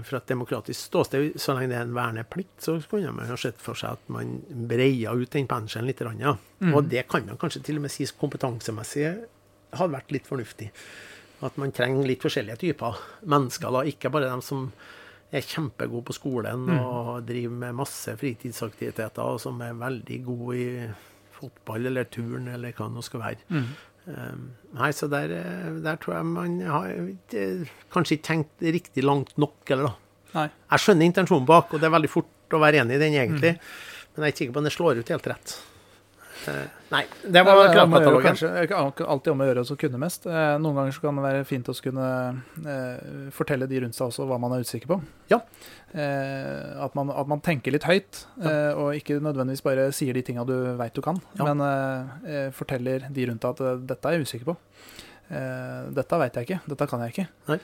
fra 0.02 0.18
et 0.18 0.32
demokratisk 0.32 0.88
ståsted, 0.88 1.36
så 1.38 1.54
lenge 1.54 1.70
det 1.70 1.76
er 1.78 1.84
en 1.86 1.94
verneplikt, 1.94 2.56
så 2.58 2.74
kunne 2.90 3.12
man 3.14 3.30
ha 3.30 3.36
sett 3.38 3.60
for 3.62 3.78
seg 3.78 3.94
at 3.94 4.08
man 4.10 4.40
breia 4.66 5.12
ut 5.14 5.30
den 5.30 5.46
penselen 5.46 5.86
litt. 5.86 6.02
Ja. 6.18 6.34
Mm. 6.58 6.72
Og 6.74 6.88
det 6.90 7.06
kan 7.08 7.22
man 7.28 7.38
kanskje 7.38 7.62
til 7.68 7.78
og 7.78 7.86
med 7.86 7.94
si 7.94 8.08
kompetansemessig 8.18 9.12
hadde 9.76 9.94
vært 9.94 10.10
litt 10.10 10.26
fornuftig. 10.26 10.72
At 11.44 11.58
man 11.60 11.74
trenger 11.76 12.06
litt 12.08 12.22
forskjellige 12.24 12.62
typer 12.62 13.00
mennesker. 13.28 13.72
da, 13.74 13.82
Ikke 13.84 14.12
bare 14.12 14.30
dem 14.30 14.44
som 14.44 14.70
er 15.34 15.44
kjempegode 15.44 16.06
på 16.06 16.14
skolen 16.16 16.68
mm. 16.68 16.78
og 16.78 17.26
driver 17.26 17.58
med 17.64 17.76
masse 17.82 18.14
fritidsaktiviteter, 18.16 19.20
og 19.20 19.42
som 19.42 19.60
er 19.64 19.76
veldig 19.76 20.20
gode 20.24 20.56
i 20.56 20.70
fotball 21.36 21.90
eller 21.90 22.08
turn 22.08 22.48
eller 22.52 22.72
hva 22.72 22.88
det 22.88 22.96
nå 22.96 23.04
skal 23.04 23.24
være. 23.24 23.44
Mm. 23.52 23.68
Um, 24.06 24.42
nei, 24.78 24.92
så 24.94 25.08
der, 25.10 25.34
der, 25.82 25.98
tror 25.98 26.14
jeg 26.14 26.26
man 26.30 26.60
har 26.62 26.92
kanskje 27.92 28.16
ikke 28.16 28.28
tenkt 28.28 28.66
riktig 28.78 29.04
langt 29.04 29.34
nok, 29.40 29.58
eller 29.66 29.90
da. 29.90 29.94
Nei. 30.36 30.48
Jeg 30.70 30.84
skjønner 30.84 31.10
intensjonen 31.10 31.48
bak, 31.48 31.72
og 31.74 31.82
det 31.82 31.88
er 31.88 31.96
veldig 31.96 32.12
fort 32.12 32.54
å 32.54 32.62
være 32.62 32.84
enig 32.84 32.96
i 32.96 33.02
den, 33.02 33.16
egentlig. 33.18 33.56
Mm. 33.56 33.72
Men 34.14 34.24
jeg 34.24 34.28
er 34.28 34.34
ikke 34.34 34.42
sikker 34.44 34.54
på 34.54 34.62
om 34.62 34.68
det 34.68 34.76
slår 34.76 35.00
ut 35.00 35.12
helt 35.12 35.28
rett. 35.32 35.56
Eh, 36.48 36.82
nei, 36.92 37.02
det 37.22 37.42
var 37.46 37.72
kravkatalogen. 37.72 38.36
Kanskje 38.36 39.06
alltid 39.06 39.32
om 39.32 39.42
å 39.42 39.48
gjøre 39.48 39.64
å 39.66 39.78
kunne 39.80 40.00
mest. 40.02 40.28
Eh, 40.30 40.52
noen 40.62 40.80
ganger 40.80 40.96
så 40.96 41.06
kan 41.06 41.18
det 41.18 41.24
være 41.26 41.48
fint 41.48 41.70
å 41.72 41.74
kunne 41.82 42.10
eh, 42.62 43.30
fortelle 43.34 43.68
de 43.70 43.82
rundt 43.84 43.98
seg 43.98 44.10
også 44.10 44.28
hva 44.28 44.38
man 44.42 44.54
er 44.56 44.66
usikker 44.66 44.90
på. 44.94 45.00
Ja. 45.32 45.40
Eh, 45.96 46.84
at, 46.84 46.94
man, 46.98 47.10
at, 47.14 47.28
man, 47.30 47.40
tenker 47.44 47.72
litt 47.72 47.86
høyt, 47.88 48.24
ja. 48.36 48.50
eh, 48.50 48.72
og 48.76 48.98
ikke 48.98 49.16
nødvendigvis 49.22 49.64
bare 49.64 49.86
sier 49.96 50.16
de 50.16 50.24
tinga 50.26 50.44
du 50.44 50.54
veit 50.76 50.96
du 50.96 51.00
kan, 51.04 51.20
ja. 51.38 51.46
men 51.46 51.62
eh, 51.64 52.48
forteller 52.54 53.06
de 53.08 53.28
rundt 53.30 53.46
deg 53.46 53.62
at 53.62 53.86
'dette 53.86 54.10
er 54.10 54.18
jeg 54.18 54.26
usikker 54.26 54.50
på'. 54.50 54.58
dette 55.96 56.18
veit 56.20 56.36
jeg 56.36 56.46
ikke. 56.46 56.58
Dette 56.70 56.86
kan 56.86 57.00
jeg 57.02 57.14
ikke. 57.14 57.58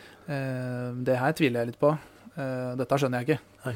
det 1.07 1.19
her 1.19 1.35
tviler 1.39 1.61
jeg 1.61 1.71
litt 1.71 1.79
på. 1.79 1.93
dette 2.79 2.99
skjønner 2.99 3.23
jeg 3.23 3.29
ikke. 3.29 3.39
Nei. 3.67 3.75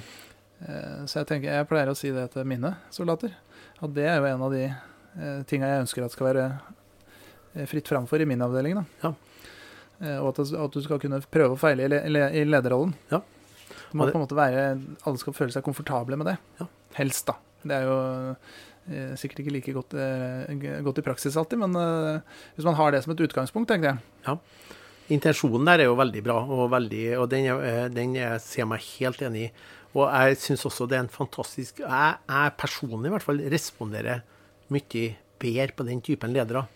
så 1.07 1.21
jeg, 1.21 1.27
tenker, 1.29 1.53
jeg 1.53 1.69
pleier 1.71 1.93
å 1.93 1.95
si 1.95 2.11
det 2.11 2.25
til 2.33 2.49
mine 2.49 2.73
soldater. 2.91 3.37
At 3.79 3.95
det 3.95 4.09
er 4.09 4.19
jo 4.19 4.27
en 4.33 4.43
av 4.43 4.57
de 4.57 4.65
tinga 5.49 5.71
jeg 5.71 5.85
ønsker 5.87 6.05
at 6.05 6.15
skal 6.15 6.29
være 6.31 6.45
eh, 7.55 7.67
fritt 7.69 7.89
framfor 7.89 8.23
i 8.23 8.29
min 8.29 8.45
avdeling. 8.45 8.79
Ja. 9.03 9.15
Eh, 10.01 10.19
og 10.21 10.35
at, 10.35 10.45
at, 10.53 10.77
du 10.77 10.85
skal 10.85 11.01
kunne 11.03 11.23
prøve 11.33 11.57
å 11.57 11.61
feile 11.61 11.87
i, 11.87 11.91
le, 12.13 12.29
i 12.37 12.45
lederrollen. 12.47 12.95
Ja. 13.13 13.23
Det 13.87 13.99
må 13.99 14.09
på 14.09 14.19
en 14.19 14.25
måte 14.25 14.39
være, 14.39 14.65
Alle 15.07 15.21
skal 15.21 15.37
føle 15.37 15.55
seg 15.55 15.65
komfortable 15.67 16.19
med 16.21 16.29
det. 16.33 16.39
Ja. 16.61 16.69
Helst, 16.99 17.29
da. 17.29 17.39
Det 17.67 17.77
er 17.77 17.87
jo 17.87 17.97
eh, 18.91 19.15
sikkert 19.19 19.43
ikke 19.43 19.55
like 19.57 19.77
godt, 19.77 19.97
eh, 19.99 20.81
godt, 20.87 21.01
i 21.01 21.07
praksis 21.07 21.39
alltid, 21.39 21.61
men 21.65 21.79
eh, 21.81 22.43
hvis 22.57 22.69
man 22.69 22.79
har 22.79 22.93
det 22.93 23.03
som 23.05 23.15
et 23.15 23.25
utgangspunkt, 23.27 23.71
tenker 23.73 23.95
jeg. 23.95 24.13
Ja. 24.27 24.37
Intensjonen 25.17 25.69
der 25.69 25.85
er 25.85 25.91
jo 25.91 25.99
veldig 25.99 26.23
bra, 26.27 26.41
og, 26.43 26.69
veldig, 26.73 27.05
og 27.21 27.29
den, 27.31 27.47
den 27.95 28.17
jeg 28.19 28.43
ser 28.43 28.67
meg 28.67 28.83
helt 28.97 29.21
enig 29.23 29.49
i. 29.49 29.51
Og 29.97 30.09
jeg 30.11 30.39
syns 30.43 30.67
også 30.69 30.85
det 30.91 30.97
er 30.99 31.05
en 31.07 31.09
fantastisk 31.09 31.79
Jeg, 31.81 32.17
jeg 32.29 32.57
personlig 32.61 33.09
i 33.09 33.13
hvert 33.15 33.25
fall 33.25 33.39
responderer 33.49 34.25
mye 34.75 35.07
bedre 35.41 35.73
på 35.77 35.87
den 35.87 36.01
typen 36.05 36.33
ledere 36.35 36.67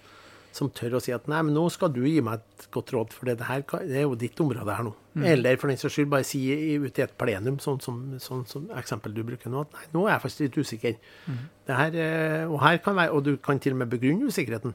som 0.55 0.71
tør 0.75 0.97
å 0.99 1.01
si 1.03 1.13
at 1.15 1.29
nei, 1.31 1.41
men 1.47 1.55
nå 1.55 1.63
skal 1.71 1.93
du 1.95 2.01
gi 2.03 2.19
meg 2.27 2.41
et 2.41 2.67
godt 2.75 2.91
råd, 2.95 3.13
for 3.15 3.29
det, 3.29 3.37
her, 3.47 3.63
det 3.87 4.01
er 4.01 4.07
jo 4.07 4.17
ditt 4.19 4.41
område 4.43 4.75
her 4.75 4.87
nå. 4.87 4.93
Mm. 5.15 5.27
Eller 5.33 5.59
for 5.61 5.71
den 5.71 5.79
saks 5.79 5.95
skyld 5.95 6.11
bare 6.11 6.27
si 6.27 6.41
ut 6.83 6.99
i 6.99 7.05
et 7.05 7.15
plenum, 7.19 7.61
sånn 7.63 7.79
som, 7.83 8.01
sånn, 8.23 8.43
sånn, 8.51 8.67
eksempel 8.79 9.15
du 9.15 9.23
bruker 9.27 9.53
nå, 9.53 9.63
at 9.63 9.77
nei, 9.77 9.87
nå 9.95 10.05
er 10.07 10.17
jeg 10.17 10.25
faktisk 10.25 10.45
litt 10.47 10.59
usikker. 10.59 10.97
Mm. 11.31 11.45
Her, 11.71 12.01
eh, 12.07 12.43
og, 12.49 12.57
her 12.65 12.81
kan 12.83 12.99
være, 12.99 13.15
og 13.15 13.29
du 13.29 13.37
kan 13.43 13.63
til 13.63 13.77
og 13.77 13.83
med 13.85 13.93
begrunne 13.95 14.31
usikkerheten. 14.31 14.75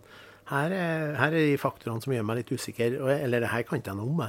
Her, 0.52 0.78
her 1.20 1.34
er 1.34 1.50
de 1.52 1.60
faktorene 1.60 2.04
som 2.04 2.14
gjør 2.16 2.28
meg 2.30 2.40
litt 2.40 2.54
usikker, 2.56 3.00
eller 3.18 3.44
det 3.44 3.52
her 3.52 3.68
kan 3.68 3.82
ikke 3.82 3.92
jeg 3.92 4.00
noe 4.00 4.14
om. 4.14 4.24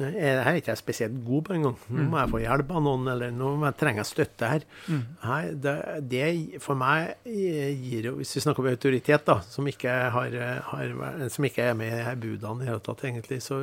Jeg 0.00 0.38
er 0.40 0.56
ikke 0.56 0.72
jeg 0.72 0.80
spesielt 0.80 1.18
god 1.26 1.44
på 1.46 1.54
engang. 1.56 1.76
Nå 1.92 2.06
må 2.08 2.18
jeg 2.20 2.32
få 2.32 2.40
hjelp 2.42 2.70
av 2.72 2.84
noen, 2.86 3.08
eller 3.12 3.34
nå 3.34 3.50
må 3.60 3.68
jeg 3.68 3.78
trenge 3.82 4.04
støtte 4.08 4.48
her. 4.48 4.64
Nei, 4.88 5.42
det, 5.64 5.74
det 6.10 6.24
for 6.64 6.78
meg 6.80 7.26
gir 7.28 8.08
jo, 8.08 8.14
hvis 8.20 8.32
vi 8.38 8.44
snakker 8.46 8.64
om 8.64 8.70
autoritet, 8.72 9.26
da, 9.28 9.38
som 9.44 9.68
ikke, 9.68 9.96
har, 10.16 10.36
har, 10.70 10.94
som 11.32 11.48
ikke 11.48 11.68
er 11.70 11.78
med 11.78 11.92
i 12.00 12.16
budene 12.24 12.62
i 12.62 12.64
det 12.64 12.72
hele 12.72 12.84
tatt, 12.88 13.04
egentlig, 13.08 13.42
så 13.44 13.62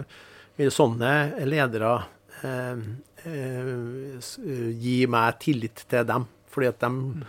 vil 0.60 0.74
sånne 0.76 1.14
ledere 1.48 1.94
eh, 2.44 2.84
eh, 3.26 4.34
gi 4.84 4.98
meg 5.10 5.40
tillit 5.42 5.86
til 5.90 6.06
dem. 6.10 6.28
Fordi 6.50 6.70
at 6.70 6.84
de 6.84 7.26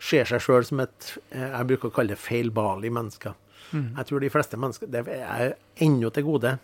ser 0.00 0.26
seg 0.28 0.42
sjøl 0.42 0.66
som 0.66 0.80
et 0.82 1.12
jeg 1.34 1.68
bruker 1.68 1.90
å 1.90 1.94
kalle 1.94 2.14
det 2.14 2.22
feilbarlig 2.22 2.92
menneske. 2.94 3.34
Mm. 3.70 3.92
Jeg 4.00 4.06
tror 4.08 4.22
de 4.24 4.30
fleste 4.34 4.58
mennesker 4.58 4.88
Det 4.90 5.04
er 5.14 5.52
ennå 5.84 6.08
til 6.10 6.24
gode 6.26 6.56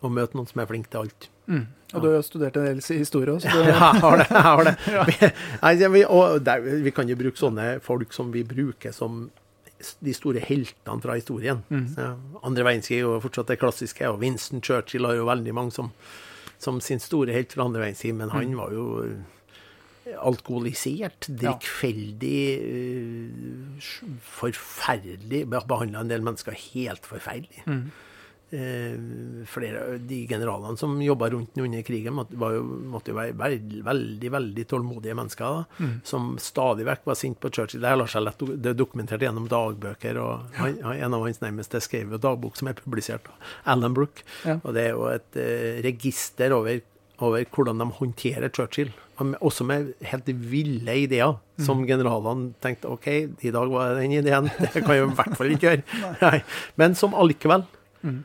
å 0.00 0.10
møte 0.12 0.38
noen 0.38 0.48
som 0.48 0.62
er 0.62 0.68
flink 0.70 0.88
til 0.92 1.04
alt. 1.04 1.28
Mm. 1.50 1.66
Og 1.90 1.96
ja. 1.96 2.00
du 2.00 2.06
har 2.06 2.14
jo 2.14 2.22
studert 2.24 2.56
en 2.60 2.68
del 2.68 2.80
historie 2.84 3.34
også? 3.34 3.50
Ja, 3.66 3.66
jeg 3.66 4.02
har 4.04 4.20
det. 4.20 4.28
Jeg 4.30 4.46
har 4.46 4.64
det. 4.68 4.74
ja. 4.96 5.04
vi, 5.74 5.90
vi, 5.96 6.04
der, 6.46 6.70
vi, 6.86 6.94
kan 6.94 7.10
jo 7.10 7.18
bruke 7.18 7.40
sånne 7.40 7.68
folk 7.84 8.14
som 8.16 8.30
vi 8.34 8.44
bruker 8.46 8.94
som 8.94 9.26
de 10.04 10.12
store 10.12 10.42
heltene 10.44 11.00
fra 11.00 11.16
historien. 11.16 11.62
Mm. 11.72 11.86
andre 12.44 12.66
verdenskrig 12.66 12.98
er 12.98 13.06
jo 13.06 13.20
fortsatt 13.24 13.48
det 13.48 13.60
klassiske, 13.62 14.08
og 14.12 14.20
Winston 14.20 14.60
Churchill 14.60 15.08
har 15.08 15.16
jo 15.16 15.28
veldig 15.28 15.54
mange 15.56 15.72
som, 15.72 15.88
som 16.60 16.82
sin 16.84 17.00
store 17.00 17.32
helt 17.32 17.56
fra 17.56 17.64
andre 17.64 17.86
verdenskrig, 17.86 18.12
men 18.18 18.32
han 18.34 18.52
mm. 18.52 18.58
var 18.60 18.74
jo 18.76 18.88
alkoholisert, 20.18 21.28
drikkfeldig, 21.40 22.42
uh, 22.60 23.90
forferdelig 24.36 25.44
Behandla 25.50 26.04
en 26.04 26.12
del 26.12 26.24
mennesker 26.24 26.56
helt 26.56 27.06
forferdelig. 27.06 27.64
Mm. 27.66 27.90
Uh, 28.50 29.44
flere 29.46 29.98
De 30.02 30.24
generalene 30.26 30.74
som 30.78 30.96
jobba 31.02 31.28
rundt 31.30 31.54
den 31.54 31.68
under 31.68 31.84
krigen, 31.86 32.16
måtte, 32.16 32.34
jo, 32.34 32.64
måtte 32.90 33.12
jo 33.12 33.18
være 33.18 33.36
veldig, 33.38 33.82
veldig 33.86 34.32
veldig 34.34 34.64
tålmodige 34.72 35.16
mennesker. 35.18 35.60
Da, 35.60 35.84
mm. 35.84 35.92
Som 36.10 36.32
stadig 36.42 36.88
vekk 36.88 37.06
var 37.10 37.18
sint 37.20 37.40
på 37.40 37.52
Churchill. 37.52 37.84
Det 37.84 37.94
lar 38.00 38.10
seg 38.10 38.26
lett 38.26 38.46
det 38.50 38.72
er 38.72 38.78
dokumentert 38.78 39.22
gjennom 39.22 39.48
dagbøker. 39.50 40.18
og 40.18 40.56
han, 40.58 40.80
En 40.96 41.14
av 41.14 41.26
hans 41.26 41.42
nærmeste 41.42 41.82
skrev 41.84 42.16
jo 42.16 42.22
dagbok 42.22 42.58
som 42.58 42.70
er 42.70 42.78
publisert 42.78 43.28
av 43.30 43.52
Alan 43.76 43.94
Brook. 43.94 44.24
Ja. 44.44 44.58
Og 44.64 44.74
det 44.74 44.88
er 44.88 44.96
jo 44.96 45.06
et 45.12 45.38
eh, 45.38 45.78
register 45.86 46.54
over, 46.56 46.82
over 47.20 47.46
hvordan 47.54 47.78
de 47.82 47.90
håndterer 48.00 48.50
Churchill 48.50 48.90
også 49.20 49.64
med 49.64 49.92
helt 50.00 50.28
ville 50.28 50.94
ideer, 50.96 51.34
mm. 51.58 51.64
som 51.64 51.82
generalene 51.86 52.54
tenkte 52.62 52.88
OK, 52.88 53.06
i 53.40 53.52
dag 53.52 53.68
var 53.68 53.94
den 53.98 54.12
ideen. 54.12 54.48
Det 54.74 54.82
kan 54.84 54.94
jeg 54.94 55.04
i 55.04 55.14
hvert 55.14 55.36
fall 55.36 55.52
ikke 55.52 55.68
gjøre. 55.68 55.82
Nei. 56.22 56.40
Men 56.76 56.94
som 56.94 57.14
allikevel, 57.14 57.64
mm. 58.02 58.24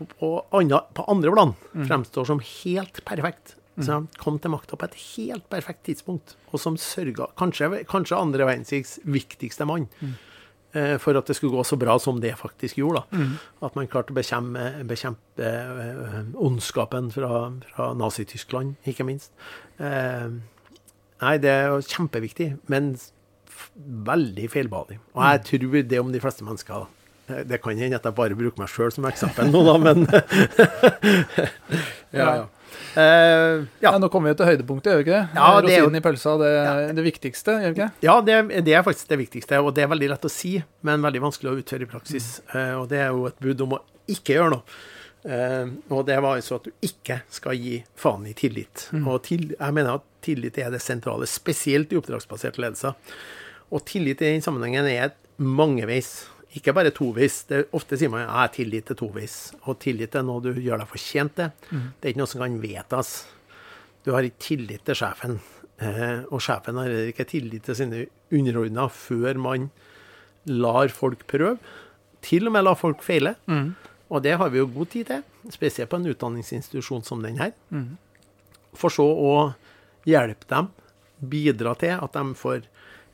På, 0.00 0.08
på, 0.18 0.30
andre, 0.56 0.82
på, 0.96 1.04
andre 1.12 1.32
plan, 1.34 1.54
mm. 1.74 1.84
fremstår 1.90 2.28
som 2.32 2.42
helt 2.44 3.02
perfekt. 3.04 3.56
Mm. 3.76 3.84
Så 3.84 3.92
han 3.92 4.08
kom 4.20 4.40
til 4.42 4.52
makta 4.52 4.76
på 4.76 4.88
et 4.88 4.98
helt 5.14 5.46
perfekt 5.52 5.84
tidspunkt, 5.88 6.34
og 6.50 6.60
som 6.60 6.76
sørga 6.80 7.30
Kanskje, 7.38 7.84
kanskje 7.88 8.18
andre 8.18 8.48
verdenskrigs 8.48 8.98
viktigste 9.08 9.68
mann. 9.68 9.86
Mm. 10.00 10.18
Eh, 10.72 10.96
for 11.02 11.18
at 11.18 11.26
det 11.26 11.34
skulle 11.34 11.56
gå 11.56 11.64
så 11.66 11.78
bra 11.80 11.96
som 11.98 12.20
det 12.22 12.36
faktisk 12.38 12.78
gjorde. 12.78 13.02
Mm. 13.10 13.32
At 13.66 13.78
man 13.78 13.88
klarte 13.90 14.14
å 14.14 14.18
bekjempe, 14.18 14.66
bekjempe 14.86 15.48
uh, 15.50 16.20
ondskapen 16.38 17.10
fra, 17.14 17.48
fra 17.72 17.90
Nazi-Tyskland, 17.98 18.76
ikke 18.90 19.06
minst. 19.08 19.32
Eh, 19.82 20.28
nei, 21.24 21.34
det 21.42 21.56
er 21.56 21.74
kjempeviktig, 21.82 22.52
men 22.70 22.94
veldig 24.06 24.46
feilbadig. 24.52 25.00
Og 25.16 25.26
jeg 25.26 25.44
tror 25.48 25.82
det 25.90 26.00
om 26.00 26.14
de 26.14 26.22
fleste 26.22 26.46
mennesker. 26.46 26.86
Det 27.48 27.60
kan 27.62 27.78
hende 27.78 27.98
at 28.00 28.06
jeg 28.08 28.16
bare 28.16 28.38
bruker 28.38 28.62
meg 28.62 28.70
sjøl 28.72 28.92
som 28.94 29.06
eksempel 29.10 29.50
nå, 29.52 29.62
da, 29.66 29.76
men 29.80 30.06
ja, 32.20 32.30
ja. 32.40 32.48
Uh, 32.96 33.02
ja. 33.02 33.64
ja. 33.80 33.92
Nå 34.02 34.08
kommer 34.10 34.32
vi 34.32 34.38
til 34.40 34.48
høydepunktet, 34.50 34.90
gjør 34.90 35.00
vi 35.00 35.06
ikke 35.06 35.16
det? 35.16 35.38
Ja, 35.38 35.50
det 35.62 35.74
Rosinen 35.76 35.98
i 35.98 36.04
pølsa, 36.04 36.36
det, 36.40 36.50
ja. 36.54 36.76
det 36.96 37.04
viktigste, 37.06 37.56
gjør 37.62 37.74
vi 37.74 37.78
ikke 37.78 37.90
Ja, 38.06 38.16
det, 38.26 38.38
det, 38.66 38.74
er 38.74 38.86
faktisk 38.86 39.10
det 39.10 39.20
viktigste. 39.20 39.60
Og 39.62 39.74
det 39.76 39.84
er 39.84 39.92
veldig 39.92 40.10
lett 40.14 40.26
å 40.26 40.32
si, 40.32 40.56
men 40.86 41.04
veldig 41.04 41.22
vanskelig 41.26 41.52
å 41.52 41.58
utføre 41.60 41.86
i 41.86 41.90
praksis. 41.90 42.30
Mm. 42.50 42.56
Uh, 42.56 42.72
og 42.80 42.88
det 42.90 43.02
er 43.04 43.12
jo 43.12 43.28
et 43.30 43.44
bud 43.46 43.66
om 43.66 43.76
å 43.78 43.82
ikke 44.10 44.38
gjøre 44.38 44.56
noe. 44.56 44.80
Uh, 45.20 45.76
og 45.92 46.06
det 46.08 46.16
var 46.24 46.40
altså 46.40 46.56
at 46.56 46.66
du 46.66 46.86
ikke 46.86 47.20
skal 47.30 47.58
gi 47.58 47.78
faen 48.00 48.26
i 48.30 48.34
tillit. 48.36 48.88
Mm. 48.94 49.06
Og 49.06 49.22
til, 49.28 49.50
jeg 49.54 49.76
mener 49.76 50.00
at 50.00 50.06
tillit 50.24 50.58
er 50.60 50.72
det 50.74 50.82
sentrale, 50.82 51.28
spesielt 51.30 51.92
i 51.94 52.00
oppdragsbasert 52.00 52.58
ledelse. 52.60 52.94
Og 53.70 53.86
tillit 53.86 54.22
i 54.24 54.34
den 54.34 54.44
sammenhengen 54.44 54.88
er 54.90 55.10
et 55.10 55.18
mangeveis. 55.40 56.24
Ikke 56.58 56.74
bare 56.74 56.90
tovis. 56.94 57.44
Det, 57.46 57.66
ofte 57.76 57.98
sier 57.98 58.10
man 58.10 58.24
ja, 58.24 58.46
tillit 58.50 58.88
til 58.90 58.98
tovis. 58.98 59.36
Og 59.70 59.78
tillit 59.82 60.16
er 60.18 60.24
noe 60.26 60.42
du 60.42 60.50
gjør 60.56 60.82
deg 60.82 60.90
fortjent 60.90 61.36
til. 61.38 61.52
Mm. 61.70 61.84
Det 61.94 62.08
er 62.08 62.14
ikke 62.14 62.22
noe 62.22 62.32
som 62.32 62.42
kan 62.42 62.56
vedtas. 62.62 63.12
Du 64.02 64.10
har 64.16 64.26
ikke 64.26 64.42
tillit 64.48 64.82
til 64.88 64.98
sjefen. 64.98 65.38
Eh, 65.80 66.24
og 66.26 66.42
sjefen 66.42 66.80
har 66.80 66.96
ikke 67.12 67.28
tillit 67.30 67.68
til 67.68 67.78
sine 67.78 68.02
underordna 68.34 68.88
før 68.90 69.38
man 69.38 69.68
lar 70.50 70.90
folk 70.94 71.22
prøve. 71.30 71.60
Til 72.24 72.50
og 72.50 72.56
med 72.56 72.66
la 72.66 72.74
folk 72.76 73.04
feile. 73.06 73.36
Mm. 73.46 73.70
Og 74.10 74.24
det 74.26 74.34
har 74.40 74.50
vi 74.50 74.58
jo 74.58 74.66
god 74.74 74.90
tid 74.90 75.06
til, 75.06 75.22
spesielt 75.54 75.90
på 75.92 76.00
en 76.00 76.10
utdanningsinstitusjon 76.10 77.06
som 77.06 77.22
den 77.22 77.38
her. 77.38 77.54
Mm. 77.70 77.94
For 78.74 78.90
så 78.90 79.06
å 79.06 79.34
hjelpe 80.08 80.48
dem, 80.50 80.72
bidra 81.30 81.76
til 81.78 81.94
at 81.94 82.18
de 82.18 82.34
får 82.34 82.66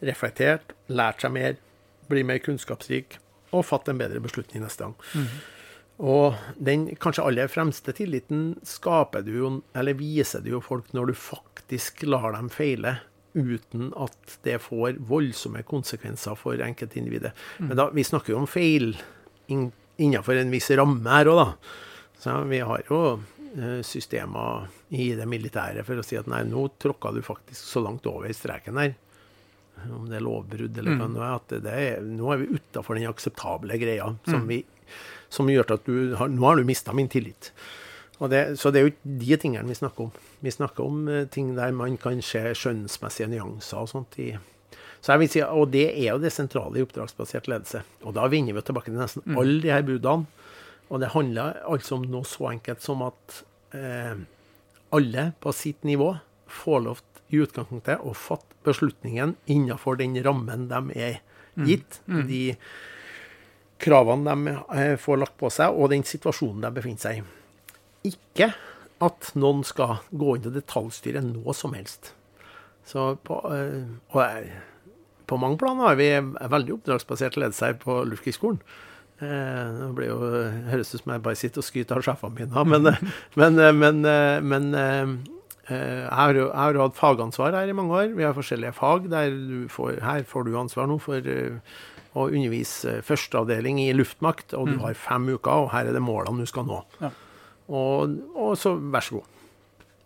reflektert, 0.06 0.72
lært 0.88 1.20
seg 1.20 1.34
mer, 1.36 1.60
blir 2.08 2.24
mer 2.24 2.40
kunnskapsrik 2.40 3.18
og 3.56 3.66
fatte 3.68 3.92
en 3.92 4.00
bedre 4.00 4.22
beslutning 4.22 4.64
neste 4.64 4.86
gang. 4.86 4.96
Mm. 5.14 5.28
Og 5.96 6.36
den 6.60 6.90
kanskje 7.00 7.24
aller 7.24 7.48
fremste 7.48 7.94
tilliten 7.96 8.50
skaper 8.66 9.24
du 9.24 9.32
jo, 9.32 9.52
eller 9.76 9.96
viser 9.96 10.44
du 10.44 10.52
jo 10.52 10.64
folk 10.64 10.92
når 10.96 11.12
du 11.12 11.18
faktisk 11.18 12.04
lar 12.04 12.34
dem 12.36 12.50
feile 12.52 12.98
uten 13.36 13.90
at 14.00 14.38
det 14.44 14.58
får 14.64 15.00
voldsomme 15.08 15.62
konsekvenser 15.68 16.36
for 16.40 16.60
enkeltindividet. 16.64 17.32
Mm. 17.58 17.68
Men 17.68 17.80
da, 17.80 17.88
vi 17.92 18.04
snakker 18.04 18.32
jo 18.32 18.42
om 18.42 18.48
feil 18.48 18.94
innenfor 19.48 20.40
en 20.40 20.52
viss 20.52 20.70
ramme 20.76 21.18
her 21.18 21.32
òg, 21.32 21.42
da. 21.42 21.48
Så 22.20 22.36
vi 22.48 22.62
har 22.64 22.84
jo 22.88 23.00
eh, 23.12 23.80
systemer 23.84 24.70
i 24.96 25.10
det 25.16 25.26
militære 25.28 25.84
for 25.84 26.00
å 26.00 26.04
si 26.04 26.16
at 26.16 26.28
nei, 26.32 26.42
nå 26.48 26.68
tråkka 26.80 27.12
du 27.12 27.20
faktisk 27.24 27.60
så 27.60 27.84
langt 27.84 28.08
over 28.08 28.32
streken 28.36 28.80
her 28.80 28.96
om 29.84 30.06
det 30.10 30.18
er 30.18 30.24
lovbrudd 30.24 30.78
eller 30.80 30.96
hva 30.98 31.08
mm. 31.10 31.18
det 31.50 31.60
er, 31.70 31.82
er, 31.98 32.06
nå 32.06 32.30
er 32.32 32.42
vi 32.42 32.58
utafor 32.58 32.98
den 32.98 33.08
akseptable 33.10 33.78
greia 33.80 34.08
som, 34.26 34.42
mm. 34.42 34.48
vi, 34.50 34.62
som 35.32 35.50
gjør 35.50 35.76
at 35.76 35.88
du 35.88 36.16
har, 36.18 36.32
Nå 36.32 36.46
har 36.46 36.56
du 36.58 36.66
mista 36.68 36.94
min 36.96 37.10
tillit. 37.12 37.52
Det, 38.16 38.42
så 38.56 38.72
det 38.72 38.80
er 38.80 38.86
jo 38.86 38.92
ikke 38.94 39.14
de 39.20 39.38
tingene 39.42 39.68
vi 39.68 39.76
snakker 39.76 40.08
om. 40.08 40.12
Vi 40.40 40.52
snakker 40.54 40.86
om 40.86 41.08
uh, 41.10 41.24
ting 41.28 41.52
der 41.58 41.74
man 41.76 41.98
kan 42.00 42.22
se 42.24 42.40
skjønnsmessige 42.56 43.28
nyanser 43.34 43.82
og 43.82 43.90
sånt. 43.92 44.16
i 44.18 44.32
så 45.04 45.12
jeg 45.14 45.22
vil 45.22 45.30
si, 45.30 45.42
Og 45.44 45.68
det 45.70 45.84
er 45.92 46.08
jo 46.08 46.22
det 46.22 46.32
sentrale 46.34 46.80
i 46.80 46.82
oppdragsbasert 46.82 47.46
ledelse. 47.46 47.84
Og 48.02 48.16
da 48.16 48.24
vinner 48.32 48.56
vi 48.56 48.64
tilbake 48.66 48.90
til 48.90 48.98
nesten 48.98 49.22
mm. 49.22 49.36
alle 49.38 49.60
de 49.62 49.70
her 49.70 49.84
budene. 49.86 50.26
Og 50.90 51.02
det 51.02 51.12
handler 51.12 51.60
altså 51.66 51.98
om 51.98 52.06
noe 52.10 52.26
så 52.26 52.48
enkelt 52.50 52.82
som 52.82 53.04
at 53.06 53.36
eh, 53.74 54.18
alle 54.94 55.28
på 55.42 55.52
sitt 55.54 55.86
nivå 55.86 56.12
får 56.50 56.82
lov 56.84 57.02
i 57.28 57.40
utgangspunktet 57.42 58.04
å 58.06 58.12
fatte 58.16 58.58
beslutningen 58.66 59.34
innenfor 59.50 59.98
den 60.00 60.16
rammen 60.24 60.68
de 60.70 60.82
er 60.94 61.18
mm. 61.56 61.66
gitt. 61.66 62.00
Mm. 62.06 62.20
Mm. 62.20 62.28
De 62.30 62.42
kravene 63.82 64.36
de 64.36 64.54
eh, 64.78 64.94
får 65.00 65.20
lagt 65.22 65.36
på 65.40 65.50
seg, 65.52 65.74
og 65.74 65.90
den 65.92 66.06
situasjonen 66.06 66.64
de 66.64 66.72
befinner 66.78 67.02
seg 67.02 67.20
i. 67.20 67.26
Ikke 68.12 68.52
at 69.04 69.32
noen 69.36 69.64
skal 69.66 69.98
gå 70.10 70.38
inn 70.38 70.48
og 70.48 70.56
detaljstyre 70.56 71.20
noe 71.24 71.54
som 71.56 71.76
helst. 71.76 72.14
Så 72.86 73.12
på, 73.26 73.42
eh, 73.52 73.84
og 74.14 74.50
på 75.26 75.38
mange 75.42 75.58
planer 75.60 75.90
har 75.90 75.98
vi 75.98 76.10
veldig 76.54 76.78
oppdragsbasert 76.78 77.38
ledelse 77.40 77.72
her 77.72 77.80
på 77.82 77.98
Luftkrigsskolen. 78.06 78.62
Eh, 79.18 79.76
det 79.82 79.92
blir 79.98 80.12
jo, 80.12 80.20
høres 80.70 80.94
ut 80.94 81.00
som 81.02 81.16
jeg 81.16 81.24
bare 81.24 81.40
sitter 81.40 81.64
og 81.64 81.66
skryter 81.66 81.98
av 81.98 82.06
sjefene 82.06 82.46
mine, 82.46 82.66
men, 82.70 82.92
men, 83.34 83.64
men, 83.82 84.04
men 84.46 84.74
Eh, 84.76 85.35
jeg 85.74 86.14
har, 86.14 86.36
jeg 86.38 86.52
har 86.54 86.78
hatt 86.78 86.98
fagansvar 86.98 87.56
her 87.58 87.70
i 87.70 87.74
mange 87.74 87.94
år. 87.98 88.14
Vi 88.14 88.22
har 88.22 88.36
forskjellige 88.36 88.76
fag. 88.76 89.08
der 89.10 89.34
får, 89.72 90.00
Her 90.04 90.22
får 90.28 90.46
du 90.46 90.58
ansvar 90.58 90.86
nå 90.86 90.98
for 91.02 91.18
uh, 91.26 91.76
å 92.16 92.28
undervise 92.30 93.00
førsteavdeling 93.04 93.82
i 93.82 93.92
luftmakt, 93.96 94.54
og 94.56 94.70
du 94.70 94.76
mm. 94.76 94.82
har 94.86 94.98
fem 94.98 95.28
uker, 95.34 95.66
og 95.66 95.72
her 95.74 95.90
er 95.90 95.96
det 95.96 96.04
målene 96.04 96.46
du 96.46 96.50
skal 96.50 96.68
nå. 96.68 96.80
Ja. 97.02 97.10
Og, 97.66 98.14
og, 98.36 98.54
så 98.60 98.76
vær 98.78 99.04
så 99.04 99.18
god, 99.18 99.42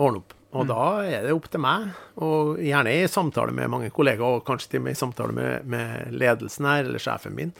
ordne 0.00 0.22
opp. 0.22 0.34
Og 0.50 0.64
mm. 0.64 0.70
da 0.72 0.86
er 1.06 1.28
det 1.28 1.36
opp 1.36 1.46
til 1.52 1.62
meg, 1.62 1.92
og 2.24 2.58
gjerne 2.64 2.96
i 2.96 3.06
samtale 3.10 3.54
med 3.54 3.70
mange 3.70 3.92
kollegaer, 3.94 4.40
og 4.40 4.46
kanskje 4.48 4.72
til 4.72 4.82
og 4.82 4.88
med 4.88 4.96
i 4.96 5.02
samtale 5.04 5.36
med, 5.36 5.68
med 5.70 6.16
ledelsen 6.16 6.66
her, 6.66 6.82
eller 6.88 7.04
sjefen 7.04 7.36
min, 7.36 7.54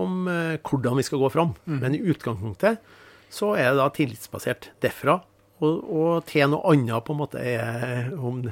om 0.00 0.24
uh, 0.30 0.56
hvordan 0.62 1.02
vi 1.02 1.04
skal 1.10 1.20
gå 1.20 1.34
fram. 1.34 1.52
Mm. 1.66 1.78
Men 1.82 1.98
i 1.98 2.04
utgangspunktet 2.14 2.80
så 3.34 3.52
er 3.58 3.72
det 3.72 3.82
da 3.82 3.90
tillitsbasert 3.92 4.70
derfra 4.82 5.18
og, 5.64 5.84
og, 5.96 6.10
til 6.28 6.48
noe 6.52 6.72
annet 6.72 7.04
på 7.06 7.14
en 7.14 7.20
måte 7.22 7.40
er 7.40 8.10
om, 8.14 8.42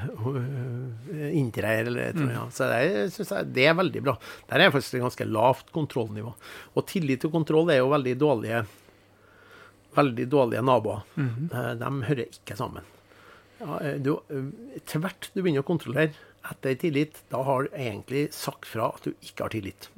inntrer 1.32 1.86
eller 1.86 2.12
mm. 2.16 2.30
ja. 2.32 2.44
Så 2.54 2.68
det 2.70 3.08
syns 3.14 3.32
jeg 3.34 3.50
det 3.56 3.66
er 3.70 3.76
veldig 3.78 4.02
bra. 4.06 4.14
Der 4.50 4.64
er 4.64 4.72
faktisk 4.74 4.98
et 4.98 5.04
ganske 5.04 5.26
lavt 5.28 5.72
kontrollnivå. 5.74 6.32
Og 6.76 6.86
tillit 6.90 7.22
til 7.24 7.32
kontroll 7.34 7.70
er 7.74 7.82
jo 7.82 7.90
veldig 7.92 8.16
dårlige 8.20 8.62
veldig 9.96 10.24
dårlige 10.32 10.62
naboer. 10.64 11.02
Mm 11.20 11.50
Eh, 11.52 11.72
De 11.82 11.90
hører 12.08 12.24
ikke 12.30 12.56
sammen. 12.56 12.84
Ja, 13.60 13.78
eh, 13.84 13.98
du, 14.00 14.14
tvert 14.88 15.28
du 15.34 15.42
begynner 15.42 15.60
å 15.62 15.68
kontrollere 15.68 16.14
etter 16.50 16.74
tillit, 16.80 17.20
da 17.30 17.42
har 17.46 17.68
du 17.68 17.76
egentlig 17.78 18.24
sagt 18.34 18.64
fra 18.66 18.88
at 18.96 19.04
du 19.04 19.12
ikke 19.22 19.44
har 19.44 19.52
tillit. 19.52 19.90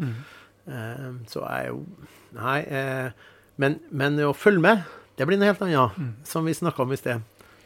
Eh, 0.66 1.06
Så 1.30 1.40
jeg 1.46 1.62
er 1.62 1.70
jo 1.70 1.84
Nei. 2.34 2.58
eh, 2.66 3.10
Men, 3.56 3.78
men 3.90 4.18
å 4.18 4.32
følge 4.34 4.60
med, 4.60 4.82
det 5.16 5.26
blir 5.26 5.38
noe 5.38 5.46
helt 5.52 5.62
annet, 5.62 5.96
Mhm. 5.98 6.14
som 6.24 6.44
vi 6.44 6.52
snakka 6.52 6.82
om 6.82 6.92
i 6.92 6.96
sted. 6.96 7.22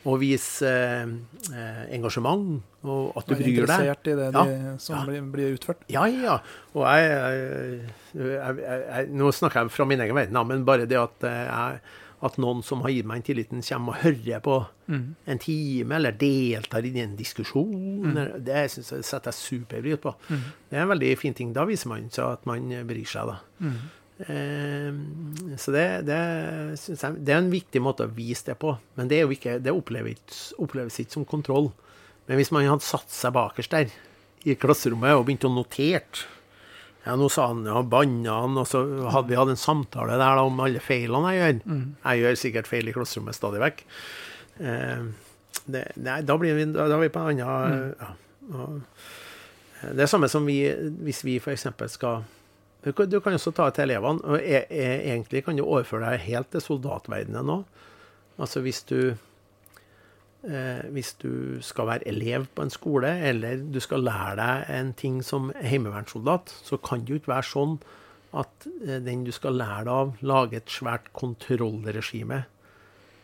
Å 0.07 0.15
vise 0.19 0.63
eh, 0.65 1.85
engasjement, 1.93 2.63
og 2.85 3.17
at 3.19 3.27
du 3.27 3.35
bryr 3.35 3.67
deg. 3.67 3.69
interessert 3.69 4.07
i 4.07 4.15
det 4.17 4.33
Ja. 4.33 4.45
de, 4.45 4.79
som 4.79 4.97
Ja. 4.97 5.05
blir, 5.05 5.21
blir 5.33 5.57
utført. 5.59 5.77
Ja, 5.89 6.05
ja. 6.07 6.39
Og 6.75 6.85
jeg, 6.87 7.91
jeg, 8.15 8.59
jeg, 8.59 9.09
Nå 9.11 9.31
snakker 9.35 9.63
jeg 9.67 9.71
fra 9.75 9.85
min 9.85 10.01
egen 10.01 10.15
verden, 10.17 10.47
men 10.49 10.65
bare 10.65 10.87
det 10.87 10.97
at, 10.97 11.25
eh, 11.25 11.79
at 12.23 12.37
noen 12.39 12.63
som 12.65 12.81
har 12.83 12.91
gitt 12.91 13.07
meg 13.07 13.23
den 13.23 13.27
tilliten, 13.35 13.61
kommer 13.63 13.93
og 13.95 14.03
hører 14.03 14.41
på 14.43 14.67
mm. 14.89 15.05
en 15.27 15.39
time, 15.39 15.93
eller 15.99 16.13
deltar 16.13 16.85
i 16.85 16.95
en 17.03 17.17
diskusjon, 17.17 18.03
Mm. 18.03 18.45
det 18.45 18.71
synes 18.71 18.91
jeg 18.91 19.05
setter 19.05 19.31
jeg 19.33 19.35
superpris 19.35 20.01
på. 20.01 20.15
Mhm. 20.31 20.43
Det 20.71 20.79
er 20.79 20.83
en 20.83 20.89
veldig 20.89 21.19
fin 21.19 21.35
ting. 21.35 21.53
Da 21.53 21.65
viser 21.65 21.89
man 21.89 22.09
seg 22.11 22.25
at 22.33 22.47
man 22.47 22.69
bryr 22.87 23.05
seg, 23.07 23.27
da. 23.27 23.39
Mhm. 24.19 25.53
Eh, 25.53 25.57
så 25.59 25.73
det, 25.75 25.85
det 26.09 26.19
jeg 26.19 27.25
Det 27.25 27.35
er 27.35 27.39
en 27.39 27.53
viktig 27.53 27.83
måte 27.83 28.07
å 28.07 28.15
vise 28.15 28.51
det 28.51 28.59
på. 28.59 28.77
Men 28.99 29.09
det, 29.11 29.19
er 29.19 29.27
jo 29.27 29.37
ikke, 29.37 29.59
det 29.63 29.75
oppleves, 29.75 30.53
oppleves 30.59 30.99
ikke 31.01 31.19
som 31.19 31.29
kontroll. 31.29 31.71
Men 32.27 32.41
hvis 32.41 32.53
man 32.53 32.67
hadde 32.69 32.85
satt 32.85 33.11
seg 33.11 33.33
bakerst 33.37 33.73
der 33.73 33.95
i 34.47 34.55
klasserommet 34.55 35.17
og 35.17 35.25
begynt 35.27 35.47
å 35.49 35.53
notere 35.53 36.27
ja, 37.07 37.15
nå 37.17 37.29
sa 37.33 37.47
han 37.49 37.63
ja, 37.65 37.81
banna 37.89 38.41
han, 38.43 38.59
og 38.61 38.67
så 38.69 38.83
hadde 39.09 39.31
vi 39.31 39.39
hatt 39.39 39.49
en 39.49 39.61
samtale 39.61 40.19
der 40.19 40.37
da, 40.37 40.43
om 40.45 40.59
alle 40.61 40.83
feilene 40.83 41.31
jeg 41.33 41.41
gjør. 41.41 41.61
Mm. 41.65 41.85
Jeg 42.03 42.21
gjør 42.21 42.41
sikkert 42.43 42.69
feil 42.69 42.91
i 42.91 42.93
klasserommet 42.93 43.39
stadig 43.39 43.63
vekk. 43.63 43.81
Eh, 44.61 45.07
det, 45.73 45.85
nei, 45.97 46.19
da 46.29 46.37
blir 46.41 46.59
vi, 46.59 46.67
da, 46.75 46.85
er 46.91 47.01
vi 47.01 47.13
på 47.15 47.23
en 47.23 47.41
annen 47.45 47.95
ja, 47.97 48.11
og, 48.49 49.07
eh, 49.79 49.95
Det 49.95 50.05
er 50.05 50.11
samme 50.11 50.29
som 50.29 50.45
vi, 50.49 50.59
hvis 51.07 51.23
vi 51.25 51.39
f.eks. 51.41 51.69
skal 51.95 52.27
du 52.89 53.07
du 53.07 53.21
kan 53.21 53.37
også 53.37 53.53
ta 53.55 53.69
det 53.69 53.79
til 53.79 53.89
elevene. 53.89 54.25
og 54.25 54.41
e, 54.41 54.65
e, 54.71 55.13
Egentlig 55.13 55.45
kan 55.45 55.57
du 55.57 55.65
overføre 55.65 56.11
deg 56.11 56.27
helt 56.27 56.51
til 56.53 56.65
soldatverdenen 56.65 57.47
nå. 57.47 57.63
Altså 58.39 58.61
hvis 58.61 58.83
du 58.89 59.15
eh, 60.45 60.83
Hvis 60.95 61.15
du 61.19 61.61
skal 61.61 61.87
være 61.87 62.09
elev 62.09 62.47
på 62.55 62.63
en 62.63 62.71
skole, 62.71 63.11
eller 63.31 63.57
du 63.57 63.81
skal 63.81 64.05
lære 64.07 64.37
deg 64.41 64.75
en 64.79 64.93
ting 64.93 65.23
som 65.23 65.53
heimevernssoldat, 65.61 66.55
så 66.63 66.77
kan 66.77 67.01
det 67.01 67.11
jo 67.11 67.21
ikke 67.21 67.35
være 67.35 67.51
sånn 67.51 67.79
at 68.39 68.69
eh, 68.87 69.01
den 69.03 69.25
du 69.25 69.33
skal 69.33 69.59
lære 69.59 69.85
deg 69.89 69.95
av, 69.95 70.15
lager 70.21 70.61
et 70.61 70.71
svært 70.71 71.13
kontrollregime 71.13 72.45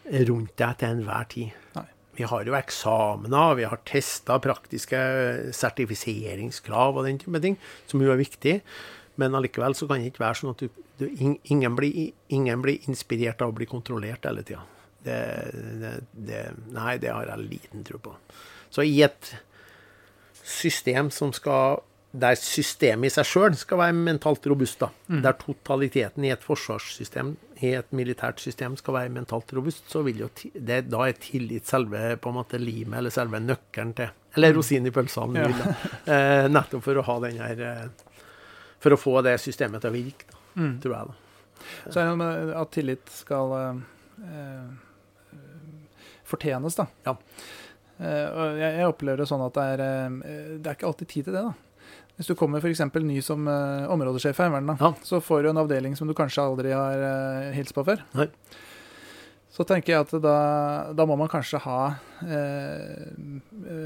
rundt 0.05 0.57
deg 0.61 0.79
til 0.81 0.89
enhver 0.89 1.29
tid. 1.33 1.61
Nei. 1.79 1.89
Vi 2.15 2.27
har 2.31 2.45
jo 2.47 2.55
eksamener, 2.55 3.57
vi 3.59 3.65
har 3.67 3.81
tester, 3.89 4.39
praktiske 4.43 4.99
sertifiseringskrav 5.57 6.95
og 6.95 7.09
den 7.09 7.19
type 7.19 7.41
ting, 7.43 7.57
som 7.91 8.03
jo 8.05 8.12
er 8.15 8.21
viktig. 8.21 8.61
Men 9.21 9.35
allikevel 9.39 9.77
så 9.79 9.87
kan 9.91 10.03
det 10.03 10.11
ikke 10.12 10.25
være 10.25 10.41
sånn 10.41 10.55
at 10.55 10.65
du, 10.65 10.69
du, 10.99 11.07
ingen, 11.53 11.77
blir, 11.79 12.11
ingen 12.35 12.62
blir 12.65 12.89
inspirert 12.91 13.43
av 13.45 13.53
å 13.53 13.57
bli 13.57 13.67
kontrollert 13.71 14.27
hele 14.27 14.43
tida. 14.47 14.62
Det, 15.05 15.19
det, 15.83 15.95
det, 16.31 16.43
nei, 16.73 16.97
det 16.99 17.11
har 17.12 17.29
jeg 17.29 17.49
liten 17.51 17.85
tro 17.87 17.99
på. 18.03 18.15
Så 18.75 18.83
i 18.89 18.97
et 19.05 19.35
system 20.45 21.11
som 21.15 21.33
skal 21.37 21.83
der 22.15 22.37
systemet 22.39 23.11
i 23.11 23.15
seg 23.17 23.27
sjøl 23.27 23.57
skal 23.59 23.81
være 23.81 23.95
mentalt 23.97 24.45
robust, 24.47 24.79
da. 24.85 24.89
der 25.25 25.35
totaliteten 25.41 26.23
i 26.23 26.31
et 26.31 26.45
forsvarssystem, 26.47 27.33
i 27.59 27.73
et 27.75 27.91
militært 27.97 28.39
system, 28.43 28.77
skal 28.79 28.95
være 29.01 29.11
mentalt 29.17 29.51
robust, 29.57 29.83
så 29.91 30.05
vil 30.07 30.23
jo 30.23 30.29
det, 30.55 30.85
da 30.93 31.09
er 31.09 31.17
tillit 31.19 31.67
selve 31.67 32.12
på 32.23 32.31
en 32.31 32.39
måte 32.39 32.61
limet, 32.62 33.01
eller 33.01 33.15
selve 33.15 33.41
nøkkelen 33.43 33.97
til 33.99 34.12
Eller 34.39 34.55
rosinen 34.55 34.87
i 34.91 34.95
pølsa, 34.95 35.27
om 35.27 35.35
du 35.35 35.41
Ja. 35.43 35.49
vil. 35.51 35.75
Eh, 36.15 36.47
nettopp 36.55 36.83
for 36.87 36.99
å 37.03 37.07
ha 37.07 37.19
den 37.27 37.39
her 37.43 37.61
eh, 37.67 38.07
For 38.85 38.93
å 38.95 39.01
få 39.01 39.16
det 39.24 39.39
systemet 39.43 39.80
til 39.85 39.93
å 39.93 39.97
virke, 39.97 40.28
da, 40.28 40.41
mm. 40.61 40.72
tror 40.85 40.97
jeg. 40.99 41.11
da. 41.11 41.20
Så 41.89 42.01
er 42.03 42.09
det 42.11 42.16
med 42.20 42.55
at 42.61 42.72
tillit 42.76 43.12
skal 43.14 43.55
eh, 43.57 43.82
eh, 44.28 45.37
fortjenes, 46.28 46.76
da. 46.76 46.87
Ja. 47.09 47.16
Eh, 47.97 48.41
jeg, 48.61 48.72
jeg 48.82 48.89
opplever 48.91 49.22
det 49.22 49.28
sånn 49.30 49.45
at 49.47 49.57
det 49.57 49.64
er, 49.76 49.85
eh, 49.87 50.18
det 50.59 50.68
er 50.72 50.76
ikke 50.76 50.91
alltid 50.91 51.11
tid 51.14 51.30
til 51.30 51.39
det. 51.39 51.45
da. 51.49 51.55
Hvis 52.18 52.28
du 52.30 52.37
kommer 52.39 52.62
f.eks. 52.62 52.82
ny 53.03 53.16
som 53.26 53.49
eh, 53.51 53.89
områdesjef 53.91 54.39
i 54.39 54.45
Heimevernet, 54.45 54.82
Ja. 54.85 54.93
så 55.03 55.18
får 55.24 55.43
du 55.43 55.51
en 55.51 55.62
avdeling 55.64 55.97
som 55.99 56.11
du 56.11 56.14
kanskje 56.14 56.45
aldri 56.45 56.74
har 56.76 57.51
hilst 57.57 57.74
på 57.74 57.87
før. 57.89 58.05
Nei. 58.18 58.28
Så 59.55 59.62
tenker 59.66 59.93
jeg 59.93 60.03
at 60.03 60.12
da, 60.18 60.37
da 60.99 61.05
må 61.07 61.14
man 61.18 61.30
kanskje 61.30 61.61
ha 61.62 61.78
eh, 62.26 63.05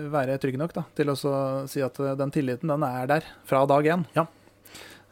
være 0.09 0.39
trygg 0.41 0.57
nok 0.61 0.73
da, 0.77 0.87
til 0.97 1.13
å 1.13 1.17
så 1.19 1.33
si 1.69 1.83
at 1.85 1.99
den 2.17 2.33
tilliten 2.33 2.73
den 2.73 2.87
er 2.89 3.09
der 3.11 3.27
fra 3.49 3.67
dag 3.69 3.85
én. 3.93 4.07
Ja. 4.17 4.25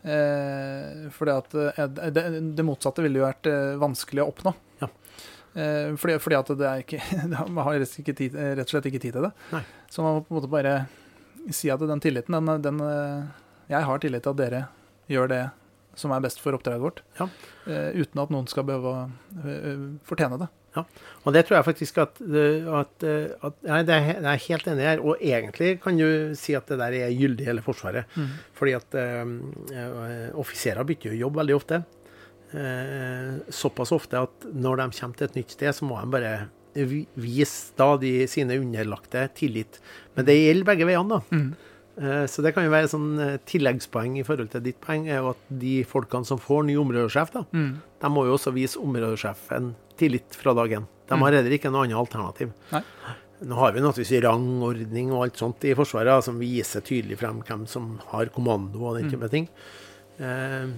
Eh, 0.07 1.09
fordi 1.11 1.33
at 1.35 1.55
eh, 1.55 2.11
det, 2.15 2.25
det 2.55 2.65
motsatte 2.67 3.03
ville 3.03 3.19
jo 3.19 3.27
vært 3.27 3.49
eh, 3.51 3.75
vanskelig 3.83 4.23
å 4.23 4.29
oppnå. 4.31 4.53
Ja. 4.83 4.89
Eh, 5.57 5.91
fordi, 5.99 6.19
fordi 6.23 6.39
at 6.39 6.53
det 6.61 6.69
er 6.71 6.85
ikke 6.85 7.01
Man 7.57 7.65
har 7.67 7.81
rett, 7.81 7.91
og 7.91 8.71
slett 8.71 8.89
ikke 8.93 9.03
tid 9.03 9.19
til 9.19 9.27
det. 9.27 9.33
Nei. 9.55 9.65
Så 9.91 10.05
man 10.07 10.19
må 10.19 10.25
på 10.27 10.35
en 10.35 10.39
måte 10.41 10.53
bare 10.53 10.77
si 11.55 11.71
at 11.73 11.83
den 11.83 12.03
tilliten, 12.03 12.39
den, 12.39 12.63
den 12.63 12.83
eh, 12.87 13.23
Jeg 13.73 13.89
har 13.91 14.03
tillit 14.03 14.27
til 14.27 14.35
at 14.35 14.43
dere 14.43 14.67
gjør 15.11 15.31
det 15.33 15.45
som 15.97 16.13
er 16.13 16.21
best 16.21 16.43
for 16.43 16.53
oppdraget 16.53 16.83
vårt. 16.83 17.03
Ja. 17.19 17.27
Eh, 17.67 18.03
uten 18.03 18.21
at 18.21 18.33
noen 18.35 18.47
skal 18.51 18.67
behøve 18.69 18.91
å 18.93 19.05
fortjene 20.07 20.39
det. 20.43 20.51
Og 21.27 21.33
det 21.35 21.43
tror 21.49 21.57
jeg 21.59 21.66
faktisk 21.66 21.99
at, 22.03 22.20
at, 22.20 23.07
at 23.49 23.57
Nei, 23.66 23.83
det 23.89 23.95
er 23.97 24.07
jeg 24.12 24.24
er 24.33 24.43
helt 24.49 24.66
enig 24.72 24.87
her. 24.87 25.01
Og 25.03 25.18
egentlig 25.24 25.70
kan 25.83 25.97
du 25.99 26.35
si 26.39 26.55
at 26.59 26.66
det 26.70 26.79
der 26.79 26.93
er 27.01 27.14
gyldig 27.16 27.47
i 27.47 27.49
hele 27.51 27.64
Forsvaret. 27.66 28.05
Fordi 28.59 28.74
at 28.79 28.95
eh, 28.95 29.22
eh, 29.74 30.31
offiserer 30.39 30.87
bytter 30.87 31.12
jo 31.14 31.22
jobb 31.27 31.41
veldig 31.43 31.57
ofte. 31.59 31.83
Uh, 32.55 33.41
såpass 33.51 33.91
ofte 33.93 34.20
at 34.22 34.45
når 34.55 34.79
de 34.79 34.85
kommer 35.01 35.18
til 35.18 35.27
et 35.27 35.35
nytt 35.41 35.51
sted, 35.57 35.74
så 35.74 35.85
må 35.89 35.97
de 35.99 36.12
bare 36.12 36.35
vise 37.18 37.72
da 37.77 37.97
de 37.99 38.12
sine 38.31 38.55
underlagte 38.61 39.24
tillit. 39.37 39.81
Men 40.14 40.29
det 40.29 40.37
gjelder 40.39 40.68
begge 40.68 40.87
veiene, 40.89 41.16
da. 41.18 41.20
Mm. 41.35 41.49
Eh, 41.97 42.27
Så 42.29 42.43
det 42.45 42.53
kan 42.55 42.66
jo 42.66 42.70
være 42.74 42.91
sånn 42.93 43.09
eh, 43.24 43.39
tilleggspoeng 43.49 44.18
i 44.20 44.24
forhold 44.29 44.51
til 44.53 44.61
ditt 44.66 44.79
poeng, 44.85 45.09
er 45.09 45.22
jo 45.24 45.31
at 45.33 45.43
de 45.49 45.79
folkene 45.89 46.29
som 46.29 46.39
får 46.39 46.66
ny 46.68 46.77
områdesjef, 46.77 47.33
da, 47.33 47.45
Mm. 47.53 47.70
de 48.05 48.09
må 48.12 48.27
jo 48.29 48.37
også 48.37 48.53
vise 48.53 48.77
områdesjefen 48.79 49.74
tillit 49.99 50.37
fra 50.37 50.55
dag 50.57 50.77
én. 50.79 50.87
De 51.07 51.21
har 51.23 51.39
heller 51.39 51.55
ikke 51.55 51.71
noe 51.73 51.87
annet 51.87 52.01
alternativ. 52.01 52.53
Nei. 52.73 52.83
Nå 53.47 53.57
har 53.61 53.75
vi 53.75 53.83
naturligvis 53.85 54.23
rangordning 54.25 55.11
og 55.13 55.27
alt 55.27 55.41
sånt 55.41 55.65
i 55.69 55.75
Forsvaret 55.77 56.25
som 56.25 56.39
viser 56.41 56.85
tydelig 56.85 57.19
frem 57.21 57.43
hvem 57.45 57.67
som 57.69 57.99
har 58.13 58.31
kommando 58.33 58.81
og 58.81 58.97
den 58.97 59.11
type 59.13 59.29
ting. 59.33 59.51
Eh, 60.17 60.71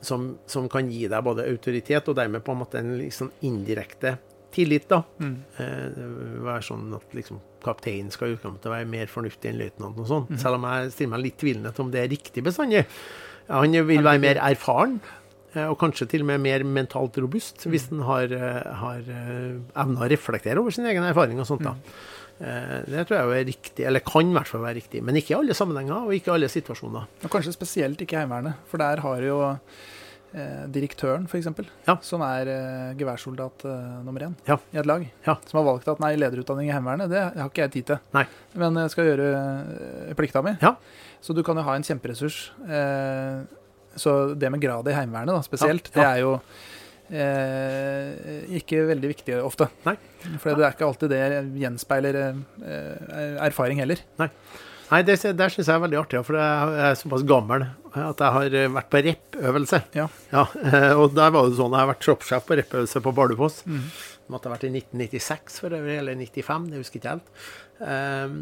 som, 0.00 0.30
som 0.48 0.70
kan 0.72 0.88
gi 0.92 1.04
deg 1.10 1.26
både 1.26 1.44
autoritet 1.50 2.08
og 2.08 2.16
dermed 2.16 2.44
på 2.44 2.54
en 2.54 2.62
måte 2.62 2.80
en 2.80 2.94
liksom 2.98 3.30
indirekte 3.44 4.16
tillit. 4.56 4.88
da. 4.88 5.02
Mm. 5.20 5.36
Eh, 5.60 6.00
være 6.46 6.64
sånn 6.64 6.88
at 6.96 7.14
liksom, 7.16 7.42
kapteinen 7.64 8.12
skal 8.14 8.32
i 8.32 8.38
utgangspunktet 8.38 8.72
være 8.72 8.88
mer 8.88 9.12
fornuftig 9.12 9.52
enn 9.52 9.60
løytnanten 9.60 10.06
og 10.06 10.10
sånn. 10.10 10.26
Selv 10.40 10.60
om 10.60 10.66
jeg 10.70 10.96
stiller 10.96 11.14
meg 11.16 11.24
litt 11.26 11.38
tvilende 11.42 11.74
til 11.76 11.84
om 11.84 11.92
det 11.92 12.02
er 12.02 12.12
riktig 12.12 12.44
bestandig. 12.46 12.86
Han 13.52 13.76
vil 13.90 14.02
være 14.02 14.22
mer 14.22 14.40
erfaren, 14.42 14.98
og 15.70 15.78
kanskje 15.80 16.06
til 16.12 16.20
og 16.24 16.26
med 16.26 16.40
mer 16.44 16.64
mentalt 16.64 17.16
robust, 17.22 17.64
hvis 17.70 17.88
den 17.90 18.02
har, 18.06 18.24
eh, 18.32 18.74
har 18.82 19.00
eh, 19.00 19.56
evna 19.82 20.04
å 20.04 20.10
reflektere 20.10 20.58
over 20.60 20.70
sin 20.76 20.86
egen 20.86 21.02
erfaring 21.08 21.40
og 21.40 21.46
sånt. 21.48 21.62
da. 21.64 21.74
Eh, 22.38 22.82
Det 22.86 23.06
tror 23.08 23.16
jeg 23.16 23.40
er 23.40 23.48
riktig, 23.52 23.86
eller 23.86 24.00
kan 24.00 24.28
i 24.28 24.34
hvert 24.36 24.46
fall 24.48 24.60
være 24.60 24.76
riktig. 24.82 25.02
Men 25.02 25.16
ikke 25.16 25.32
i 25.34 25.38
alle 25.40 25.54
sammenhenger 25.56 26.04
og 26.06 26.12
ikke 26.12 26.28
i 26.28 26.34
alle 26.36 26.48
situasjoner. 26.52 27.06
Og 27.24 27.30
kanskje 27.30 27.52
spesielt 27.56 27.98
ikke 28.04 28.18
Heimevernet, 28.20 28.54
for 28.68 28.76
der 28.78 29.00
har 29.00 29.20
jo 29.24 29.38
eh, 30.36 30.66
direktøren, 30.68 31.24
f.eks., 31.30 31.46
Ja. 31.86 31.96
som 32.02 32.20
er 32.20 32.46
eh, 32.46 32.94
geværsoldat 32.98 33.64
eh, 33.64 34.04
nummer 34.04 34.20
én 34.20 34.34
Ja. 34.46 34.58
i 34.74 34.76
et 34.78 34.84
lag, 34.86 35.06
Ja. 35.26 35.36
som 35.46 35.64
har 35.64 35.72
valgt 35.72 35.88
at 35.88 35.98
nei, 36.00 36.14
lederutdanning 36.16 36.68
i 36.68 36.72
Heimevernet, 36.72 37.08
det 37.08 37.22
har 37.40 37.48
ikke 37.48 37.62
jeg 37.64 37.70
tid 37.72 37.86
til. 37.86 37.98
Nei. 38.12 38.26
Men 38.54 38.74
jeg 38.74 38.90
skal 38.90 39.04
gjøre 39.06 39.30
eh, 40.10 40.14
plikta 40.14 40.42
mi. 40.44 40.58
Ja. 40.60 40.74
Så 41.22 41.32
du 41.34 41.42
kan 41.42 41.56
jo 41.56 41.62
ha 41.62 41.74
en 41.74 41.82
kjemperessurs. 41.82 42.50
Eh, 42.68 43.44
så 43.96 44.16
det 44.38 44.50
med 44.52 44.62
grad 44.62 44.88
i 44.88 44.94
Heimevernet 44.96 45.34
da, 45.34 45.42
spesielt, 45.46 45.90
Ja. 45.92 45.96
det 45.96 46.06
er 46.06 46.22
jo 46.22 46.32
eh, 47.10 48.44
ikke 48.60 48.84
veldig 48.90 49.10
viktig 49.14 49.40
ofte. 49.42 49.68
Nei. 49.86 49.96
For 50.42 50.54
det 50.56 50.66
er 50.66 50.74
ikke 50.74 50.88
alltid 50.88 51.12
det 51.12 51.24
gjenspeiler 51.62 52.20
eh, 52.26 53.36
erfaring 53.46 53.82
heller. 53.82 54.02
Nei, 54.86 55.00
det, 55.02 55.18
det 55.18 55.48
syns 55.50 55.66
jeg 55.66 55.74
er 55.74 55.82
veldig 55.82 55.98
artig, 55.98 56.22
for 56.26 56.38
jeg 56.38 56.82
er 56.88 56.98
såpass 56.98 57.24
gammel 57.26 57.66
at 57.96 58.20
jeg 58.20 58.34
har 58.36 58.54
eh, 58.60 58.68
vært 58.74 58.90
på 58.92 59.00
rep-øvelse. 59.06 59.80
Ja. 59.96 60.08
ja. 60.32 60.44
og 61.00 61.16
der 61.16 61.32
var 61.34 61.48
det 61.48 61.56
sånn, 61.58 61.72
jeg 61.72 61.82
har 61.82 61.90
vært 61.94 62.04
troppssjef 62.04 62.46
på 62.46 62.58
rep-øvelse 62.60 63.02
på 63.02 63.14
Bardufoss. 63.16 63.62
Det 63.66 63.78
måtte 64.32 64.48
ha 64.50 64.54
vært 64.56 64.66
i 64.68 64.72
1996 64.74 65.60
for 65.62 65.74
øvrig, 65.76 65.98
eller 66.00 66.16
95, 66.18 66.68
det 66.72 66.80
husker 66.82 66.98
jeg 66.98 67.02
ikke 67.02 67.14
helt. 67.16 67.30
Um, 67.80 68.36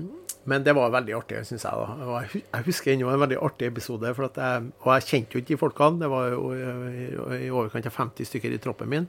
men 0.47 0.63
det 0.67 0.75
var 0.77 0.91
veldig 0.93 1.15
artig, 1.17 1.39
syns 1.49 1.65
jeg. 1.65 1.73
da. 1.73 1.95
Og 2.05 2.17
jeg 2.23 2.29
hu- 2.35 2.43
jeg 2.53 2.65
husker 2.67 2.93
ennå 2.93 3.09
en 3.15 3.21
veldig 3.25 3.39
artig 3.43 3.67
episode. 3.71 4.11
For 4.15 4.29
jeg, 4.29 4.67
og 4.85 4.91
jeg 4.95 5.07
kjente 5.09 5.33
jo 5.33 5.41
ikke 5.41 5.53
de 5.55 5.57
folkene. 5.63 6.01
Det 6.05 6.11
var 6.13 6.27
jo 6.35 6.43
i- 6.53 7.49
overkant 7.51 7.87
av 7.89 7.97
50 7.97 8.29
stykker 8.29 8.53
i 8.53 8.59
troppen 8.61 8.89
min. 8.93 9.09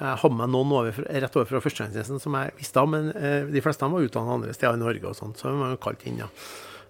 Jeg 0.00 0.16
hadde 0.22 0.36
med 0.38 0.48
noen 0.48 0.72
over, 0.72 0.96
rett 1.12 1.36
over 1.36 1.44
fra 1.50 1.60
førstegangstjenesten 1.60 2.20
som 2.24 2.32
jeg 2.38 2.54
visste 2.56 2.80
om, 2.80 2.90
men 2.96 3.10
eh, 3.14 3.44
de 3.52 3.60
fleste 3.60 3.84
var 3.84 4.00
utdannet 4.00 4.32
andre 4.38 4.54
steder 4.56 4.78
i 4.78 4.80
Norge 4.80 5.04
og 5.10 5.14
sånt, 5.18 5.36
så 5.36 5.50
de 5.52 5.58
var 5.60 5.74
jo 5.74 5.76
kalt 5.84 6.06
inn, 6.08 6.22
ja. 6.22 6.28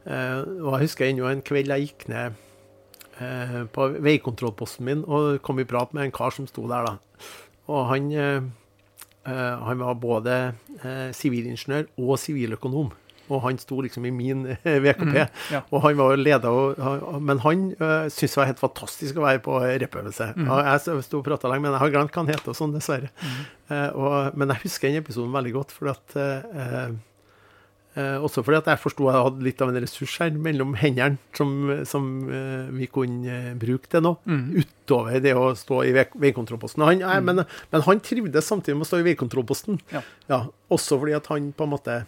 Eh, 0.06 0.38
og 0.62 0.76
jeg 0.78 0.84
husker 0.86 1.08
ennå 1.10 1.26
en 1.26 1.42
kveld 1.42 1.66
jeg 1.74 1.88
gikk 1.88 2.06
ned 2.08 2.38
eh, 3.20 3.56
på 3.74 3.88
veikontrollposten 4.06 4.86
min 4.86 5.02
og 5.10 5.40
kom 5.42 5.58
i 5.58 5.66
prat 5.66 5.90
med 5.92 6.04
en 6.06 6.14
kar 6.14 6.30
som 6.30 6.46
sto 6.46 6.68
der, 6.70 6.86
da. 6.86 6.94
Og 7.66 7.88
han, 7.90 8.06
eh, 8.14 8.40
han 9.66 9.82
var 9.82 10.00
både 10.00 10.40
eh, 10.82 11.10
sivilingeniør 11.16 11.88
og 12.00 12.18
siviløkonom. 12.20 12.90
Og 13.30 13.44
han 13.44 13.58
sto 13.62 13.78
liksom 13.84 14.06
i 14.08 14.12
min 14.14 14.42
eh, 14.56 14.78
VKP. 14.84 15.12
ja. 15.52 15.60
Og 15.70 15.84
han 15.84 15.98
var 16.00 16.16
leder, 16.18 16.48
og, 16.50 17.20
men 17.22 17.42
han 17.44 17.68
uh, 17.78 18.08
syntes 18.10 18.34
det 18.34 18.40
var 18.40 18.50
helt 18.50 18.62
fantastisk 18.62 19.20
å 19.20 19.26
være 19.26 19.42
på 19.44 19.60
repøvelse. 19.84 20.32
Og 20.46 20.64
Jeg 20.66 21.04
sto 21.06 21.20
og 21.20 21.28
prata 21.28 21.50
lenge, 21.50 21.68
men 21.68 21.76
jeg 21.76 21.84
har 21.84 21.94
glemt 21.94 22.16
hva 22.16 22.24
han 22.24 22.32
heter 22.32 22.52
og 22.52 22.58
sånn, 22.58 22.74
dessverre. 22.74 23.12
Eh, 23.70 23.88
og, 23.94 24.34
men 24.34 24.50
jeg 24.54 24.64
husker 24.66 24.90
den 24.90 25.04
episoden 25.04 25.34
veldig 25.34 25.54
godt, 25.60 25.76
fordi 25.76 25.94
at 25.94 26.18
eh, 26.18 26.98
eh, 27.98 28.16
også 28.22 28.42
fordi 28.46 28.58
at 28.60 28.68
jeg 28.70 28.80
forsto 28.82 29.06
jeg 29.08 29.24
hadde 29.26 29.44
litt 29.46 29.62
av 29.62 29.70
en 29.72 29.80
ressurs 29.82 30.16
her 30.22 30.30
mellom 30.34 30.74
hendene 30.80 31.18
som, 31.36 31.54
som 31.88 32.10
eh, 32.30 32.68
vi 32.76 32.88
kunne 32.92 33.30
eh, 33.30 33.54
bruke 33.60 33.90
til 33.90 34.04
noe, 34.06 34.18
utover 34.56 35.20
det 35.22 35.34
å 35.38 35.50
stå 35.58 35.82
i 35.88 35.94
vei- 35.96 36.10
veikontrollposten. 36.26 36.84
Han, 36.86 37.02
mm. 37.04 37.30
men, 37.30 37.44
men 37.72 37.86
han 37.86 38.02
trivdes 38.04 38.46
samtidig 38.50 38.78
med 38.78 38.86
å 38.86 38.90
stå 38.90 39.02
i 39.02 39.08
veikontrollposten. 39.12 39.80
Ja. 39.94 40.04
også 40.70 41.00
fordi 41.00 41.16
at 41.18 41.26
han 41.32 41.50
på 41.56 41.66
en 41.66 41.74
måte 41.74 41.98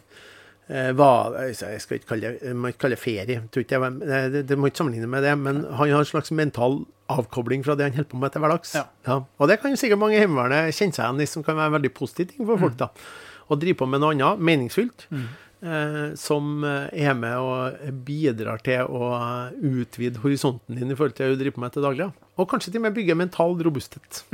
eh, 0.68 0.92
var 0.96 1.36
Jeg 1.50 1.80
skal 1.82 1.98
ikke 1.98 2.12
kalle 2.14 2.34
det, 2.38 2.54
må 2.56 2.70
ikke 2.72 2.84
kalle 2.86 2.96
det 2.98 3.02
ferie, 3.02 3.38
jeg, 3.42 3.82
eh, 3.82 4.26
det, 4.32 4.46
det 4.48 4.58
må 4.58 4.70
ikke 4.70 4.82
sammenligne 4.82 5.10
med 5.10 5.24
det, 5.26 5.36
men 5.38 5.64
han 5.66 5.92
har 5.92 6.02
en 6.02 6.08
slags 6.08 6.30
mental 6.30 6.82
avkobling 7.12 7.60
fra 7.66 7.74
det 7.76 7.90
han 7.90 7.96
holder 7.98 8.08
på 8.08 8.20
med 8.22 8.32
til 8.32 8.40
hverdags. 8.40 8.70
Ja. 8.78 9.18
Og 9.36 9.50
det 9.50 9.58
kan 9.60 9.74
jo 9.74 9.76
sikkert 9.76 10.00
mange 10.00 10.16
i 10.16 10.22
Heimevernet 10.22 10.72
kjenne 10.72 10.96
seg 10.96 11.04
igjen 11.04 11.20
i, 11.20 11.28
som 11.28 11.44
kan 11.44 11.58
være 11.58 11.68
en 11.72 11.74
veldig 11.76 11.90
positiv 11.98 12.30
ting 12.30 12.46
for 12.48 12.60
folk. 12.62 12.78
da. 12.80 12.88
Å 13.52 13.58
drive 13.60 13.76
på 13.82 13.88
med 13.90 14.00
noe 14.00 14.14
annet, 14.14 14.40
meningsfylt, 14.48 15.04
eh, 15.12 15.26
som 16.18 16.64
eh, 16.66 16.88
er 17.06 17.14
med 17.14 17.38
og 17.38 17.92
bidrar 18.06 18.62
til 18.66 18.88
å 18.90 19.12
utvide 19.62 20.18
horisonten 20.24 20.74
din 20.80 20.90
i 20.90 20.96
forhold 20.98 21.14
til 21.14 21.30
det 21.30 21.38
du 21.38 21.44
driver 21.44 21.62
med 21.62 21.76
til 21.76 21.86
daglig. 21.86 22.08
Og 22.40 22.48
kanskje 22.50 22.72
til 22.72 22.80
og 22.82 22.88
med 22.88 22.96
bygge 22.98 23.14
mental 23.18 23.54
robusthet. 23.62 24.24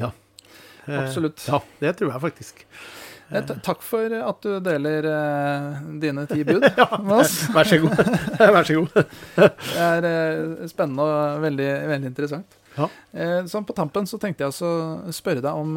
Ja. 0.00 0.10
Eh, 0.86 0.96
Absolutt. 1.02 1.44
Ja, 1.48 1.60
det 1.82 1.96
tror 1.98 2.14
jeg 2.14 2.22
faktisk. 2.24 2.64
Eh, 3.30 3.44
Takk 3.62 3.82
for 3.86 4.10
at 4.16 4.40
du 4.42 4.56
deler 4.64 5.06
eh, 5.10 5.82
dine 6.02 6.24
ti 6.30 6.42
bud 6.48 6.64
med 7.06 7.14
oss. 7.20 7.36
Vær 7.54 7.68
så 7.68 7.78
god. 7.82 8.00
Vær 8.56 8.66
så 8.66 8.80
god. 8.80 9.12
Det 9.36 9.84
er 9.84 10.08
eh, 10.10 10.66
spennende 10.70 11.06
og 11.06 11.44
veldig, 11.44 11.70
veldig 11.92 12.10
interessant. 12.14 12.58
Ja. 12.78 12.88
Eh, 13.12 13.38
sånn 13.50 13.66
på 13.68 13.76
tampen 13.76 14.06
så 14.08 14.18
tenkte 14.22 14.46
jeg 14.46 14.54
å 14.64 15.12
spørre 15.14 15.42
deg 15.44 15.60
om 15.60 15.76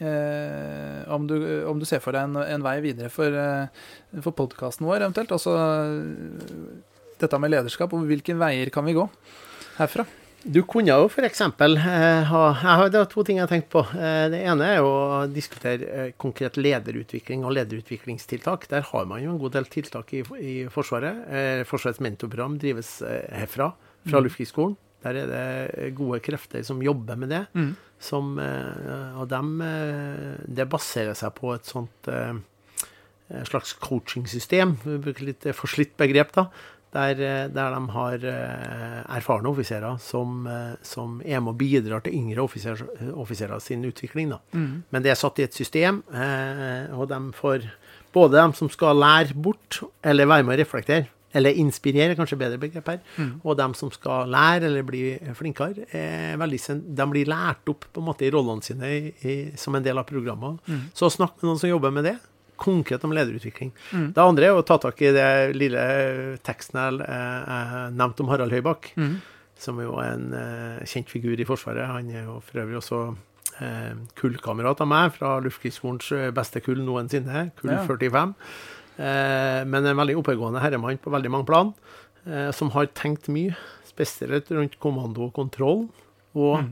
eh, 0.00 1.02
om, 1.14 1.26
du, 1.28 1.36
om 1.70 1.80
du 1.80 1.86
ser 1.88 2.02
for 2.04 2.16
deg 2.16 2.28
en, 2.28 2.38
en 2.42 2.64
vei 2.64 2.78
videre 2.84 3.10
for, 3.12 3.34
eh, 3.34 4.20
for 4.24 4.36
podkasten 4.38 4.88
vår, 4.88 5.02
eventuelt. 5.06 5.34
Altså 5.34 5.56
dette 7.18 7.42
med 7.42 7.54
lederskap, 7.54 7.92
og 7.92 8.08
hvilke 8.08 8.36
veier 8.38 8.70
kan 8.74 8.86
vi 8.86 8.96
gå 8.98 9.08
herfra? 9.78 10.06
Du 10.46 10.60
kunne 10.62 10.94
jo 10.94 11.08
f.eks. 11.10 11.40
Eh, 11.42 12.28
ha 12.30 12.42
jeg 12.54 12.62
har, 12.62 12.90
Det 12.94 13.00
er 13.00 13.08
to 13.10 13.24
ting 13.26 13.40
jeg 13.40 13.44
har 13.44 13.50
tenkt 13.50 13.72
på. 13.74 13.82
Eh, 13.98 14.28
det 14.30 14.38
ene 14.46 14.68
er 14.76 14.86
å 14.86 15.26
diskutere 15.26 15.88
eh, 15.90 16.12
konkret 16.16 16.56
lederutvikling 16.56 17.42
og 17.44 17.56
lederutviklingstiltak. 17.56 18.68
Der 18.70 18.86
har 18.86 19.08
man 19.10 19.24
jo 19.24 19.34
en 19.34 19.40
god 19.42 19.56
del 19.58 19.66
tiltak 19.66 20.14
i, 20.14 20.22
i 20.38 20.54
Forsvaret. 20.72 21.24
Eh, 21.26 21.64
Forsvarets 21.68 22.00
mentorprogram 22.04 22.54
drives 22.62 23.00
herfra, 23.34 23.72
fra 24.06 24.22
Luftkrigsskolen. 24.22 24.78
Der 25.04 25.18
er 25.20 25.28
det 25.30 25.90
gode 25.98 26.18
krefter 26.24 26.64
som 26.66 26.82
jobber 26.82 27.18
med 27.18 27.30
det. 27.30 27.44
Mm. 27.54 27.74
Som, 27.98 28.38
eh, 28.38 29.18
og 29.18 29.28
dem, 29.30 29.60
eh, 29.62 30.38
det 30.46 30.68
baserer 30.70 31.14
seg 31.18 31.34
på 31.38 31.52
et 31.54 31.66
sånt 31.66 32.10
eh, 32.10 32.34
slags 33.46 33.74
coachingsystem, 33.78 34.76
litt 35.20 35.46
forslitt 35.54 35.96
begrep, 36.00 36.34
da. 36.34 36.48
Der, 36.88 37.18
der 37.52 37.74
de 37.74 37.80
har 37.92 38.22
erfarne 39.12 39.50
offiserer 39.50 39.98
som, 40.00 40.46
som 40.80 41.18
er 41.20 41.42
med 41.44 41.50
og 41.52 41.58
bidrar 41.60 42.00
til 42.00 42.14
yngre 42.16 42.40
offiser, 42.40 42.80
offiserer 43.12 43.60
sin 43.60 43.84
utvikling. 43.84 44.30
Da. 44.32 44.38
Mm. 44.56 44.70
Men 44.88 45.04
det 45.04 45.12
er 45.12 45.18
satt 45.20 45.36
i 45.36 45.44
et 45.44 45.52
system, 45.52 46.00
og 46.08 47.04
de 47.10 47.18
får 47.36 47.68
både 48.16 48.40
dem 48.40 48.56
som 48.56 48.72
skal 48.72 48.96
lære 48.96 49.36
bort, 49.36 49.82
eller 50.00 50.32
være 50.32 50.48
med 50.48 50.56
å 50.56 50.60
reflektere, 50.62 51.12
eller 51.36 51.52
inspirere, 51.60 52.14
kanskje 52.16 52.38
bedre 52.40 52.56
begrep 52.62 52.86
her, 52.88 53.00
og 53.44 53.56
dem 53.58 53.74
som 53.76 53.90
skal 53.92 54.30
lære 54.32 54.64
eller 54.70 54.82
bli 54.88 55.02
flinkere, 55.36 55.84
er 55.92 56.38
veldig, 56.40 56.60
de 56.96 57.06
blir 57.10 57.28
lært 57.28 57.68
opp 57.68 57.84
på 57.92 58.00
en 58.00 58.06
måte 58.06 58.24
i 58.24 58.30
rollene 58.32 58.64
sine 58.64 58.88
i, 58.88 59.12
i, 59.28 59.36
som 59.60 59.74
en 59.76 59.84
del 59.84 59.98
av 60.00 60.06
programmet. 60.08 60.58
Så 60.96 61.10
snakk 61.12 61.36
med 61.42 61.50
noen 61.50 61.60
som 61.60 61.68
jobber 61.68 61.92
med 61.92 62.04
det, 62.08 62.16
konkret 62.58 63.04
om 63.06 63.12
lederutvikling. 63.14 63.68
Det 64.16 64.18
andre 64.24 64.48
er 64.48 64.56
å 64.56 64.64
ta 64.66 64.78
tak 64.82 64.98
i 65.04 65.12
det 65.14 65.28
lille 65.54 65.82
teksten 66.42 66.80
jeg 66.80 67.04
eh, 67.04 67.52
jeg 67.52 67.92
nevnte 68.00 68.24
om 68.24 68.32
Harald 68.32 68.50
Høybakk, 68.56 68.88
som 69.58 69.78
jo 69.82 69.98
er 70.02 70.16
en 70.16 70.32
eh, 70.34 70.80
kjent 70.88 71.10
figur 71.12 71.38
i 71.38 71.46
Forsvaret. 71.46 71.86
Han 71.92 72.08
er 72.10 72.24
jo 72.24 72.40
for 72.46 72.62
øvrig 72.64 72.80
også 72.80 72.98
eh, 73.60 73.94
kullkamerat 74.18 74.80
av 74.82 74.90
meg 74.90 75.12
fra 75.14 75.36
Luftkristskolens 75.44 76.10
eh, 76.16 76.30
beste 76.34 76.62
kull 76.64 76.80
noensinne, 76.86 77.50
kull 77.60 77.72
Ja. 77.76 77.84
45. 77.86 78.34
Eh, 78.98 79.62
men 79.68 79.86
en 79.86 79.98
veldig 80.00 80.18
oppegående 80.18 80.62
herremann 80.62 80.98
på 80.98 81.12
veldig 81.14 81.30
mange 81.30 81.48
plan, 81.48 81.72
eh, 82.26 82.50
som 82.54 82.72
har 82.74 82.90
tenkt 82.98 83.30
mye, 83.30 83.54
spesielt 83.86 84.50
rundt 84.54 84.78
kommando 84.82 85.28
og 85.28 85.34
kontroll, 85.36 85.86
og, 86.34 86.64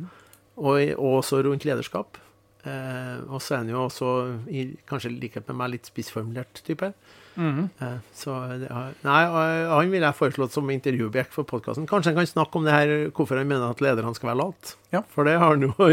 og, 0.58 0.80
og 0.98 1.20
også 1.20 1.42
rundt 1.46 1.66
lederskap. 1.68 2.18
Eh, 2.66 3.18
og 3.30 3.38
så 3.42 3.54
er 3.54 3.62
han 3.62 3.70
jo 3.70 3.84
også, 3.84 4.10
i, 4.50 4.66
kanskje 4.90 5.12
i 5.12 5.20
likhet 5.22 5.46
med 5.50 5.60
meg, 5.60 5.76
litt 5.76 5.90
spissformulert 5.90 6.62
type. 6.66 6.90
Eh, 7.36 7.96
Så 8.16 8.32
har, 8.32 8.92
nei, 9.04 9.20
han 9.68 9.90
ville 9.92 10.06
jeg 10.08 10.16
foreslått 10.16 10.52
som 10.56 10.70
intervjuobjekt 10.72 11.32
for 11.36 11.44
podkasten. 11.44 11.86
Kanskje 11.90 12.12
han 12.14 12.18
kan 12.22 12.26
snakke 12.30 12.56
om 12.56 12.64
det 12.64 12.72
her, 12.72 12.92
hvorfor 13.12 13.36
han 13.40 13.48
mener 13.50 13.70
at 13.70 13.80
lederne 13.84 14.14
skal 14.16 14.30
være 14.32 14.40
late. 14.40 14.74
Ja. 14.94 15.02
For 15.12 15.26
det 15.28 15.34
har 15.36 15.50
han 15.52 15.60
jo 15.66 15.74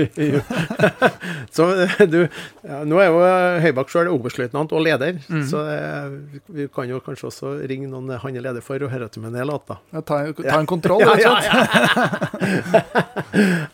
Så 1.55 1.65
du 2.07 2.19
ja, 2.63 2.83
Nå 2.87 2.99
er 3.01 3.07
jo 3.09 3.17
Høybakk 3.65 3.89
sjøl 3.91 4.07
oberstløytnant 4.13 4.71
og 4.71 4.83
leder, 4.85 5.17
Mhm. 5.27 5.43
så 5.49 5.63
eh, 5.67 6.43
vi 6.53 6.67
kan 6.73 6.87
jo 6.89 6.99
kanskje 7.03 7.27
også 7.31 7.53
ringe 7.67 7.89
noen 7.91 8.13
han 8.21 8.37
er 8.37 8.45
leder 8.45 8.61
for, 8.63 8.77
og 8.85 8.91
høre 8.93 9.05
at 9.09 9.15
han 9.19 9.35
er 9.35 9.45
lat, 9.49 9.65
da. 9.67 9.79
Ja, 9.93 10.01
ta, 10.01 10.21
ta 10.37 10.59
en 10.61 10.69
kontroll, 10.69 11.01
rett 11.09 11.25
og 11.25 11.43
slett. 11.43 12.83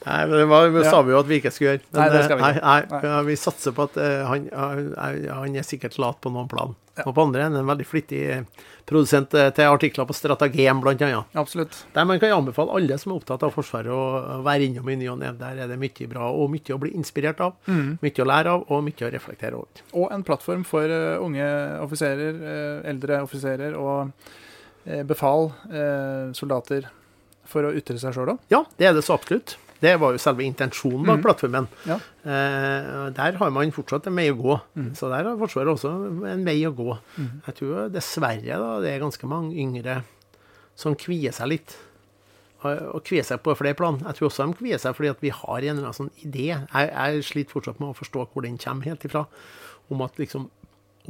Nei, 0.05 0.19
men 0.25 0.35
det 0.39 0.45
var, 0.49 0.69
vi 0.73 0.83
sa 0.87 1.01
vi 1.05 1.13
jo 1.13 1.19
at 1.21 1.29
vi 1.29 1.39
ikke 1.41 1.51
skulle 1.53 1.75
gjøre. 1.75 1.83
Men, 1.91 1.99
Nei, 2.01 2.09
det 2.15 2.23
skal 2.25 2.37
vi 2.39 2.43
eh, 2.43 2.51
ikke. 2.55 2.65
Nei, 2.65 3.01
Nei. 3.05 3.23
vi 3.29 3.35
satser 3.39 3.75
på 3.75 3.85
at 3.89 3.97
uh, 3.99 4.05
han, 4.29 4.47
uh, 4.53 5.33
han 5.43 5.57
er 5.59 5.67
sikkert 5.67 5.99
lat 6.01 6.19
på 6.23 6.31
noen 6.33 6.49
plan. 6.51 6.75
Og 7.05 7.15
på 7.15 7.23
andre 7.23 7.45
enden 7.45 7.61
en 7.61 7.69
veldig 7.69 7.85
flittig 7.87 8.21
eh, 8.33 8.65
produsent 8.89 9.33
eh, 9.37 9.49
til 9.55 9.69
artikler 9.69 10.07
på 10.09 10.15
Stratagem, 10.17 10.81
annet. 10.89 11.37
Absolutt. 11.37 11.77
Der 11.95 12.07
man 12.09 12.19
kan 12.21 12.33
anbefale 12.35 12.75
alle 12.75 12.97
som 12.99 13.13
er 13.13 13.21
opptatt 13.21 13.45
av 13.45 13.53
Forsvaret, 13.55 13.91
å 13.93 14.41
være 14.45 14.67
innom 14.67 14.89
i 14.89 14.97
ny 14.99 15.09
og 15.11 15.19
ne. 15.21 15.31
Der 15.39 15.63
er 15.63 15.71
det 15.71 15.79
mye 15.81 16.09
bra, 16.11 16.31
og 16.31 16.51
mye 16.53 16.75
å 16.75 16.81
bli 16.81 16.93
inspirert 16.97 17.41
av. 17.45 17.55
Mm. 17.69 17.97
Mye 18.03 18.25
å 18.25 18.27
lære 18.29 18.57
av, 18.57 18.67
og 18.67 18.83
mye 18.87 19.07
å 19.07 19.13
reflektere 19.13 19.59
over. 19.59 19.85
Og 19.93 20.13
en 20.15 20.25
plattform 20.27 20.65
for 20.67 20.89
eh, 20.89 21.15
unge 21.23 21.47
offiserer, 21.85 22.43
eldre 22.89 23.23
offiserer 23.25 23.75
og 23.79 24.13
befal, 25.05 25.49
soldater, 26.33 26.87
for 27.49 27.67
å 27.67 27.73
ytre 27.75 27.99
seg 28.01 28.15
sjøl 28.15 28.31
òg. 28.33 28.45
Ja, 28.49 28.63
det 28.79 28.87
er 28.89 28.95
det 28.95 29.03
så 29.05 29.17
absolutt. 29.19 29.57
Det 29.79 29.93
var 29.99 30.11
jo 30.11 30.19
selve 30.19 30.43
intensjonen 30.43 31.05
bak 31.07 31.19
Mhm. 31.19 31.23
plattformen. 31.23 31.67
Ja. 31.87 31.95
Eh, 32.25 33.09
der 33.15 33.37
har 33.39 33.49
man 33.51 33.71
fortsatt 33.71 34.07
en 34.07 34.15
vei 34.15 34.29
å 34.31 34.35
gå. 34.37 34.59
Mm. 34.75 34.89
Så 34.95 35.07
der 35.09 35.23
har 35.23 35.37
Forsvaret 35.37 35.71
også 35.71 36.25
en 36.27 36.43
vei 36.45 36.57
å 36.67 36.75
gå. 36.75 36.97
Mm. 37.17 37.41
Jeg 37.45 37.55
tror 37.55 37.89
dessverre 37.89 38.57
da, 38.59 38.79
det 38.81 38.89
er 38.95 38.99
ganske 39.05 39.23
mange 39.27 39.55
yngre 39.55 40.03
som 40.75 40.95
kvier 40.95 41.31
seg 41.33 41.47
litt. 41.47 41.77
Og 42.61 42.99
kvier 43.07 43.23
seg 43.23 43.39
på 43.41 43.55
flere 43.55 43.73
plan. 43.79 43.99
Jeg 44.03 44.15
tror 44.17 44.27
også 44.29 44.45
de 44.49 44.57
kvier 44.59 44.77
seg 44.83 44.93
fordi 44.97 45.09
at 45.13 45.21
vi 45.21 45.29
har 45.29 45.57
en 45.63 45.77
eller 45.77 45.87
annen 45.87 45.93
sånn 45.95 46.11
idé. 46.25 46.47
Jeg, 46.73 46.89
jeg 46.91 47.23
sliter 47.23 47.51
fortsatt 47.55 47.79
med 47.79 47.89
å 47.93 47.95
forstå 47.95 48.27
hvor 48.33 48.43
den 48.43 48.57
kommer 48.59 48.83
helt 48.83 49.05
ifra. 49.07 49.25
Om 49.89 50.01
at 50.03 50.17
liksom 50.19 50.49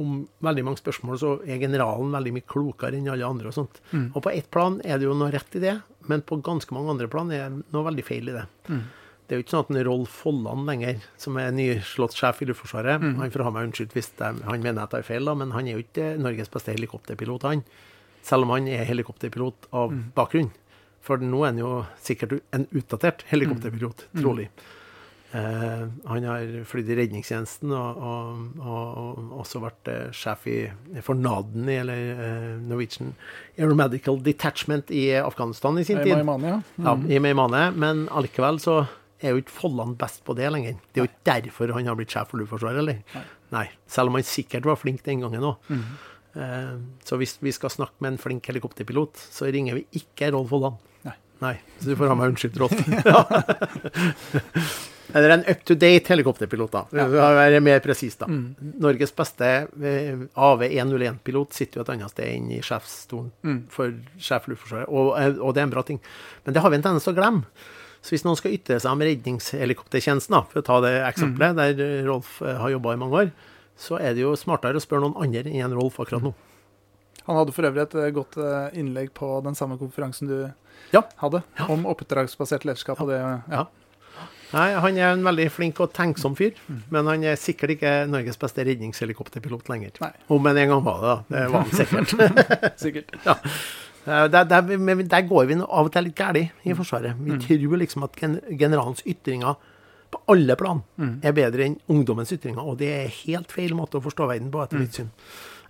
om 0.00 0.28
veldig 0.40 0.62
mange 0.64 0.78
spørsmål 0.78 1.18
så 1.18 1.32
er 1.44 1.58
generalen 1.58 2.12
veldig 2.14 2.32
mye 2.32 2.46
klokere 2.48 2.94
enn 2.96 3.10
alle 3.10 3.26
andre. 3.26 3.48
Og 3.50 3.52
sånt. 3.52 3.80
Mm. 3.92 4.12
Og 4.14 4.22
på 4.22 4.30
ett 4.32 4.48
plan 4.54 4.80
er 4.84 4.96
det 5.02 5.08
jo 5.10 5.14
noe 5.18 5.32
rett 5.34 5.58
i 5.58 5.60
det, 5.66 5.74
men 6.08 6.22
på 6.22 6.40
ganske 6.42 6.72
mange 6.74 6.90
andre 6.90 7.08
plan 7.08 7.30
er 7.32 7.50
det 7.50 7.64
noe 7.72 7.84
veldig 7.84 8.04
feil 8.04 8.28
i 8.28 8.32
det. 8.32 8.46
Mm. 8.68 8.82
Det 9.28 9.36
er 9.36 9.38
jo 9.38 9.44
ikke 9.44 9.52
sånn 9.54 9.64
at 9.66 9.70
en 9.70 9.84
Rolf 9.86 10.08
Folland 10.24 10.66
lenger, 10.66 10.96
som 11.16 11.36
er 11.38 11.52
nyslått 11.54 12.16
sjef 12.18 12.40
i 12.42 12.46
Luftforsvaret 12.50 13.00
Mm. 13.00 13.16
Han 13.20 13.30
får 13.30 13.44
ha 13.46 13.50
meg 13.54 13.68
unnskyldt 13.68 13.92
hvis 13.94 14.10
han 14.18 14.60
mener 14.62 14.82
jeg 14.82 14.90
tar 14.90 15.02
feil, 15.06 15.24
da, 15.24 15.34
men 15.34 15.52
han 15.52 15.68
er 15.68 15.76
jo 15.78 15.84
ikke 15.84 16.18
Norges 16.18 16.48
beste 16.50 16.72
helikopterpilot, 16.74 17.42
han. 17.42 17.62
Selv 18.22 18.42
om 18.42 18.50
han 18.50 18.66
er 18.68 18.84
helikopterpilot 18.84 19.68
av 19.72 19.92
Mm. 19.92 20.12
bakgrunn. 20.16 20.50
For 21.00 21.16
nå 21.16 21.42
er 21.44 21.46
han 21.52 21.58
jo 21.58 21.86
sikkert 22.02 22.40
en 22.52 22.66
utdatert 22.74 23.22
helikopterpilot, 23.30 24.04
trolig. 24.16 24.48
Mm. 24.50 24.66
Eh, 25.32 25.82
han 26.10 26.24
har 26.26 26.48
flydd 26.66 26.88
i 26.90 26.94
redningstjenesten 26.98 27.70
og, 27.70 27.98
og, 28.02 28.38
og, 28.66 28.96
og 28.98 29.34
også 29.44 29.60
vært 29.62 29.90
eh, 29.92 30.08
sjef 30.16 30.46
i, 30.50 30.56
for 31.06 31.14
NADEN, 31.14 31.68
eller 31.70 32.00
eh, 32.16 32.48
Norwegian 32.66 33.12
Aeromedical 33.54 34.18
Detachment 34.26 34.90
i 34.90 35.04
Afghanistan 35.20 35.78
i 35.78 35.84
sin 35.86 36.00
tid. 36.02 36.16
I 36.16 36.24
ja. 36.24 36.56
Ja, 36.82 36.96
Mm. 36.98 37.06
i 37.14 37.20
Meimane, 37.22 37.62
men 37.78 38.08
allikevel 38.10 38.58
så 38.58 38.80
er 39.22 39.34
jo 39.36 39.42
ikke 39.44 39.54
Folland 39.54 39.98
best 40.00 40.24
på 40.26 40.34
det 40.34 40.50
lenger. 40.50 40.80
Det 40.90 40.98
er 40.98 41.04
jo 41.04 41.10
ikke 41.12 41.28
derfor 41.30 41.74
han 41.76 41.86
har 41.86 41.94
blitt 42.00 42.10
sjef 42.10 42.32
for 42.32 42.40
Luftforsvaret, 42.42 42.82
eller? 42.82 43.02
Nei. 43.14 43.24
Nei. 43.54 43.66
Selv 43.86 44.10
om 44.10 44.16
han 44.18 44.26
sikkert 44.26 44.66
var 44.66 44.78
flink 44.82 45.04
den 45.06 45.22
gangen 45.22 45.46
òg. 45.46 45.56
Mhm. 45.70 45.98
Eh, 46.30 46.74
så 47.06 47.16
hvis 47.18 47.36
vi 47.42 47.50
skal 47.54 47.70
snakke 47.74 47.98
med 48.02 48.12
en 48.16 48.18
flink 48.22 48.46
helikopterpilot, 48.50 49.14
så 49.30 49.46
ringer 49.52 49.74
vi 49.78 49.86
ikke 50.02 50.32
Rolf 50.34 50.50
Holland. 50.54 50.76
Nei. 51.06 51.14
Nei. 51.42 51.54
Så 51.78 51.90
du 51.90 51.96
får 51.98 52.10
ha 52.10 52.14
meg 52.18 52.34
unnskyldt, 52.34 52.58
Rolf. 52.58 52.74
ja. 55.12 55.18
Eller 55.18 55.30
en 55.34 55.44
up 55.50 55.64
to 55.64 55.74
date 55.74 56.08
helikopterpilot, 56.12 56.70
da. 56.72 56.82
Ja. 56.92 57.04
For 57.08 57.16
å 57.20 57.34
være 57.36 57.60
mer 57.62 57.80
presis, 57.84 58.16
da. 58.20 58.26
Mm. 58.30 58.54
Norges 58.80 59.12
beste 59.16 59.50
eh, 59.82 60.22
AV101-pilot 60.36 61.52
sitter 61.56 61.80
jo 61.80 61.84
et 61.86 61.92
annet 61.96 62.10
sted 62.14 62.30
enn 62.36 62.50
i 62.54 62.60
sjefsstolen 62.64 63.30
Mm. 63.44 63.60
for 63.72 63.92
sjef 64.20 64.46
Luftforsvaret, 64.50 64.88
og, 64.88 65.12
eh, 65.20 65.36
og 65.40 65.54
det 65.54 65.62
er 65.62 65.68
en 65.68 65.74
bra 65.76 65.82
ting. 65.82 66.00
Men 66.44 66.54
det 66.54 66.62
har 66.62 66.70
vi 66.70 66.76
en 66.80 66.82
tendens 66.82 67.04
til 67.04 67.14
å 67.14 67.18
glemme. 67.20 67.44
Så 68.00 68.14
hvis 68.14 68.24
noen 68.24 68.36
skal 68.38 68.54
ytre 68.56 68.78
seg 68.80 68.90
om 68.94 69.02
redningshelikoptertjenesten, 69.04 70.32
da, 70.32 70.42
for 70.48 70.62
å 70.62 70.64
ta 70.64 70.78
det 70.84 70.94
eksempelet, 71.04 71.56
der 71.58 71.82
eh, 71.84 72.04
Rolf 72.08 72.38
har 72.40 72.70
jobba 72.72 72.94
i 72.94 73.00
mange 73.00 73.18
år, 73.24 73.32
så 73.80 73.98
er 74.00 74.14
det 74.16 74.22
jo 74.24 74.34
smartere 74.36 74.76
å 74.80 74.84
spørre 74.84 75.04
noen 75.06 75.18
andre 75.24 75.44
enn 75.52 75.74
Rolf 75.76 75.98
akkurat 76.00 76.22
nå. 76.24 76.32
Han 77.26 77.36
hadde 77.36 77.52
for 77.52 77.68
øvrig 77.68 77.82
et 77.84 78.14
godt 78.16 78.36
innlegg 78.74 79.12
på 79.14 79.28
den 79.44 79.54
samme 79.54 79.76
konferansen 79.78 80.26
du 80.28 80.38
Ja. 80.92 81.02
hadde, 81.20 81.42
om 81.68 81.84
oppdragsbasert 81.86 82.64
lederskap. 82.64 83.00
Og 83.00 83.08
det, 83.12 83.18
ja. 83.52 83.66
Nei, 84.52 84.68
Han 84.82 84.96
er 84.98 85.12
en 85.14 85.22
veldig 85.24 85.46
flink 85.54 85.78
og 85.84 85.92
tenksom 85.94 86.34
fyr, 86.38 86.56
men 86.90 87.06
han 87.06 87.22
er 87.24 87.36
sikkert 87.38 87.76
ikke 87.76 87.92
Norges 88.10 88.38
beste 88.40 88.64
redningshelikopterpilot 88.66 89.68
lenger. 89.70 89.92
Nei. 90.02 90.10
Om 90.28 90.48
han 90.50 90.58
en 90.58 90.72
gang 90.74 90.84
var 90.86 91.00
det, 91.04 91.10
da. 91.10 91.18
Det 91.36 91.44
var 91.52 91.66
han 91.66 91.76
sikkert. 91.80 92.14
Sikkert. 92.84 93.14
Ja. 94.06 94.26
Der, 94.32 94.46
der, 94.48 94.78
men 94.80 95.02
der 95.12 95.26
går 95.28 95.44
vi 95.44 95.58
av 95.60 95.84
og 95.84 95.90
til 95.92 96.06
litt 96.06 96.16
galt 96.16 96.64
i 96.64 96.72
Forsvaret. 96.74 97.18
Vi 97.20 97.36
tror 97.44 97.76
liksom 97.82 98.06
at 98.06 98.16
generalens 98.16 99.02
ytringer 99.04 99.58
på 100.10 100.22
alle 100.32 100.56
plan 100.58 100.80
er 101.22 101.34
bedre 101.36 101.66
enn 101.68 101.76
ungdommens 101.92 102.32
ytringer, 102.32 102.64
og 102.64 102.78
det 102.80 102.88
er 102.94 103.12
helt 103.20 103.52
feil 103.52 103.76
måte 103.76 104.00
å 104.00 104.02
forstå 104.02 104.26
verden 104.32 104.48
på, 104.50 104.62
etter 104.64 104.80
mitt 104.80 104.96
syn. 104.96 105.10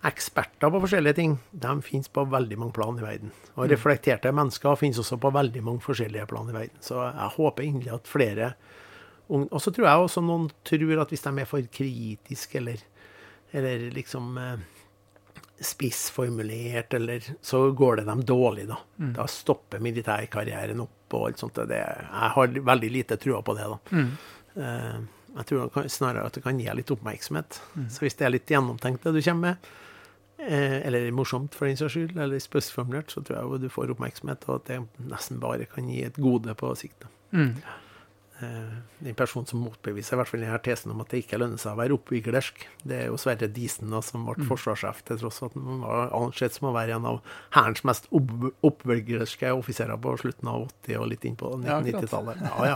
Eksperter 0.08 0.70
på 0.72 0.80
forskjellige 0.80 1.16
ting 1.18 1.34
de 1.52 1.72
finnes 1.84 2.08
på 2.08 2.24
veldig 2.32 2.56
mange 2.56 2.72
plan 2.72 2.96
i 2.96 3.04
verden. 3.04 3.32
Og 3.56 3.68
reflekterte 3.68 4.32
mennesker 4.32 4.78
finnes 4.80 5.00
også 5.02 5.18
på 5.20 5.32
veldig 5.34 5.62
mange 5.66 5.84
forskjellige 5.84 6.24
plan 6.30 6.48
i 6.48 6.56
verden. 6.56 6.80
Så 6.80 7.02
jeg 7.04 7.34
håper 7.36 7.66
inderlig 7.66 7.92
at 7.98 8.08
flere 8.08 8.54
Og 9.30 9.60
så 9.62 9.70
tror 9.70 9.86
jeg 9.86 10.06
også 10.06 10.20
noen 10.26 10.48
tror 10.66 11.02
at 11.04 11.12
hvis 11.12 11.22
de 11.22 11.30
er 11.38 11.46
for 11.46 11.66
kritiske 11.70 12.58
eller, 12.58 12.80
eller 13.54 13.84
liksom 13.94 14.38
eh, 14.42 14.64
spissformulert, 15.60 16.94
eller 16.94 17.28
så 17.40 17.60
går 17.70 18.00
det 18.00 18.06
dem 18.08 18.24
dårlig, 18.24 18.66
da. 18.66 18.80
Da 19.20 19.26
stopper 19.30 19.78
militærkarrieren 19.78 20.80
opp 20.82 21.14
og 21.14 21.28
alt 21.28 21.38
sånt. 21.38 21.60
Det, 21.68 21.78
jeg 21.78 22.32
har 22.34 22.58
veldig 22.72 22.90
lite 22.90 23.18
trua 23.20 23.42
på 23.44 23.54
det, 23.54 23.68
da. 23.68 23.78
Mm. 23.92 24.10
Eh, 24.64 25.00
jeg 25.36 25.46
tror 25.46 25.86
snarere 25.86 26.26
at 26.26 26.34
det 26.34 26.42
kan 26.42 26.58
gi 26.58 26.72
litt 26.74 26.90
oppmerksomhet. 26.90 27.60
Så 27.92 28.02
hvis 28.02 28.18
det 28.18 28.26
er 28.26 28.34
litt 28.34 28.50
gjennomtenkt, 28.50 29.04
det 29.04 29.14
du 29.14 29.22
kommer 29.22 29.52
med, 29.52 29.70
eller 30.48 31.10
morsomt 31.12 31.54
for 31.54 31.66
den 31.68 31.76
saks 31.76 31.92
skyld, 31.98 32.16
eller 32.16 32.40
spissformulert, 32.40 33.12
så 33.12 33.20
tror 33.26 33.40
jeg 33.42 33.60
du 33.66 33.68
får 33.72 33.92
oppmerksomhet, 33.94 34.48
og 34.48 34.62
at 34.62 34.70
det 34.72 34.80
nesten 35.10 35.40
bare 35.42 35.66
kan 35.68 35.88
gi 35.90 36.02
et 36.06 36.16
gode 36.20 36.54
på 36.56 36.70
sikt. 36.80 37.04
Mm. 37.36 37.52
Eh, 38.40 38.70
den 39.04 39.14
personen 39.18 39.44
som 39.46 39.60
motbeviser 39.60 40.16
i 40.16 40.18
hvert 40.22 40.30
fall 40.30 40.40
denne 40.40 40.56
tesen 40.64 40.94
om 40.94 41.02
at 41.04 41.10
det 41.12 41.18
ikke 41.26 41.36
lønner 41.42 41.60
seg 41.60 41.74
å 41.74 41.78
være 41.82 41.92
oppviglersk, 41.98 42.62
det 42.88 42.96
er 43.02 43.10
jo 43.10 43.18
Sverre 43.20 43.50
Disen, 43.52 43.90
da, 43.92 44.00
som 44.00 44.24
ble 44.24 44.46
forsvarssjef, 44.48 45.02
til 45.10 45.18
tross 45.20 45.42
for 45.42 45.52
at 45.52 45.58
han 45.60 45.82
var 45.84 46.14
ansett 46.16 46.56
som 46.56 46.70
å 46.70 46.72
være 46.72 46.96
en 46.96 47.08
av 47.10 47.18
hærens 47.58 47.84
mest 47.84 48.08
opp- 48.16 48.48
oppviglerske 48.64 49.52
offiserer 49.52 50.00
på 50.00 50.14
slutten 50.22 50.48
av 50.48 50.64
80- 50.86 50.96
og 51.02 51.10
litt 51.12 51.26
inn 51.28 51.36
på 51.36 51.52
Ja, 51.66 51.76
akkurat. 51.82 52.00
90-tallet. 52.08 52.40
Ja, 52.48 52.70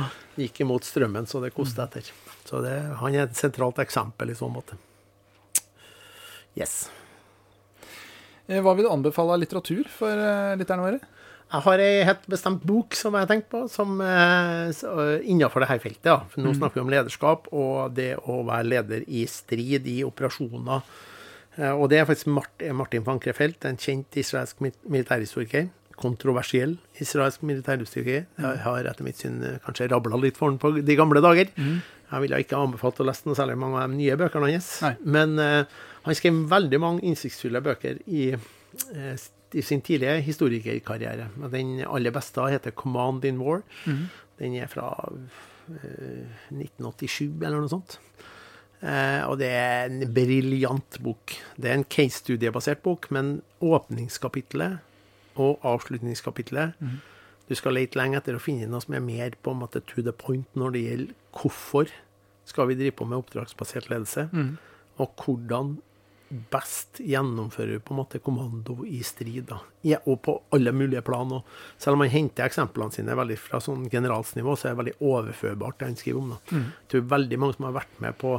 ja. 0.00 0.08
Gikk 0.40 0.62
imot 0.64 0.88
strømmen, 0.88 1.28
så 1.28 1.44
det 1.44 1.52
koste 1.52 1.84
etter. 1.84 2.08
Så 2.48 2.62
det, 2.64 2.72
han 3.04 3.12
er 3.14 3.26
et 3.28 3.36
sentralt 3.36 3.84
eksempel 3.84 4.32
i 4.32 4.38
så 4.40 4.48
måte. 4.48 4.80
Yes. 6.56 6.88
Eh, 8.48 8.60
Hva 8.62 8.74
vil 8.76 8.86
du 8.86 8.92
anbefale 8.92 9.36
av 9.36 9.42
litteratur 9.42 9.88
for 9.92 10.10
eh, 10.12 10.54
lytterne 10.60 10.86
våre? 10.86 11.00
Jeg 11.52 11.64
har 11.66 11.82
ei 11.84 12.04
helt 12.08 12.22
bestemt 12.32 12.62
bok 12.64 12.96
som 12.96 13.12
jeg 13.12 13.26
har 13.26 13.28
tenkt 13.28 13.50
på, 13.52 13.66
som 13.68 13.98
eh, 14.00 14.72
innenfor 15.28 15.60
dette 15.60 15.76
feltet. 15.84 16.08
Ja. 16.08 16.22
For 16.32 16.40
nå 16.44 16.54
snakker 16.56 16.80
vi 16.80 16.84
om 16.86 16.92
lederskap 16.92 17.50
og 17.52 17.92
det 17.98 18.14
å 18.24 18.38
være 18.48 18.70
leder 18.70 19.04
i 19.04 19.26
strid 19.28 19.88
i 19.92 19.98
operasjoner. 20.06 20.86
Og 21.76 21.82
det 21.92 21.98
er 22.00 22.06
faktisk 22.08 22.30
Mart 22.32 22.62
Martin 22.72 23.04
van 23.04 23.18
Krefeld, 23.20 23.58
en 23.68 23.76
kjent 23.76 24.16
israelsk 24.16 24.62
militærhistoriker. 24.64 25.66
Kontroversiell 26.00 26.78
israelsk 27.04 27.42
militærhistoriker. 27.44 28.24
Jeg 28.40 28.62
har 28.64 28.88
etter 28.88 29.04
mitt 29.04 29.20
syn 29.20 29.36
kanskje 29.66 29.90
rabla 29.92 30.16
litt 30.22 30.40
for 30.40 30.48
han 30.48 30.56
på 30.62 30.72
de 30.80 30.96
gamle 30.96 31.20
dager. 31.20 31.52
Jeg 31.52 32.24
ville 32.24 32.40
ikke 32.40 32.56
anbefalt 32.56 33.04
å 33.04 33.06
lese 33.08 33.28
noe 33.28 33.36
særlig 33.36 33.58
mange 33.60 33.82
av 33.84 33.92
de 33.92 34.00
nye 34.00 34.16
bøkene 34.20 34.48
hans. 34.48 34.70
Men 35.04 35.36
eh, 35.44 35.76
han 36.02 36.18
skrev 36.18 36.42
veldig 36.50 36.80
mange 36.82 37.04
innsiktsfulle 37.06 37.62
bøker 37.64 38.02
i 38.06 38.32
eh, 38.32 39.28
i 39.54 39.62
sin 39.62 39.82
tidlige 39.84 40.20
historikerkarriere. 40.24 41.28
Den 41.52 41.80
aller 41.84 42.10
beste 42.10 42.40
heter 42.48 42.70
'Command 42.70 43.24
in 43.24 43.40
War'. 43.40 43.62
Den 44.38 44.54
er 44.54 44.66
fra 44.66 45.12
eh, 45.68 46.26
1987 46.50 47.42
eller 47.42 47.60
noe 47.60 47.68
sånt. 47.68 47.98
Eh, 48.82 49.22
og 49.28 49.38
det 49.38 49.48
er 49.48 49.84
en 49.86 50.14
briljant 50.14 50.98
bok. 51.02 51.36
Det 51.56 51.70
er 51.70 51.74
en 51.74 51.84
case-studiebasert 51.84 52.82
bok, 52.82 53.10
men 53.10 53.42
åpningskapitlet 53.60 54.78
og 55.36 55.60
avslutningskapitlet 55.62 56.72
Du 57.48 57.54
skal 57.54 57.74
lete 57.74 57.98
lenge 57.98 58.16
etter 58.16 58.36
å 58.36 58.40
finne 58.40 58.66
noe 58.66 58.80
som 58.80 58.94
er 58.94 59.00
mer 59.00 59.30
på 59.42 59.50
en 59.50 59.58
måte 59.58 59.80
to 59.80 60.00
the 60.02 60.12
point 60.12 60.46
når 60.54 60.70
det 60.72 60.82
gjelder 60.82 61.14
hvorfor 61.32 61.88
skal 62.46 62.68
vi 62.68 62.74
drive 62.74 62.90
på 62.96 63.04
med 63.04 63.18
oppdragsbasert 63.18 63.90
ledelse, 63.90 64.28
og 64.96 65.10
hvordan 65.16 65.78
best 66.52 67.00
gjennomfører 67.04 67.82
på 67.84 67.92
en 67.94 68.00
måte 68.00 68.20
kommando 68.24 68.78
i 68.88 69.02
strid. 69.04 69.44
da. 69.50 69.60
Ja, 69.86 69.98
og 70.06 70.22
på 70.22 70.36
alle 70.52 70.72
mulige 70.72 71.02
plan. 71.04 71.32
Og 71.32 71.44
selv 71.78 71.98
om 71.98 72.04
han 72.04 72.12
henter 72.12 72.46
eksemplene 72.46 72.94
sine 72.94 73.16
veldig 73.18 73.38
fra 73.38 73.60
sånn 73.60 73.88
generalsnivå, 73.92 74.56
så 74.56 74.68
er 74.68 74.74
det 74.74 74.80
veldig 74.82 74.96
overførbart 75.00 75.78
det 75.78 75.90
han 75.90 75.96
skriver 76.00 76.20
om. 76.22 76.34
da. 76.34 76.40
Jeg 76.56 76.90
tror 76.94 77.08
veldig 77.16 77.38
mange 77.38 77.58
som 77.58 77.68
har 77.68 77.78
vært 77.80 78.00
med 78.04 78.18
på 78.18 78.36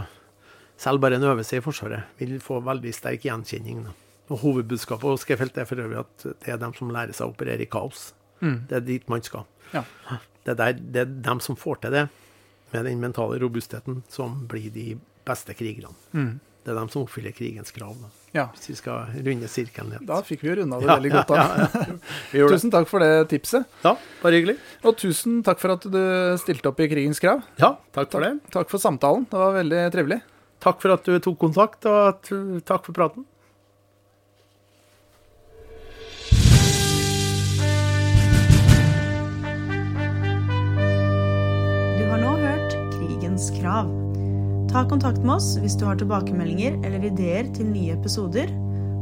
selv 0.84 1.04
bare 1.04 1.16
en 1.20 1.24
øvelse 1.30 1.58
i 1.58 1.64
Forsvaret, 1.64 2.10
vil 2.18 2.40
få 2.42 2.60
veldig 2.66 2.94
sterk 2.94 3.28
gjenkjenning. 3.28 3.84
da. 3.86 3.94
Og 4.30 4.40
Hovedbudskapet 4.40 5.10
hos 5.10 5.26
Skefelt 5.26 5.58
er 5.58 5.66
for 5.70 5.80
øvrig 5.84 6.00
at 6.00 6.24
det 6.24 6.52
er 6.52 6.58
dem 6.58 6.74
som 6.74 6.92
lærer 6.92 7.14
seg 7.14 7.28
å 7.28 7.34
operere 7.36 7.62
i 7.62 7.70
kaos. 7.70 8.14
Mm. 8.42 8.68
Det 8.70 8.76
er 8.76 8.86
dit 8.88 9.10
man 9.12 9.24
skal. 9.24 9.46
Ja. 9.74 9.84
Det 10.44 10.56
er, 10.56 10.60
der, 10.60 10.74
det 10.74 11.02
er 11.02 11.12
dem 11.30 11.40
som 11.44 11.56
får 11.56 11.84
til 11.84 11.92
det, 11.96 12.08
med 12.74 12.86
den 12.86 13.00
mentale 13.00 13.38
robustheten, 13.40 14.02
som 14.10 14.48
blir 14.50 14.72
de 14.74 14.98
beste 15.28 15.54
krigerne. 15.56 15.94
Mm. 16.12 16.40
Det 16.64 16.72
er 16.72 16.78
dem 16.80 16.88
som 16.88 17.04
oppfyller 17.04 17.34
krigens 17.36 17.74
krav. 17.76 17.96
Da. 18.00 18.10
Ja. 18.34 18.44
Hvis 18.56 18.70
vi 18.72 18.76
skal 18.80 19.10
runde 19.26 19.50
sirkelen 19.52 19.90
litt. 19.92 20.06
Da 20.08 20.22
fikk 20.24 20.46
vi 20.46 20.50
jo 20.54 20.56
runda 20.62 20.80
det 20.80 20.88
Ja, 20.90 20.96
veldig 20.96 21.12
godt 21.12 21.34
av. 21.36 21.90
ja. 22.32 22.46
Tusen 22.54 22.72
takk 22.72 22.88
for 22.88 23.04
det 23.04 23.10
tipset. 23.34 23.68
Ja, 23.84 23.92
bare 24.22 24.40
hyggelig. 24.40 24.56
Og 24.88 24.96
tusen 25.02 25.42
takk 25.44 25.60
for 25.60 25.76
at 25.76 25.84
du 25.92 26.00
stilte 26.40 26.72
opp 26.72 26.80
i 26.80 26.88
Krigens 26.92 27.20
krav. 27.24 27.44
Ja, 27.60 27.74
takk 27.96 28.14
for 28.16 28.24
det. 28.24 28.38
Takk 28.56 28.72
for 28.72 28.80
samtalen. 28.80 29.28
Det 29.28 29.42
var 29.44 29.58
veldig 29.60 29.84
trivelig. 29.98 30.22
Takk 30.64 30.80
for 30.80 30.96
at 30.96 31.04
du 31.04 31.20
tok 31.20 31.36
kontakt, 31.44 31.84
og 31.92 32.00
at, 32.14 32.32
takk 32.64 32.88
for 32.88 32.96
praten. 32.96 33.28
Du 41.98 42.04
har 42.10 42.20
nå 42.22 42.32
hørt 42.42 42.76
Krigens 42.96 43.50
krav. 43.60 44.13
Ta 44.74 44.82
kontakt 44.90 45.22
med 45.22 45.36
oss 45.36 45.52
hvis 45.62 45.76
du 45.78 45.84
har 45.86 46.00
tilbakemeldinger 46.02 46.80
eller 46.82 47.04
ideer 47.06 47.46
til 47.54 47.68
nye 47.70 47.94
episoder. 47.94 48.50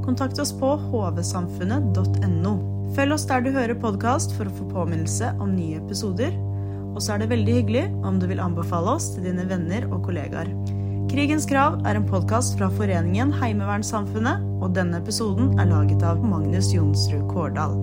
Kontakt 0.03 0.39
oss 0.43 0.51
på 0.51 0.73
hvsamfunnet.no. 0.91 2.51
Følg 2.97 3.15
oss 3.15 3.23
der 3.29 3.45
du 3.45 3.53
hører 3.55 3.79
podkast 3.79 4.35
for 4.35 4.49
å 4.49 4.55
få 4.57 4.67
påminnelse 4.73 5.29
om 5.39 5.53
nye 5.55 5.79
episoder. 5.79 6.35
Og 6.91 6.99
så 6.99 7.15
er 7.15 7.23
det 7.23 7.29
veldig 7.31 7.55
hyggelig 7.61 7.85
om 8.03 8.19
du 8.19 8.27
vil 8.27 8.43
anbefale 8.43 8.97
oss 8.97 9.13
til 9.13 9.29
dine 9.29 9.47
venner 9.47 9.87
og 9.93 10.03
kollegaer. 10.09 10.51
Krigens 11.11 11.47
krav 11.47 11.79
er 11.87 11.95
en 11.95 12.07
podkast 12.09 12.59
fra 12.59 12.67
foreningen 12.75 13.31
Heimevernssamfunnet, 13.39 14.43
og 14.59 14.75
denne 14.75 14.99
episoden 14.99 15.55
er 15.55 15.71
laget 15.71 16.03
av 16.03 16.19
Magnus 16.19 16.73
Jonsrud 16.75 17.31
Kårdal. 17.31 17.79